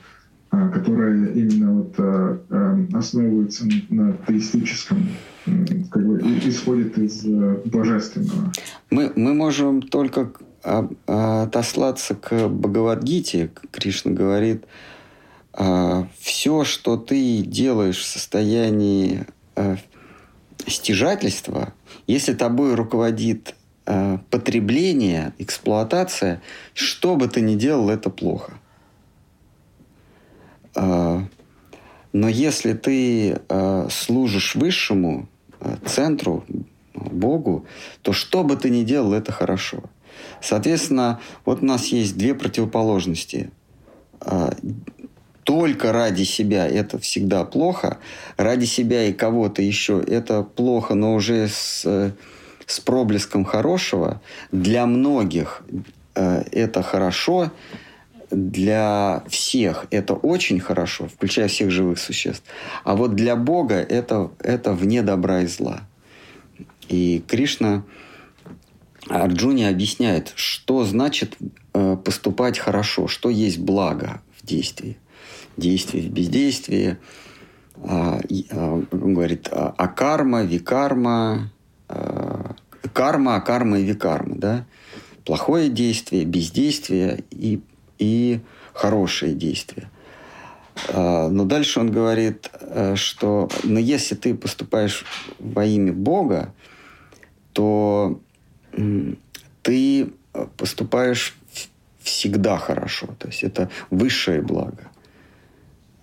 а, 0.51 0.69
которое 0.69 1.31
именно 1.33 1.73
вот 1.73 1.95
а, 1.97 2.79
основывается 2.93 3.65
на 3.89 4.13
теистическом, 4.27 5.07
как 5.89 6.05
бы 6.05 6.19
исходит 6.45 6.97
из 6.99 7.25
божественного? 7.65 8.51
Мы, 8.91 9.11
мы 9.15 9.33
можем 9.33 9.81
только 9.81 10.31
отослаться 10.61 12.15
к 12.15 12.47
Бхагавадгите. 12.47 13.51
Кришна 13.71 14.11
говорит, 14.11 14.65
все, 16.19 16.63
что 16.63 16.97
ты 16.97 17.39
делаешь 17.39 17.99
в 17.99 18.05
состоянии 18.05 19.25
стяжательства, 20.67 21.73
если 22.07 22.33
тобой 22.33 22.75
руководит 22.75 23.55
Э, 23.91 24.19
потребление, 24.29 25.33
эксплуатация, 25.39 26.43
что 26.75 27.15
бы 27.15 27.27
ты 27.27 27.41
ни 27.41 27.55
делал, 27.55 27.89
это 27.89 28.11
плохо. 28.11 28.53
Э, 30.75 31.21
но 32.13 32.29
если 32.29 32.73
ты 32.73 33.39
э, 33.49 33.87
служишь 33.89 34.53
высшему 34.53 35.27
центру, 35.87 36.45
Богу, 36.93 37.65
то 38.03 38.13
что 38.13 38.43
бы 38.43 38.57
ты 38.57 38.69
ни 38.69 38.83
делал, 38.83 39.13
это 39.13 39.31
хорошо. 39.31 39.81
Соответственно, 40.41 41.19
вот 41.45 41.61
у 41.61 41.65
нас 41.65 41.87
есть 41.87 42.17
две 42.17 42.33
противоположности. 42.33 43.51
Только 45.43 45.91
ради 45.91 46.23
себя 46.23 46.67
это 46.67 46.99
всегда 46.99 47.43
плохо, 47.43 47.97
ради 48.37 48.65
себя 48.65 49.05
и 49.05 49.13
кого-то 49.13 49.61
еще 49.61 50.03
это 50.05 50.43
плохо, 50.43 50.93
но 50.93 51.15
уже 51.15 51.47
с 51.47 52.13
с 52.69 52.79
проблеском 52.79 53.45
хорошего. 53.45 54.21
Для 54.51 54.85
многих 54.85 55.63
э, 56.13 56.43
это 56.51 56.83
хорошо, 56.83 57.51
для 58.29 59.23
всех 59.27 59.87
это 59.89 60.13
очень 60.13 60.59
хорошо, 60.59 61.07
включая 61.07 61.47
всех 61.47 61.71
живых 61.71 61.97
существ. 61.97 62.43
А 62.83 62.95
вот 62.95 63.15
для 63.15 63.35
Бога 63.35 63.75
это, 63.75 64.29
это 64.39 64.73
вне 64.73 65.01
добра 65.01 65.41
и 65.41 65.47
зла. 65.47 65.81
И 66.87 67.23
Кришна 67.27 67.83
Арджуне 69.09 69.67
объясняет, 69.67 70.33
что 70.35 70.85
значит 70.85 71.37
э, 71.73 71.97
поступать 71.97 72.59
хорошо, 72.59 73.07
что 73.07 73.29
есть 73.29 73.57
благо 73.57 74.21
в 74.37 74.45
действии. 74.45 74.97
Действие 75.57 76.07
в 76.07 76.11
бездействии. 76.11 76.97
А, 77.83 78.19
а, 78.51 78.83
он 78.91 79.13
говорит, 79.13 79.49
а, 79.51 79.73
а 79.77 79.87
карма, 79.87 80.43
викарма, 80.43 81.51
карма, 82.93 83.35
а 83.35 83.41
карма 83.41 83.79
и 83.79 83.83
викарма, 83.83 84.35
да? 84.35 84.65
Плохое 85.25 85.69
действие, 85.69 86.25
бездействие 86.25 87.23
и, 87.31 87.61
и 87.97 88.39
хорошее 88.73 89.33
действие. 89.33 89.89
Но 90.93 91.43
дальше 91.43 91.81
он 91.81 91.91
говорит, 91.91 92.49
э, 92.61 92.95
что 92.95 93.49
но 93.63 93.79
если 93.79 94.15
ты 94.15 94.33
поступаешь 94.33 95.05
во 95.37 95.65
имя 95.65 95.91
Бога, 95.91 96.53
то 97.51 98.21
ты 99.61 100.11
поступаешь 100.57 101.35
всегда 102.01 102.57
хорошо. 102.57 103.07
То 103.19 103.27
есть 103.27 103.43
это 103.43 103.69
высшее 103.89 104.41
благо. 104.41 104.89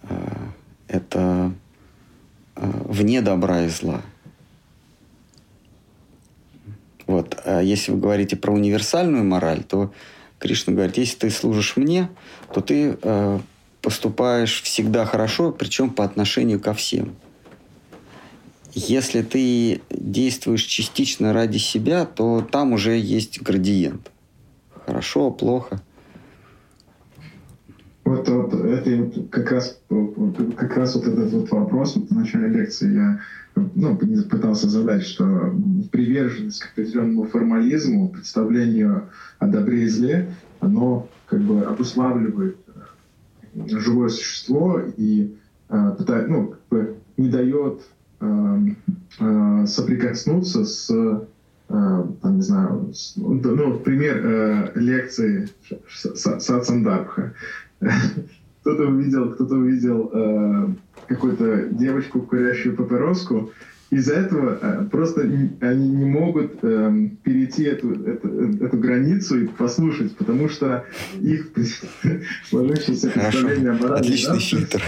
А, 0.02 0.52
это 0.88 1.52
вне 2.54 3.20
добра 3.22 3.62
и 3.64 3.68
зла. 3.68 4.02
Вот. 7.06 7.40
А 7.44 7.60
если 7.60 7.92
вы 7.92 7.98
говорите 7.98 8.36
про 8.36 8.52
универсальную 8.52 9.24
мораль, 9.24 9.62
то 9.62 9.92
Кришна 10.38 10.74
говорит, 10.74 10.96
если 10.98 11.18
ты 11.18 11.30
служишь 11.30 11.76
мне, 11.76 12.08
то 12.52 12.60
ты 12.60 12.98
э, 13.00 13.40
поступаешь 13.80 14.62
всегда 14.62 15.04
хорошо, 15.04 15.52
причем 15.52 15.90
по 15.90 16.04
отношению 16.04 16.60
ко 16.60 16.74
всем. 16.74 17.14
Если 18.78 19.22
ты 19.22 19.80
действуешь 19.88 20.64
частично 20.64 21.32
ради 21.32 21.56
себя, 21.56 22.04
то 22.04 22.42
там 22.42 22.74
уже 22.74 22.98
есть 22.98 23.40
градиент. 23.40 24.10
Хорошо, 24.84 25.30
плохо. 25.30 25.80
Вот, 28.04 28.28
вот 28.28 28.52
это 28.52 29.10
как 29.30 29.50
раз, 29.50 29.80
как 30.58 30.76
раз 30.76 30.94
вот 30.94 31.06
этот 31.06 31.32
вот 31.32 31.50
вопрос 31.52 31.96
вот 31.96 32.10
в 32.10 32.14
начале 32.14 32.48
лекции 32.48 32.94
я 32.94 33.20
ну, 33.54 33.96
пытался 33.96 34.68
задать, 34.68 35.06
что 35.06 35.54
приверженность 35.90 36.60
к 36.60 36.72
определенному 36.72 37.24
формализму, 37.24 38.10
представлению 38.10 39.08
о 39.38 39.46
добре 39.46 39.84
и 39.84 39.88
зле, 39.88 40.30
оно 40.60 41.08
как 41.28 41.40
бы 41.40 41.62
обуславливает 41.62 42.58
э, 43.54 43.78
живое 43.78 44.10
существо 44.10 44.82
и 44.98 45.34
э, 45.70 45.94
пытает, 45.96 46.28
ну, 46.28 46.48
как 46.48 46.60
бы 46.68 46.96
не 47.16 47.30
дает 47.30 47.80
соприкоснуться 49.66 50.64
с, 50.64 50.90
э, 50.90 51.20
там, 51.68 52.36
не 52.36 52.42
знаю, 52.42 52.92
с, 52.92 53.14
ну, 53.16 53.78
пример 53.78 54.20
э, 54.24 54.72
лекции 54.74 55.48
Сатсандарбха. 55.88 57.34
Кто-то 58.60 58.88
увидел, 58.88 59.32
кто-то 59.34 59.54
увидел 59.54 60.10
э, 60.12 60.68
какую-то 61.06 61.68
девочку, 61.70 62.22
курящую 62.22 62.76
папироску. 62.76 63.52
Из-за 63.90 64.14
этого 64.14 64.58
э, 64.60 64.84
просто 64.90 65.20
они 65.22 65.88
не 65.88 66.04
могут 66.04 66.58
э, 66.62 67.08
перейти 67.22 67.64
эту, 67.64 67.92
эту, 68.04 68.64
эту 68.64 68.76
границу 68.78 69.42
и 69.42 69.46
послушать, 69.46 70.16
потому 70.16 70.48
что 70.48 70.84
их 71.20 71.50
сложившееся 72.48 73.10
представление 73.10 73.70
о 73.70 73.74
морали... 73.74 74.00
Отличный 74.00 74.40
фильтр. 74.40 74.82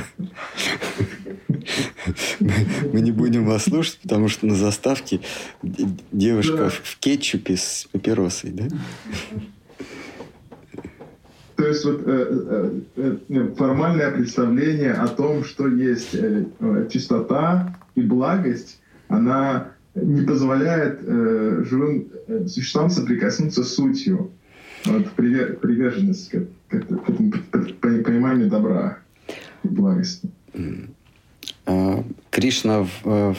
Мы 2.92 3.00
не 3.00 3.12
будем 3.12 3.44
вас 3.46 3.64
слушать, 3.64 4.00
потому 4.02 4.28
что 4.28 4.46
на 4.46 4.56
заставке 4.56 5.20
девушка 5.62 6.68
в 6.70 6.98
кетчупе 6.98 7.56
с 7.56 7.86
папиросой, 7.92 8.50
да? 8.50 8.64
То 11.58 11.66
есть 11.66 11.84
вот 11.84 12.02
э, 12.06 12.80
э, 12.96 13.16
э, 13.28 13.48
формальное 13.56 14.12
представление 14.12 14.92
о 14.92 15.08
том, 15.08 15.42
что 15.42 15.66
есть 15.66 16.14
э, 16.14 16.44
э, 16.60 16.88
чистота 16.88 17.76
и 17.96 18.00
благость, 18.00 18.77
она 19.08 19.72
не 19.94 20.22
позволяет 20.22 21.00
э, 21.02 21.64
живым 21.68 22.08
э, 22.28 22.46
существам 22.46 22.90
соприкоснуться 22.90 23.64
с 23.64 23.74
сутью. 23.74 24.30
Вот, 24.84 25.10
приверженность 25.12 26.30
к, 26.30 26.46
к, 26.68 26.86
к 26.86 27.06
этому 27.08 27.32
пониманию 28.04 28.48
добра 28.48 28.98
и 29.64 29.68
благости. 29.68 30.30
А, 31.66 32.04
Кришна 32.30 32.84
в, 32.84 33.34
в 33.34 33.36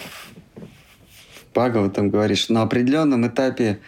Бхагаватам 1.54 2.10
говорит, 2.10 2.38
что 2.38 2.54
на 2.54 2.62
определенном 2.64 3.26
этапе 3.28 3.80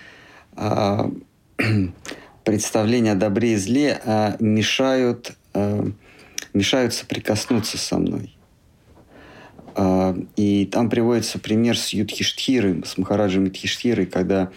а, 0.56 1.12
представления 2.44 3.14
о 3.14 3.16
добре 3.16 3.54
и 3.54 3.58
зле 3.58 4.02
а, 4.06 4.36
мешают, 4.40 5.34
а, 5.54 5.86
мешают 6.54 6.94
соприкоснуться 6.94 7.78
со 7.78 7.98
мной. 7.98 8.34
А, 9.76 10.18
и 10.36 10.66
там 10.66 10.90
приводится 10.90 11.40
пример 11.40 11.78
с 11.78 11.90
Юдхиштхирой, 11.90 12.84
с 12.86 12.98
Махараджем 12.98 13.46
Юдхиштхирой, 13.46 14.06
когда 14.06 14.52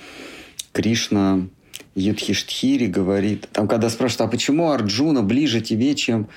Кришна 0.72 1.46
Юдхиштхири 1.94 2.86
говорит, 2.86 3.48
там 3.52 3.68
когда 3.68 3.88
спрашивают, 3.88 4.28
а 4.28 4.30
почему 4.30 4.70
Арджуна 4.70 5.22
ближе 5.22 5.60
тебе, 5.60 5.94
чем, 5.94 6.28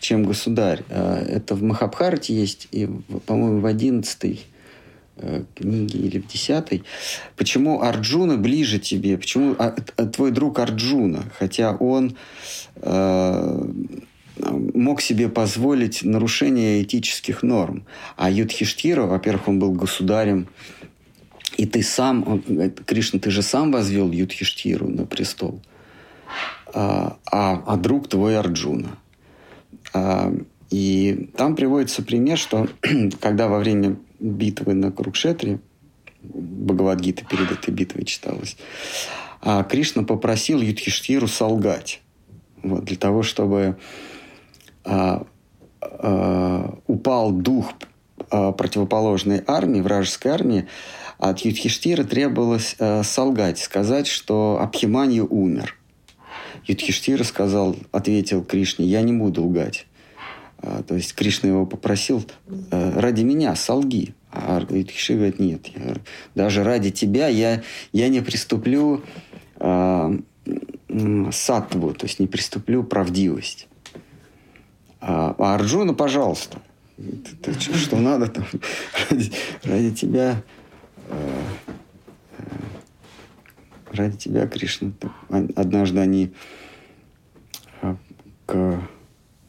чем 0.00 0.24
государь? 0.24 0.82
А, 0.90 1.22
это 1.22 1.54
в 1.54 1.62
Махабхарате 1.62 2.34
есть, 2.34 2.68
и, 2.72 2.88
по-моему, 3.26 3.60
в 3.60 3.66
одиннадцатой 3.66 4.46
Э, 5.18 5.44
книги 5.54 5.96
или 5.96 6.18
в 6.18 6.26
десятой, 6.26 6.84
почему 7.36 7.80
Арджуна 7.80 8.36
ближе 8.36 8.78
тебе, 8.78 9.16
почему 9.16 9.56
а, 9.58 9.70
твой 9.70 10.30
друг 10.30 10.58
Арджуна, 10.58 11.24
хотя 11.38 11.74
он 11.74 12.18
э, 12.74 13.68
мог 14.38 15.00
себе 15.00 15.28
позволить 15.28 16.02
нарушение 16.02 16.82
этических 16.82 17.42
норм. 17.42 17.84
А 18.16 18.30
Юдхиштира, 18.30 19.02
во-первых, 19.02 19.48
он 19.48 19.58
был 19.58 19.72
государем, 19.72 20.48
и 21.56 21.66
ты 21.66 21.82
сам, 21.82 22.24
он, 22.26 22.70
Кришна, 22.70 23.18
ты 23.18 23.30
же 23.30 23.42
сам 23.42 23.72
возвел 23.72 24.10
Юдхиштиру 24.10 24.88
на 24.88 25.06
престол, 25.06 25.60
а, 26.74 27.16
а, 27.30 27.62
а 27.66 27.76
друг 27.76 28.08
твой 28.08 28.38
Арджуна. 28.38 28.98
А, 29.94 30.32
И 30.70 31.30
там 31.36 31.56
приводится 31.56 32.02
пример, 32.02 32.36
что 32.36 32.68
когда 33.20 33.48
во 33.48 33.58
время 33.58 33.96
битвы 34.20 34.74
на 34.74 34.90
Курукшетре, 34.92 35.60
Бхагавадгита 36.22 37.24
перед 37.24 37.52
этой 37.52 37.72
битвой 37.72 38.04
читалась, 38.04 38.56
а 39.40 39.62
Кришна 39.62 40.02
попросил 40.02 40.60
Юдхиштиру 40.60 41.28
солгать. 41.28 42.00
Вот, 42.62 42.84
для 42.84 42.96
того, 42.96 43.22
чтобы 43.22 43.76
а, 44.86 46.78
упал 46.86 47.32
дух 47.32 47.72
а, 48.30 48.52
противоположной 48.52 49.42
армии, 49.46 49.80
вражеской 49.80 50.30
армии, 50.32 50.66
от 51.18 51.40
Юдхиштира 51.40 52.04
требовалось 52.04 52.76
а, 52.78 53.02
солгать, 53.02 53.58
сказать, 53.58 54.06
что 54.06 54.58
Абхиманью 54.60 55.26
умер. 55.26 55.76
Юдхиштира 56.64 57.24
сказал, 57.24 57.76
ответил 57.92 58.42
Кришне, 58.42 58.86
я 58.86 59.02
не 59.02 59.12
буду 59.12 59.44
лгать. 59.44 59.86
То 60.88 60.94
есть 60.94 61.14
Кришна 61.14 61.50
его 61.50 61.66
попросил, 61.66 62.24
«Э, 62.70 62.98
ради 62.98 63.22
меня 63.22 63.54
солги. 63.54 64.14
А 64.32 64.60
Юдхиштира 64.68 65.16
говорит, 65.18 65.38
нет, 65.38 65.66
я, 65.66 65.96
даже 66.34 66.64
ради 66.64 66.90
тебя 66.90 67.28
я, 67.28 67.62
я 67.92 68.08
не 68.08 68.20
приступлю 68.20 69.04
а, 69.58 70.16
саттву, 71.30 71.92
то 71.92 72.06
есть 72.06 72.18
не 72.18 72.26
приступлю 72.26 72.82
правдивость. 72.82 73.68
А, 75.00 75.34
а 75.38 75.54
Арджуна, 75.54 75.94
пожалуйста, 75.94 76.58
ты, 76.96 77.52
ты, 77.52 77.74
что 77.74 77.96
надо 77.96 78.28
там 78.28 78.44
ради, 79.10 79.32
ради 79.64 79.94
тебя 79.94 80.42
э, 81.08 81.42
э, 82.38 82.42
ради 83.92 84.16
тебя, 84.16 84.46
Кришна. 84.46 84.92
Однажды 85.28 86.00
они 86.00 86.32
к, 88.46 88.80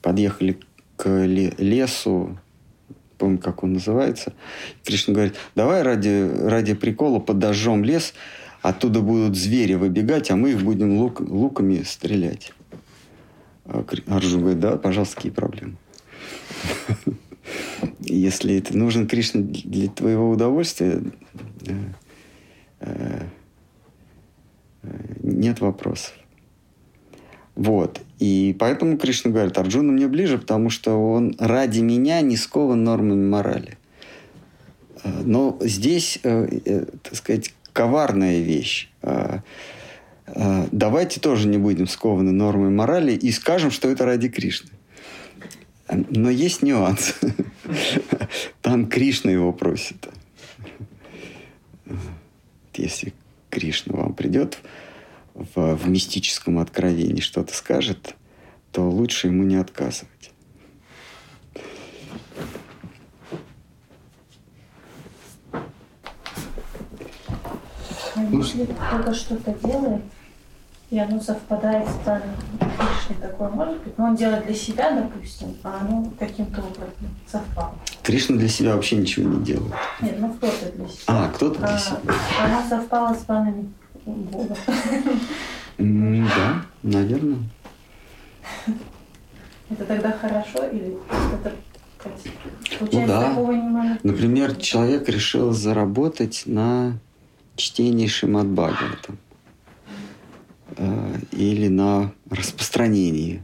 подъехали 0.02 0.60
к 0.96 1.08
лесу, 1.26 2.38
помню, 3.18 3.38
как 3.38 3.64
он 3.64 3.74
называется. 3.74 4.34
Кришна 4.84 5.14
говорит, 5.14 5.36
давай 5.56 5.84
ради, 5.84 6.30
ради 6.44 6.74
прикола 6.74 7.20
подожжем 7.20 7.84
лес, 7.84 8.14
оттуда 8.62 9.02
будут 9.02 9.36
звери 9.36 9.76
выбегать, 9.76 10.32
а 10.32 10.36
мы 10.36 10.52
их 10.52 10.62
будем 10.62 10.98
лук, 10.98 11.22
луками 11.22 11.84
стрелять. 11.84 12.54
А 13.68 13.84
Арджун 14.08 14.42
говорит, 14.42 14.60
да, 14.60 14.78
пожалуйста, 14.78 15.18
какие 15.18 15.32
проблемы. 15.32 15.76
Если 18.00 18.58
это 18.58 18.78
нужен 18.78 19.08
Кришна 19.08 19.42
для 19.42 19.90
твоего 19.90 20.30
удовольствия, 20.30 21.02
э, 21.66 21.74
э, 22.80 23.26
нет 25.22 25.60
вопросов. 25.60 26.14
Вот. 27.56 28.02
И 28.20 28.56
поэтому 28.58 28.98
Кришна 28.98 29.32
говорит, 29.32 29.58
Арджуна 29.58 29.92
мне 29.92 30.08
ближе, 30.08 30.38
потому 30.38 30.70
что 30.70 30.94
он 30.94 31.36
ради 31.38 31.82
меня 31.82 32.22
не 32.22 32.38
скован 32.38 32.84
нормами 32.84 33.28
морали. 33.28 33.78
Э, 35.04 35.24
но 35.26 35.58
здесь, 35.62 36.20
так 36.24 37.16
сказать, 37.16 37.54
коварная 37.74 38.40
вещь. 38.40 38.90
Давайте 40.28 41.20
тоже 41.22 41.48
не 41.48 41.58
будем 41.58 41.88
скованы 41.88 42.32
нормами 42.32 42.70
морали 42.70 43.14
и 43.14 43.32
скажем, 43.32 43.72
что 43.72 43.90
это 43.90 44.06
ради 44.06 44.28
Кришны. 44.28 44.72
Но 45.90 46.30
есть 46.30 46.64
нюанс. 46.64 47.16
Там 48.62 48.88
Кришна 48.88 49.32
его 49.32 49.54
просит. 49.54 50.10
Если 52.76 53.14
Кришна 53.50 53.96
вам 53.96 54.14
придет 54.14 54.58
в, 55.34 55.76
в 55.76 55.88
мистическом 55.88 56.60
откровении 56.60 57.22
что-то 57.22 57.56
скажет, 57.56 58.16
то 58.72 58.90
лучше 58.90 59.28
ему 59.28 59.44
не 59.44 59.56
отказывать. 59.56 60.32
А 68.16 68.24
если 68.32 68.66
кто-то 68.66 69.14
что-то 69.14 69.56
делает, 69.64 70.02
и 70.90 71.00
оно 71.00 71.20
совпадает 71.20 71.88
с 71.88 71.94
планом 72.04 72.30
Кришны, 72.60 73.22
такое 73.22 73.50
может 73.50 73.84
быть? 73.84 73.98
Но 73.98 74.06
он 74.06 74.16
делает 74.16 74.46
для 74.46 74.56
себя, 74.56 74.92
допустим, 74.92 75.56
а 75.64 75.80
оно 75.82 76.10
каким-то 76.18 76.62
образом 76.62 76.94
совпало. 77.30 77.76
Кришна 78.04 78.38
для 78.38 78.48
себя 78.48 78.76
вообще 78.76 78.96
ничего 78.98 79.30
не 79.30 79.44
делает. 79.44 79.74
Нет, 80.02 80.16
ну 80.20 80.34
кто-то 80.34 80.72
для 80.72 80.88
себя. 80.88 81.04
А, 81.08 81.28
кто-то 81.30 81.60
для 81.60 81.76
а, 81.76 81.78
себя. 81.78 82.00
Оно 82.42 82.70
совпало 82.70 83.14
с 83.14 83.24
планами 83.24 83.74
Бога. 84.06 84.56
Да, 85.78 86.62
наверное. 86.84 87.40
Это 89.70 89.86
тогда 89.86 90.12
хорошо 90.14 90.66
или 90.68 90.98
это 91.34 91.54
ну 92.80 93.08
да. 93.08 93.36
Например, 94.04 94.56
человек 94.56 95.10
решил 95.10 95.52
заработать 95.52 96.44
на 96.46 97.00
чтении 97.58 98.08
Шимат 98.08 98.48
Бхагавата 98.48 99.14
э, 100.76 101.20
или 101.32 101.68
на 101.68 102.14
распространении 102.30 103.44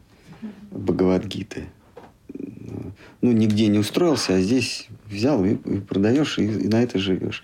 Бхагавадгиты. 0.71 1.65
Ну, 3.21 3.31
нигде 3.31 3.67
не 3.67 3.79
устроился, 3.79 4.35
а 4.35 4.41
здесь 4.41 4.87
взял 5.09 5.43
и, 5.45 5.53
и 5.53 5.79
продаешь, 5.79 6.37
и, 6.39 6.43
и 6.43 6.67
на 6.67 6.83
это 6.83 6.99
живешь. 6.99 7.43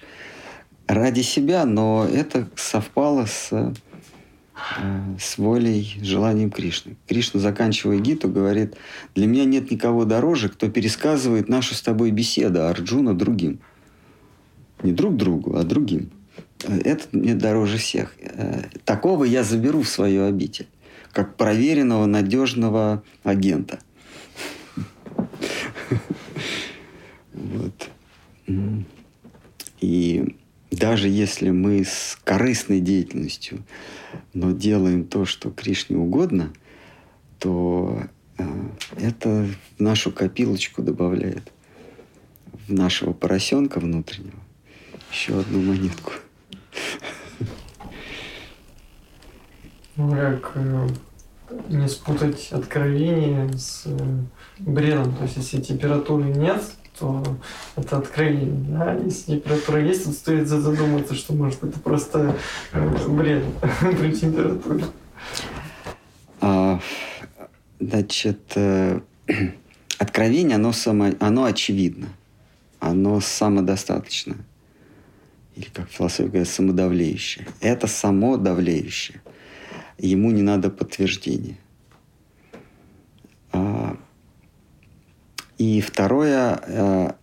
Ради 0.88 1.22
себя, 1.22 1.65
но 1.65 2.06
это 2.11 2.49
совпало 2.56 3.26
с, 3.26 3.49
э, 3.51 3.72
с 5.19 5.38
волей, 5.38 5.97
желанием 6.01 6.51
Кришны. 6.51 6.97
Кришна, 7.07 7.39
заканчивая 7.39 7.99
Гиту, 7.99 8.27
говорит, 8.27 8.76
для 9.15 9.27
меня 9.27 9.45
нет 9.45 9.72
никого 9.72 10.03
дороже, 10.03 10.49
кто 10.49 10.69
пересказывает 10.69 11.47
нашу 11.47 11.76
с 11.76 11.81
тобой 11.81 12.11
беседу 12.11 12.65
Арджуна 12.65 13.14
другим. 13.14 13.60
Не 14.84 14.91
друг 14.91 15.15
другу, 15.15 15.56
а 15.56 15.64
другим 15.64 16.10
этот 16.68 17.14
мне 17.14 17.36
дороже 17.36 17.77
всех. 17.77 18.15
Э, 18.19 18.64
такого 18.86 19.23
я 19.23 19.44
заберу 19.44 19.81
в 19.81 19.90
свою 19.90 20.26
обитель, 20.26 20.68
как 21.11 21.36
проверенного, 21.36 22.06
надежного 22.06 23.03
агента. 23.23 23.80
Вот. 27.34 27.90
И 29.80 30.36
даже 30.72 31.07
если 31.07 31.52
мы 31.52 31.84
с 31.84 32.18
корыстной 32.23 32.81
деятельностью, 32.81 33.64
но 34.34 34.52
делаем 34.52 35.06
то, 35.06 35.26
что 35.26 35.52
Кришне 35.52 35.98
угодно, 35.98 36.52
то 37.40 38.03
э, 38.38 38.44
это 38.98 39.48
в 39.77 39.81
нашу 39.81 40.11
копилочку 40.11 40.81
добавляет 40.81 41.52
в 42.68 42.73
нашего 42.73 43.14
поросенка 43.14 43.80
внутреннего 43.80 44.40
еще 45.11 45.40
одну 45.40 45.61
монетку. 45.61 46.14
Ну, 49.99 50.11
как 50.11 50.51
э, 50.56 50.88
не 51.68 51.89
спутать 51.89 52.49
откровение 52.51 53.51
с 53.51 53.84
э, 53.85 53.97
бредом. 54.60 55.14
То 55.14 55.23
есть, 55.23 55.35
если 55.35 55.60
температуры 55.60 56.23
нет, 56.23 56.64
то 56.97 57.22
это 57.76 57.97
откровение. 57.97 58.65
Да? 58.69 58.93
Если 58.93 59.34
температура 59.34 59.81
есть, 59.81 60.06
то 60.06 60.11
стоит 60.11 60.47
задуматься, 60.47 61.15
что 61.15 61.34
может 61.34 61.61
это 61.65 61.77
просто 61.80 62.38
э, 62.72 63.07
бред 63.10 63.43
при 63.99 64.14
температуре. 64.14 64.85
А, 66.39 66.80
значит, 67.81 68.56
откровение, 69.97 70.56
оно, 70.56 70.72
само, 70.72 71.10
оно 71.19 71.43
очевидно. 71.43 72.07
Оно 72.80 73.19
самодостаточно 73.19 74.38
или 75.60 75.68
как 75.73 75.90
философия 75.90 76.30
говорит, 76.30 76.48
самодавлеющее. 76.48 77.45
Это 77.60 77.88
само 77.88 78.38
давлеющее. 78.38 79.22
Ему 79.98 80.31
не 80.31 80.41
надо 80.41 80.69
подтверждения. 80.69 81.57
А, 83.52 83.98
и 85.57 85.81
второе, 85.81 86.61
а, 86.61 87.15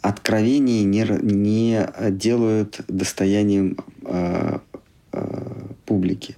откровения 0.00 0.82
не, 0.82 1.06
не 1.22 1.86
делают 2.10 2.80
достоянием 2.88 3.76
а, 4.02 4.60
публики. 5.86 6.34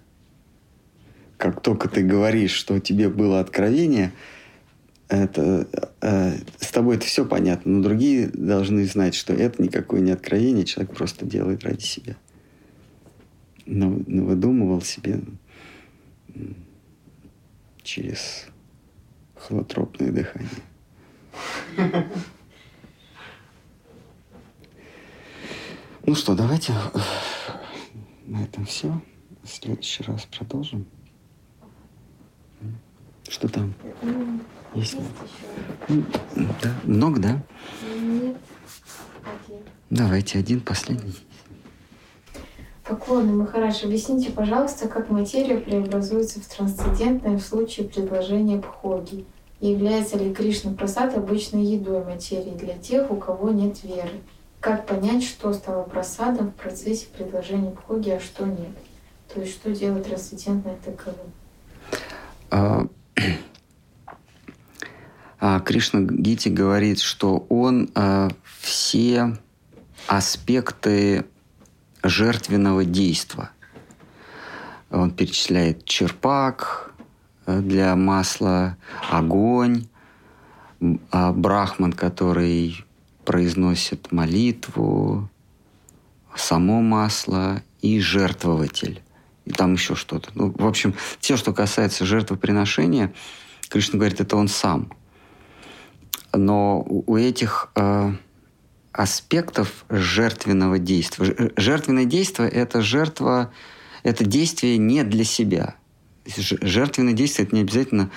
Как 1.38 1.62
только 1.62 1.88
ты 1.88 2.02
говоришь, 2.02 2.52
что 2.52 2.78
тебе 2.80 3.08
было 3.08 3.40
откровение– 3.40 4.12
это, 5.08 5.68
э, 6.00 6.38
с 6.58 6.70
тобой 6.72 6.96
это 6.96 7.06
все 7.06 7.24
понятно, 7.24 7.72
но 7.72 7.82
другие 7.82 8.28
должны 8.28 8.84
знать, 8.86 9.14
что 9.14 9.32
это 9.32 9.62
никакое 9.62 10.00
не 10.00 10.10
откровение, 10.10 10.64
человек 10.64 10.94
просто 10.96 11.24
делает 11.24 11.64
ради 11.64 11.82
себя. 11.82 12.16
Но, 13.66 14.00
но 14.06 14.24
выдумывал 14.24 14.82
себе 14.82 15.20
через 17.82 18.46
холотропное 19.36 20.10
дыхание. 20.10 20.50
Ну 26.08 26.14
что, 26.14 26.36
давайте 26.36 26.72
на 28.26 28.44
этом 28.44 28.64
все. 28.64 29.02
В 29.42 29.48
следующий 29.48 30.04
раз 30.04 30.26
продолжим. 30.26 30.86
Что 33.28 33.48
там? 33.48 33.74
Есть? 34.74 34.94
Есть 34.94 35.06
еще? 35.88 36.04
Да. 36.62 36.74
Много, 36.84 37.20
да? 37.20 37.42
Нет. 38.00 38.36
Один. 39.22 39.58
Давайте 39.90 40.38
один 40.38 40.60
последний. 40.60 41.16
Поклоны, 42.84 43.32
Махараш, 43.32 43.82
объясните, 43.82 44.30
пожалуйста, 44.30 44.86
как 44.86 45.10
материя 45.10 45.58
преобразуется 45.58 46.40
в 46.40 46.46
трансцендентное 46.46 47.36
в 47.36 47.42
случае 47.42 47.88
предложения 47.88 48.58
бхоги. 48.58 49.24
И 49.60 49.72
является 49.72 50.16
ли 50.18 50.32
Кришна 50.32 50.72
Прасад 50.72 51.16
обычной 51.16 51.64
едой 51.64 52.04
материи 52.04 52.52
для 52.52 52.78
тех, 52.78 53.10
у 53.10 53.16
кого 53.16 53.50
нет 53.50 53.82
веры? 53.82 54.20
Как 54.60 54.86
понять, 54.86 55.24
что 55.24 55.52
стало 55.52 55.82
просадом 55.82 56.50
в 56.50 56.54
процессе 56.54 57.06
предложения 57.16 57.70
бхоги, 57.70 58.10
а 58.10 58.20
что 58.20 58.44
нет? 58.44 58.76
То 59.32 59.40
есть, 59.40 59.54
что 59.54 59.72
делает 59.72 60.04
трансцендентное 60.04 60.76
таковым? 60.84 61.32
А, 65.38 65.60
Кришна 65.60 66.00
Гити 66.00 66.48
говорит, 66.48 67.00
что 67.00 67.46
он 67.48 67.90
а, 67.94 68.30
все 68.60 69.36
аспекты 70.06 71.26
жертвенного 72.02 72.84
действа. 72.84 73.50
Он 74.90 75.10
перечисляет 75.10 75.84
черпак 75.84 76.94
э, 77.46 77.60
для 77.60 77.96
масла, 77.96 78.76
огонь, 79.10 79.88
а, 81.10 81.32
брахман, 81.32 81.92
который 81.92 82.84
произносит 83.24 84.12
молитву, 84.12 85.28
само 86.34 86.80
масло 86.80 87.62
и 87.80 88.00
жертвователь. 88.00 89.02
Там 89.54 89.74
еще 89.74 89.94
что-то. 89.94 90.30
Ну, 90.34 90.52
в 90.56 90.66
общем, 90.66 90.94
все, 91.20 91.36
что 91.36 91.52
касается 91.52 92.04
жертвоприношения, 92.04 93.12
Кришна 93.68 93.98
говорит, 93.98 94.20
это 94.20 94.36
он 94.36 94.48
сам. 94.48 94.92
Но 96.32 96.82
у 96.82 97.16
этих 97.16 97.70
э, 97.76 98.12
аспектов 98.92 99.84
жертвенного 99.88 100.78
действия. 100.78 101.26
Ж- 101.26 101.52
Жертвенное 101.56 102.06
действие– 102.06 102.48
это 102.50 102.80
жертва, 102.80 103.52
это 104.02 104.24
действие 104.24 104.78
не 104.78 105.04
для 105.04 105.24
себя. 105.24 105.76
Жертвенное 106.26 107.12
действие– 107.12 107.46
это 107.46 107.54
не 107.54 107.62
обязательно 107.62 108.10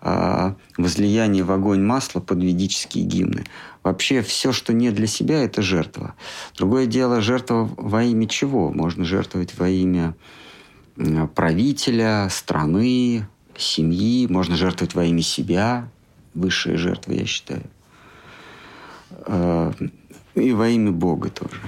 а, 0.00 0.56
возлияние 0.78 1.44
в 1.44 1.52
огонь 1.52 1.82
масла 1.82 2.20
под 2.20 2.42
ведические 2.42 3.04
гимны. 3.04 3.44
Вообще 3.82 4.22
все, 4.22 4.52
что 4.52 4.72
не 4.72 4.90
для 4.90 5.06
себя, 5.06 5.42
это 5.42 5.60
жертва. 5.60 6.14
Другое 6.56 6.86
дело, 6.86 7.20
жертва 7.20 7.68
во 7.76 8.02
имя 8.04 8.26
чего? 8.26 8.70
Можно 8.70 9.04
жертвовать 9.04 9.58
во 9.58 9.68
имя 9.68 10.14
правителя, 11.34 12.28
страны, 12.30 13.26
семьи. 13.56 14.26
Можно 14.28 14.56
жертвовать 14.56 14.94
во 14.94 15.04
имя 15.04 15.22
себя. 15.22 15.88
Высшая 16.34 16.76
жертва, 16.76 17.12
я 17.12 17.26
считаю. 17.26 17.62
Э, 19.26 19.72
И 20.34 20.52
во 20.52 20.68
имя 20.68 20.92
Бога 20.92 21.30
тоже. 21.30 21.60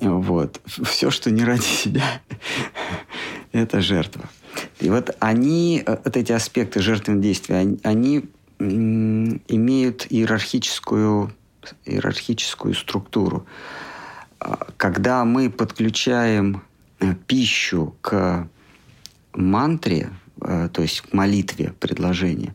Вот. 0.00 0.60
Все, 0.66 1.10
что 1.10 1.30
не 1.30 1.44
ради 1.44 1.62
себя, 1.62 2.22
это 3.52 3.80
жертва. 3.80 4.28
И 4.80 4.88
вот 4.88 5.14
они, 5.20 5.82
э, 5.84 5.96
вот 6.04 6.16
эти 6.16 6.32
аспекты 6.32 6.80
жертвенного 6.80 7.22
действия, 7.22 7.56
они, 7.56 7.78
они, 7.82 8.24
имеют 8.58 10.06
иерархическую, 10.10 11.32
иерархическую 11.86 12.74
структуру. 12.74 13.46
Когда 14.76 15.24
мы 15.24 15.48
подключаем 15.48 16.56
э, 16.56 16.69
пищу 17.26 17.94
к 18.00 18.48
мантре, 19.32 20.10
э, 20.42 20.68
то 20.72 20.82
есть 20.82 21.02
к 21.02 21.12
молитве 21.12 21.72
предложения, 21.78 22.54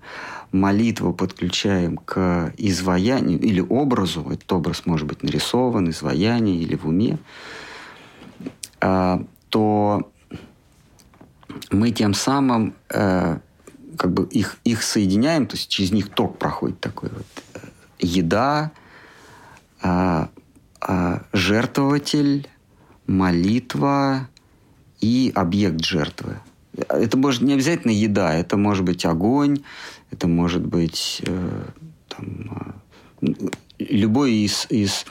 молитву 0.52 1.14
подключаем 1.14 1.98
к 1.98 2.54
изваянию 2.58 3.40
или 3.40 3.60
образу, 3.62 4.28
этот 4.30 4.52
образ 4.54 4.86
может 4.86 5.08
быть 5.08 5.24
нарисован, 5.24 5.90
изваяние 5.90 6.58
или 6.58 6.76
в 6.76 6.88
уме, 6.88 7.18
а, 8.82 9.24
то 9.50 10.12
мы 11.72 11.92
тем 11.92 12.14
самым 12.14 12.74
э, 12.90 13.40
как 13.98 14.12
бы 14.14 14.26
их, 14.26 14.58
их 14.64 14.84
соединяем, 14.84 15.46
то 15.48 15.56
есть 15.56 15.70
через 15.70 15.92
них 15.92 16.10
ток 16.10 16.38
проходит 16.38 16.80
такой 16.80 17.10
вот. 17.10 17.26
э, 17.54 17.60
Еда, 18.00 18.72
жертвователь, 21.32 22.48
молитва 23.08 24.28
и 25.06 25.32
объект 25.36 25.86
жертвы. 25.86 26.40
Это 26.90 27.16
может 27.18 27.42
не 27.42 27.54
обязательно 27.54 27.92
еда, 27.92 28.34
это 28.34 28.58
может 28.58 28.84
быть 28.84 29.06
огонь, 29.06 29.60
это 30.12 30.28
может 30.28 30.66
быть 30.66 31.22
э, 31.26 31.64
там, 32.10 32.76
э, 33.22 33.34
любой 33.78 34.34
из, 34.34 34.68
из 34.70 35.06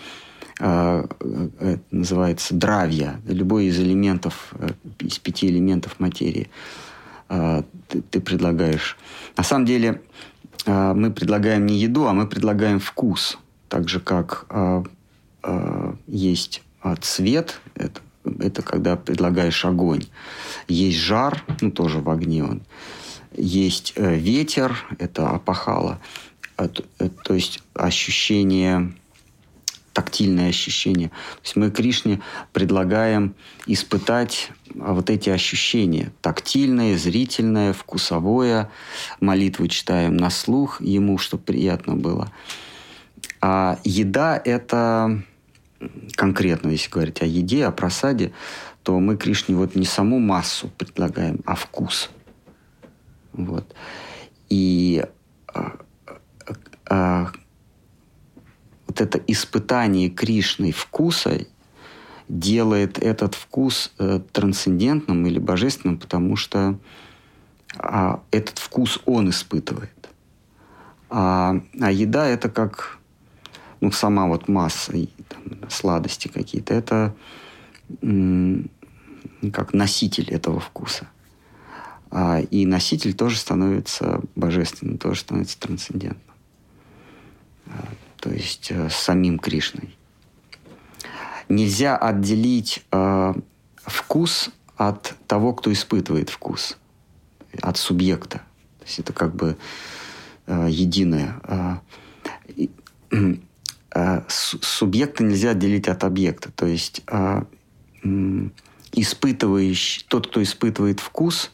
э, 0.60 1.06
э, 1.20 1.48
это 1.60 1.82
называется 1.90 2.54
дравья, 2.54 3.20
любой 3.26 3.66
из 3.66 3.78
элементов, 3.78 4.52
э, 4.58 4.70
из 4.98 5.18
пяти 5.18 5.46
элементов 5.46 6.00
материи 6.00 6.50
э, 7.28 7.62
ты, 7.88 8.02
ты 8.02 8.20
предлагаешь. 8.20 8.98
На 9.36 9.44
самом 9.44 9.64
деле 9.64 10.02
э, 10.66 10.92
мы 10.92 11.12
предлагаем 11.12 11.66
не 11.66 11.78
еду, 11.78 12.06
а 12.06 12.12
мы 12.12 12.26
предлагаем 12.26 12.80
вкус. 12.80 13.38
Так 13.68 13.88
же, 13.88 14.00
как 14.00 14.46
э, 14.50 14.82
э, 15.44 15.94
есть 16.08 16.62
э, 16.82 16.94
цвет, 17.00 17.60
это, 17.74 18.00
это 18.24 18.62
когда 18.62 18.96
предлагаешь 18.96 19.64
огонь. 19.64 20.04
Есть 20.68 20.98
жар, 20.98 21.44
ну 21.60 21.70
тоже 21.70 21.98
в 21.98 22.10
огне 22.10 22.44
он. 22.44 22.62
Есть 23.36 23.92
э, 23.96 24.16
ветер, 24.16 24.76
это 24.98 25.30
апахала. 25.30 26.00
А, 26.56 26.68
э, 26.98 27.08
то 27.24 27.34
есть 27.34 27.62
ощущение, 27.74 28.94
тактильное 29.92 30.48
ощущение. 30.48 31.08
То 31.08 31.40
есть 31.42 31.56
мы 31.56 31.70
Кришне 31.70 32.20
предлагаем 32.52 33.34
испытать 33.66 34.50
а, 34.78 34.92
вот 34.92 35.10
эти 35.10 35.30
ощущения. 35.30 36.12
Тактильное, 36.20 36.96
зрительное, 36.96 37.72
вкусовое. 37.72 38.70
Молитву 39.20 39.66
читаем 39.68 40.16
на 40.16 40.30
слух 40.30 40.80
ему, 40.80 41.18
чтобы 41.18 41.42
приятно 41.42 41.96
было. 41.96 42.30
А 43.40 43.78
еда– 43.84 44.40
это 44.44 45.22
конкретно, 46.14 46.70
если 46.70 46.90
говорить 46.90 47.22
о 47.22 47.26
еде, 47.26 47.66
о 47.66 47.72
просаде, 47.72 48.32
то 48.82 48.98
мы 49.00 49.16
Кришне 49.16 49.56
вот 49.56 49.74
не 49.74 49.86
саму 49.86 50.18
массу 50.18 50.70
предлагаем, 50.76 51.40
а 51.46 51.54
вкус. 51.54 52.10
Вот. 53.32 53.74
И 54.48 55.04
а, 55.48 55.72
а, 56.86 57.32
вот 58.86 59.00
это 59.00 59.18
испытание 59.26 60.10
Кришной 60.10 60.72
вкуса 60.72 61.46
делает 62.28 62.98
этот 62.98 63.34
вкус 63.34 63.92
э, 63.98 64.20
трансцендентным 64.32 65.26
или 65.26 65.38
божественным, 65.38 65.98
потому 65.98 66.36
что 66.36 66.78
а, 67.76 68.22
этот 68.30 68.58
вкус 68.58 69.00
он 69.04 69.30
испытывает. 69.30 70.08
А, 71.10 71.56
а 71.80 71.90
еда 71.90 72.26
это 72.26 72.48
как 72.48 72.98
ну, 73.84 73.92
сама 73.92 74.26
вот 74.26 74.48
масса, 74.48 74.96
и, 74.96 75.08
там, 75.28 75.68
сладости 75.68 76.28
какие-то, 76.28 76.72
это 76.72 77.14
как 79.52 79.74
носитель 79.74 80.30
этого 80.30 80.58
вкуса. 80.58 81.06
А, 82.10 82.40
и 82.40 82.64
носитель 82.64 83.12
тоже 83.12 83.36
становится 83.36 84.22
божественным, 84.36 84.96
тоже 84.96 85.20
становится 85.20 85.60
трансцендентным. 85.60 86.34
А, 87.66 87.88
то 88.20 88.30
есть 88.30 88.70
э, 88.70 88.88
самим 88.88 89.38
Кришной. 89.38 89.94
Нельзя 91.50 91.98
отделить 91.98 92.82
э, 92.90 93.34
вкус 93.76 94.48
от 94.78 95.14
того, 95.26 95.52
кто 95.52 95.70
испытывает 95.70 96.30
вкус, 96.30 96.78
от 97.60 97.76
субъекта. 97.76 98.38
То 98.78 98.86
есть 98.86 98.98
это 99.00 99.12
как 99.12 99.34
бы 99.34 99.58
э, 100.46 100.68
единое. 100.70 101.38
Э, 101.42 101.76
и, 102.48 102.70
субъекта 104.28 105.22
нельзя 105.22 105.50
отделить 105.50 105.88
от 105.88 106.04
объекта. 106.04 106.50
То 106.50 106.66
есть 106.66 107.02
э, 107.06 107.42
испытывающий, 108.92 110.04
тот, 110.08 110.28
кто 110.28 110.42
испытывает 110.42 111.00
вкус, 111.00 111.52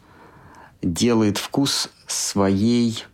делает 0.83 1.39
вкус 1.39 1.91
своей 2.07 3.05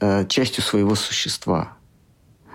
э, 0.00 0.26
частью 0.28 0.62
своего 0.62 0.94
существа. 0.94 1.76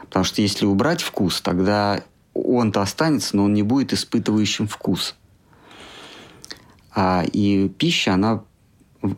Потому 0.04 0.26
что 0.26 0.42
если 0.42 0.66
убрать 0.66 1.02
вкус, 1.02 1.42
тогда 1.42 2.04
он-то 2.34 2.82
останется, 2.82 3.36
но 3.36 3.46
он 3.46 3.54
не 3.54 3.64
будет 3.64 3.94
испытывающим 3.94 4.68
вкус. 4.68 5.16
А, 6.94 7.24
и 7.32 7.70
пища, 7.70 8.14
она 8.14 8.44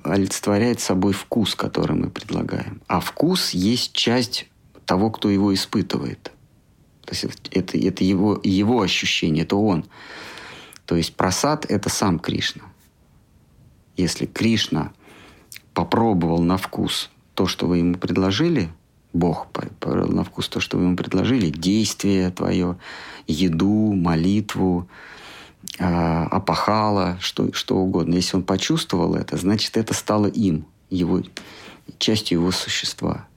олицетворяет 0.03 0.79
собой 0.79 1.13
вкус, 1.13 1.55
который 1.55 1.95
мы 1.95 2.09
предлагаем. 2.09 2.81
А 2.87 2.99
вкус 2.99 3.51
есть 3.51 3.93
часть 3.93 4.47
того, 4.85 5.11
кто 5.11 5.29
его 5.29 5.53
испытывает. 5.53 6.31
То 7.05 7.13
есть 7.13 7.25
это, 7.51 7.77
это, 7.77 8.03
его, 8.03 8.39
его 8.43 8.81
ощущение, 8.81 9.43
это 9.43 9.55
он. 9.55 9.85
То 10.85 10.95
есть 10.95 11.15
просад– 11.15 11.65
это 11.69 11.89
сам 11.89 12.19
Кришна. 12.19 12.63
Если 13.97 14.25
Кришна 14.25 14.93
попробовал 15.73 16.41
на 16.41 16.57
вкус 16.57 17.09
то, 17.33 17.47
что 17.47 17.67
вы 17.67 17.79
ему 17.79 17.95
предложили, 17.95 18.69
Бог 19.11 19.47
попробовал 19.51 20.11
на 20.11 20.23
вкус 20.23 20.47
то, 20.49 20.59
что 20.59 20.77
вы 20.77 20.85
ему 20.85 20.95
предложили, 20.95 21.49
действие 21.49 22.31
твое, 22.31 22.77
еду, 23.27 23.93
молитву, 23.93 24.87
а, 25.79 26.25
опахало, 26.27 27.17
что, 27.19 27.53
что 27.53 27.77
угодно. 27.77 28.15
Если 28.15 28.35
он 28.35 28.43
почувствовал 28.43 29.15
это, 29.15 29.37
значит, 29.37 29.77
это 29.77 29.93
стало 29.93 30.27
им, 30.27 30.65
его, 30.89 31.21
частью 31.97 32.39
его 32.39 32.51
существа. 32.51 33.27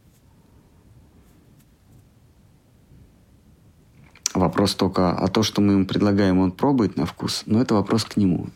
Вопрос 4.37 4.75
только, 4.75 5.13
а 5.13 5.29
то, 5.29 5.43
что 5.43 5.63
мы 5.63 5.73
ему 5.73 5.87
предлагаем, 5.87 6.41
он 6.41 6.53
пробует 6.53 6.99
на 6.99 7.07
вкус, 7.07 7.45
но 7.47 7.59
это 7.59 7.73
вопрос 7.73 8.05
к 8.05 8.19
нему. 8.19 8.49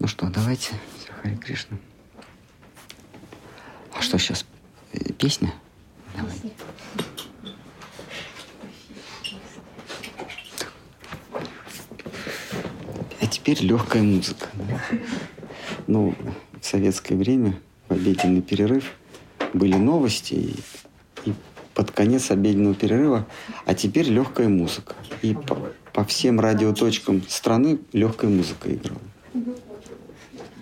Ну 0.00 0.08
что, 0.08 0.28
давайте, 0.30 0.74
Хари 1.22 1.36
Кришна. 1.36 1.78
А 3.92 4.02
что 4.02 4.18
сейчас? 4.18 4.44
Э, 4.92 5.12
песня? 5.12 5.54
Давай. 6.16 6.34
А 13.20 13.26
теперь 13.28 13.62
легкая 13.62 14.02
музыка. 14.02 14.48
Ну, 15.86 16.16
в 16.60 16.66
советское 16.66 17.14
время, 17.14 17.60
обеденный 17.88 18.42
перерыв, 18.42 18.92
были 19.52 19.76
новости, 19.76 20.34
и, 20.34 21.30
и 21.30 21.34
под 21.74 21.90
конец 21.90 22.30
обеденного 22.30 22.74
перерыва, 22.74 23.26
а 23.64 23.74
теперь 23.74 24.08
легкая 24.08 24.48
музыка. 24.48 24.94
И 25.22 25.34
по, 25.34 25.56
по 25.92 26.04
всем 26.04 26.40
радиоточкам 26.40 27.22
страны 27.28 27.78
легкая 27.92 28.30
музыка 28.30 28.72
играла. 28.72 29.00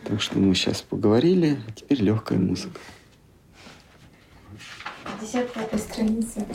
Так 0.05 0.21
что 0.21 0.39
мы 0.39 0.55
сейчас 0.55 0.83
поговорили, 0.83 1.59
а 1.67 1.73
теперь 1.73 2.03
легкая 2.03 2.39
музыка. 2.39 2.79
55 5.21 5.81
страница. 5.81 6.47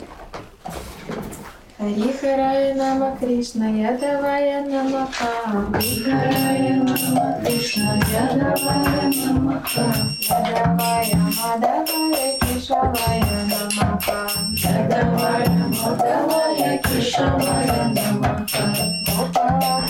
Хари 1.80 2.74
Нама 2.74 3.16
Кришна 3.18 3.68
Ядавая 3.70 4.60
Намаха 4.66 5.32
Хари 5.72 6.04
Харая 6.04 6.74
Нама 6.76 7.40
Кришна 7.42 7.94
Ядавая 8.12 9.08
Намаха 9.16 9.86
Ядавая 10.20 11.16
Мадавая 11.38 12.38
Кишавая 12.40 13.44
Намаха 13.48 14.28
Ядавая 14.52 15.48
Мадавая 15.80 16.78
Кишавая 16.82 17.94
Намаха 17.96 19.89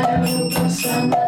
Trump. 0.81 1.20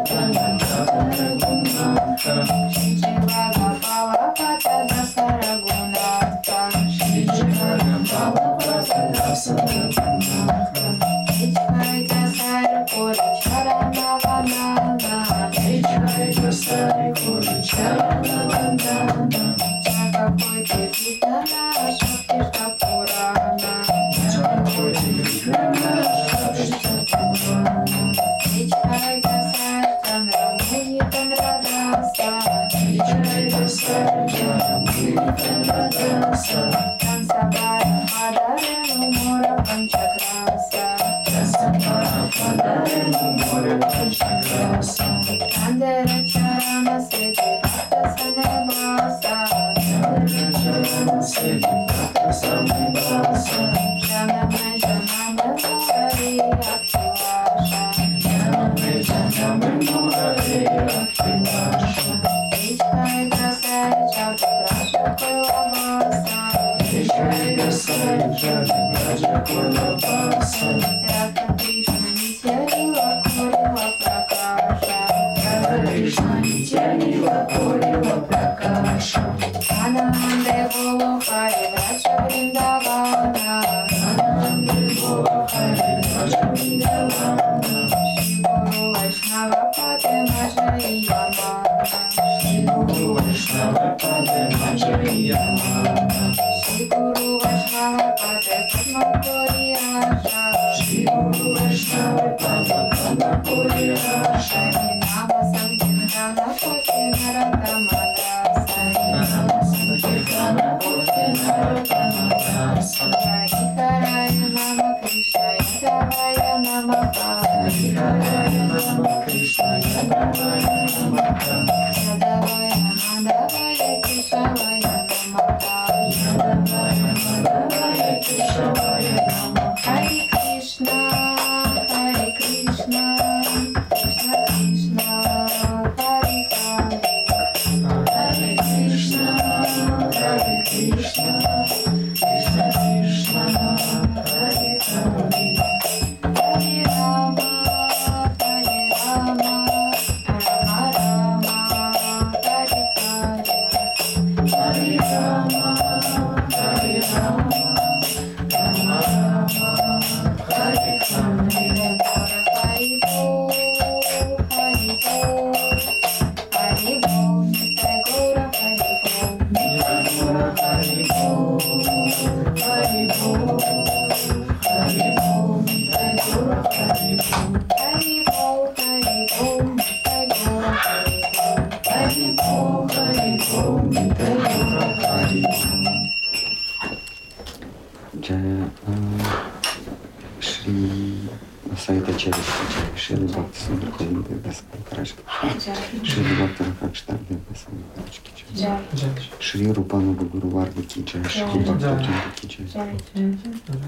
Кичай. 202.97 203.31
Джай. 203.31 203.53
Джай. 203.67 203.79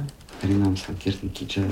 Харинам 0.41 0.77
Санкиртан 0.77 1.29
Кичай, 1.29 1.63